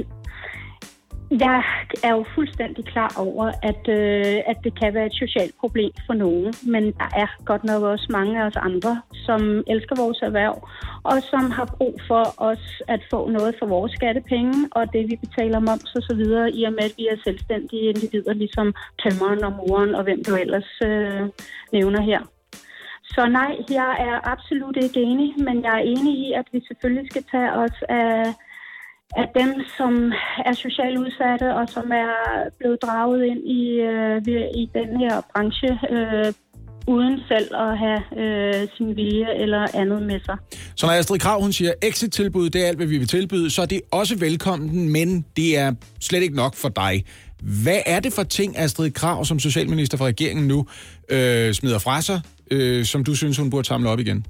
jeg 1.41 1.63
er 2.05 2.13
jo 2.13 2.25
fuldstændig 2.35 2.85
klar 2.85 3.15
over, 3.19 3.53
at, 3.63 3.89
øh, 3.89 4.37
at 4.47 4.57
det 4.65 4.81
kan 4.81 4.95
være 4.95 5.07
et 5.07 5.15
socialt 5.15 5.55
problem 5.61 5.93
for 6.07 6.15
nogen, 6.15 6.55
men 6.67 6.85
der 6.85 7.11
er 7.17 7.27
godt 7.45 7.65
nok 7.65 7.83
også 7.83 8.07
mange 8.11 8.41
af 8.41 8.47
os 8.47 8.57
andre, 8.57 9.03
som 9.13 9.65
elsker 9.67 9.97
vores 9.97 10.19
erhverv, 10.23 10.69
og 11.03 11.23
som 11.23 11.51
har 11.51 11.65
brug 11.77 12.01
for 12.07 12.25
os 12.37 12.83
at 12.89 13.01
få 13.11 13.31
noget 13.31 13.55
for 13.59 13.67
vores 13.67 13.93
skattepenge, 13.93 14.69
og 14.73 14.93
det 14.93 15.11
vi 15.11 15.17
betaler 15.17 15.61
moms 15.61 15.95
og 15.95 16.03
så 16.03 16.15
videre, 16.17 16.53
i 16.53 16.65
og 16.65 16.73
med 16.73 16.85
at 16.85 16.95
vi 16.97 17.07
er 17.07 17.17
selvstændige 17.25 17.83
individer, 17.83 18.33
ligesom 18.33 18.75
tømmeren 19.03 19.45
og 19.45 19.53
moren 19.53 19.95
og 19.95 20.03
hvem 20.05 20.25
du 20.25 20.35
ellers 20.35 20.71
øh, 20.85 21.23
nævner 21.73 22.01
her. 22.01 22.21
Så 23.05 23.27
nej, 23.27 23.57
jeg 23.71 23.97
er 24.09 24.29
absolut 24.33 24.77
ikke 24.77 25.03
enig, 25.03 25.35
men 25.39 25.63
jeg 25.65 25.75
er 25.75 25.85
enig 25.93 26.15
i, 26.27 26.33
at 26.33 26.47
vi 26.53 26.61
selvfølgelig 26.69 27.11
skal 27.11 27.25
tage 27.33 27.53
os 27.53 27.83
af 27.89 28.35
at 29.17 29.29
dem, 29.41 29.51
som 29.77 30.13
er 30.49 30.53
socialt 30.53 30.99
udsatte 30.99 31.55
og 31.55 31.69
som 31.69 31.87
er 31.93 32.13
blevet 32.59 32.79
draget 32.83 33.25
ind 33.25 33.43
i, 33.61 33.63
øh, 33.93 34.17
i 34.61 34.71
den 34.75 34.91
her 35.01 35.21
branche 35.33 35.79
øh, 35.91 36.33
uden 36.87 37.21
selv 37.29 37.55
at 37.55 37.79
have 37.79 38.01
øh, 38.23 38.69
sin 38.77 38.97
vilje 38.97 39.41
eller 39.43 39.67
andet 39.75 40.03
med 40.03 40.21
sig. 40.25 40.37
Så 40.77 40.87
når 40.87 40.93
Astrid 40.93 41.19
Krav 41.19 41.43
hun 41.43 41.53
siger, 41.53 41.73
exit-tilbud, 41.83 42.51
det 42.51 42.63
er 42.65 42.69
alt, 42.69 42.77
hvad 42.77 42.87
vi 42.87 42.99
vil 42.99 43.09
tilbyde, 43.09 43.51
så 43.51 43.63
er 43.63 43.67
det 43.67 43.81
også 43.91 44.19
velkommen, 44.19 44.89
men 44.89 45.25
det 45.37 45.59
er 45.59 45.75
slet 46.01 46.23
ikke 46.23 46.37
nok 46.37 46.55
for 46.55 46.69
dig. 46.69 47.05
Hvad 47.63 47.81
er 47.87 48.01
det 48.01 48.13
for 48.13 48.23
ting, 48.23 48.59
Astrid 48.59 48.91
Krav 48.91 49.25
som 49.25 49.39
socialminister 49.39 49.99
for 49.99 50.05
regeringen 50.05 50.49
nu 50.49 50.67
øh, 51.09 51.53
smider 51.53 51.79
fra 51.79 52.01
sig, 52.01 52.21
øh, 52.51 52.85
som 52.85 53.05
du 53.05 53.15
synes, 53.15 53.39
hun 53.39 53.51
burde 53.51 53.69
samle 53.69 53.89
op 53.89 53.99
igen? 53.99 54.27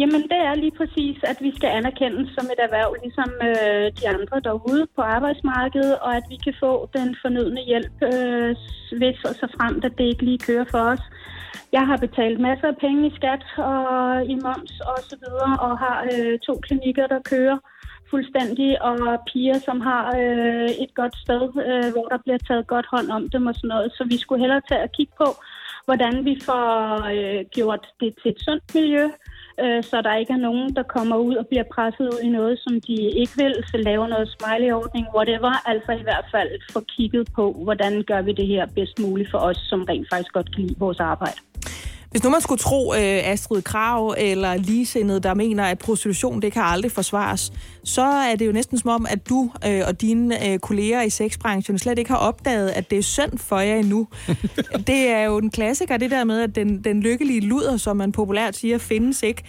Jamen, 0.00 0.22
det 0.22 0.40
er 0.48 0.54
lige 0.54 0.76
præcis, 0.80 1.16
at 1.22 1.38
vi 1.40 1.50
skal 1.56 1.70
anerkendes 1.78 2.28
som 2.36 2.46
et 2.52 2.60
erhverv, 2.66 2.90
ligesom 3.02 3.30
øh, 3.48 3.86
de 3.98 4.04
andre 4.14 4.40
derude 4.48 4.86
på 4.96 5.02
arbejdsmarkedet, 5.02 5.98
og 5.98 6.16
at 6.16 6.24
vi 6.28 6.36
kan 6.44 6.54
få 6.60 6.72
den 6.96 7.16
fornødne 7.22 7.62
hjælp, 7.70 7.96
øh, 8.12 8.56
hvis 8.98 9.18
og 9.28 9.34
så 9.40 9.46
frem, 9.56 9.74
at 9.84 9.92
det 9.98 10.04
ikke 10.04 10.24
lige 10.24 10.46
kører 10.48 10.64
for 10.70 10.82
os. 10.92 11.04
Jeg 11.72 11.84
har 11.86 11.96
betalt 11.96 12.40
masser 12.40 12.68
af 12.68 12.76
penge 12.76 13.06
i 13.08 13.16
skat 13.18 13.44
og 13.56 14.24
i 14.32 14.34
moms 14.44 14.74
og 14.90 14.98
så 15.10 15.16
videre, 15.24 15.52
og 15.66 15.78
har 15.78 15.98
øh, 16.12 16.38
to 16.38 16.54
klinikker, 16.66 17.06
der 17.06 17.20
kører 17.32 17.58
fuldstændig, 18.10 18.82
og 18.82 18.98
piger, 19.28 19.58
som 19.58 19.80
har 19.80 20.04
øh, 20.22 20.70
et 20.84 20.92
godt 20.94 21.16
sted, 21.24 21.42
øh, 21.68 21.88
hvor 21.94 22.06
der 22.12 22.18
bliver 22.24 22.38
taget 22.38 22.66
godt 22.66 22.86
hånd 22.94 23.08
om 23.10 23.30
dem 23.30 23.46
og 23.46 23.54
sådan 23.54 23.68
noget. 23.68 23.92
Så 23.92 24.04
vi 24.04 24.16
skulle 24.18 24.40
hellere 24.40 24.68
tage 24.68 24.82
at 24.86 24.92
kigge 24.96 25.12
på, 25.22 25.28
hvordan 25.84 26.24
vi 26.24 26.34
får 26.48 26.70
øh, 27.14 27.44
gjort 27.56 27.86
det 28.00 28.14
til 28.22 28.30
et 28.30 28.40
sundt 28.46 28.74
miljø, 28.74 29.04
øh, 29.04 29.35
øh, 29.62 29.82
så 29.90 30.02
der 30.02 30.14
ikke 30.14 30.32
er 30.32 30.46
nogen, 30.48 30.76
der 30.76 30.82
kommer 30.82 31.16
ud 31.16 31.34
og 31.34 31.46
bliver 31.46 31.66
presset 31.74 32.06
ud 32.14 32.20
i 32.22 32.28
noget, 32.28 32.58
som 32.58 32.80
de 32.80 32.94
ikke 33.20 33.32
vil, 33.36 33.54
så 33.70 33.76
laver 33.76 34.06
noget 34.06 34.28
smiley-ordning, 34.36 35.06
whatever. 35.16 35.68
Altså 35.68 35.92
i 35.92 36.02
hvert 36.02 36.26
fald 36.30 36.50
få 36.72 36.80
kigget 36.80 37.28
på, 37.34 37.52
hvordan 37.64 38.02
gør 38.02 38.22
vi 38.22 38.32
det 38.32 38.46
her 38.46 38.66
bedst 38.74 38.98
muligt 39.00 39.30
for 39.30 39.38
os, 39.38 39.56
som 39.56 39.82
rent 39.82 40.06
faktisk 40.12 40.32
godt 40.32 40.54
kan 40.54 40.62
lide 40.62 40.78
vores 40.78 41.00
arbejde. 41.00 41.38
Hvis 42.16 42.24
nu 42.24 42.30
man 42.30 42.40
skulle 42.40 42.58
tro 42.58 42.94
øh, 42.94 43.00
Astrid 43.00 43.62
Krav 43.62 44.14
eller 44.18 44.56
ligesindet, 44.56 45.22
der 45.22 45.34
mener, 45.34 45.64
at 45.64 45.78
prostitution 45.78 46.42
det 46.42 46.52
kan 46.52 46.62
aldrig 46.62 46.92
forsvares, 46.92 47.52
så 47.84 48.02
er 48.02 48.36
det 48.36 48.46
jo 48.46 48.52
næsten 48.52 48.78
som 48.78 48.90
om, 48.90 49.06
at 49.10 49.28
du 49.28 49.50
øh, 49.66 49.82
og 49.86 50.00
dine 50.00 50.48
øh, 50.48 50.58
kolleger 50.58 51.02
i 51.02 51.10
sexbranchen 51.10 51.78
slet 51.78 51.98
ikke 51.98 52.10
har 52.10 52.18
opdaget, 52.18 52.68
at 52.68 52.90
det 52.90 52.98
er 52.98 53.02
synd 53.02 53.38
for 53.38 53.58
jer 53.58 53.76
endnu. 53.76 54.08
det 54.86 55.08
er 55.08 55.22
jo 55.22 55.38
en 55.38 55.50
klassiker, 55.50 55.96
det 55.96 56.10
der 56.10 56.24
med, 56.24 56.40
at 56.40 56.54
den, 56.54 56.84
den 56.84 57.00
lykkelige 57.00 57.40
luder, 57.40 57.76
som 57.76 57.96
man 57.96 58.12
populært 58.12 58.56
siger, 58.56 58.78
findes 58.78 59.22
ikke. 59.22 59.42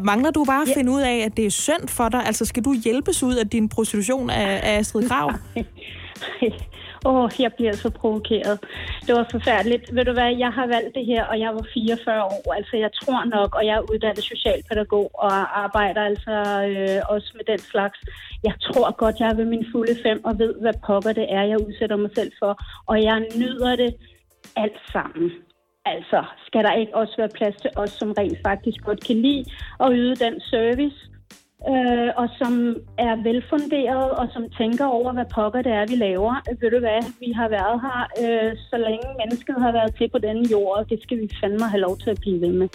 Mangler 0.00 0.30
du 0.30 0.44
bare 0.44 0.62
at 0.62 0.68
ja. 0.68 0.74
finde 0.74 0.92
ud 0.92 1.00
af, 1.00 1.16
at 1.16 1.36
det 1.36 1.46
er 1.46 1.50
synd 1.50 1.88
for 1.88 2.08
dig? 2.08 2.26
Altså, 2.26 2.44
skal 2.44 2.64
du 2.64 2.74
hjælpes 2.84 3.22
ud 3.22 3.34
af 3.34 3.48
din 3.48 3.68
prostitution 3.68 4.30
af, 4.30 4.60
af 4.62 4.78
Astrid 4.78 5.08
Krav? 5.08 5.32
Åh, 7.04 7.14
oh, 7.14 7.30
jeg 7.38 7.52
bliver 7.54 7.72
så 7.72 7.90
provokeret. 7.90 8.60
Det 9.06 9.14
var 9.14 9.26
forfærdeligt. 9.30 9.94
Ved 9.94 10.04
du 10.04 10.12
hvad, 10.12 10.36
jeg 10.36 10.52
har 10.52 10.66
valgt 10.66 10.94
det 10.94 11.06
her, 11.06 11.24
og 11.24 11.40
jeg 11.40 11.50
var 11.54 11.66
44 11.74 12.24
år. 12.24 12.52
Altså, 12.52 12.76
jeg 12.76 12.90
tror 12.92 13.24
nok, 13.24 13.54
og 13.54 13.66
jeg 13.66 13.76
er 13.76 13.90
uddannet 13.92 14.24
socialpædagog 14.24 15.10
og 15.14 15.62
arbejder 15.64 16.02
altså 16.02 16.34
øh, 16.70 17.00
også 17.14 17.32
med 17.36 17.44
den 17.44 17.58
slags. 17.58 17.98
Jeg 18.44 18.54
tror 18.60 18.96
godt, 18.96 19.20
jeg 19.20 19.28
er 19.28 19.34
ved 19.34 19.44
min 19.44 19.66
fulde 19.72 19.96
fem 20.02 20.24
og 20.24 20.38
ved, 20.38 20.54
hvad 20.60 20.74
pokker 20.86 21.12
det 21.12 21.26
er, 21.28 21.42
jeg 21.42 21.66
udsætter 21.66 21.96
mig 21.96 22.10
selv 22.14 22.32
for. 22.38 22.58
Og 22.86 23.02
jeg 23.02 23.26
nyder 23.36 23.76
det 23.76 23.94
alt 24.56 24.80
sammen. 24.92 25.30
Altså, 25.84 26.24
skal 26.46 26.64
der 26.64 26.72
ikke 26.72 26.96
også 26.96 27.14
være 27.16 27.28
plads 27.28 27.56
til 27.56 27.70
os, 27.76 27.90
som 27.90 28.14
rent 28.18 28.38
faktisk 28.46 28.84
godt 28.84 29.04
kan 29.04 29.16
lide 29.16 29.44
at 29.80 29.88
yde 29.92 30.14
den 30.16 30.40
service, 30.40 30.96
øh, 31.70 32.10
og 32.20 32.26
som 32.40 32.52
er 33.06 33.14
velfunderet, 33.28 34.08
og 34.20 34.26
som 34.34 34.42
tænker 34.60 34.86
over, 34.98 35.10
hvad 35.16 35.28
pokker 35.36 35.62
det 35.66 35.72
er, 35.80 35.84
vi 35.92 35.96
laver. 36.06 36.34
Ved 36.60 36.70
du 36.74 36.78
hvad, 36.86 37.00
vi 37.24 37.28
har 37.40 37.48
været 37.58 37.76
her, 37.86 38.00
øh, 38.22 38.50
så 38.70 38.76
længe 38.86 39.08
mennesket 39.20 39.56
har 39.64 39.72
været 39.78 39.90
til 39.98 40.06
på 40.14 40.18
denne 40.26 40.44
jord, 40.54 40.74
og 40.78 40.84
det 40.90 40.98
skal 41.04 41.16
vi 41.22 41.26
fandme 41.40 41.64
have 41.72 41.80
lov 41.86 41.94
til 42.02 42.10
at 42.14 42.18
blive 42.24 42.38
ved 42.44 42.52
med. 42.60 42.68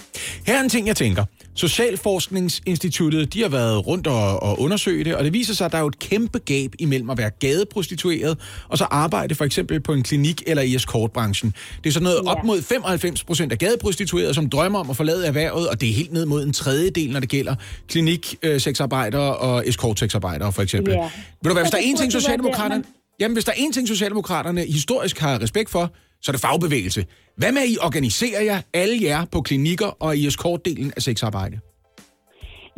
Her 0.48 0.56
er 0.60 0.64
en 0.68 0.70
ting, 0.76 0.88
jeg 0.88 0.96
tænker. 1.06 1.24
Socialforskningsinstituttet, 1.56 3.34
de 3.34 3.42
har 3.42 3.50
været 3.50 3.88
rundt 3.88 4.08
og, 4.08 4.44
og 4.44 4.60
undersøge 4.60 5.04
det, 5.04 5.16
og 5.16 5.24
det 5.24 5.34
viser 5.34 5.54
sig, 5.54 5.66
at 5.66 5.72
der 5.72 5.78
er 5.78 5.82
jo 5.82 5.88
et 5.88 6.00
kæmpe 6.00 6.40
gab 6.40 6.72
imellem 6.80 7.10
at 7.10 7.18
være 7.18 7.30
gadeprostitueret, 7.30 8.38
og 8.70 8.78
så 8.78 8.84
arbejde 8.92 9.36
for 9.36 9.46
eksempel 9.46 9.80
på 9.80 9.94
en 9.94 10.04
klinik 10.04 10.44
eller 10.48 10.64
i 10.64 10.76
escortbranchen. 10.76 11.54
Det 11.84 11.90
er 11.90 11.94
sådan 11.94 12.04
noget 12.04 12.20
Ja. 12.26 12.32
op 12.32 12.44
mod 12.44 12.62
95 12.62 13.24
procent 13.24 13.52
af 13.52 13.58
gadeprostituerede, 13.58 14.34
som 14.34 14.50
drømmer 14.50 14.80
om 14.80 14.90
at 14.90 14.96
forlade 14.98 15.28
erhvervet, 15.28 15.70
og 15.70 15.82
det 15.82 15.90
er 15.90 15.94
helt 15.94 16.14
ned 16.14 16.26
mod 16.26 16.44
en 16.44 16.54
tredjedel, 16.54 17.12
når 17.12 17.20
det 17.20 17.30
gælder 17.30 17.56
klinik, 17.88 18.36
øh, 18.44 18.60
sexarbejdere 18.78 19.38
og 19.38 19.68
escort-sexarbejdere 19.68 20.54
for 20.54 20.62
eksempel. 20.62 20.94
Ja. 20.94 21.02
Ved 21.02 21.50
du 21.50 21.54
hvad, 21.54 21.64
hvis 21.64 21.72
der 21.72 21.78
er 21.78 21.82
en 21.82 21.98
ting, 21.98 22.12
Socialdemokraterne... 22.12 22.84
Jamen, 23.20 23.36
hvis 23.36 23.46
der 23.46 23.52
er 23.52 23.56
en 23.58 23.72
ting, 23.74 23.88
Socialdemokraterne 23.88 24.62
historisk 24.62 25.20
har 25.20 25.42
respekt 25.42 25.70
for, 25.70 25.92
så 26.22 26.32
er 26.32 26.34
det 26.34 26.42
fagbevægelse. 26.42 27.06
Hvad 27.38 27.52
med, 27.52 27.62
at 27.62 27.70
I 27.70 27.78
organiserer 27.82 28.42
jer, 28.42 28.62
alle 28.74 29.04
jer, 29.04 29.26
på 29.26 29.42
klinikker 29.42 29.88
og 29.88 30.18
i 30.18 30.28
escortdelen 30.28 30.94
af 30.96 31.02
sexarbejde? 31.02 31.60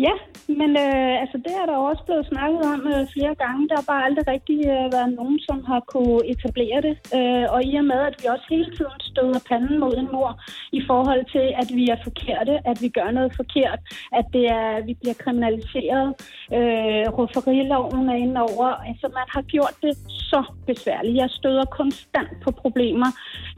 Ja, 0.08 0.16
men 0.60 0.72
øh, 0.86 1.14
altså, 1.24 1.38
det 1.45 1.54
er 1.62 1.66
der 1.66 1.78
også 1.89 2.04
blevet 2.08 2.26
snakket 2.32 2.62
om 2.74 2.82
øh, 2.93 3.04
flere 3.16 3.36
gange. 3.43 3.70
Der 3.70 3.76
har 3.80 3.88
bare 3.93 4.06
aldrig 4.08 4.26
rigtig 4.36 4.60
øh, 4.74 4.86
været 4.95 5.12
nogen, 5.20 5.39
som 5.47 5.58
har 5.70 5.82
kunne 5.93 6.20
etablere 6.34 6.80
det. 6.88 6.95
Øh, 7.18 7.45
og 7.54 7.60
i 7.70 7.72
og 7.82 7.86
med, 7.91 8.00
at 8.10 8.16
vi 8.20 8.26
også 8.34 8.45
hele 8.50 8.70
tiden 8.78 9.00
støder 9.12 9.39
panden 9.50 9.80
mod 9.84 9.93
en 10.02 10.10
mor 10.16 10.32
i 10.80 10.82
forhold 10.89 11.24
til, 11.36 11.45
at 11.62 11.70
vi 11.78 11.84
er 11.93 12.00
forkerte, 12.08 12.54
at 12.72 12.78
vi 12.84 12.89
gør 12.97 13.10
noget 13.18 13.32
forkert, 13.41 13.80
at 14.20 14.26
det 14.36 14.45
er, 14.60 14.86
vi 14.88 14.93
bliver 15.02 15.18
kriminaliseret, 15.24 16.08
øh, 16.58 17.06
rufferiloven 17.18 18.10
er 18.10 18.20
inde 18.26 18.39
over. 18.50 18.68
Altså, 18.89 19.06
man 19.20 19.28
har 19.36 19.43
gjort 19.54 19.76
det 19.86 19.93
så 20.32 20.41
besværligt. 20.68 21.22
Jeg 21.24 21.30
støder 21.30 21.66
konstant 21.80 22.32
på 22.43 22.52
problemer 22.52 23.10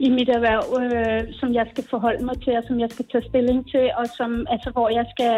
i 0.06 0.08
mit 0.16 0.28
erhverv, 0.36 0.64
øh, 0.82 1.22
som 1.40 1.48
jeg 1.58 1.66
skal 1.72 1.84
forholde 1.90 2.24
mig 2.24 2.36
til, 2.44 2.52
og 2.58 2.64
som 2.68 2.80
jeg 2.80 2.90
skal 2.90 3.06
tage 3.12 3.28
stilling 3.30 3.60
til, 3.72 3.86
og 4.00 4.06
som, 4.18 4.46
altså, 4.54 4.70
hvor 4.70 4.88
jeg 4.98 5.06
skal 5.14 5.34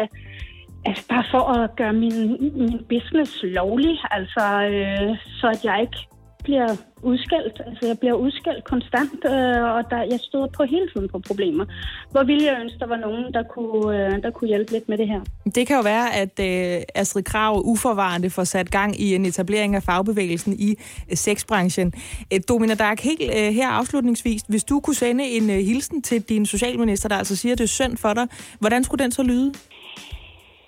Altså 0.85 1.03
bare 1.09 1.25
for 1.31 1.43
at 1.57 1.75
gøre 1.75 1.93
min, 1.93 2.17
min 2.61 2.85
business 2.89 3.31
lovlig, 3.43 3.99
altså 4.11 4.45
øh, 4.71 5.17
så 5.39 5.47
at 5.47 5.65
jeg 5.65 5.81
ikke 5.81 5.97
bliver 6.43 6.69
udskældt. 7.03 7.61
Altså 7.67 7.83
jeg 7.87 7.97
bliver 7.99 8.13
udskældt 8.13 8.63
konstant, 8.63 9.19
øh, 9.25 9.63
og 9.75 9.81
der, 9.91 10.01
jeg 10.13 10.19
støder 10.27 10.47
på 10.57 10.63
hele 10.63 10.87
tiden 10.93 11.07
på 11.13 11.19
problemer. 11.27 11.65
Hvor 12.11 12.23
ville 12.23 12.43
jeg 12.45 12.55
ønske, 12.63 12.79
der 12.79 12.87
var 12.87 12.97
nogen, 12.97 13.33
der 13.33 13.43
kunne, 13.43 13.97
øh, 13.97 14.23
der 14.23 14.31
kunne 14.31 14.47
hjælpe 14.47 14.71
lidt 14.71 14.89
med 14.89 14.97
det 14.97 15.07
her. 15.07 15.21
Det 15.55 15.67
kan 15.67 15.75
jo 15.75 15.81
være, 15.81 16.07
at 16.23 16.35
øh, 16.49 16.83
Astrid 16.95 17.23
Krav 17.23 17.61
uforvarende 17.65 18.29
får 18.29 18.43
sat 18.43 18.71
gang 18.71 19.01
i 19.01 19.15
en 19.15 19.25
etablering 19.25 19.75
af 19.75 19.83
fagbevægelsen 19.83 20.53
i 20.53 20.69
øh, 21.11 21.17
sexbranchen. 21.17 21.93
Øh, 22.33 22.39
Domina 22.49 22.75
Dark, 22.75 22.99
helt 22.99 23.31
øh, 23.39 23.53
her 23.53 23.69
afslutningsvis, 23.69 24.41
hvis 24.47 24.63
du 24.63 24.79
kunne 24.79 24.95
sende 24.95 25.23
en 25.23 25.49
øh, 25.49 25.55
hilsen 25.55 26.01
til 26.01 26.21
din 26.21 26.45
socialminister, 26.45 27.09
der 27.09 27.15
altså 27.15 27.35
siger, 27.35 27.53
at 27.53 27.57
det 27.57 27.63
er 27.63 27.75
synd 27.79 27.97
for 27.97 28.13
dig, 28.13 28.27
hvordan 28.59 28.83
skulle 28.83 29.03
den 29.03 29.11
så 29.11 29.23
lyde? 29.23 29.53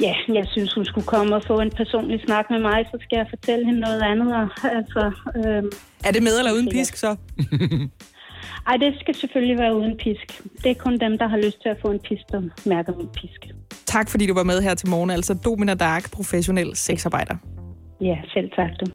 Ja, 0.02 0.16
jeg 0.34 0.46
synes, 0.52 0.74
hun 0.74 0.86
skulle 0.86 1.08
komme 1.08 1.36
og 1.36 1.44
få 1.48 1.60
en 1.60 1.72
personlig 1.72 2.22
snak 2.26 2.46
med 2.50 2.60
mig, 2.60 2.86
så 2.92 2.98
skal 3.02 3.18
jeg 3.18 3.28
fortælle 3.30 3.66
hende 3.66 3.80
noget 3.80 4.02
andet. 4.02 4.50
Altså, 4.64 5.12
øh, 5.38 5.64
Er 6.08 6.12
det 6.12 6.24
med 6.24 6.40
eller 6.40 6.54
uden 6.54 6.70
pisk 6.72 6.96
så? 6.96 7.16
Ej, 8.68 8.78
det 8.78 8.94
skal 9.00 9.16
selvfølgelig 9.16 9.58
være 9.58 9.76
uden 9.76 9.98
pisk. 9.98 10.42
Det 10.64 10.72
er 10.72 10.76
kun 10.76 10.98
dem, 11.00 11.18
der 11.18 11.28
har 11.28 11.38
lyst 11.38 11.62
til 11.62 11.70
at 11.70 11.78
få 11.82 11.88
en 11.92 12.00
pisk, 12.00 12.24
der 12.32 12.42
mærker 12.66 12.94
min 12.98 13.08
pisk. 13.08 13.42
Tak 13.86 14.10
fordi 14.10 14.28
du 14.28 14.34
var 14.34 14.44
med 14.44 14.62
her 14.62 14.76
til 14.76 14.90
morgen, 14.90 15.10
altså 15.10 15.34
Domina 15.46 15.74
Dark, 15.74 16.12
professionel 16.12 16.76
sexarbejder. 16.76 17.36
Ja, 18.02 18.18
selv 18.34 18.50
tak 18.56 18.70
du. 18.80 18.86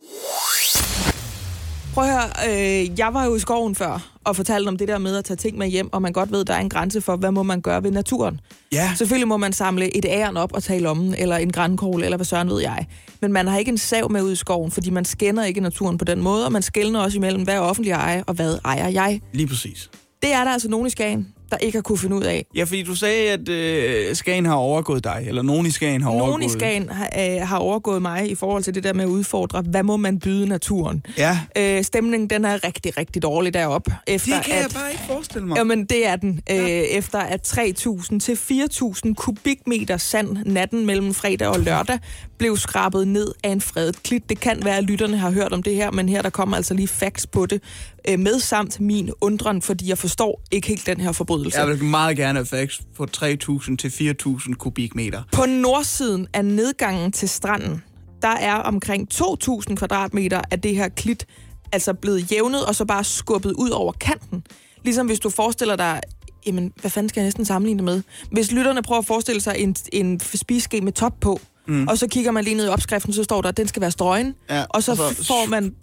Prøv 1.93 2.05
at 2.05 2.11
høre, 2.11 2.51
øh, 2.51 2.99
jeg 2.99 3.14
var 3.14 3.24
jo 3.24 3.34
i 3.34 3.38
skoven 3.38 3.74
før 3.74 4.11
og 4.24 4.36
fortalte 4.36 4.68
om 4.68 4.76
det 4.76 4.88
der 4.88 4.99
med 4.99 5.16
at 5.16 5.24
tage 5.24 5.36
ting 5.36 5.59
med 5.59 5.68
hjem, 5.68 5.93
og 5.93 6.03
man 6.03 6.12
godt 6.12 6.32
ved, 6.32 6.45
der 6.45 6.55
er 6.55 6.61
en 6.61 6.68
grænse 6.68 7.01
for, 7.01 7.16
hvad 7.16 7.30
må 7.30 7.43
man 7.43 7.61
gøre 7.61 7.82
ved 7.82 7.90
naturen. 7.90 8.40
Ja. 8.72 8.95
Selvfølgelig 8.99 9.28
må 9.28 9.36
man 9.36 9.53
samle 9.53 9.97
et 9.97 10.05
æren 10.05 10.36
op 10.36 10.53
og 10.53 10.62
tage 10.62 10.80
lommen, 10.80 11.14
eller 11.14 11.36
en 11.36 11.53
grænkål, 11.53 12.03
eller 12.03 12.16
hvad 12.16 12.24
søren 12.24 12.49
ved 12.51 12.61
jeg. 12.61 12.86
Men 13.20 13.32
man 13.32 13.49
har 13.49 13.59
ikke 13.59 13.68
en 13.68 13.78
sav 13.78 14.11
med 14.11 14.22
ud 14.22 14.32
i 14.32 14.36
skoven, 14.36 14.70
fordi 14.70 14.90
man 14.90 15.05
skænder 15.05 15.45
ikke 15.45 15.61
naturen 15.61 15.99
på 15.99 16.05
den 16.05 16.22
måde, 16.22 16.47
og 16.47 16.53
man 16.53 16.62
skældner 16.62 17.01
også 17.01 17.18
imellem, 17.18 17.43
hvad 17.43 17.55
er 17.55 17.61
offentlig 17.61 17.93
eje, 17.93 18.24
og 18.26 18.34
hvad 18.34 18.59
ejer 18.64 18.88
jeg. 18.88 19.20
Lige 19.32 19.47
præcis. 19.47 19.90
Det 20.22 20.32
er 20.32 20.45
der 20.45 20.51
altså 20.51 20.68
nogen 20.68 20.86
i 20.86 20.90
Skagen, 20.90 21.28
der 21.53 21.59
ikke 21.59 21.76
har 21.78 21.82
kunne 21.82 21.98
finde 21.98 22.16
ud 22.16 22.22
af. 22.22 22.46
Ja, 22.55 22.64
fordi 22.64 22.82
du 22.82 22.94
sagde, 22.94 23.30
at 23.30 23.48
øh, 23.48 24.16
Skagen 24.16 24.46
har 24.46 24.55
overgået 24.55 25.05
dig, 25.05 25.24
eller 25.26 25.42
nogen 25.42 25.66
i 25.66 25.70
Skagen 25.70 26.03
har 26.03 26.11
overgået 26.11 26.28
Nogen 26.28 26.42
i 26.42 26.48
Skagen 26.48 26.88
har, 26.88 27.11
øh, 27.18 27.48
har 27.48 27.59
overgået 27.59 28.03
mig 28.03 28.30
i 28.30 28.34
forhold 28.34 28.62
til 28.62 28.74
det 28.74 28.84
der 28.84 28.92
med 28.92 29.05
at 29.05 29.09
udfordre, 29.09 29.62
hvad 29.62 29.82
må 29.82 29.96
man 29.96 30.18
byde 30.18 30.46
naturen. 30.48 31.07
Ja. 31.18 31.38
Øh, 31.59 31.84
stemningen 31.84 32.30
den 32.30 32.44
er 32.44 32.64
rigtig, 32.64 32.98
rigtig 32.98 33.22
dårlig 33.22 33.55
deroppe. 33.55 33.94
Efter 34.07 34.36
Det 34.36 34.44
kan 34.44 34.55
at, 34.55 34.62
jeg 34.62 34.70
bare 34.74 34.90
ikke 34.90 35.03
forestille 35.07 35.46
mig. 35.46 35.57
Jamen, 35.57 35.84
det 35.84 36.07
er 36.07 36.16
den. 36.16 36.40
Ja. 36.48 36.62
Øh, 36.62 36.68
efter 36.68 37.18
at 37.18 37.48
3.000 37.59 38.18
til 38.18 38.34
4.000 38.34 39.14
kubikmeter 39.14 39.96
sand 39.96 40.36
natten 40.46 40.86
mellem 40.86 41.14
fredag 41.14 41.48
og 41.48 41.61
lørdag 41.61 41.98
blev 42.38 42.57
skrabet 42.57 43.09
ned 43.09 43.32
af 43.44 43.50
en 43.50 43.61
fredet 43.61 44.03
klit. 44.03 44.28
Det 44.28 44.40
kan 44.40 44.64
være, 44.64 44.76
at 44.76 44.84
lytterne 44.84 45.16
har 45.16 45.30
hørt 45.30 45.53
om 45.53 45.62
det 45.62 45.74
her, 45.74 45.90
men 45.90 46.09
her 46.09 46.22
der 46.22 46.30
kommer 46.30 46.57
altså 46.57 46.74
lige 46.74 46.88
facts 46.88 47.26
på 47.26 47.46
det. 47.46 47.62
Øh, 48.09 48.18
med 48.18 48.40
samt 48.40 48.80
min 48.80 49.11
undren, 49.20 49.62
fordi 49.62 49.88
jeg 49.88 49.98
forstår 49.98 50.42
ikke 50.50 50.68
helt 50.68 50.86
den 50.86 51.00
her 51.00 51.12
forbrydelse. 51.12 51.59
Jeg 51.61 51.68
vil 51.68 51.84
meget 51.84 52.16
gerne 52.16 52.38
have 52.38 52.46
facts 52.46 52.80
på 52.96 53.07
3.000 53.16 53.76
til 53.76 53.88
4.000 54.26 54.55
kubikmeter. 54.55 55.22
På 55.32 55.46
nordsiden 55.46 56.26
af 56.32 56.44
nedgangen 56.44 57.12
til 57.12 57.28
stranden, 57.28 57.82
der 58.22 58.28
er 58.28 58.55
omkring 58.55 59.09
2.000 59.14 59.74
kvadratmeter 59.74 60.40
af 60.50 60.61
det 60.61 60.76
her 60.76 60.88
klit 60.88 61.26
altså 61.72 61.94
blevet 61.94 62.32
jævnet 62.32 62.64
og 62.66 62.74
så 62.74 62.84
bare 62.84 63.05
skubbet 63.05 63.53
ud 63.53 63.70
over 63.70 63.92
kanten. 63.92 64.44
Ligesom 64.84 65.07
hvis 65.07 65.20
du 65.20 65.30
forestiller 65.30 65.76
dig, 65.76 66.00
jamen, 66.46 66.72
hvad 66.80 66.90
fanden 66.90 67.09
skal 67.09 67.20
jeg 67.20 67.26
næsten 67.26 67.44
sammenligne 67.44 67.78
det 67.78 67.84
med? 67.84 68.03
Hvis 68.32 68.53
lytterne 68.53 68.82
prøver 68.82 68.98
at 68.98 69.07
forestille 69.07 69.40
sig 69.40 69.55
en, 69.59 69.76
en 69.92 70.20
spiseske 70.20 70.80
med 70.80 70.92
top 70.92 71.20
på, 71.20 71.40
mm. 71.68 71.88
og 71.88 71.98
så 71.98 72.07
kigger 72.09 72.30
man 72.30 72.44
lige 72.44 72.57
ned 72.57 72.64
i 72.66 72.68
opskriften, 72.68 73.12
så 73.12 73.24
står 73.24 73.42
der, 73.42 73.48
at 73.48 73.57
den 73.57 73.68
skal 73.68 73.80
være 73.82 73.90
strøgen, 73.90 74.34
Ja, 74.50 74.64
og 74.68 74.82
så, 74.82 74.92
og 74.92 74.96
så- 75.14 75.24
får 75.26 75.46
man... 75.48 75.74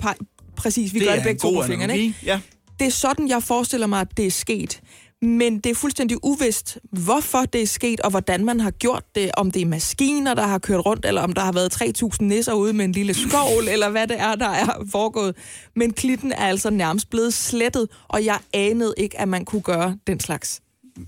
Præcis, 0.60 0.94
vi 0.94 1.00
Det 1.00 1.08
gør 1.08 1.16
det 1.16 1.24
begge 1.24 1.40
to 1.40 1.52
på 1.52 1.64
fingrene, 1.64 1.98
ikke? 1.98 2.16
ja. 2.26 2.40
Det 2.80 2.88
er 2.88 2.92
sådan, 2.92 3.28
jeg 3.28 3.44
forestiller 3.44 3.88
mig, 3.88 4.02
at 4.02 4.18
det 4.18 4.28
er 4.28 4.32
sket. 4.32 4.82
Men 5.22 5.60
det 5.60 5.70
er 5.70 5.76
fuldstændig 5.76 6.18
uvist, 6.24 6.78
hvorfor 6.92 7.46
det 7.46 7.62
er 7.62 7.68
sket, 7.68 8.00
og 8.00 8.10
hvordan 8.10 8.46
man 8.46 8.60
har 8.60 8.72
gjort 8.72 9.04
det. 9.16 9.32
Om 9.38 9.52
det 9.52 9.62
er 9.62 9.66
maskiner, 9.66 10.34
der 10.34 10.48
har 10.48 10.58
kørt 10.58 10.86
rundt, 10.86 11.06
eller 11.06 11.22
om 11.22 11.34
der 11.34 11.42
har 11.42 11.52
været 11.52 11.82
3.000 11.82 12.18
nisser 12.20 12.54
ude 12.54 12.74
med 12.74 12.86
en 12.86 12.92
lille 12.92 13.14
skovl, 13.14 13.68
eller 13.74 13.90
hvad 13.90 14.08
det 14.08 14.20
er, 14.20 14.36
der 14.36 14.50
er 14.50 14.86
foregået. 14.92 15.36
Men 15.76 15.94
klitten 15.94 16.32
er 16.32 16.46
altså 16.46 16.70
nærmest 16.70 17.10
blevet 17.10 17.34
slettet, 17.34 17.88
og 18.08 18.26
jeg 18.26 18.40
anede 18.54 18.94
ikke, 18.98 19.20
at 19.20 19.28
man 19.28 19.46
kunne 19.46 19.62
gøre 19.62 19.98
den 20.08 20.20
slags. 20.20 20.62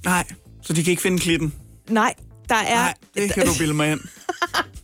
Nej, 0.06 0.28
så 0.62 0.74
de 0.74 0.84
kan 0.84 0.92
ikke 0.92 1.02
finde 1.02 1.20
klitten. 1.20 1.54
Nej, 1.90 2.14
der 2.50 2.56
er... 2.56 2.76
Nej, 2.76 2.94
det 3.16 3.34
kan 3.34 3.46
du 3.46 3.52
bilde 3.60 3.74
mig 3.74 3.92
ind. 3.92 4.00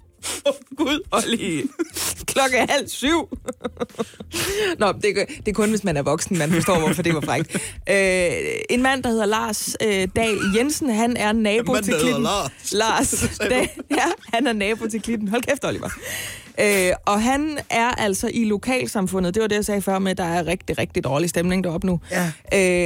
Gud, 0.78 1.00
Olli. 1.12 1.64
Klokken 2.26 2.60
er 2.60 2.66
halv 2.70 2.88
syv. 2.88 3.30
Nå, 4.80 4.92
det, 5.02 5.20
er- 5.22 5.26
det 5.26 5.48
er 5.48 5.54
kun, 5.54 5.70
hvis 5.70 5.84
man 5.84 5.98
er 5.98 6.02
voksen, 6.02 6.38
man 6.38 6.52
forstår, 6.52 6.80
hvorfor 6.80 7.02
det 7.02 7.14
var 7.14 7.22
frækt. 7.22 7.56
Øh, 7.90 8.32
en 8.70 8.82
mand, 8.82 9.04
der 9.04 9.10
hedder 9.10 9.26
Lars 9.26 9.76
øh, 9.84 10.08
Dahl 10.16 10.38
Jensen, 10.58 10.90
han 10.90 11.18
er 11.18 11.32
nabo 11.32 11.72
En 11.72 11.74
mand, 11.74 11.86
til 11.86 11.94
klitten. 12.02 12.24
Lars. 12.24 12.74
Lars 12.74 13.24
Dahl, 13.50 13.70
ja, 13.92 14.06
han 14.34 14.48
er 14.48 14.54
nabo 14.54 14.88
til 14.88 15.02
klitten. 15.02 15.28
Hold 15.28 15.42
kæft, 15.44 15.66
Oliver. 15.66 15.90
Øh, 16.60 16.92
og 17.06 17.22
han 17.24 17.58
er 17.70 17.88
altså 17.88 18.30
i 18.34 18.44
lokalsamfundet, 18.46 19.34
det 19.36 19.42
var 19.42 19.48
det, 19.48 19.56
jeg 19.56 19.66
sagde 19.66 19.82
før 19.82 20.00
med, 20.00 20.16
der 20.16 20.24
er 20.24 20.48
rigtig, 20.48 20.78
rigtig 20.78 21.04
dårlig 21.04 21.30
stemning 21.30 21.64
deroppe 21.64 21.88
nu. 21.88 22.00
Ja. 22.12 22.32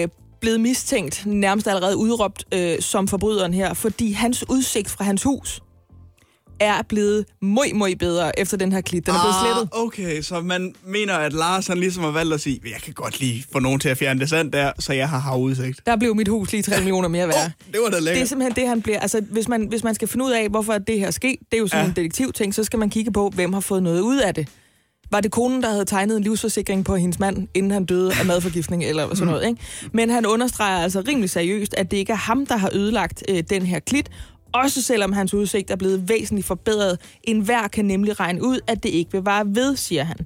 Øh, 0.04 0.08
blevet 0.41 0.60
mistænkt, 0.60 1.24
nærmest 1.26 1.68
allerede 1.68 1.97
udråbt 1.97 2.43
øh, 2.54 2.80
som 2.82 3.08
forbryderen 3.08 3.54
her, 3.54 3.74
fordi 3.74 4.12
hans 4.12 4.45
udsigt 4.49 4.89
fra 4.89 5.04
hans 5.04 5.24
hus 5.24 5.62
er 6.62 6.82
blevet 6.89 7.26
møj, 7.41 7.66
møj 7.74 7.93
bedre 7.99 8.39
efter 8.39 8.57
den 8.57 8.72
her 8.72 8.82
klit. 8.82 9.05
Den 9.05 9.16
er 9.16 9.20
blevet 9.22 9.36
slettet. 9.43 9.70
Ah, 9.74 9.82
okay, 9.86 10.22
så 10.22 10.41
man 10.41 10.76
mener, 10.86 11.14
at 11.14 11.34
Lars 11.34 11.68
han 11.68 11.78
ligesom 11.78 12.03
har 12.03 12.12
valgt 12.12 12.34
at 12.34 12.41
sige, 12.41 12.59
jeg 12.64 12.82
kan 12.84 12.93
godt 12.93 13.20
lige 13.20 13.45
få 13.53 13.59
nogen 13.59 13.80
til 13.80 13.89
at 13.89 13.97
fjerne 13.97 14.20
det 14.20 14.30
sand 14.30 14.51
der, 14.51 14.72
så 14.80 14.93
jeg 14.93 15.09
har 15.09 15.20
havudsigt. 15.20 15.82
Der 15.86 15.95
blev 15.95 16.16
mit 16.16 16.28
hus 16.28 16.51
lige 16.51 16.64
3 16.64 16.78
millioner 16.78 17.07
mere 17.07 17.28
værd. 17.28 17.51
Det 17.72 17.80
var 17.84 17.89
da 17.89 17.95
Det 17.95 17.97
er 17.97 18.01
lækkert. 18.01 18.28
simpelthen 18.30 18.55
det, 18.55 18.68
han 18.70 18.82
bliver... 18.82 18.99
Altså, 18.99 19.22
hvis 19.32 19.47
man, 19.47 19.66
hvis 19.70 19.84
man 19.84 19.95
skal 19.95 20.07
finde 20.07 20.26
ud 20.26 20.32
af, 20.32 20.49
hvorfor 20.49 20.78
det 20.78 20.99
her 20.99 21.12
sker, 21.12 21.30
det 21.51 21.57
er 21.57 21.62
jo 21.62 21.68
sådan 21.68 21.80
Ja. 21.80 21.84
ja. 21.84 21.89
en 21.89 21.95
detektivting, 21.95 22.55
så 22.55 22.64
skal 22.64 22.80
man 22.80 22.89
kigge 22.89 23.12
på, 23.12 23.30
hvem 23.36 23.53
har 23.53 23.59
fået 23.59 23.84
noget 23.84 24.01
ud 24.01 24.18
af 24.20 24.34
det. 24.36 24.47
Var 25.12 25.22
det 25.22 25.32
konen, 25.32 25.64
der 25.64 25.70
havde 25.70 25.86
tegnet 25.86 26.18
en 26.18 26.24
livsforsikring 26.24 26.86
på 26.86 26.95
hendes 26.95 27.20
mand, 27.20 27.47
inden 27.53 27.72
han 27.72 27.86
døde 27.86 28.12
af 28.20 28.26
madforgiftning 28.26 28.84
eller 28.84 29.16
sådan 29.16 29.28
noget, 29.28 29.47
ikke? 29.47 29.62
Men 29.93 30.09
han 30.09 30.26
understreger 30.26 30.78
altså 30.84 31.03
rimelig 31.07 31.30
seriøst, 31.30 31.74
at 31.78 31.91
det 31.91 31.97
ikke 31.97 32.12
er 32.14 32.18
ham, 32.18 32.45
der 32.45 32.57
har 32.57 32.70
ødelagt 32.74 33.24
øh, 33.30 33.43
den 33.49 33.62
her 33.66 33.80
klit, 33.80 34.09
også 34.54 34.82
selvom 34.82 35.14
hans 35.14 35.34
udsigt 35.34 35.72
er 35.72 35.76
blevet 35.76 36.10
væsentligt 36.10 36.47
forbedret. 36.47 36.99
En 37.24 37.39
hver 37.39 37.68
kan 37.68 37.86
nemlig 37.86 38.20
regne 38.20 38.43
ud, 38.43 38.60
at 38.68 38.84
det 38.84 38.89
ikke 38.89 39.12
vil 39.12 39.22
vare 39.22 39.45
ved, 39.47 39.76
siger 39.76 40.04
han 40.04 40.18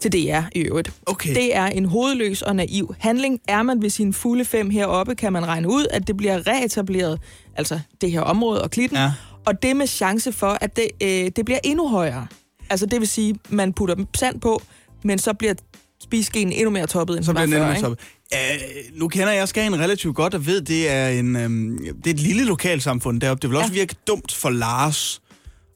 til 0.00 0.12
DR 0.12 0.40
i 0.54 0.60
øvrigt. 0.60 0.92
Okay. 1.06 1.34
Det 1.34 1.56
er 1.56 1.66
en 1.66 1.84
hovedløs 1.84 2.42
og 2.42 2.56
naiv 2.56 2.94
handling. 2.98 3.40
Er 3.48 3.62
man 3.62 3.82
ved 3.82 3.90
sine 3.90 4.12
fulde 4.12 4.44
fem 4.44 4.70
heroppe, 4.70 5.14
kan 5.14 5.32
man 5.32 5.46
regne 5.46 5.68
ud, 5.68 5.86
at 5.90 6.06
det 6.06 6.16
bliver 6.16 6.46
reetableret, 6.46 7.20
altså 7.56 7.80
det 8.00 8.10
her 8.10 8.20
område 8.20 8.62
og 8.62 8.70
klitten. 8.70 8.98
Ja. 8.98 9.12
Og 9.46 9.62
det 9.62 9.76
med 9.76 9.86
chance 9.86 10.32
for, 10.32 10.58
at 10.60 10.76
det, 10.76 10.88
øh, 11.02 11.30
det 11.36 11.44
bliver 11.44 11.58
endnu 11.64 11.88
højere. 11.88 12.26
Altså 12.70 12.86
det 12.86 13.00
vil 13.00 13.08
sige, 13.08 13.38
man 13.48 13.72
putter 13.72 13.96
sand 14.14 14.40
på, 14.40 14.62
men 15.04 15.18
så 15.18 15.32
bliver 15.32 15.54
spiseskeen 16.00 16.52
endnu 16.52 16.70
mere 16.70 16.86
toppet, 16.86 17.16
end 17.16 17.24
Så 17.24 17.32
den 17.32 17.50
var 17.52 17.74
før, 17.74 17.80
toppet. 17.80 17.98
Uh, 18.34 18.98
nu 18.98 19.08
kender 19.08 19.32
jeg 19.32 19.48
Skagen 19.48 19.78
relativt 19.80 20.16
godt 20.16 20.34
og 20.34 20.46
ved, 20.46 20.60
det 20.60 20.90
er, 20.90 21.08
en, 21.08 21.36
um, 21.36 21.78
det 21.78 22.06
er 22.06 22.14
et 22.14 22.20
lille 22.20 22.44
lokalsamfund 22.44 23.20
deroppe. 23.20 23.40
Det 23.42 23.50
vil 23.50 23.56
også 23.58 23.72
Ja. 23.72 23.78
virke 23.78 23.94
dumt 24.06 24.32
for 24.34 24.50
Lars 24.50 25.20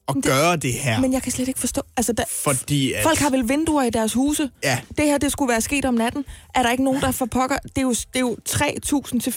at 0.08 0.14
gøre 0.22 0.56
det 0.56 0.72
her. 0.72 1.00
Men 1.00 1.12
jeg 1.12 1.22
kan 1.22 1.32
slet 1.32 1.48
ikke 1.48 1.60
forstå... 1.60 1.82
Altså, 1.96 2.12
der, 2.12 2.24
fordi 2.44 2.92
at... 2.92 3.02
Folk 3.02 3.18
har 3.18 3.30
vel 3.30 3.48
vinduer 3.48 3.82
i 3.82 3.90
deres 3.90 4.12
huse? 4.12 4.50
Ja. 4.64 4.80
Det 4.98 5.04
her, 5.06 5.18
det 5.18 5.32
skulle 5.32 5.50
være 5.52 5.60
sket 5.60 5.84
om 5.84 5.94
natten. 5.94 6.24
Er 6.54 6.62
der 6.62 6.70
ikke 6.70 6.84
nogen, 6.84 7.00
der 7.00 7.10
for 7.10 7.26
pokker... 7.26 7.56
Det 7.62 7.78
er 7.78 7.82
jo, 7.82 7.90
det 7.90 8.16
er 8.16 8.20
jo 8.20 8.36
3.000 8.48 9.20
til 9.20 9.30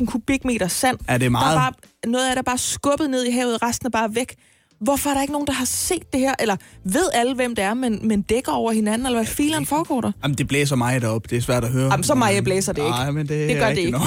4.000 0.00 0.06
kubikmeter 0.06 0.68
sand. 0.68 0.98
Ja, 1.08 1.18
det 1.18 1.26
er 1.26 1.30
meget. 1.30 1.54
Der 1.56 1.60
er 1.62 1.70
bare, 1.70 1.72
noget 2.10 2.24
af 2.28 2.30
det 2.30 2.38
er 2.38 2.42
bare 2.42 2.58
skubbet 2.58 3.10
ned 3.10 3.24
i 3.24 3.30
havet, 3.30 3.62
resten 3.62 3.86
er 3.86 3.90
bare 3.90 4.14
væk. 4.14 4.34
Hvorfor 4.80 5.10
er 5.10 5.14
der 5.14 5.20
ikke 5.20 5.32
nogen, 5.32 5.46
der 5.46 5.52
har 5.52 5.64
set 5.64 6.12
det 6.12 6.20
her? 6.20 6.34
Eller 6.40 6.56
ved 6.84 7.08
alle, 7.14 7.34
hvem 7.34 7.54
det 7.54 7.64
er, 7.64 7.74
men, 7.74 8.08
men 8.08 8.22
dækker 8.22 8.52
over 8.52 8.72
hinanden? 8.72 9.06
Eller 9.06 9.18
hvad 9.18 9.26
filen 9.26 9.66
foregår 9.66 10.00
der? 10.00 10.12
Jamen, 10.22 10.38
det 10.38 10.48
blæser 10.48 10.76
meget 10.76 11.02
deroppe. 11.02 11.28
Det 11.30 11.38
er 11.38 11.42
svært 11.42 11.64
at 11.64 11.70
høre. 11.70 11.90
Jamen, 11.90 12.04
så 12.04 12.14
meget 12.14 12.44
blæser 12.44 12.72
det 12.72 12.82
ikke. 12.82 12.90
Nej, 12.90 13.10
men 13.10 13.28
det, 13.28 13.48
det 13.48 13.56
gør 13.58 13.68
det 13.68 13.78
ikke. 13.78 13.90
Nok. 13.90 14.02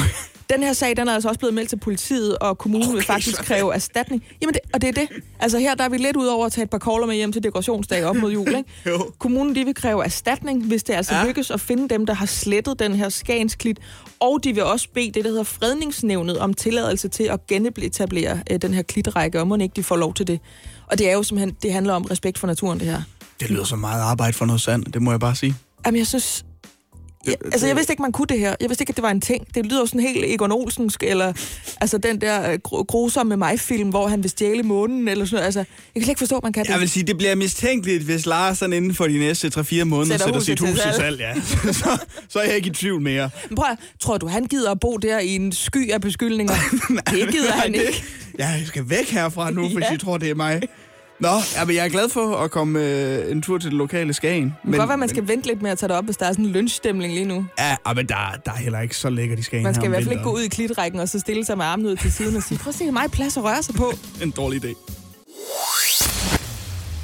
Den 0.52 0.64
her 0.64 0.74
sag, 0.74 0.98
den 0.98 1.08
er 1.08 1.14
altså 1.14 1.30
også 1.30 1.40
blevet 1.40 1.54
meldt 1.54 1.70
til 1.70 1.80
politiet, 1.80 2.38
og 2.38 2.58
kommunen 2.58 2.88
okay, 2.88 2.96
vil 2.96 3.06
faktisk 3.06 3.38
kræve 3.38 3.74
erstatning. 3.74 4.24
Jamen, 4.42 4.54
det, 4.54 4.62
og 4.74 4.82
det 4.82 4.88
er 4.88 4.94
det. 4.94 5.10
Altså 5.40 5.60
her, 5.60 5.76
der 5.76 5.84
er 5.84 5.90
vi 5.90 5.98
lidt 5.98 6.16
ud 6.16 6.26
over 6.26 6.46
at 6.46 6.52
tage 6.52 6.64
et 6.64 6.70
par 6.70 6.78
kogler 6.78 7.08
med 7.08 7.16
hjem 7.16 7.32
til 7.32 7.44
dekorationsdag 7.44 8.06
op 8.06 8.16
mod 8.16 8.32
jul, 8.32 8.48
ikke? 8.58 8.70
jo. 8.86 9.12
Kommunen, 9.20 9.56
de 9.56 9.66
vil 9.66 9.76
kræve 9.76 10.06
erstatning, 10.06 10.66
hvis 10.66 10.84
det 10.84 10.94
altså 10.94 11.16
ja. 11.16 11.26
Lykkes 11.26 11.52
at 11.52 11.62
finde 11.62 11.90
dem, 11.90 12.06
der 12.06 12.14
har 12.14 12.26
slettet 12.26 12.80
den 12.80 12.96
her 12.96 13.10
skagensklit. 13.10 13.80
Og 14.20 14.44
de 14.44 14.54
vil 14.54 14.64
også 14.64 14.88
bede 14.94 15.12
det, 15.12 15.24
der 15.24 15.30
hedder 15.30 15.44
fredningsnævnet, 15.44 16.38
om 16.38 16.54
tilladelse 16.54 17.08
til 17.08 17.24
at 17.24 17.48
genetablere 17.48 18.40
øh, 18.52 18.62
den 18.62 18.74
her 18.74 18.82
klitrække, 18.82 19.40
og 19.40 19.48
må 19.48 19.56
ikke 19.56 19.76
de 19.76 19.84
får 19.84 19.96
lov 19.96 20.14
til 20.14 20.28
det. 20.28 20.40
Og 20.88 20.98
det 20.98 21.10
er 21.10 21.14
jo 21.14 21.24
simpelthen, 21.24 21.58
det 21.64 21.74
handler 21.74 21.94
om 21.94 22.04
respekt 22.04 22.38
for 22.38 22.48
naturen, 22.48 22.80
det 22.80 22.88
her. 22.88 23.02
Det 23.40 23.50
lyder 23.50 23.64
så 23.64 23.76
meget 23.76 24.02
arbejde 24.02 24.34
for 24.34 24.46
noget 24.46 24.62
sand, 24.62 24.86
det 24.86 25.02
må 25.02 25.12
jeg 25.12 25.20
bare 25.20 25.36
sige. 25.36 25.56
Jamen, 25.86 25.98
jeg 25.98 26.08
synes... 26.08 26.46
Ja, 27.28 27.32
altså, 27.46 27.68
jeg 27.68 27.76
vidste 27.76 27.94
ikke, 27.94 28.02
man 28.02 28.12
kunne 28.12 28.26
det 28.30 28.40
her. 28.40 28.56
Jeg 28.62 28.70
vidste 28.70 28.82
ikke, 28.82 28.92
at 28.92 28.96
det 28.96 29.04
var 29.04 29.12
en 29.12 29.22
ting. 29.22 29.48
Det 29.56 29.66
lyder 29.66 29.80
jo 29.80 29.86
sådan 29.86 30.02
helt 30.02 30.26
Egon 30.26 30.52
Olsensk, 30.52 31.04
eller 31.04 31.34
altså 31.82 31.98
den 31.98 32.22
der 32.22 32.52
øh, 32.52 32.60
gru- 32.68 32.84
grusomme 32.84 33.38
mig-film, 33.38 33.90
hvor 33.90 34.08
han 34.08 34.24
vil 34.24 34.30
stjæle 34.30 34.64
månen, 34.64 35.08
eller 35.08 35.26
sådan 35.26 35.36
noget. 35.36 35.46
Altså, 35.46 35.60
jeg 35.60 35.66
kan 35.96 36.02
slet 36.04 36.10
ikke 36.10 36.20
forstå, 36.20 36.38
at 36.38 36.44
man 36.44 36.54
kan 36.54 36.64
det. 36.66 36.70
Jeg 36.72 36.80
vil 36.80 36.90
sige, 36.90 37.04
det 37.04 37.18
bliver 37.18 37.36
mistænkeligt, 37.36 38.04
hvis 38.04 38.26
Lars 38.26 38.58
sådan 38.58 38.74
inden 38.74 38.94
for 38.96 39.08
de 39.08 39.20
næste 39.20 39.48
3-4 39.48 39.84
måneder 39.84 40.18
Sætter 40.18 40.26
sætter, 40.26 40.40
sit 40.40 40.60
hus 40.60 40.70
til 40.80 40.94
salg. 40.96 41.20
Ja. 41.20 41.34
så, 41.74 41.98
så 42.30 42.40
er 42.40 42.44
jeg 42.44 42.56
ikke 42.56 42.68
i 42.70 42.74
tvivl 42.74 43.02
mere. 43.02 43.30
Men 43.50 43.56
prøv 43.56 43.66
at, 43.72 43.78
tror 44.00 44.18
du, 44.18 44.28
han 44.28 44.46
gider 44.46 44.72
at 44.72 44.80
bo 44.80 44.98
der 44.98 45.20
i 45.20 45.36
en 45.36 45.52
sky 45.52 45.92
af 45.92 46.02
beskyldninger? 46.02 46.54
det 47.12 47.30
gider 47.32 47.52
han 47.52 47.74
det- 47.74 47.82
ikke. 47.82 48.04
Ja, 48.40 48.48
jeg 48.48 48.64
skal 48.68 48.90
væk 48.90 49.10
herfra 49.10 49.52
nu, 49.52 49.62
hvis 49.70 49.78
Ja. 49.90 49.94
I 49.94 49.98
tror, 49.98 50.18
det 50.18 50.30
er 50.30 50.36
mig. 50.36 50.62
Nå, 51.22 51.30
ja, 51.56 51.66
men 51.66 51.76
jeg 51.76 51.86
er 51.86 51.90
glad 51.90 52.10
for 52.10 52.36
at 52.36 52.52
komme 52.52 52.80
øh, 52.80 53.32
en 53.32 53.42
tur 53.42 53.58
til 53.58 53.70
det 53.70 53.78
lokale 53.78 54.14
Skagen. 54.14 54.44
Det 54.44 54.70
kan 54.70 54.80
godt 54.80 54.90
være, 54.90 54.98
man 54.98 55.10
skal 55.10 55.28
vente 55.28 55.48
lidt 55.48 55.62
med 55.62 55.72
at 55.72 55.78
tage 55.78 55.88
det 55.88 55.98
op, 55.98 56.06
hvis 56.06 56.18
der 56.18 56.26
er 56.26 56.32
sådan 56.32 56.46
en 56.46 56.52
lynchstemning 56.52 57.14
lige 57.14 57.26
nu. 57.26 57.46
Ja, 57.60 57.76
ah, 57.86 57.96
men 57.96 58.08
der, 58.08 58.16
der 58.46 58.52
er 58.52 58.56
heller 58.56 58.80
ikke 58.80 58.98
så 58.98 59.10
lækkert 59.10 59.40
i 59.40 59.42
Skagen 59.42 59.64
Man 59.64 59.74
skal 59.74 59.86
i 59.86 59.90
hvert 59.90 60.04
fald 60.04 60.12
ikke 60.12 60.24
gå 60.24 60.32
ud 60.32 60.42
i 60.42 60.48
klitrækken 60.48 61.00
og 61.00 61.10
så 61.10 61.20
stille 61.20 61.46
sig 61.46 61.58
med 61.58 61.66
armen 61.66 61.86
ud 61.86 61.96
til 61.96 62.12
siden 62.12 62.36
og 62.36 62.44
sige, 62.44 62.58
prøv 62.58 62.70
at 62.70 62.76
se, 62.76 62.84
hvor 62.84 62.94
meget 62.94 63.12
plads 63.12 63.38
at 63.38 63.44
røre 63.44 63.64
sig 63.64 63.76
på. 63.76 63.94
En 64.24 64.32
dårlig 64.32 64.66
idé. 64.66 65.01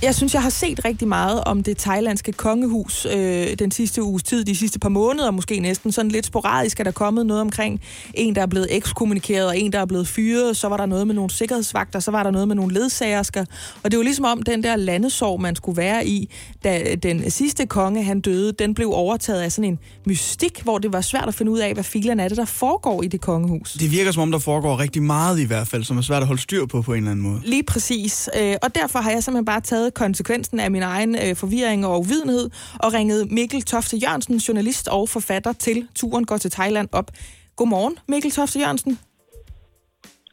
Jeg 0.03 0.15
synes, 0.15 0.33
jeg 0.33 0.41
har 0.41 0.49
set 0.49 0.85
rigtig 0.85 1.07
meget 1.07 1.43
om 1.43 1.63
det 1.63 1.77
thailandske 1.77 2.31
kongehus 2.31 3.05
øh, 3.05 3.47
den 3.59 3.71
sidste 3.71 4.03
uges 4.03 4.23
tid, 4.23 4.45
de 4.45 4.55
sidste 4.55 4.79
par 4.79 4.89
måneder 4.89 5.31
måske 5.31 5.59
næsten. 5.59 5.91
Sådan 5.91 6.11
lidt 6.11 6.25
sporadisk 6.25 6.79
er 6.79 6.83
der 6.83 6.91
kommet 6.91 7.25
noget 7.25 7.41
omkring 7.41 7.81
en, 8.13 8.35
der 8.35 8.41
er 8.41 8.45
blevet 8.45 8.67
ekskommunikeret, 8.75 9.47
og 9.47 9.57
en, 9.57 9.73
der 9.73 9.79
er 9.79 9.85
blevet 9.85 10.07
fyret. 10.07 10.57
Så 10.57 10.69
var 10.69 10.77
der 10.77 10.85
noget 10.85 11.07
med 11.07 11.15
nogle 11.15 11.29
sikkerhedsvagter, 11.29 11.99
så 11.99 12.11
var 12.11 12.23
der 12.23 12.31
noget 12.31 12.47
med 12.47 12.55
nogle 12.55 12.73
ledsagersker. 12.73 13.45
Og 13.83 13.91
det 13.91 13.97
var 13.97 14.03
ligesom 14.03 14.25
om 14.25 14.43
den 14.43 14.63
der 14.63 14.75
landesorg, 14.75 15.41
man 15.41 15.55
skulle 15.55 15.77
være 15.77 16.07
i, 16.07 16.29
da 16.63 16.95
den 17.03 17.31
sidste 17.31 17.65
konge, 17.65 18.03
han 18.03 18.19
døde, 18.19 18.51
den 18.51 18.73
blev 18.73 18.91
overtaget 18.93 19.41
af 19.41 19.51
sådan 19.51 19.71
en 19.71 19.79
mystik, 20.05 20.61
hvor 20.63 20.77
det 20.77 20.93
var 20.93 21.01
svært 21.01 21.27
at 21.27 21.33
finde 21.33 21.51
ud 21.51 21.59
af, 21.59 21.73
hvad 21.73 21.83
filen 21.83 22.19
er 22.19 22.27
det, 22.27 22.37
der 22.37 22.45
foregår 22.45 23.03
i 23.03 23.07
det 23.07 23.21
kongehus. 23.21 23.73
Det 23.73 23.91
virker 23.91 24.11
som 24.11 24.21
om, 24.21 24.31
der 24.31 24.39
foregår 24.39 24.79
rigtig 24.79 25.03
meget 25.03 25.39
i 25.39 25.45
hvert 25.45 25.67
fald, 25.67 25.83
som 25.83 25.97
er 25.97 26.01
svært 26.01 26.21
at 26.21 26.27
holde 26.27 26.41
styr 26.41 26.65
på 26.65 26.81
på 26.81 26.93
en 26.93 26.97
eller 26.97 27.11
anden 27.11 27.25
måde. 27.25 27.41
Lige 27.45 27.63
præcis. 27.63 28.29
Øh, 28.39 28.55
og 28.61 28.75
derfor 28.75 28.99
har 28.99 29.11
jeg 29.11 29.23
simpelthen 29.23 29.45
bare 29.45 29.61
taget 29.61 29.86
konsekvensen 29.91 30.59
af 30.59 30.71
min 30.71 30.83
egen 30.83 31.15
øh, 31.15 31.35
forvirring 31.35 31.85
og 31.85 31.99
uvidenhed 31.99 32.49
og 32.79 32.93
ringet 32.93 33.31
Mikkel 33.31 33.61
Tofte 33.61 33.97
Jørgensen, 33.97 34.37
journalist 34.37 34.87
og 34.87 35.09
forfatter 35.09 35.53
til 35.53 35.87
Turen 35.95 36.25
går 36.25 36.37
til 36.37 36.51
Thailand 36.51 36.89
op. 36.91 37.11
Godmorgen, 37.55 37.97
Mikkel 38.07 38.31
Tofte 38.31 38.59
Jørgensen. 38.59 38.99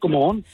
Godmorgen. 0.01 0.45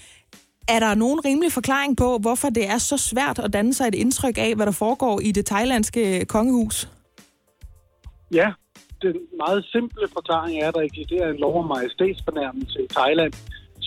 Er 0.68 0.80
der 0.80 0.96
nogen 0.96 1.26
rimelig 1.26 1.52
forklaring 1.52 1.98
på, 1.98 2.18
hvorfor 2.18 2.50
det 2.50 2.70
er 2.70 2.78
så 2.78 2.98
svært 2.98 3.40
at 3.40 3.54
danne 3.54 3.74
sig 3.74 3.88
et 3.88 3.96
indtryk 3.96 4.38
af, 4.38 4.56
hvad 4.56 4.66
der 4.66 4.72
foregår 4.72 5.20
i 5.20 5.32
det 5.32 5.46
thailandske 5.46 6.26
kongehus? 6.26 6.90
Ja, 8.34 8.52
den 9.02 9.16
meget 9.44 9.66
simple 9.66 10.08
forklaring 10.14 10.60
er, 10.62 10.68
at 10.68 10.74
der 10.76 10.82
eksisterer 10.82 11.30
en 11.30 11.38
lov 11.38 11.60
om 11.60 11.66
majestætsfornærmelse 11.66 12.80
i 12.84 12.88
Thailand, 12.88 13.34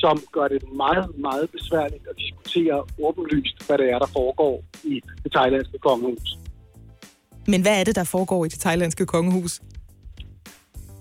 som 0.04 0.16
gør 0.36 0.48
det 0.48 0.60
meget, 0.84 1.06
meget 1.28 1.46
besværligt 1.56 2.04
at 2.10 2.16
diskutere 2.24 2.76
åbenlyst, 3.06 3.56
hvad 3.66 3.78
det 3.78 3.86
er, 3.94 3.98
der 4.04 4.10
foregår 4.18 4.54
i 4.84 4.94
det 5.24 5.32
thailandske 5.36 5.78
kongehus. 5.78 6.28
Men 7.52 7.60
hvad 7.62 7.80
er 7.80 7.84
det, 7.84 7.96
der 8.00 8.04
foregår 8.04 8.44
i 8.44 8.48
det 8.48 8.60
thailandske 8.60 9.06
kongehus? 9.06 9.52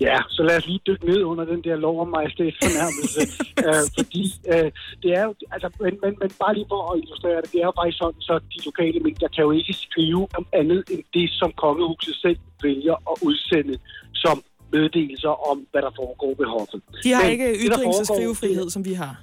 Ja, 0.07 0.17
så 0.35 0.41
lad 0.47 0.57
os 0.57 0.67
lige 0.67 0.81
dykke 0.87 1.05
ned 1.11 1.21
under 1.31 1.45
den 1.45 1.61
der 1.67 1.75
lov 1.75 1.95
om 2.01 2.09
majestætsfornærmelse, 2.17 3.21
øh, 3.67 3.83
fordi 3.97 4.23
øh, 4.53 4.69
det 5.03 5.11
er 5.19 5.23
jo, 5.27 5.33
altså, 5.55 5.67
men, 5.83 5.93
men, 6.03 6.11
men 6.21 6.29
bare 6.41 6.53
lige 6.57 6.69
for 6.73 6.81
at 6.91 6.99
illustrere 7.03 7.41
det, 7.41 7.51
det 7.53 7.59
er 7.61 7.67
jo 7.69 7.75
faktisk 7.79 7.97
sådan, 8.03 8.21
så 8.27 8.33
de 8.53 8.59
lokale 8.69 8.99
medier 9.07 9.29
kan 9.35 9.43
jo 9.47 9.51
ikke 9.59 9.73
skrive 9.85 10.23
om 10.39 10.45
andet 10.59 10.81
end 10.93 11.03
det, 11.17 11.27
som 11.39 11.49
kongehuset 11.63 12.15
selv 12.25 12.39
vælger 12.63 12.95
at 13.11 13.15
udsende 13.27 13.75
som 14.23 14.37
meddelelser 14.76 15.34
om, 15.51 15.57
hvad 15.71 15.82
der 15.88 15.93
foregår 16.01 16.34
ved 16.41 16.47
hoffet. 16.57 16.80
De 17.03 17.11
har 17.15 17.21
Men 17.24 17.32
ikke 17.32 17.47
ytrings- 17.65 18.01
og 18.03 18.07
skrivefrihed, 18.13 18.67
som 18.76 18.86
vi 18.89 18.93
har. 19.03 19.15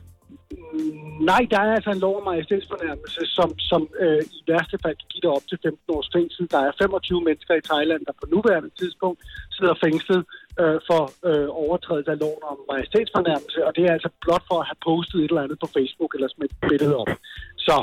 Nej, 1.30 1.42
der 1.52 1.60
er 1.66 1.70
altså 1.78 1.90
en 1.96 2.02
lov 2.06 2.14
om 2.20 2.24
majestætsfornærmelse, 2.32 3.20
som, 3.36 3.48
som 3.70 3.82
øh, 4.04 4.22
i 4.36 4.40
værste 4.50 4.76
fald 4.84 4.96
kan 5.00 5.08
give 5.12 5.24
dig 5.26 5.32
op 5.38 5.46
til 5.50 5.58
15 5.62 5.94
års 5.96 6.10
fængsel. 6.16 6.42
Der 6.54 6.60
er 6.66 6.72
25 6.82 7.20
mennesker 7.28 7.54
i 7.60 7.66
Thailand, 7.70 8.02
der 8.08 8.14
på 8.20 8.26
nuværende 8.34 8.70
tidspunkt 8.80 9.20
sidder 9.56 9.74
fængslet 9.84 10.22
øh, 10.60 10.78
for 10.88 11.02
øh, 11.28 11.48
overtrædelse 11.64 12.10
af 12.14 12.18
loven 12.24 12.42
om 12.52 12.58
majestætsfornærmelse, 12.72 13.58
og 13.66 13.70
det 13.76 13.82
er 13.88 13.92
altså 13.96 14.10
blot 14.24 14.44
for 14.50 14.58
at 14.60 14.66
have 14.70 14.80
postet 14.88 15.18
et 15.18 15.30
eller 15.30 15.46
andet 15.46 15.58
på 15.64 15.68
Facebook 15.76 16.10
eller 16.16 16.28
smidt 16.34 16.52
et 16.56 16.62
billede 16.70 16.94
op. 17.02 17.12
Så 17.66 17.76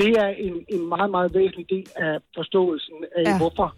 det 0.00 0.10
er 0.24 0.30
en, 0.46 0.56
en 0.74 0.82
meget, 0.94 1.10
meget 1.16 1.30
væsentlig 1.38 1.66
del 1.76 1.88
af 2.06 2.14
forståelsen 2.36 2.96
af, 3.18 3.24
ja. 3.30 3.38
hvorfor 3.40 3.68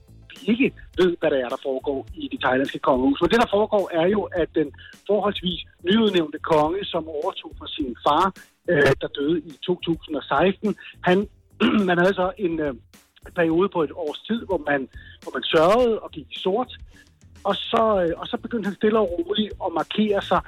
vi 0.41 0.53
ikke 0.53 0.72
ved, 1.01 1.16
hvad 1.20 1.30
der 1.30 1.37
er, 1.45 1.49
der 1.49 1.61
foregår 1.62 2.07
i 2.14 2.28
det 2.32 2.41
thailandske 2.45 2.78
kongehus. 2.78 3.20
Men 3.20 3.30
det, 3.30 3.41
der 3.41 3.55
foregår, 3.57 3.91
er 3.93 4.07
jo, 4.07 4.22
at 4.22 4.49
den 4.55 4.68
forholdsvis 5.07 5.61
nyudnævnte 5.84 6.39
konge, 6.39 6.84
som 6.84 7.09
overtog 7.09 7.53
fra 7.59 7.66
sin 7.76 7.97
far, 8.07 8.24
øh, 8.70 8.93
der 9.01 9.09
døde 9.18 9.39
i 9.41 9.51
2016, 9.66 10.76
han, 11.01 11.28
man 11.91 11.99
havde 11.99 12.14
så 12.14 12.32
en 12.39 12.61
øh, 12.61 12.74
periode 13.34 13.68
på 13.68 13.82
et 13.82 13.93
års 13.95 14.20
tid, 14.28 14.47
hvor 14.47 14.61
man, 14.70 14.89
hvor 15.22 15.32
man 15.37 15.43
sørgede 15.43 15.99
og 15.99 16.11
gik 16.11 16.26
i 16.30 16.39
sort, 16.39 16.72
og 17.45 17.55
så, 17.57 17.84
øh, 18.03 18.20
og 18.20 18.26
så 18.26 18.37
begyndte 18.37 18.66
han 18.66 18.74
stille 18.74 18.99
og 18.99 19.09
roligt 19.12 19.53
at 19.66 19.72
markere 19.80 20.22
sig 20.22 20.41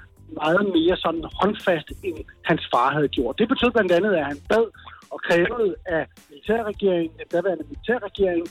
meget 0.42 0.64
mere 0.76 0.96
sådan 0.96 1.24
håndfast, 1.40 1.88
end 2.04 2.18
hans 2.44 2.62
far 2.72 2.92
havde 2.92 3.08
gjort. 3.08 3.38
Det 3.38 3.48
betød 3.48 3.70
blandt 3.70 3.92
andet, 3.92 4.12
at 4.14 4.26
han 4.26 4.38
bad 4.48 4.66
og 5.10 5.20
krævede 5.26 5.74
af 5.86 6.06
militærregeringen, 6.30 7.18
den 7.18 7.28
daværende 7.32 7.64
militærregering, 7.70 8.46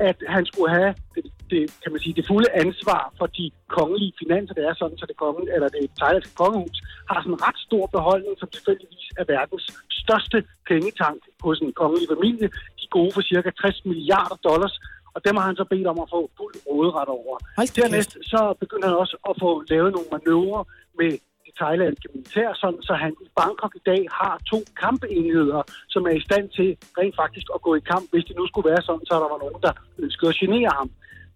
at 0.00 0.18
han 0.28 0.46
skulle 0.46 0.70
have 0.78 0.94
det, 1.14 1.24
det, 1.50 1.60
kan 1.82 1.92
man 1.92 2.00
sige, 2.00 2.14
det 2.18 2.26
fulde 2.30 2.50
ansvar 2.64 3.02
for 3.18 3.26
de 3.38 3.50
kongelige 3.76 4.14
finanser. 4.22 4.54
Det 4.54 4.64
er 4.70 4.74
sådan, 4.74 4.98
så 4.98 5.06
det, 5.10 5.16
konge, 5.16 5.54
eller 5.54 5.68
det 5.68 5.90
thailandske 6.00 6.34
kongehus 6.42 6.78
har 7.10 7.18
sådan 7.20 7.36
en 7.36 7.42
ret 7.46 7.58
stor 7.66 7.84
beholdning, 7.96 8.34
som 8.38 8.48
tilfældigvis 8.56 9.06
er 9.20 9.24
verdens 9.34 9.66
største 10.02 10.38
pengetank 10.68 11.20
hos 11.46 11.58
en 11.64 11.72
kongelig 11.82 12.08
familie. 12.14 12.46
De 12.78 12.82
er 12.88 12.92
gode 12.98 13.12
for 13.14 13.22
cirka 13.32 13.50
60 13.50 13.84
milliarder 13.84 14.38
dollars, 14.48 14.74
og 15.14 15.20
dem 15.26 15.34
har 15.36 15.46
han 15.50 15.56
så 15.56 15.64
bedt 15.72 15.86
om 15.92 15.98
at 16.04 16.08
få 16.14 16.20
fuld 16.38 16.54
råderet 16.66 17.08
over. 17.18 17.34
Dernæst 17.78 18.12
så 18.32 18.40
begynder 18.62 18.86
han 18.88 18.96
også 19.04 19.16
at 19.30 19.34
få 19.42 19.50
lavet 19.72 19.90
nogle 19.96 20.08
manøvrer 20.14 20.64
med 21.00 21.12
det 21.52 21.58
thailandske 21.60 22.08
militær, 22.14 22.48
sådan, 22.62 22.82
så 22.82 22.94
han 22.94 23.12
i 23.26 23.28
Bangkok 23.40 23.74
i 23.80 23.82
dag 23.90 24.02
har 24.20 24.34
to 24.52 24.58
kampenheder, 24.84 25.62
som 25.88 26.02
er 26.10 26.14
i 26.20 26.26
stand 26.28 26.46
til 26.58 26.68
rent 26.98 27.16
faktisk 27.22 27.46
at 27.54 27.62
gå 27.66 27.74
i 27.74 27.88
kamp, 27.92 28.04
hvis 28.12 28.24
det 28.28 28.36
nu 28.36 28.46
skulle 28.46 28.70
være 28.70 28.82
sådan, 28.82 29.06
så 29.06 29.14
der 29.22 29.28
var 29.34 29.40
nogen, 29.44 29.62
der 29.66 29.72
ønskede 30.04 30.30
at 30.32 30.40
genere 30.42 30.72
ham. 30.80 30.90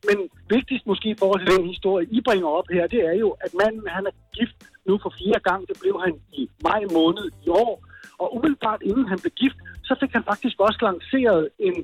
Men 0.09 0.19
vigtigst 0.57 0.87
måske 0.87 1.09
i 1.11 1.19
forhold 1.23 1.41
til 1.41 1.57
den 1.57 1.67
historie, 1.75 2.07
I 2.17 2.21
bringer 2.29 2.49
op 2.59 2.69
her, 2.77 2.87
det 2.87 3.01
er 3.11 3.17
jo, 3.25 3.29
at 3.45 3.51
manden 3.61 3.89
han 3.97 4.07
er 4.11 4.15
gift 4.37 4.59
nu 4.89 4.99
for 5.03 5.13
fire 5.21 5.41
gange. 5.49 5.67
Det 5.71 5.77
blev 5.83 5.95
han 6.05 6.15
i 6.41 6.43
maj 6.69 6.83
måned 6.99 7.27
i 7.47 7.49
år. 7.49 7.75
Og 8.19 8.27
umiddelbart 8.37 8.81
inden 8.83 9.07
han 9.13 9.19
blev 9.23 9.33
gift, 9.43 9.59
så 9.89 9.97
fik 10.01 10.13
han 10.13 10.25
faktisk 10.31 10.57
også 10.67 10.79
lanceret 10.89 11.49
en, 11.59 11.77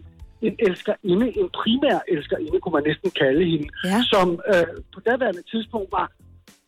en 0.46 0.54
elskerinde, 0.66 1.26
en 1.40 1.48
primær 1.60 1.98
elskerinde, 2.08 2.60
kunne 2.60 2.76
man 2.78 2.86
næsten 2.90 3.10
kalde 3.10 3.44
hende, 3.52 3.68
ja. 3.84 3.98
som 4.12 4.26
øh, 4.52 4.76
på 4.94 5.00
daværende 5.00 5.42
tidspunkt 5.52 5.92
var 5.98 6.08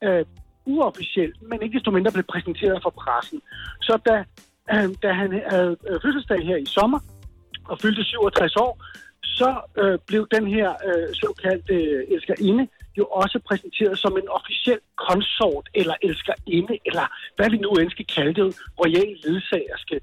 øh, 0.07 0.25
uofficielt, 0.67 1.37
men 1.49 1.63
ikke 1.63 1.77
desto 1.79 1.91
mindre 1.91 2.13
blev 2.13 2.25
præsenteret 2.25 2.79
for 2.83 2.91
pressen. 2.91 3.41
Så 3.81 3.99
da 4.07 4.25
øh, 4.73 4.89
da 5.03 5.13
han 5.13 5.31
havde 5.51 5.77
øh, 5.89 6.01
fødselsdag 6.03 6.47
her 6.47 6.57
i 6.57 6.67
sommer 6.67 7.01
og 7.65 7.81
fyldte 7.81 8.05
67 8.05 8.57
år, 8.57 8.85
så 9.23 9.51
øh, 9.79 9.99
blev 10.07 10.27
den 10.35 10.47
her 10.47 10.69
øh, 10.89 11.09
såkaldte 11.15 11.75
øh, 11.75 12.05
elskerinde 12.15 12.69
jo 12.99 13.05
også 13.05 13.41
præsenteret 13.49 13.99
som 13.99 14.17
en 14.17 14.29
officiel 14.29 14.81
konsort 15.09 15.69
eller 15.75 15.95
elskerinde, 16.03 16.79
eller 16.87 17.07
hvad 17.37 17.51
vi 17.51 17.57
nu 17.57 17.71
end 17.71 17.91
skal 17.91 18.07
kalde 18.07 18.35
det, 18.41 18.57
royal 18.81 19.17
ledsagerske 19.25 20.01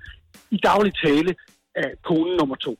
i 0.52 0.58
daglig 0.58 0.94
tale 1.06 1.36
af 1.76 1.90
konen 2.04 2.38
nummer 2.38 2.56
to. 2.56 2.78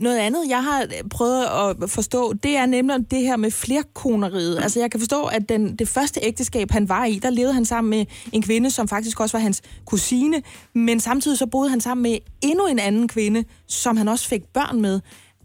Noget 0.00 0.18
andet, 0.18 0.48
jeg 0.48 0.64
har 0.64 0.82
øh, 0.82 1.08
prøvet 1.10 1.44
at 1.44 1.90
forstå, 1.90 2.32
det 2.32 2.56
er 2.56 2.66
nemlig 2.66 3.10
det 3.10 3.18
her 3.18 3.36
med 3.36 3.50
flerkoneriet. 3.50 4.58
Altså, 4.62 4.80
jeg 4.80 4.90
kan 4.90 5.00
forstå, 5.00 5.24
at 5.24 5.48
den, 5.48 5.76
det 5.76 5.88
første 5.88 6.20
ægteskab, 6.22 6.70
han 6.70 6.88
var 6.88 7.04
i, 7.04 7.14
der 7.14 7.30
levede 7.30 7.52
han 7.52 7.64
sammen 7.64 7.90
med 7.90 8.06
en 8.32 8.42
kvinde, 8.42 8.70
som 8.70 8.88
faktisk 8.88 9.20
også 9.20 9.36
var 9.36 9.42
hans 9.42 9.62
kusine, 9.86 10.42
men 10.74 11.00
samtidig 11.00 11.38
så 11.38 11.46
boede 11.46 11.70
han 11.70 11.80
sammen 11.80 12.02
med 12.02 12.18
endnu 12.42 12.66
en 12.66 12.78
anden 12.78 13.08
kvinde, 13.08 13.44
som 13.66 13.96
han 13.96 14.08
også 14.08 14.28
fik 14.28 14.44
børn 14.54 14.80
med. 14.80 15.00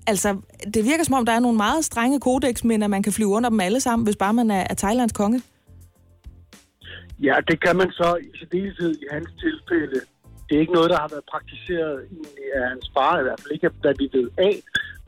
Altså, 0.08 0.38
det 0.74 0.86
virker 0.86 1.03
som 1.03 1.14
om, 1.14 1.26
der 1.26 1.34
er 1.34 1.39
nogle 1.39 1.58
meget 1.58 1.86
strenge 1.86 2.20
kodex, 2.20 2.64
men 2.64 2.84
at 2.84 2.89
man 2.89 3.03
kan 3.03 3.14
flyve 3.14 3.30
under 3.30 3.49
dem 3.49 3.60
alle 3.60 3.80
sammen, 3.80 4.03
hvis 4.03 4.16
bare 4.16 4.34
man 4.34 4.51
er, 4.51 4.68
er 4.70 4.74
Thailands 4.74 5.14
konge. 5.14 5.41
Ja, 7.22 7.36
det 7.47 7.64
kan 7.64 7.76
man 7.76 7.91
så 7.91 8.18
i 8.22 8.38
særdeleshed 8.39 8.91
i 8.91 9.06
hans 9.12 9.30
tilfælde. 9.39 10.01
Det 10.46 10.54
er 10.56 10.64
ikke 10.64 10.78
noget, 10.80 10.89
der 10.93 11.00
har 11.04 11.12
været 11.16 11.32
praktiseret 11.34 11.96
egentlig 12.12 12.46
af 12.56 12.70
hans 12.70 12.86
far, 12.96 13.20
i 13.20 13.24
hvert 13.26 13.39
fald 13.41 13.54
ikke, 13.54 13.70
hvad 13.84 13.96
vi 14.02 14.08
ved 14.18 14.30
af. 14.38 14.56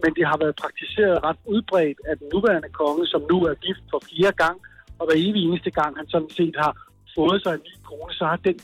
Men 0.03 0.11
det 0.17 0.25
har 0.31 0.37
været 0.43 0.55
praktiseret 0.63 1.23
ret 1.27 1.39
udbredt 1.45 1.99
af 2.09 2.15
den 2.17 2.27
nuværende 2.33 2.69
konge, 2.81 3.05
som 3.13 3.21
nu 3.31 3.37
er 3.49 3.53
gift 3.65 3.83
for 3.91 4.01
fire 4.11 4.31
gang, 4.43 4.57
Og 4.99 5.05
hver 5.05 5.17
evig 5.25 5.41
eneste 5.43 5.71
gang, 5.79 5.91
han 5.99 6.07
sådan 6.13 6.29
set 6.29 6.55
har 6.63 6.73
fået 7.15 7.39
sig 7.43 7.53
en 7.53 7.65
ny 7.69 7.75
kone, 7.89 8.13
så 8.19 8.25
har 8.31 8.39
den, 8.47 8.57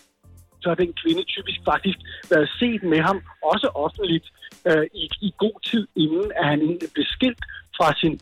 så 0.61 0.67
har 0.71 0.75
den 0.83 0.93
kvinde 1.01 1.23
typisk 1.23 1.59
faktisk 1.71 1.97
været 2.33 2.49
set 2.59 2.83
med 2.83 2.99
ham, 3.07 3.17
også 3.51 3.67
offentligt, 3.85 4.27
øh, 4.69 4.85
i, 4.93 5.05
i 5.27 5.29
god 5.43 5.57
tid, 5.69 5.87
inden 5.95 6.31
at 6.39 6.45
han 6.51 6.59
egentlig 6.61 6.89
blev 6.93 7.05
skilt 7.15 7.43
fra 7.77 7.87
sin, 8.01 8.13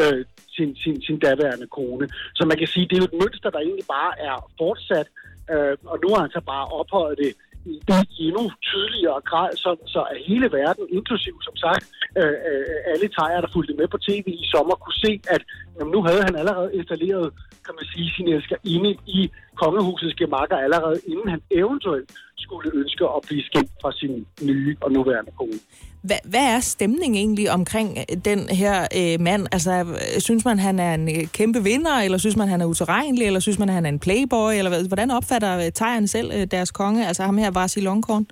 øh, 0.00 0.24
sin, 0.56 0.76
sin, 0.82 0.96
sin 1.06 1.18
daværende 1.18 1.68
kone. 1.78 2.06
Så 2.34 2.42
man 2.50 2.58
kan 2.58 2.68
sige, 2.74 2.86
det 2.88 2.96
er 2.96 3.02
jo 3.02 3.10
et 3.12 3.20
mønster, 3.22 3.50
der 3.50 3.58
egentlig 3.58 3.88
bare 3.98 4.12
er 4.28 4.36
fortsat, 4.58 5.08
øh, 5.52 5.74
og 5.92 5.96
nu 6.02 6.08
har 6.14 6.20
han 6.24 6.34
så 6.36 6.42
bare 6.52 6.66
ophøjet 6.78 7.18
det 7.18 7.32
i, 7.72 7.74
i 8.18 8.22
endnu 8.28 8.44
tydeligere 8.70 9.20
grad, 9.30 9.50
så, 9.64 9.70
så 9.94 10.00
at 10.12 10.16
hele 10.28 10.46
verden, 10.60 10.84
inklusiv 10.98 11.34
som 11.46 11.56
sagt 11.64 11.84
øh, 12.20 12.36
øh 12.50 12.92
alle 12.92 13.08
tejer, 13.18 13.40
der 13.40 13.50
fulgte 13.54 13.74
med 13.80 13.88
på 13.88 13.98
tv 14.08 14.26
i 14.44 14.46
sommer, 14.54 14.74
kunne 14.74 15.00
se, 15.06 15.12
at 15.34 15.42
jamen, 15.76 15.92
nu 15.96 16.00
havde 16.08 16.22
han 16.28 16.34
allerede 16.40 16.70
installeret, 16.80 17.26
kan 17.66 17.74
man 17.78 17.86
sige, 17.92 18.08
sin 18.16 18.28
elsker 18.28 18.56
inde 18.74 18.92
i 19.18 19.20
kongehusets 19.60 20.14
gemakker 20.22 20.56
allerede, 20.66 20.98
inden 21.12 21.28
han 21.34 21.40
eventuelt 21.50 22.10
skulle 22.44 22.68
ønske 22.80 23.04
at 23.16 23.20
blive 23.28 23.42
skilt 23.48 23.72
fra 23.82 23.92
sin 24.00 24.26
nye 24.48 24.76
og 24.84 24.92
nuværende 24.92 25.32
kone. 25.38 25.58
Hvad, 26.06 26.16
hvad 26.24 26.46
er 26.56 26.60
stemningen 26.60 27.16
egentlig 27.16 27.50
omkring 27.50 27.98
øh, 27.98 28.16
den 28.24 28.48
her 28.48 28.76
øh, 29.00 29.20
mand? 29.20 29.46
Altså, 29.52 29.72
øh, 29.80 30.20
synes 30.20 30.44
man, 30.44 30.58
han 30.58 30.78
er 30.78 30.94
en 30.94 31.08
øh, 31.08 31.26
kæmpe 31.38 31.62
vinder, 31.62 31.96
eller 32.04 32.18
synes 32.18 32.36
man, 32.36 32.48
han 32.48 32.60
er 32.60 32.66
uterrenelig, 32.66 33.26
eller 33.26 33.40
synes 33.40 33.58
man, 33.58 33.68
han 33.68 33.86
er 33.86 33.88
en 33.88 33.98
playboy, 33.98 34.52
eller 34.58 34.70
hvad, 34.70 34.88
hvordan 34.88 35.10
opfatter 35.10 35.70
tegerne 35.70 36.08
selv 36.08 36.30
øh, 36.34 36.46
deres 36.50 36.70
konge, 36.70 37.06
altså 37.06 37.22
ham 37.22 37.38
her, 37.38 37.50
Varsi 37.50 37.80
Longkorn? 37.80 38.26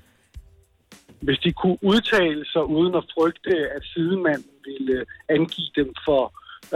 Hvis 1.20 1.38
de 1.38 1.52
kunne 1.52 1.78
udtale 1.82 2.44
sig 2.52 2.64
uden 2.64 2.94
at 2.94 3.04
frygte, 3.14 3.54
at 3.76 3.82
sidemanden 3.94 4.54
ville 4.64 5.04
angive 5.28 5.70
dem 5.76 5.90
for 6.06 6.22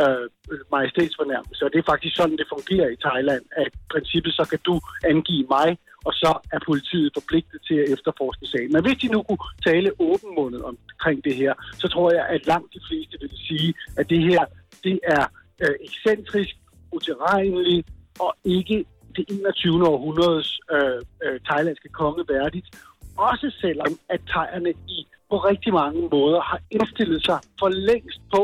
øh, 0.02 0.26
majestætsfornærmelse. 0.74 1.64
Og 1.64 1.70
det 1.72 1.78
er 1.78 1.90
faktisk 1.92 2.16
sådan, 2.16 2.36
det 2.40 2.52
fungerer 2.54 2.88
i 2.90 2.98
Thailand, 3.06 3.44
at 3.62 3.66
i 3.66 3.78
princippet 3.92 4.32
så 4.38 4.44
kan 4.52 4.60
du 4.68 4.74
angive 5.12 5.46
mig, 5.56 5.68
og 6.08 6.12
så 6.22 6.32
er 6.54 6.60
politiet 6.70 7.10
forpligtet 7.18 7.58
til 7.68 7.76
at 7.82 7.90
efterforske 7.94 8.46
sagen. 8.46 8.72
Men 8.72 8.82
hvis 8.84 8.98
de 9.02 9.08
nu 9.14 9.22
kunne 9.22 9.44
tale 9.68 9.90
åbenmundet 9.98 10.62
omkring 10.70 11.24
det 11.24 11.34
her, 11.42 11.52
så 11.82 11.86
tror 11.88 12.08
jeg, 12.16 12.24
at 12.34 12.46
langt 12.46 12.74
de 12.74 12.80
fleste 12.88 13.16
vil 13.20 13.30
sige, 13.48 13.74
at 13.98 14.10
det 14.10 14.20
her, 14.28 14.42
det 14.84 15.00
er 15.16 15.24
øh, 15.62 15.74
ekscentrisk, 15.86 16.54
utilregneligt 16.92 17.88
og 18.20 18.32
ikke 18.44 18.84
det 19.16 19.24
21. 19.28 19.88
århundredes 19.88 20.60
øh, 20.76 21.00
øh, 21.24 21.40
thailandske 21.48 21.88
konge 21.88 22.24
værdigt. 22.28 22.68
Også 23.16 23.46
selvom 23.60 23.92
at 24.08 24.20
thaierne 24.32 24.72
i 24.96 24.98
på 25.30 25.36
rigtig 25.36 25.72
mange 25.72 26.08
måder 26.12 26.40
har 26.40 26.60
indstillet 26.70 27.24
sig 27.24 27.38
for 27.58 27.68
længst 27.68 28.20
på, 28.34 28.42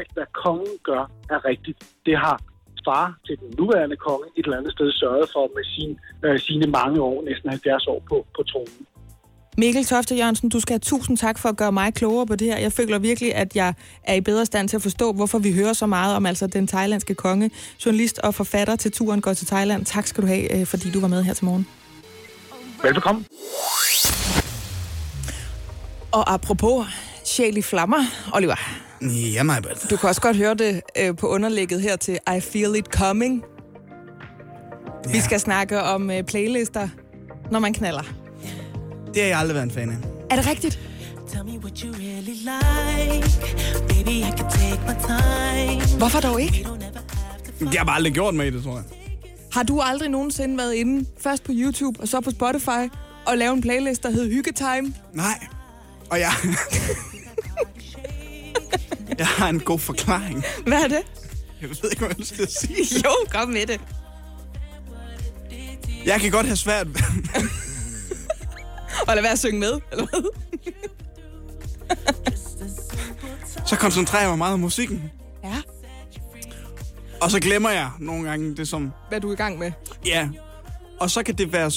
at 0.00 0.06
hvad 0.14 0.28
kongen 0.44 0.76
gør 0.82 1.10
er 1.30 1.44
rigtigt. 1.44 1.78
Det 2.06 2.16
har 2.18 2.40
far 2.88 3.06
til 3.26 3.34
den 3.42 3.50
nuværende 3.58 3.96
konge 4.06 4.26
et 4.38 4.44
eller 4.44 4.58
andet 4.60 4.72
sted 4.76 4.88
sørget 5.02 5.26
for 5.34 5.44
med 5.56 5.64
sin, 5.74 5.90
øh, 6.24 6.38
sine 6.46 6.66
mange 6.78 6.98
år, 7.10 7.16
næsten 7.28 7.48
70 7.50 7.86
år 7.92 8.00
på, 8.10 8.16
på 8.36 8.42
tronen. 8.50 8.86
Mikkel 9.58 9.84
Tofte 9.84 10.14
Jørgensen, 10.16 10.48
du 10.48 10.60
skal 10.60 10.72
have 10.72 10.78
tusind 10.78 11.16
tak 11.16 11.38
for 11.38 11.48
at 11.48 11.56
gøre 11.56 11.72
mig 11.72 11.94
klogere 11.94 12.26
på 12.26 12.36
det 12.36 12.46
her. 12.46 12.58
Jeg 12.58 12.72
føler 12.72 12.98
virkelig, 12.98 13.34
at 13.34 13.56
jeg 13.56 13.74
er 14.04 14.14
i 14.14 14.20
bedre 14.20 14.46
stand 14.46 14.68
til 14.68 14.76
at 14.76 14.82
forstå, 14.82 15.12
hvorfor 15.12 15.38
vi 15.38 15.52
hører 15.52 15.72
så 15.72 15.86
meget 15.86 16.16
om 16.16 16.26
altså 16.26 16.46
den 16.46 16.66
thailandske 16.66 17.14
konge, 17.14 17.50
journalist 17.86 18.18
og 18.18 18.34
forfatter 18.34 18.76
til 18.76 18.92
turen 18.92 19.20
går 19.20 19.32
til 19.32 19.46
Thailand. 19.46 19.84
Tak 19.84 20.06
skal 20.06 20.22
du 20.22 20.28
have, 20.28 20.60
øh, 20.60 20.66
fordi 20.66 20.90
du 20.90 21.00
var 21.00 21.08
med 21.08 21.22
her 21.22 21.34
til 21.34 21.44
morgen. 21.44 21.66
Velbekomme. 22.82 23.24
Og 26.12 26.34
apropos 26.34 26.86
sjæl 27.24 27.56
i 27.56 27.62
flammer, 27.62 27.98
Oliver. 28.34 28.85
Ja, 29.02 29.42
mig, 29.42 29.62
but. 29.62 29.86
Du 29.90 29.96
kan 29.96 30.08
også 30.08 30.20
godt 30.20 30.36
høre 30.36 30.54
det 30.54 30.80
øh, 30.98 31.16
på 31.16 31.26
underlægget 31.26 31.80
her 31.80 31.96
til 31.96 32.18
I 32.36 32.40
Feel 32.40 32.76
It 32.76 32.86
Coming. 32.86 33.44
Ja. 35.06 35.12
Vi 35.12 35.20
skal 35.20 35.40
snakke 35.40 35.82
om 35.82 36.10
øh, 36.10 36.22
playlister, 36.22 36.88
når 37.50 37.58
man 37.58 37.74
knaller. 37.74 38.02
Det 39.14 39.22
har 39.22 39.28
jeg 39.28 39.38
aldrig 39.38 39.54
været 39.54 39.64
en 39.64 39.70
fan 39.70 39.90
af. 39.90 39.96
Er 40.30 40.36
det 40.36 40.46
rigtigt? 40.46 40.80
Hvorfor 45.98 46.20
dog 46.20 46.40
ikke? 46.40 46.66
Jeg 47.60 47.80
har 47.80 47.84
bare 47.84 47.96
aldrig 47.96 48.12
gjort 48.12 48.34
i 48.34 48.50
det, 48.50 48.62
tror 48.62 48.74
jeg. 48.74 48.84
Har 49.52 49.62
du 49.62 49.80
aldrig 49.80 50.08
nogensinde 50.08 50.58
været 50.58 50.74
inde, 50.74 51.08
først 51.20 51.44
på 51.44 51.52
YouTube 51.54 52.00
og 52.00 52.08
så 52.08 52.20
på 52.20 52.30
Spotify, 52.30 52.92
og 53.26 53.38
lavet 53.38 53.52
en 53.52 53.60
playlist, 53.60 54.02
der 54.02 54.10
hed 54.10 54.32
Hyggetime? 54.32 54.94
Nej. 55.12 55.46
Og 56.10 56.20
jeg... 56.20 56.30
jeg 59.18 59.26
har 59.26 59.48
en 59.48 59.60
god 59.60 59.78
forklaring. 59.78 60.44
Hvad 60.66 60.78
er 60.84 60.88
det? 60.88 61.02
Jeg 61.60 61.68
ved 61.70 61.90
ikke, 61.90 62.06
hvad 62.06 62.14
jeg 62.18 62.26
skal 62.26 62.48
sige. 62.48 62.76
Jo, 63.04 63.10
kom 63.30 63.48
med 63.48 63.66
det. 63.66 63.80
Jeg 66.04 66.20
kan 66.20 66.30
godt 66.30 66.46
have 66.46 66.56
svært... 66.56 66.86
Og 69.08 69.14
lad 69.14 69.22
være 69.22 69.32
at 69.32 69.38
synge 69.38 69.60
med, 69.60 69.80
eller 69.92 70.06
hvad? 70.06 70.30
så 73.66 73.76
koncentrerer 73.76 74.22
jeg 74.22 74.30
mig 74.30 74.38
meget 74.38 74.54
om 74.54 74.60
musikken. 74.60 75.10
Ja. 75.44 75.56
Og 77.20 77.30
så 77.30 77.40
glemmer 77.40 77.70
jeg 77.70 77.90
nogle 77.98 78.28
gange 78.28 78.56
det 78.56 78.68
som... 78.68 78.92
Hvad 79.08 79.20
du 79.20 79.28
er 79.28 79.32
i 79.32 79.36
gang 79.36 79.58
med? 79.58 79.72
Ja. 80.06 80.28
Og 81.00 81.10
så 81.10 81.22
kan 81.22 81.34
det 81.34 81.52
være 81.52 81.70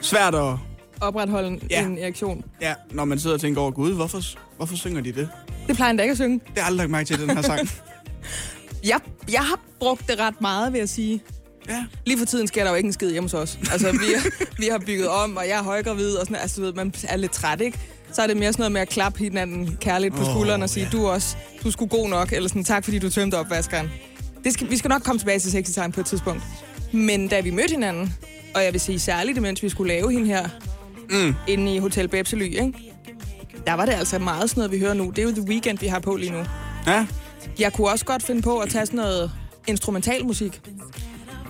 svært 0.00 0.34
at... 0.34 0.54
Opretholde 1.00 1.48
en, 1.48 1.62
Ja. 1.70 1.84
en 1.84 1.96
reaktion. 1.96 2.44
Ja, 2.60 2.74
når 2.90 3.04
man 3.04 3.18
sidder 3.18 3.34
og 3.36 3.40
tænker 3.40 3.60
over, 3.60 3.70
gud, 3.70 3.94
hvorfor, 3.94 4.20
hvorfor 4.56 4.76
synger 4.76 5.00
de 5.00 5.12
det? 5.12 5.28
Det 5.68 5.76
plejer 5.76 5.88
han 5.88 5.96
da 5.96 6.02
ikke 6.02 6.10
at 6.10 6.18
synge. 6.18 6.34
Det 6.34 6.42
har 6.46 6.54
jeg 6.56 6.66
aldrig 6.66 6.78
lagt 6.78 6.90
mærke 6.90 7.06
til, 7.06 7.20
den 7.20 7.30
her 7.30 7.42
sang. 7.42 7.68
Jeg, 8.84 9.00
jeg 9.32 9.40
har 9.40 9.60
brugt 9.80 10.08
det 10.08 10.18
ret 10.18 10.40
meget, 10.40 10.72
vil 10.72 10.78
jeg 10.78 10.88
sige. 10.88 11.22
Ja. 11.68 11.84
Lige 12.06 12.18
for 12.18 12.26
tiden 12.26 12.46
sker 12.46 12.64
der 12.64 12.70
jo 12.70 12.76
ikke 12.76 12.86
en 12.86 12.92
skid 12.92 13.10
hjemme 13.10 13.24
hos 13.24 13.34
os. 13.34 13.58
Altså, 13.72 13.92
vi, 13.92 14.30
vi 14.58 14.68
har 14.70 14.78
bygget 14.78 15.08
om, 15.08 15.36
og 15.36 15.48
jeg 15.48 15.58
er 15.58 15.62
højgravid, 15.62 16.14
og 16.14 16.26
sådan, 16.26 16.42
altså, 16.42 16.60
du 16.60 16.66
ved, 16.66 16.72
man 16.72 16.94
er 17.08 17.16
lidt 17.16 17.32
træt, 17.32 17.60
ikke? 17.60 17.78
Så 18.12 18.22
er 18.22 18.26
det 18.26 18.36
mere 18.36 18.52
sådan 18.52 18.60
noget 18.62 18.72
med 18.72 18.80
at 18.80 18.88
klappe 18.88 19.18
hinanden 19.18 19.76
kærligt 19.80 20.14
på 20.14 20.24
skulderen 20.24 20.62
og 20.62 20.70
sige, 20.70 20.84
ja. 20.84 20.90
du 20.90 21.04
er 21.04 21.10
også, 21.10 21.36
du 21.64 21.70
sgu 21.70 21.86
god 21.86 22.08
nok, 22.08 22.32
eller 22.32 22.48
sådan, 22.48 22.64
tak 22.64 22.84
fordi 22.84 22.98
du 22.98 23.10
tømte 23.10 23.34
opvaskeren. 23.34 23.90
Det 24.44 24.52
skal, 24.52 24.70
vi 24.70 24.76
skal 24.76 24.88
nok 24.88 25.02
komme 25.02 25.18
tilbage 25.18 25.38
til 25.38 25.50
sexy 25.50 25.70
time 25.72 25.92
på 25.92 26.00
et 26.00 26.06
tidspunkt. 26.06 26.42
Men 26.92 27.28
da 27.28 27.40
vi 27.40 27.50
mødte 27.50 27.70
hinanden, 27.70 28.14
og 28.54 28.64
jeg 28.64 28.72
vil 28.72 28.80
sige 28.80 28.98
særligt, 28.98 29.42
mens 29.42 29.62
vi 29.62 29.68
skulle 29.68 29.94
lave 29.94 30.12
hende 30.12 30.26
her, 30.26 30.48
mm. 31.10 31.34
inde 31.48 31.74
i 31.74 31.78
Hotel 31.78 32.08
Bepsely, 32.08 32.42
ikke? 32.42 32.87
Der 33.66 33.74
var 33.74 33.86
det 33.86 33.92
altså 33.92 34.18
meget 34.18 34.50
sådan 34.50 34.60
noget, 34.60 34.72
vi 34.72 34.78
hører 34.78 34.94
nu. 34.94 35.10
Det 35.10 35.18
er 35.18 35.22
jo 35.22 35.32
The 35.32 35.42
Weekend, 35.42 35.78
vi 35.78 35.86
har 35.86 35.98
på 35.98 36.16
lige 36.16 36.30
nu. 36.32 36.44
Ja. 36.86 37.06
Jeg 37.58 37.72
kunne 37.72 37.88
også 37.90 38.04
godt 38.04 38.22
finde 38.22 38.42
på 38.42 38.58
at 38.58 38.70
tage 38.70 38.86
sådan 38.86 38.96
noget 38.96 39.30
instrumentalmusik. 39.66 40.60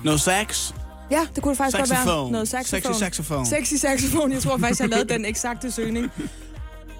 Noget 0.05 0.21
sax. 0.21 0.73
Ja, 1.11 1.27
det 1.35 1.43
kunne 1.43 1.51
det 1.51 1.59
faktisk 1.59 1.79
godt 1.79 1.91
være. 1.91 1.99
Saxophone. 1.99 2.33
Noget 2.33 2.49
saxophone. 2.49 2.95
Sexy 2.95 3.05
saxophone. 3.05 3.47
Sexy 3.47 3.75
saxophone. 3.75 4.35
Jeg 4.35 4.43
tror 4.43 4.59
faktisk, 4.59 4.81
jeg 4.81 4.89
lavede 4.89 5.09
den 5.09 5.25
eksakte 5.25 5.71
søgning. 5.71 6.11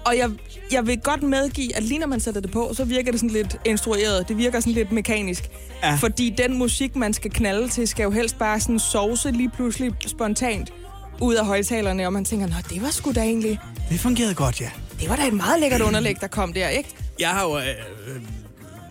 Og 0.05 0.17
jeg, 0.17 0.29
jeg 0.71 0.87
vil 0.87 0.99
godt 0.99 1.23
medgive, 1.23 1.75
at 1.75 1.83
lige 1.83 1.99
når 1.99 2.07
man 2.07 2.19
sætter 2.19 2.41
det 2.41 2.51
på, 2.51 2.71
så 2.73 2.83
virker 2.83 3.11
det 3.11 3.19
sådan 3.19 3.33
lidt 3.33 3.57
instrueret. 3.65 4.27
Det 4.27 4.37
virker 4.37 4.59
sådan 4.59 4.73
lidt 4.73 4.91
mekanisk. 4.91 5.49
Ja. 5.83 5.95
Fordi 5.95 6.35
den 6.37 6.57
musik, 6.57 6.95
man 6.95 7.13
skal 7.13 7.31
knalde 7.31 7.69
til, 7.69 7.87
skal 7.87 8.03
jo 8.03 8.11
helst 8.11 8.37
bare 8.37 8.59
sådan 8.59 8.79
sovse 8.79 9.31
lige 9.31 9.49
pludselig 9.49 9.93
spontant 10.07 10.73
ud 11.21 11.35
af 11.35 11.45
højtalerne, 11.45 12.05
og 12.05 12.13
man 12.13 12.25
tænker, 12.25 12.47
nå, 12.47 12.53
det 12.69 12.81
var 12.81 12.89
sgu 12.89 13.11
da 13.11 13.21
egentlig... 13.21 13.59
Det 13.89 13.99
fungerede 13.99 14.33
godt, 14.33 14.61
ja. 14.61 14.69
Det 14.99 15.09
var 15.09 15.15
da 15.15 15.27
et 15.27 15.33
meget 15.33 15.59
lækkert 15.59 15.81
underlæg, 15.81 16.21
der 16.21 16.27
kom 16.27 16.53
der, 16.53 16.69
ikke? 16.69 16.89
Jeg 17.19 17.29
har 17.29 17.43
jo 17.43 17.57
øh, 17.57 17.65
øh, 17.67 18.21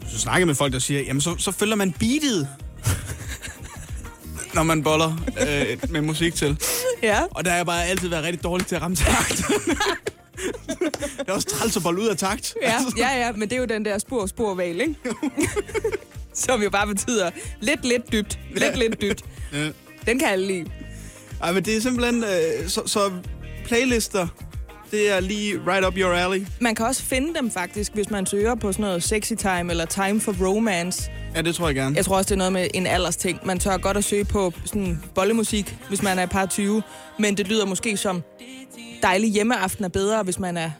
så 0.09 0.19
snakket 0.19 0.47
med 0.47 0.55
folk, 0.55 0.73
der 0.73 0.79
siger, 0.79 1.01
jamen 1.01 1.21
så, 1.21 1.37
så 1.39 1.53
følger 1.53 1.77
man 1.77 1.93
beatet, 1.93 2.49
når 4.55 4.63
man 4.63 4.83
boller 4.83 5.27
øh, 5.41 5.91
med 5.91 6.01
musik 6.01 6.35
til. 6.35 6.59
Ja. 7.03 7.23
Og 7.31 7.45
der 7.45 7.51
har 7.51 7.57
jeg 7.57 7.67
bare 7.67 7.85
altid 7.85 8.09
været 8.09 8.25
rigtig 8.25 8.43
dårlig 8.43 8.67
til 8.67 8.77
at 8.77 8.83
ramme 8.83 8.97
takt. 8.97 9.37
det 11.19 11.29
er 11.29 11.33
også 11.33 11.49
træls 11.49 11.77
at 11.77 11.83
bolle 11.83 12.01
ud 12.01 12.07
af 12.07 12.17
takt. 12.17 12.55
Ja, 12.63 12.75
ja, 12.97 13.27
ja, 13.27 13.33
men 13.33 13.43
det 13.43 13.53
er 13.53 13.61
jo 13.61 13.65
den 13.65 13.85
der 13.85 13.99
spor, 13.99 14.27
spor, 14.27 14.61
ikke? 14.61 14.95
Som 16.35 16.63
jo 16.63 16.71
bare 16.71 16.87
betyder 16.87 17.31
lidt, 17.61 17.85
lidt 17.85 18.13
dybt. 18.13 18.39
Lidt, 18.55 18.79
lidt 18.79 19.01
dybt. 19.03 19.25
Ja. 19.53 19.71
Den 20.07 20.19
kan 20.19 20.29
alle 20.29 20.47
lide. 20.47 20.71
Ej, 21.43 21.53
men 21.53 21.65
det 21.65 21.77
er 21.77 21.81
simpelthen... 21.81 22.25
Øh, 22.25 22.69
så, 22.69 22.83
så 22.87 23.01
playlister, 23.65 24.27
det 24.91 25.13
er 25.17 25.21
lige 25.21 25.61
right 25.67 25.87
up 25.87 25.95
your 25.99 26.13
alley. 26.13 26.47
Man 26.61 26.75
kan 26.75 26.87
også 26.87 27.03
finde 27.03 27.35
dem 27.35 27.51
faktisk, 27.51 27.95
hvis 27.95 28.11
man 28.11 28.27
søger 28.27 28.55
på 28.55 28.73
sådan 28.73 28.83
noget 28.85 29.03
sexy 29.03 29.33
time 29.33 29.71
eller 29.71 29.85
time 29.85 30.21
for 30.21 30.47
romance. 30.47 31.11
Ja, 31.37 31.43
det 31.43 31.55
tror 31.55 31.67
jeg 31.69 31.75
gerne. 31.75 31.97
Jeg 31.97 32.05
tror 32.05 32.17
også, 32.17 32.29
det 32.29 32.33
er 32.35 32.39
noget 32.39 32.53
med 32.53 32.67
en 32.75 32.87
aldersting. 32.87 33.41
Man 33.45 33.59
tør 33.59 33.77
godt 33.77 33.97
at 33.97 34.05
søge 34.05 34.25
på 34.25 34.53
sådan 34.65 35.03
bollemusik, 35.15 35.77
hvis 35.89 36.03
man 36.03 36.19
er 36.19 36.27
par 36.27 36.47
20. 36.47 36.83
Men 37.19 37.37
det 37.37 37.49
lyder 37.49 37.67
måske 37.67 37.97
som 37.97 38.23
dejlig 39.03 39.31
hjemmeaften 39.33 39.85
er 39.85 39.89
bedre, 39.89 40.23
hvis 40.23 40.39
man 40.39 40.57
er, 40.57 40.71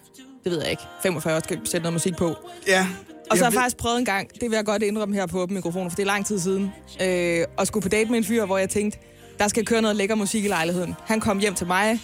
det 0.45 0.53
ved 0.53 0.61
jeg 0.63 0.71
ikke, 0.71 0.83
45 1.03 1.37
og 1.37 1.43
skal 1.45 1.59
sætte 1.65 1.83
noget 1.83 1.93
musik 1.93 2.17
på. 2.17 2.35
Ja. 2.67 2.87
Og 3.31 3.37
så 3.37 3.45
har 3.45 3.51
Jeg 3.51 3.53
ved- 3.53 3.61
faktisk 3.61 3.77
prøvet 3.77 3.99
en 3.99 4.05
gang, 4.05 4.29
det 4.35 4.43
vil 4.51 4.53
jeg 4.57 4.65
godt 4.65 4.83
indrømme 4.83 5.15
her 5.15 5.27
på 5.27 5.41
åben 5.41 5.55
mikrofon, 5.55 5.91
for 5.91 5.97
det 5.97 6.03
er 6.03 6.07
lang 6.07 6.27
tid 6.27 6.39
siden, 6.39 6.73
øh, 7.03 7.45
at 7.59 7.67
skulle 7.67 7.83
på 7.83 7.89
date 7.89 8.11
med 8.11 8.19
en 8.19 8.25
fyr, 8.25 8.45
hvor 8.45 8.59
jeg 8.59 8.69
tænkte, 8.71 8.99
der 9.39 9.49
skal 9.49 9.65
køre 9.65 9.83
noget 9.83 9.97
lækker 9.97 10.15
musik 10.15 10.45
i 10.45 10.49
lejligheden. 10.49 10.95
Han 11.07 11.21
kom 11.21 11.39
hjem 11.39 11.55
til 11.55 11.67
mig, 11.67 12.01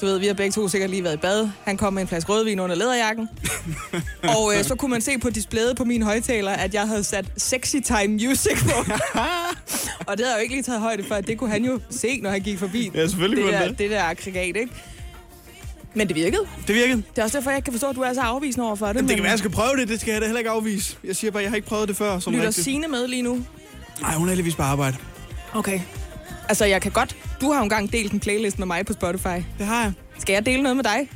du 0.00 0.06
ved, 0.06 0.18
vi 0.18 0.26
har 0.26 0.34
begge 0.34 0.52
to 0.52 0.68
sikkert 0.68 0.90
lige 0.90 1.04
været 1.04 1.14
i 1.14 1.16
bad. 1.16 1.48
Han 1.64 1.76
kom 1.76 1.92
med 1.92 2.02
en 2.02 2.08
flaske 2.08 2.32
rødvin 2.32 2.60
under 2.60 2.76
læderjakken. 2.76 3.28
og 4.36 4.56
øh, 4.56 4.64
så 4.64 4.74
kunne 4.74 4.90
man 4.90 5.00
se 5.00 5.18
på 5.18 5.30
displayet 5.30 5.76
på 5.76 5.84
min 5.84 6.02
højtaler, 6.02 6.50
at 6.50 6.74
jeg 6.74 6.88
havde 6.88 7.04
sat 7.04 7.26
sexy 7.36 7.76
time 7.76 8.08
music 8.08 8.62
på. 8.64 8.78
og 10.06 10.18
det 10.18 10.26
havde 10.26 10.30
jeg 10.30 10.36
jo 10.36 10.42
ikke 10.42 10.54
lige 10.54 10.62
taget 10.62 10.80
højde 10.80 11.04
for, 11.04 11.14
det 11.14 11.38
kunne 11.38 11.50
han 11.50 11.64
jo 11.64 11.80
se, 11.90 12.20
når 12.20 12.30
han 12.30 12.40
gik 12.40 12.58
forbi. 12.58 12.90
Ja, 12.94 13.06
selvfølgelig 13.06 13.44
det 13.44 13.52
der, 13.52 13.68
det. 13.68 13.78
det 13.78 13.90
der 13.90 14.02
aggregat, 14.02 14.56
ikke? 14.56 14.68
Men 15.94 16.08
det 16.08 16.16
virkede. 16.16 16.42
Det 16.66 16.74
virkede. 16.74 17.02
Det 17.10 17.18
er 17.18 17.22
også 17.22 17.38
derfor, 17.38 17.50
jeg 17.50 17.64
kan 17.64 17.72
forstå, 17.72 17.88
at 17.88 17.96
du 17.96 18.00
er 18.00 18.12
så 18.12 18.20
afvisende 18.20 18.66
over 18.66 18.76
for 18.76 18.86
det. 18.86 18.94
Jamen, 18.94 19.08
det 19.08 19.08
men 19.08 19.16
kan 19.16 19.22
være, 19.22 19.30
jeg 19.30 19.38
skal 19.38 19.50
prøve 19.50 19.76
det. 19.76 19.88
Det 19.88 20.00
skal 20.00 20.12
jeg 20.12 20.20
da 20.20 20.26
heller 20.26 20.38
ikke 20.38 20.50
afvise. 20.50 20.96
Jeg 21.04 21.16
siger 21.16 21.30
bare, 21.30 21.42
jeg 21.42 21.50
har 21.50 21.56
ikke 21.56 21.68
prøvet 21.68 21.88
det 21.88 21.96
før. 21.96 22.18
Som 22.18 22.32
Lytter. 22.32 22.50
Signe 22.50 22.88
med 22.88 23.08
lige 23.08 23.22
nu? 23.22 23.44
Nej, 24.00 24.14
hun 24.14 24.26
er 24.28 24.30
heldigvis 24.30 24.54
på 24.54 24.62
arbejde. 24.62 24.96
Okay. 25.54 25.80
Altså, 26.48 26.64
jeg 26.64 26.82
kan 26.82 26.92
godt... 26.92 27.16
Du 27.40 27.50
har 27.50 27.58
jo 27.58 27.62
engang 27.62 27.92
delt 27.92 28.12
en 28.12 28.20
playlist 28.20 28.58
med 28.58 28.66
mig 28.66 28.86
på 28.86 28.92
Spotify. 28.92 29.44
Det 29.58 29.66
har 29.66 29.82
jeg. 29.82 29.92
Skal 30.18 30.32
jeg 30.32 30.46
dele 30.46 30.62
noget 30.62 30.76
med 30.76 30.84
dig? 30.84 31.10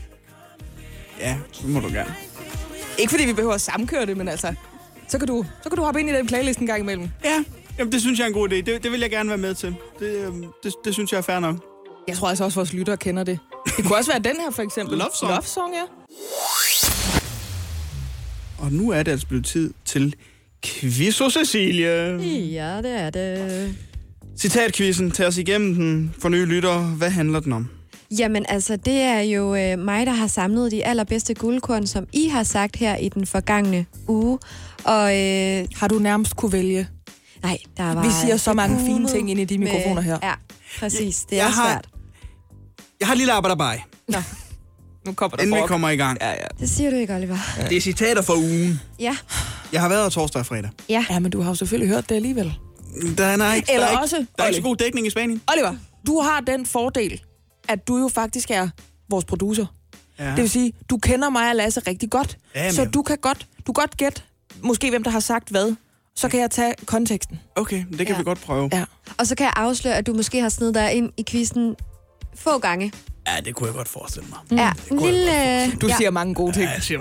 Ja, 1.20 1.36
så 1.52 1.66
må 1.66 1.80
du 1.80 1.88
gerne. 1.88 2.14
Ikke 2.98 3.10
fordi 3.10 3.24
vi 3.24 3.32
behøver 3.32 3.54
at 3.54 3.60
samkøre 3.60 4.06
det, 4.06 4.16
men 4.16 4.28
altså... 4.28 4.54
Så 5.08 5.18
kan 5.18 5.28
du, 5.28 5.44
så 5.62 5.68
kan 5.68 5.76
du 5.76 5.84
hoppe 5.84 6.00
ind 6.00 6.10
i 6.10 6.12
den 6.12 6.26
playlist 6.26 6.58
en 6.58 6.66
gang 6.66 6.80
imellem. 6.80 7.08
Ja, 7.24 7.44
Jamen, 7.80 7.92
det 7.92 8.00
synes 8.00 8.18
jeg 8.18 8.24
er 8.24 8.28
en 8.28 8.34
god 8.34 8.48
idé. 8.48 8.54
Det, 8.56 8.82
det 8.82 8.92
vil 8.92 9.00
jeg 9.00 9.10
gerne 9.10 9.28
være 9.28 9.38
med 9.38 9.54
til. 9.54 9.74
Det, 9.98 10.26
øhm, 10.26 10.44
det, 10.62 10.72
det 10.84 10.94
synes 10.94 11.12
jeg 11.12 11.18
er 11.18 11.22
fair 11.22 11.38
nok. 11.38 11.56
Jeg 12.08 12.16
tror 12.16 12.28
altså 12.28 12.44
også, 12.44 12.54
at 12.54 12.56
vores 12.56 12.72
lyttere 12.72 12.96
kender 12.96 13.24
det. 13.24 13.38
Det 13.76 13.84
kunne 13.84 13.96
også 13.96 14.12
være 14.12 14.22
den 14.22 14.40
her, 14.40 14.50
for 14.50 14.62
eksempel. 14.62 14.98
Love 14.98 15.10
Song. 15.20 15.32
Love 15.32 15.42
Song, 15.42 15.74
ja. 15.74 15.82
Og 18.58 18.72
nu 18.72 18.90
er 18.90 19.02
det 19.02 19.12
altså 19.12 19.26
blevet 19.26 19.46
tid 19.46 19.74
til 19.84 20.14
Quiz 20.64 21.18
hos 21.18 21.32
Cecilie. 21.32 21.88
Ja, 22.52 22.76
det 22.76 23.00
er 23.00 23.10
det. 23.10 23.76
Citatquizzen. 24.40 25.10
Tag 25.10 25.26
os 25.26 25.38
igennem 25.38 25.74
den 25.74 26.14
for 26.18 26.28
nye 26.28 26.44
lyttere. 26.44 26.80
Hvad 26.82 27.10
handler 27.10 27.40
den 27.40 27.52
om? 27.52 27.68
Jamen 28.18 28.46
altså, 28.48 28.76
det 28.76 28.94
er 29.00 29.20
jo 29.20 29.54
øh, 29.54 29.78
mig, 29.78 30.06
der 30.06 30.12
har 30.12 30.26
samlet 30.26 30.72
de 30.72 30.84
allerbedste 30.84 31.34
guldkorn, 31.34 31.86
som 31.86 32.06
I 32.12 32.28
har 32.28 32.42
sagt 32.42 32.76
her 32.76 32.96
i 32.96 33.08
den 33.08 33.26
forgangne 33.26 33.86
uge. 34.08 34.38
Og, 34.84 35.18
øh, 35.18 35.64
har 35.76 35.88
du 35.88 35.98
nærmest 35.98 36.36
kunne 36.36 36.52
vælge? 36.52 36.88
Nej, 37.42 37.58
der 37.76 37.94
var... 37.94 38.02
Vi 38.02 38.08
siger 38.22 38.36
så 38.36 38.52
mange 38.52 38.86
fine 38.86 39.08
ting 39.08 39.30
ind 39.30 39.40
i 39.40 39.44
de 39.44 39.58
med- 39.58 39.66
mikrofoner 39.72 40.02
her. 40.02 40.18
Ja, 40.22 40.32
præcis. 40.80 41.24
Det 41.30 41.36
Jeg 41.36 41.46
er 41.46 41.50
har- 41.50 41.70
svært. 41.70 41.88
Jeg 43.00 43.08
har 43.08 43.14
et 43.14 43.18
lille 43.18 43.32
arbejde 43.32 43.56
bare. 43.56 43.76
Nu 45.06 45.12
kommer 45.12 45.36
der 45.36 45.44
Inden 45.44 45.62
vi 45.62 45.66
kommer 45.66 45.88
i 45.90 45.96
gang. 45.96 46.18
Ja, 46.20 46.30
ja. 46.30 46.36
Det 46.60 46.70
siger 46.70 46.90
du 46.90 46.96
ikke, 46.96 47.14
Oliver. 47.14 47.36
Det 47.68 47.76
er 47.76 47.80
citater 47.80 48.22
for 48.22 48.34
ugen. 48.34 48.80
Ja. 49.00 49.16
Jeg 49.72 49.80
har 49.80 49.88
været 49.88 50.02
her 50.02 50.08
torsdag 50.10 50.40
og 50.40 50.46
fredag. 50.46 50.70
Ja. 50.88 51.04
ja, 51.10 51.18
men 51.18 51.30
du 51.30 51.40
har 51.40 51.50
jo 51.50 51.54
selvfølgelig 51.54 51.94
hørt 51.94 52.08
det 52.08 52.14
alligevel. 52.14 52.54
Der 53.18 53.24
er 53.24 53.54
ikke, 53.54 53.72
Eller 53.72 53.86
der 53.86 53.94
er 53.96 53.98
også... 53.98 54.16
Ikke, 54.16 54.28
der 54.38 54.42
er 54.44 54.48
ikke 54.48 54.56
så 54.56 54.62
god 54.62 54.76
dækning 54.76 55.06
i 55.06 55.10
Spanien. 55.10 55.42
Oliver, 55.52 55.74
du 56.06 56.20
har 56.20 56.40
den 56.40 56.66
fordel, 56.66 57.20
at 57.68 57.88
du 57.88 57.98
jo 57.98 58.08
faktisk 58.08 58.50
er 58.50 58.68
vores 59.10 59.24
producer. 59.24 59.66
Ja. 60.18 60.26
Det 60.30 60.36
vil 60.36 60.50
sige, 60.50 60.72
du 60.90 60.98
kender 60.98 61.30
mig 61.30 61.50
og 61.50 61.56
Lasse 61.56 61.80
rigtig 61.86 62.10
godt. 62.10 62.38
Ja, 62.54 62.62
men- 62.64 62.72
så 62.72 62.84
du 62.84 63.02
kan 63.02 63.18
godt, 63.18 63.46
du 63.66 63.72
kan 63.72 63.82
godt 63.82 63.96
gætte, 63.96 64.22
måske 64.62 64.90
hvem 64.90 65.02
der 65.02 65.10
har 65.10 65.20
sagt 65.20 65.48
hvad. 65.48 65.74
Så 66.16 66.28
kan 66.28 66.40
jeg 66.40 66.50
tage 66.50 66.74
konteksten. 66.86 67.40
Okay, 67.56 67.84
det 67.90 67.98
kan 67.98 68.08
Ja. 68.08 68.16
vi 68.18 68.24
godt 68.24 68.40
prøve. 68.40 68.70
Ja. 68.72 68.84
Og 69.18 69.26
så 69.26 69.34
kan 69.34 69.44
jeg 69.44 69.52
afsløre, 69.56 69.94
at 69.94 70.06
du 70.06 70.14
måske 70.14 70.40
har 70.40 70.48
snedet 70.48 70.74
dig 70.74 70.92
ind 70.92 71.10
i 71.16 71.24
quizzen 71.28 71.76
få 72.34 72.58
gange. 72.58 72.92
Ja, 73.26 73.40
det 73.44 73.54
kunne 73.54 73.66
jeg 73.66 73.74
godt 73.74 73.88
forestille 73.88 74.28
mig. 74.28 74.58
Ja, 74.58 74.72
en 74.90 74.98
lille... 75.00 75.70
Du 75.80 75.86
ja. 75.88 75.96
siger 75.96 76.10
mange 76.10 76.34
gode 76.34 76.52
ting. 76.52 76.64
Ja, 76.64 76.70
jeg 76.70 76.82
siger, 76.82 76.98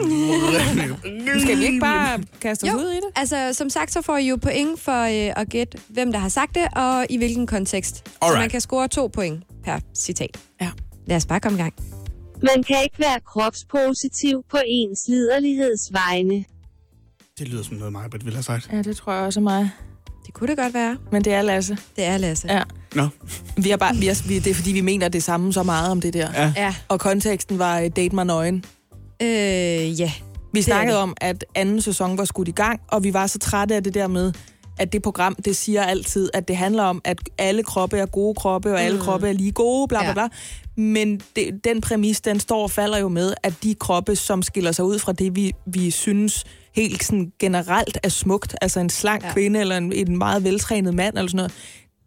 Skal 1.42 1.58
vi 1.60 1.64
ikke 1.66 1.80
bare 1.80 2.24
kaste 2.42 2.64
os 2.64 2.70
Jo, 2.70 2.78
ud 2.78 2.90
i 2.92 2.96
det? 2.96 3.10
altså 3.16 3.50
som 3.54 3.70
sagt, 3.70 3.92
så 3.92 4.02
får 4.02 4.18
I 4.18 4.28
jo 4.28 4.36
point 4.36 4.80
for 4.80 5.02
øh, 5.04 5.42
at 5.42 5.50
gætte, 5.50 5.78
hvem 5.88 6.12
der 6.12 6.20
har 6.20 6.30
sagt 6.30 6.56
det, 6.56 6.68
og 6.76 7.06
i 7.10 7.18
hvilken 7.18 7.48
kontekst. 7.48 7.96
Så 7.96 8.04
Alright. 8.22 8.40
man 8.40 8.50
kan 8.50 8.62
score 8.62 8.88
to 8.88 9.08
point 9.08 9.44
per 9.64 9.80
citat. 9.96 10.38
Ja. 10.62 10.70
Lad 11.08 11.18
os 11.18 11.26
bare 11.26 11.40
komme 11.40 11.58
i 11.60 11.62
gang. 11.62 11.74
Man 12.44 12.64
kan 12.64 12.78
ikke 12.84 13.00
være 13.00 13.20
kropspositiv 13.28 14.44
på 14.52 14.58
ens 14.68 15.00
liderligheds 15.08 15.94
vegne. 15.94 16.44
Det 17.40 17.48
lyder 17.48 17.64
som 17.64 17.76
noget, 17.78 17.94
Majbert 17.94 18.26
ville 18.26 18.36
have 18.36 18.44
sagt. 18.44 18.70
Ja, 18.72 18.82
det 18.82 18.98
tror 18.98 19.14
jeg 19.14 19.22
også 19.24 19.40
er 19.40 19.44
mig. 19.44 19.70
Det 20.26 20.34
kunne 20.34 20.48
det 20.48 20.58
godt 20.58 20.74
være. 20.74 20.98
Men 21.12 21.24
det 21.24 21.34
er 21.34 21.42
Lasse. 21.42 21.78
Det 21.96 22.06
er 22.06 22.18
Lasse. 22.18 22.48
Ja. 22.54 22.62
Nå. 22.96 23.08
Vi 23.58 23.70
har 23.70 23.78
bare, 23.78 23.96
vi 23.96 24.08
har, 24.08 24.28
vi, 24.28 24.40
det 24.40 24.50
er 24.50 24.54
fordi, 24.56 24.72
vi 24.72 24.82
mener 24.82 25.08
det 25.08 25.24
samme 25.24 25.54
så 25.54 25.64
meget 25.64 25.92
om 25.92 26.02
det 26.02 26.14
der. 26.14 26.30
Ja. 26.34 26.54
Ja. 26.58 26.76
Og 26.88 27.00
konteksten 27.00 27.60
var 27.60 27.80
øh, 27.80 27.90
Date 27.96 28.16
mig 28.16 28.26
nøgen. 28.26 28.66
Øh, 29.22 30.00
ja. 30.00 30.12
Vi 30.54 30.62
snakkede 30.62 30.96
det. 30.96 31.04
om, 31.04 31.14
at 31.22 31.46
anden 31.56 31.82
sæson 31.82 32.18
var 32.18 32.26
skudt 32.26 32.48
i 32.48 32.52
gang, 32.52 32.80
og 32.88 33.04
vi 33.04 33.14
var 33.14 33.28
så 33.28 33.40
trætte 33.40 33.76
af 33.76 33.84
det 33.84 33.94
der 33.94 34.08
med, 34.08 34.34
at 34.80 34.94
det 34.94 35.02
program, 35.02 35.36
det 35.46 35.56
siger 35.56 35.84
altid, 35.84 36.30
at 36.34 36.48
det 36.48 36.58
handler 36.58 36.84
om, 36.84 37.02
at 37.06 37.18
alle 37.38 37.64
kroppe 37.64 37.98
er 37.98 38.06
gode 38.06 38.36
kroppe, 38.36 38.74
og 38.74 38.82
alle 38.82 38.98
Mm. 38.98 39.04
kroppe 39.04 39.30
er 39.30 39.34
lige 39.34 39.52
gode, 39.52 39.88
bla 39.88 40.00
bla 40.00 40.08
Ja. 40.08 40.14
bla. 40.14 40.28
Men 40.84 41.22
det, 41.36 41.50
den 41.64 41.82
præmis, 41.82 42.22
den 42.22 42.40
står 42.40 42.64
og 42.64 42.72
falder 42.72 42.98
jo 42.98 43.08
med, 43.08 43.34
at 43.44 43.54
de 43.64 43.76
kroppe, 43.80 44.16
som 44.16 44.42
skiller 44.42 44.72
sig 44.72 44.86
ud 44.86 45.00
fra 45.00 45.12
det, 45.12 45.36
vi, 45.36 45.52
vi 45.68 45.92
synes 45.92 46.44
helt 46.76 47.04
sådan 47.04 47.32
generelt 47.40 47.98
er 48.04 48.10
smukt, 48.10 48.56
altså 48.62 48.80
en 48.80 48.90
slank 48.90 49.22
Ja. 49.24 49.28
ja. 49.28 49.34
kvinde 49.34 49.60
eller 49.60 49.78
en, 49.78 49.92
en 49.94 50.18
meget 50.18 50.44
veltrænet 50.44 50.94
mand 50.94 51.18
eller 51.18 51.30
sådan 51.30 51.38
noget, 51.38 51.52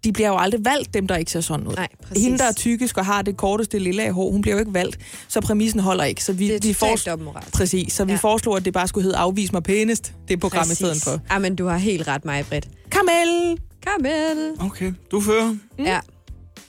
de 0.05 0.12
bliver 0.12 0.29
jo 0.29 0.37
aldrig 0.39 0.65
valgt, 0.65 0.95
dem 0.95 1.07
der 1.07 1.16
ikke 1.16 1.31
ser 1.31 1.41
sådan 1.41 1.66
ud. 1.66 1.74
Nej, 1.74 1.89
præcis. 2.03 2.23
Hende, 2.24 2.39
der 2.39 2.45
er 2.45 2.53
tykisk 2.53 2.99
og 2.99 3.07
har 3.07 3.23
det 3.23 3.37
korteste 3.37 3.79
lille 3.79 4.03
af 4.03 4.12
hår, 4.12 4.31
hun 4.31 4.43
bliver 4.43 4.55
jo 4.55 4.59
ikke 4.59 4.74
valgt, 4.74 4.99
så 5.29 5.41
præmissen 5.41 5.81
holder 5.81 6.05
ikke. 6.05 6.24
Så 6.24 6.33
vi, 6.33 6.49
Det 6.49 6.83
er 6.83 6.95
vi 6.97 7.11
dobbeltmoral. 7.11 7.45
Præcis, 7.53 7.93
så 7.93 8.05
vi 8.05 8.12
Ja. 8.12 8.19
foreslår, 8.19 8.57
at 8.57 8.65
det 8.65 8.73
bare 8.74 8.89
skulle 8.89 9.05
hedde 9.05 9.16
Afvis 9.16 9.53
mig 9.53 9.62
pænest, 9.62 10.15
det 10.29 10.41
program 10.41 10.66
i 10.73 10.74
stedet 10.74 11.03
for. 11.05 11.20
Ja, 11.31 11.39
men 11.39 11.57
du 11.57 11.66
har 11.66 11.77
helt 11.79 12.09
ret, 12.09 12.24
mig, 12.24 12.45
Britt. 12.49 12.69
Kamel! 12.91 13.59
Kamel! 13.87 14.53
Okay, 14.61 14.93
du 15.11 15.20
fører. 15.20 15.51
Mm. 15.79 15.85
Ja. 15.85 16.01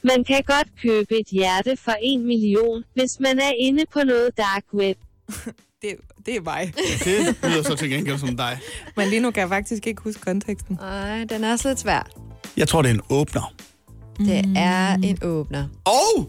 Man 0.04 0.24
kan 0.24 0.44
godt 0.48 0.68
købe 0.82 1.20
et 1.20 1.28
hjerte 1.32 1.78
for 1.84 1.96
en 2.02 2.26
million, 2.26 2.84
hvis 2.96 3.20
man 3.20 3.40
er 3.40 3.52
inde 3.60 3.84
på 3.94 4.00
noget 4.04 4.30
dark 4.38 4.64
web. 4.74 4.98
Det, 5.82 5.96
det 6.26 6.36
er 6.36 6.42
mig. 6.42 6.74
Det 7.06 7.36
lyder 7.52 7.64
så 7.64 7.76
til 7.76 7.90
gengæld 7.90 8.20
som 8.20 8.38
dig. 8.38 8.60
Men 8.98 9.08
lige 9.08 9.20
nu 9.20 9.32
kan 9.32 9.42
jeg 9.42 9.50
faktisk 9.50 9.88
ikke 9.88 10.02
huske 10.02 10.22
konteksten. 10.22 10.78
Nej, 10.82 11.24
den 11.24 11.44
er 11.44 11.52
også 11.52 11.68
lidt 11.70 11.80
svær. 11.80 12.10
Jeg 12.58 12.68
tror, 12.68 12.82
det 12.82 12.90
er 12.90 12.94
en 12.94 13.02
åbner. 13.10 13.54
Det 14.18 14.54
er 14.56 14.94
en 14.94 15.18
åbner. 15.24 15.68
Oh! 15.86 16.26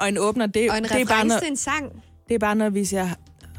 Og 0.00 0.08
en 0.08 0.18
åbner, 0.18 0.46
det, 0.46 0.70
Og 0.70 0.78
en 0.78 0.84
det, 0.84 0.90
er, 0.92 1.04
bare, 1.04 1.14
reference 1.14 1.38
til 1.38 1.50
en 1.50 1.56
sang. 1.56 2.02
det 2.28 2.34
er 2.34 2.38
bare, 2.38 2.54
når 2.54 2.70
vi 2.70 2.84
siger... 2.84 3.08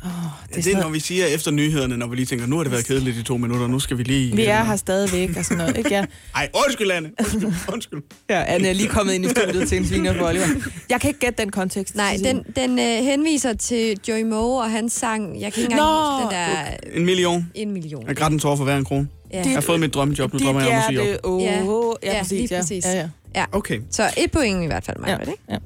Oh, 0.06 0.10
Det 0.50 0.58
er, 0.58 0.62
det 0.62 0.74
er, 0.74 0.80
når 0.82 0.90
vi 0.90 1.00
siger 1.00 1.26
efter 1.26 1.52
nyhederne, 1.52 1.98
når 1.98 2.08
vi 2.08 2.16
lige 2.16 2.26
tænker, 2.26 2.46
nu 2.48 2.56
har 2.56 2.64
det 2.64 2.72
været 2.72 2.86
kedeligt 2.86 3.18
i 3.18 3.24
to 3.24 3.38
minutter, 3.38 3.68
nu 3.68 3.80
skal 3.80 3.98
vi 3.98 4.04
lige... 4.04 4.36
Vi 4.36 4.46
er 4.46 4.64
her 4.64 4.76
stadigvæk 4.76 5.38
og 5.38 5.46
sådan 5.46 5.58
noget, 5.58 5.78
ikke? 5.78 5.90
Ja, 5.90 6.06
Ej, 6.36 6.50
undskyld, 6.66 6.92
Anne. 6.92 7.10
Undskyld, 7.20 7.52
undskyld. 7.74 8.02
ja 8.30 8.44
Anne 8.48 8.68
er 8.68 8.74
lige 8.74 8.90
kommet 8.90 9.14
ind 9.14 9.26
i 9.26 9.30
studiet 9.30 9.70
til 9.70 9.78
en 9.78 9.88
sviner 9.88 10.14
for 10.18 10.26
Oliver. 10.28 10.46
Jeg 10.90 11.02
kan 11.02 11.08
ikke 11.08 11.20
gætte 11.20 11.42
den 11.44 11.52
kontekst. 11.52 11.96
Nej, 11.96 12.18
den, 12.24 12.44
den 12.56 12.80
øh, 12.80 12.86
henviser 12.86 13.54
til 13.54 13.98
Joey 14.08 14.24
Moe 14.24 14.62
og 14.62 14.72
hans 14.72 14.94
sang. 14.94 15.42
Jeg 15.42 15.54
kan 15.54 15.64
ikke 15.64 15.76
Nå! 15.76 15.82
engang 15.82 16.24
huske 16.24 16.36
den 16.36 16.94
der... 16.94 17.00
En 17.00 17.06
million. 17.06 17.52
En 17.56 17.72
million. 17.72 18.08
Jeg 18.08 18.16
græd 18.16 18.32
en 18.32 18.40
tår 18.40 18.56
for 18.56 18.64
hver 18.64 18.78
en 18.78 18.86
krone. 18.86 19.08
Ja. 19.34 19.38
Jeg 19.46 19.54
har 19.54 19.62
fået 19.62 19.80
mit 19.80 19.94
drømmejob, 19.94 20.34
nu 20.34 20.40
drømmer 20.40 20.62
jeg 20.62 20.70
om 20.72 20.76
at 20.78 20.84
sige 20.90 21.00
op. 21.00 21.06
hjerte, 21.06 21.26
åh, 21.26 21.44
Ja. 21.44 21.52
ja, 22.04 22.14
Ja, 22.14 22.22
præcis. 22.22 22.32
lige 22.32 22.48
ja. 22.56 22.62
præcis. 22.62 22.86
Ja, 22.86 22.92
ja. 23.00 23.10
Ja. 23.36 23.46
Okay. 23.52 23.80
Så 23.92 24.10
et 24.18 24.32
point 24.32 24.64
i 24.64 24.66
hvert 24.66 24.86
fald, 24.86 24.98
mig, 25.00 25.08
Ja. 25.08 25.18
ikke? 25.32 25.42
ja. 25.50 25.58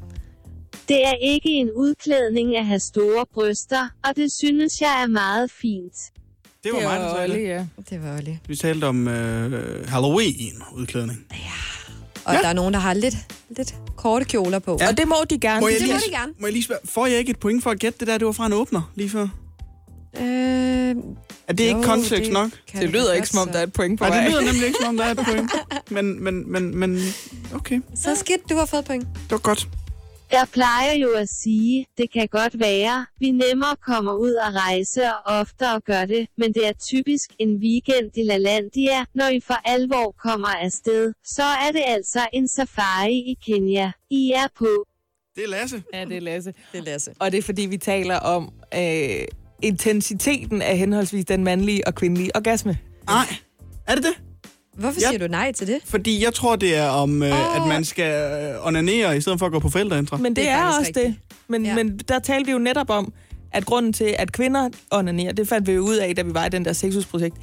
Det 0.88 1.06
er 1.08 1.14
ikke 1.22 1.50
en 1.50 1.70
udklædning 1.76 2.58
at 2.58 2.66
have 2.66 2.80
store 2.80 3.26
bryster, 3.34 3.90
og 4.04 4.16
det 4.16 4.32
synes 4.32 4.82
jeg 4.82 5.02
er 5.04 5.08
meget 5.08 5.52
fint. 5.52 5.94
Det 6.64 6.72
var 6.74 6.82
mig, 6.82 7.00
der 7.00 7.10
sagde 7.16 7.24
Olli, 7.24 7.42
det. 7.42 7.48
ja. 7.48 7.66
Det 7.90 8.04
var 8.04 8.18
Olli. 8.18 8.38
Vi 8.48 8.56
talte 8.56 8.86
om 8.86 9.08
øh, 9.08 9.88
Halloween-udklædning. 9.90 11.20
Og 12.26 12.34
ja. 12.34 12.40
der 12.42 12.48
er 12.48 12.54
nogen, 12.54 12.74
der 12.74 12.80
har 12.80 12.94
lidt, 12.94 13.16
lidt 13.50 13.76
korte 13.98 14.26
kjoler 14.26 14.60
på. 14.60 14.74
Og 14.74 14.98
det 14.98 15.08
må 15.08 15.16
de 15.30 15.40
gerne. 15.40 15.62
Må 15.62 15.68
jeg, 15.68 15.74
Det 15.80 15.82
lige, 15.88 15.94
må 15.94 16.00
de 16.06 16.12
gerne. 16.12 16.34
må 16.40 16.48
jeg 16.48 16.54
lige 16.54 16.64
spørge, 16.64 16.80
får 16.86 17.06
jeg 17.08 17.18
ikke 17.20 17.30
et 17.30 17.40
point 17.40 17.64
for 17.64 17.72
at 17.72 17.80
gætte 17.80 18.00
det 18.00 18.08
der, 18.08 18.18
det 18.18 18.26
var 18.26 18.32
fra 18.34 18.46
en 18.46 18.54
åbner 18.54 18.92
lige 18.96 19.10
før? 19.10 19.28
Øh, 20.18 20.24
Er 21.48 21.54
det 21.54 21.60
ikke 21.60 21.78
Jo, 21.80 21.82
kontekst 21.86 22.24
det 22.26 22.34
nok? 22.34 22.50
kan 22.68 22.82
Det 22.82 22.90
lyder 22.90 23.14
ikke, 23.14 23.28
som 23.28 23.40
om 23.40 23.48
så. 23.48 23.54
der 23.54 23.60
er 23.60 23.64
et 23.64 23.74
point 23.74 24.00
på 24.00 24.06
Nej, 24.06 24.22
det 24.22 24.32
lyder 24.32 24.42
nemlig 24.42 24.66
ikke, 24.68 24.78
som 24.82 24.90
om 24.90 24.98
der 24.98 25.04
er 25.04 25.12
et 25.12 25.18
point. 25.28 25.52
Men, 25.90 26.24
men, 26.24 26.52
men, 26.52 26.78
men 26.78 27.00
okay, 27.56 27.82
Så 27.96 28.16
skidt, 28.16 28.50
du 28.50 28.56
har 28.56 28.66
fået 28.66 28.86
point. 28.86 29.04
det 29.14 29.32
var 29.32 29.38
godt. 29.38 29.68
Jeg 30.34 30.48
plejer 30.54 30.94
jo 30.94 31.14
at 31.14 31.30
sige, 31.30 31.86
det 31.98 32.12
kan 32.12 32.28
godt 32.28 32.60
være, 32.60 33.06
vi 33.20 33.32
nemmere 33.32 33.76
kommer 33.86 34.14
ud 34.14 34.34
og 34.34 34.54
rejse 34.54 35.04
og 35.04 35.20
oftere 35.26 35.80
gør 35.80 36.06
det, 36.06 36.28
men 36.38 36.54
det 36.54 36.68
er 36.68 36.74
typisk 36.74 37.30
en 37.40 37.56
weekend 37.56 38.18
i 38.18 38.24
LaLandia, 38.24 39.06
når 39.16 39.28
I 39.28 39.40
for 39.40 39.54
alvor 39.66 40.16
kommer 40.24 40.48
afsted. 40.48 41.14
Så 41.24 41.44
er 41.44 41.72
det 41.72 41.82
altså 41.88 42.28
en 42.34 42.48
safari 42.48 43.18
i 43.18 43.38
Kenya. 43.46 43.92
I 44.10 44.32
er 44.32 44.48
på. 44.58 44.88
Det 45.36 45.44
er 45.44 45.48
Lasse. 45.48 45.84
Ja, 45.94 46.06
det 46.06 46.18
er 46.18 46.22
Lasse. 46.22 46.54
Det 46.72 46.80
er 46.80 46.84
Lasse. 46.84 47.14
Og 47.20 47.32
det 47.32 47.38
er 47.38 47.42
fordi, 47.42 47.62
vi 47.62 47.78
taler 47.78 48.20
om 48.20 48.54
øh, 48.76 49.26
intensiteten 49.62 50.62
af 50.62 50.78
henholdsvis 50.78 51.26
den 51.26 51.44
mandlige 51.44 51.88
og 51.88 51.96
kvindelige 51.96 52.36
orgasme. 52.36 52.78
Nej, 53.08 53.26
er 53.88 53.96
det 53.96 54.04
det? 54.04 54.33
Hvorfor 54.78 55.00
siger 55.00 55.18
du 55.18 55.28
nej 55.28 55.52
til 55.52 55.68
det? 55.68 55.80
Fordi 55.86 56.24
jeg 56.24 56.34
tror, 56.34 56.56
det 56.56 56.76
er 56.76 56.88
om, 56.88 57.24
øh, 57.24 57.56
at 57.56 57.68
man 57.68 57.86
skal 57.86 58.42
øh, 58.44 58.68
onanere, 58.68 59.18
i 59.18 59.22
stedet 59.22 59.40
for 59.40 59.46
at 59.46 59.52
gå 59.52 59.60
på 59.60 59.70
forældreintra. 59.70 60.18
Men 60.18 60.26
det, 60.26 60.36
det 60.36 60.50
er, 60.50 60.58
er 60.58 60.80
også 60.80 60.92
det. 60.96 61.16
Men, 61.48 61.66
ja. 61.66 61.76
men 61.76 61.98
der 61.98 62.20
talte 62.20 62.46
vi 62.46 62.52
jo 62.52 62.58
netop 62.58 62.90
om, 62.90 63.14
at 63.52 63.66
grunden 63.66 63.94
til, 63.94 64.16
at 64.20 64.32
kvinder 64.32 64.70
onanerer, 64.92 65.34
det 65.34 65.48
fandt 65.48 65.68
vi 65.68 65.74
jo 65.74 65.82
ud 65.82 65.96
af, 65.96 66.16
da 66.16 66.22
vi 66.22 66.34
var 66.34 66.46
i 66.46 66.50
den 66.50 66.66
der 66.66 66.74
sexhusprojekt, 66.74 67.36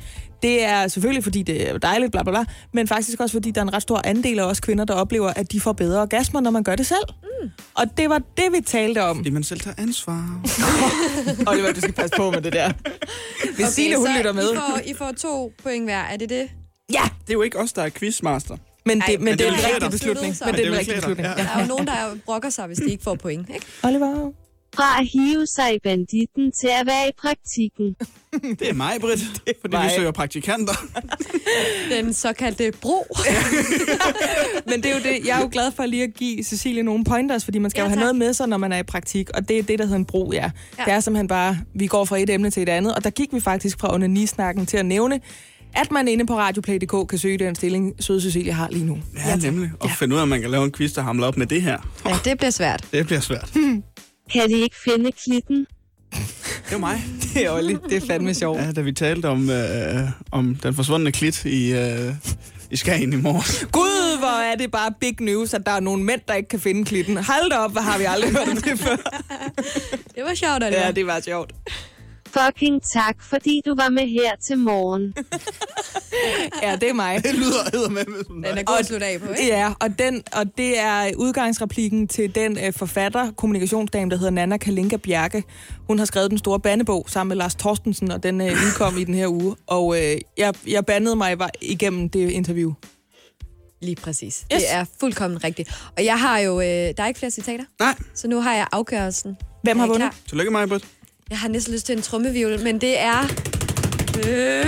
det 0.42 0.64
er 0.64 0.88
selvfølgelig, 0.88 1.22
fordi 1.22 1.42
det 1.42 1.70
er 1.70 1.78
dejligt, 1.78 2.12
bla 2.12 2.22
bla 2.22 2.32
bla, 2.32 2.44
men 2.72 2.88
faktisk 2.88 3.20
også, 3.20 3.32
fordi 3.32 3.50
der 3.50 3.60
er 3.60 3.62
en 3.62 3.72
ret 3.72 3.82
stor 3.82 4.00
andel 4.04 4.38
af 4.38 4.44
os 4.44 4.60
kvinder, 4.60 4.84
der 4.84 4.94
oplever, 4.94 5.28
at 5.36 5.52
de 5.52 5.60
får 5.60 5.72
bedre 5.72 6.00
orgasmer, 6.00 6.40
når 6.40 6.50
man 6.50 6.62
gør 6.62 6.76
det 6.76 6.86
selv. 6.86 7.04
Mm. 7.42 7.50
Og 7.74 7.96
det 7.96 8.10
var 8.10 8.18
det, 8.18 8.44
vi 8.52 8.60
talte 8.60 9.02
om. 9.02 9.16
Fordi 9.16 9.30
man 9.30 9.42
selv 9.42 9.60
tager 9.60 9.74
ansvar. 9.78 10.40
Oliver, 11.50 11.72
du 11.72 11.80
skal 11.80 11.94
passe 11.94 12.16
på 12.16 12.30
med 12.30 12.40
det 12.40 12.52
der. 12.52 12.72
Hvis 13.54 13.66
okay, 13.66 13.72
Signe, 13.72 13.96
hun 13.96 14.06
så 14.06 14.12
lytter 14.16 14.32
med. 14.32 14.52
I 14.52 14.56
får, 14.56 14.80
I 14.86 14.94
får 14.94 15.12
to 15.18 15.52
point 15.62 15.84
hver. 15.84 16.00
Er 16.00 16.16
det 16.16 16.28
det? 16.28 16.48
Ja! 16.92 17.02
Det 17.20 17.30
er 17.30 17.32
jo 17.32 17.42
ikke 17.42 17.58
os, 17.58 17.72
der 17.72 17.82
er 17.82 17.88
quizmaster. 17.90 18.56
Men 18.86 19.00
det, 19.00 19.08
Ej, 19.08 19.16
men 19.20 19.38
det 19.38 19.46
er 19.46 19.52
en 19.52 19.58
rigtig 19.74 19.90
beslutning. 19.90 20.36
Men 20.44 20.54
det 20.54 20.60
er 20.60 20.64
Men 20.64 20.72
en 20.72 20.78
rigtig 20.78 20.94
beslutning. 20.94 21.28
ja. 21.28 21.34
Der 21.34 21.48
er 21.56 21.60
jo 21.60 21.66
nogen, 21.66 21.86
der 21.86 22.16
brokker 22.24 22.50
sig, 22.50 22.66
hvis 22.66 22.78
de 22.78 22.90
ikke 22.90 23.04
får 23.04 23.14
point. 23.14 23.48
Ikke? 23.54 23.66
Oliver. 23.84 24.32
Fra 24.74 25.00
at 25.00 25.06
hive 25.12 25.46
sig 25.46 25.74
i 25.74 25.78
banditten 25.84 26.52
til 26.60 26.68
at 26.80 26.86
være 26.86 27.08
i 27.08 27.12
praktikken. 27.18 27.96
Det 28.58 28.68
er 28.68 28.72
mig, 28.74 28.92
Britt. 29.00 29.20
Fordi 29.60 29.76
mig. 29.76 29.84
vi 29.84 29.90
søger 29.96 30.10
praktikanter. 30.10 30.72
Den 31.92 32.12
såkaldte 32.14 32.72
bro. 32.80 33.06
Men 34.70 34.82
det 34.82 34.86
er 34.90 34.94
jo 34.94 35.00
det, 35.02 35.26
jeg 35.26 35.36
er 35.38 35.40
jo 35.42 35.48
glad 35.52 35.72
for 35.72 35.86
lige 35.86 36.02
at 36.02 36.14
give 36.14 36.44
Cecilie 36.44 36.82
nogle 36.82 37.04
pointers, 37.04 37.44
fordi 37.44 37.58
man 37.58 37.70
skal 37.70 37.80
Ja, 37.80 37.84
jo 37.84 37.88
have 37.88 37.96
tak. 37.96 38.00
noget 38.02 38.16
med 38.16 38.32
sig, 38.32 38.48
når 38.48 38.56
man 38.56 38.72
er 38.72 38.78
i 38.78 38.82
praktik, 38.82 39.30
og 39.30 39.48
det 39.48 39.58
er 39.58 39.62
det, 39.62 39.78
der 39.78 39.84
hedder 39.84 39.98
en 39.98 40.04
bro, 40.04 40.30
ja. 40.32 40.50
Ja. 40.78 40.84
Det 40.84 40.92
er 40.92 41.00
simpelthen 41.00 41.28
bare, 41.28 41.58
vi 41.74 41.86
går 41.86 42.04
fra 42.04 42.18
et 42.18 42.30
emne 42.30 42.50
til 42.50 42.62
et 42.62 42.68
andet, 42.68 42.94
og 42.94 43.04
der 43.04 43.10
gik 43.10 43.28
vi 43.32 43.40
faktisk 43.40 43.80
fra 43.80 43.94
onanisnakken 43.94 44.66
til 44.66 44.76
at 44.76 44.86
nævne, 44.86 45.20
at 45.74 45.90
man 45.90 46.08
inde 46.08 46.26
på 46.26 46.38
radioplay.dk 46.38 47.08
kan 47.08 47.18
søge 47.18 47.38
den 47.38 47.54
stilling, 47.54 47.94
søde 48.00 48.20
Cecilie 48.20 48.52
har 48.52 48.68
lige 48.70 48.84
nu. 48.84 48.98
Ja, 49.26 49.36
nemlig. 49.36 49.70
Og 49.80 49.90
finde 49.90 50.14
ud 50.14 50.18
af, 50.18 50.22
at 50.22 50.28
man 50.28 50.40
kan 50.40 50.50
lave 50.50 50.64
en 50.64 50.72
quiz, 50.72 50.92
der 50.94 51.02
hamler 51.02 51.26
op 51.26 51.36
med 51.36 51.46
det 51.46 51.62
her. 51.62 51.78
Ja, 52.06 52.16
det 52.24 52.38
bliver 52.38 52.50
svært. 52.50 52.84
Det 52.92 53.06
bliver 53.06 53.20
svært. 53.20 53.52
Kan 54.32 54.48
de 54.48 54.54
ikke 54.60 54.76
finde 54.84 55.12
klitten? 55.12 55.66
Det 56.68 56.74
er 56.74 56.78
mig. 56.78 57.02
Det 57.34 57.46
er 57.46 57.50
Olli, 57.50 57.76
det 57.88 58.02
er 58.02 58.06
fandme 58.06 58.34
sjovt. 58.34 58.60
Ja, 58.60 58.72
da 58.72 58.80
vi 58.80 58.92
talte 58.92 59.26
om, 59.26 59.50
øh, 59.50 60.08
om 60.32 60.54
den 60.62 60.74
forsvundne 60.74 61.12
klit 61.12 61.44
i, 61.44 61.72
øh, 61.72 62.14
i 62.70 62.76
Skagen 62.76 63.12
i 63.12 63.16
morges. 63.16 63.66
Gud, 63.72 64.18
hvor 64.18 64.42
er 64.52 64.56
det 64.56 64.70
bare 64.70 64.92
big 65.00 65.16
news, 65.20 65.54
at 65.54 65.66
der 65.66 65.72
er 65.72 65.80
nogle 65.80 66.04
mænd, 66.04 66.20
der 66.28 66.34
ikke 66.34 66.48
kan 66.48 66.60
finde 66.60 66.84
klitten. 66.84 67.16
Hold 67.16 67.50
da 67.50 67.56
op, 67.56 67.72
hvor 67.72 67.80
har 67.80 67.98
vi 67.98 68.04
aldrig 68.04 68.30
hørt 68.30 68.48
om 68.48 68.56
det 68.56 68.78
før. 68.78 68.96
Det 70.14 70.22
var 70.24 70.34
sjovt, 70.34 70.64
Oliver. 70.64 70.86
Ja, 70.86 70.90
det 70.90 71.06
var 71.06 71.20
sjovt. 71.20 71.52
Fucking 72.30 72.82
tak, 72.82 73.22
fordi 73.22 73.62
du 73.66 73.74
var 73.74 73.88
med 73.88 74.08
her 74.08 74.36
til 74.46 74.58
morgen. 74.58 75.14
Ja, 76.62 76.76
det 76.76 76.88
er 76.88 76.92
mig. 76.92 77.24
Det 77.24 77.34
lyder 77.34 77.70
hedder 77.72 77.88
med. 77.88 78.04
med 78.30 78.50
Den 78.50 78.58
er 78.58 78.62
god 78.62 78.76
at 78.78 78.86
slutte 78.86 79.06
af 79.06 79.20
på, 79.20 79.32
ikke? 79.32 79.46
Ja, 79.46 79.72
og, 79.80 79.98
den, 79.98 80.22
og 80.32 80.58
det 80.58 80.78
er 80.78 81.10
udgangsreplikken 81.16 82.08
til 82.08 82.34
den 82.34 82.58
øh, 82.58 82.72
forfatter, 82.72 83.30
kommunikationsdame, 83.30 84.10
der 84.10 84.16
hedder 84.16 84.30
Nana 84.30 84.56
Kalinka 84.56 84.96
Bjerke. 84.96 85.44
Hun 85.86 85.98
har 85.98 86.04
skrevet 86.04 86.30
den 86.30 86.38
store 86.38 86.60
bandebog 86.60 87.06
sammen 87.08 87.28
med 87.28 87.36
Lars 87.36 87.54
Torstensen, 87.54 88.10
og 88.10 88.22
den 88.22 88.40
øh, 88.40 88.46
udkom 88.46 88.98
i 88.98 89.04
den 89.04 89.14
her 89.14 89.28
uge. 89.28 89.56
Og 89.66 89.96
øh, 89.98 90.16
jeg, 90.38 90.54
jeg 90.66 90.86
bandede 90.86 91.16
mig 91.16 91.38
var 91.38 91.50
igennem 91.60 92.08
det 92.08 92.30
interview. 92.30 92.72
Lige 93.82 93.96
præcis. 93.96 94.44
Yes. 94.54 94.62
Det 94.62 94.72
er 94.72 94.84
fuldkommen 95.00 95.44
rigtigt. 95.44 95.82
Og 95.96 96.04
jeg 96.04 96.20
har 96.20 96.38
jo... 96.38 96.60
Øh, 96.60 96.66
der 96.66 96.94
er 96.98 97.06
ikke 97.06 97.18
flere 97.18 97.30
citater. 97.30 97.64
Nej. 97.80 97.94
Så 98.14 98.28
nu 98.28 98.40
har 98.40 98.54
jeg 98.54 98.66
afgørelsen. 98.72 99.36
Hvem 99.62 99.78
har 99.78 99.86
vundet? 99.86 100.10
Tillykke 100.28 100.50
mig, 100.50 100.68
Britt. 100.68 100.84
Jeg 101.30 101.38
har 101.38 101.48
næsten 101.48 101.72
lyst 101.74 101.86
til 101.86 101.96
en 101.96 102.02
trummevivl, 102.02 102.62
men 102.62 102.80
det 102.80 103.00
er... 103.00 103.18
Øh, 104.18 104.66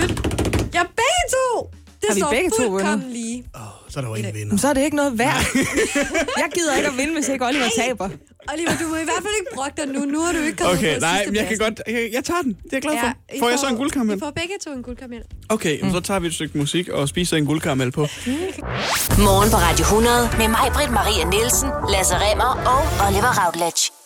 ja, 0.73 0.83
begge 1.01 1.25
to! 1.35 1.71
Det 2.01 2.09
Har 2.09 2.15
vi 2.15 2.19
står 2.19 2.29
begge 2.31 2.49
to 2.49 2.69
vundet? 2.69 3.03
lige. 3.09 3.45
Så 3.89 3.99
er 3.99 4.01
der 4.01 4.09
jo 4.09 4.15
ingen 4.15 4.33
vinder. 4.33 4.47
Men 4.49 4.57
så 4.57 4.67
er 4.67 4.73
det 4.73 4.81
ikke 4.81 4.95
noget 4.95 5.17
værd. 5.19 5.35
jeg 6.43 6.49
gider 6.53 6.75
ikke 6.75 6.89
at 6.89 6.97
vinde, 6.97 7.13
hvis 7.13 7.27
ikke 7.29 7.45
Oliver 7.45 7.69
taber. 7.77 8.09
Oliver, 8.53 8.71
du 8.81 8.87
må 8.87 8.95
i 8.95 9.03
hvert 9.03 9.23
fald 9.25 9.33
ikke 9.39 9.51
brokke 9.55 9.73
dig 9.77 9.87
nu. 9.87 10.05
Nu 10.05 10.21
er 10.21 10.31
du 10.31 10.37
ikke 10.37 10.57
kommet 10.57 10.77
Okay, 10.77 10.93
på 10.95 10.99
nej, 10.99 11.17
sidste 11.17 11.31
men 11.31 11.35
jeg 11.35 11.47
kan 11.47 11.57
godt... 11.57 11.81
Jeg, 11.87 12.09
jeg 12.13 12.23
tager 12.23 12.41
den. 12.41 12.51
Det 12.63 12.65
er 12.65 12.67
jeg 12.73 12.81
glad 12.81 12.93
for. 12.99 13.35
I 13.35 13.39
Får 13.39 13.49
jeg 13.49 13.59
så 13.59 13.67
en 13.67 13.75
guldkaramel? 13.75 14.17
I 14.17 14.19
får 14.19 14.31
begge 14.31 14.53
to 14.65 14.71
en 14.73 14.83
guldkaramel. 14.83 15.21
Okay, 15.49 15.81
mm. 15.81 15.91
så 15.91 15.99
tager 15.99 16.19
vi 16.19 16.27
et 16.27 16.33
stykke 16.33 16.57
musik 16.57 16.89
og 16.89 17.09
spiser 17.09 17.37
en 17.37 17.45
guldkaramel 17.45 17.91
på. 17.91 18.01
Morgen 18.01 19.49
på 19.51 19.57
Radio 19.57 19.83
100 19.83 20.29
med 20.37 20.47
mig, 20.47 20.65
Britt 20.73 20.91
Maria 20.91 21.25
Nielsen, 21.25 21.69
Lasse 21.93 22.15
Remmer 22.15 22.51
og 22.73 23.07
Oliver 23.07 23.33
Routledge. 23.45 24.02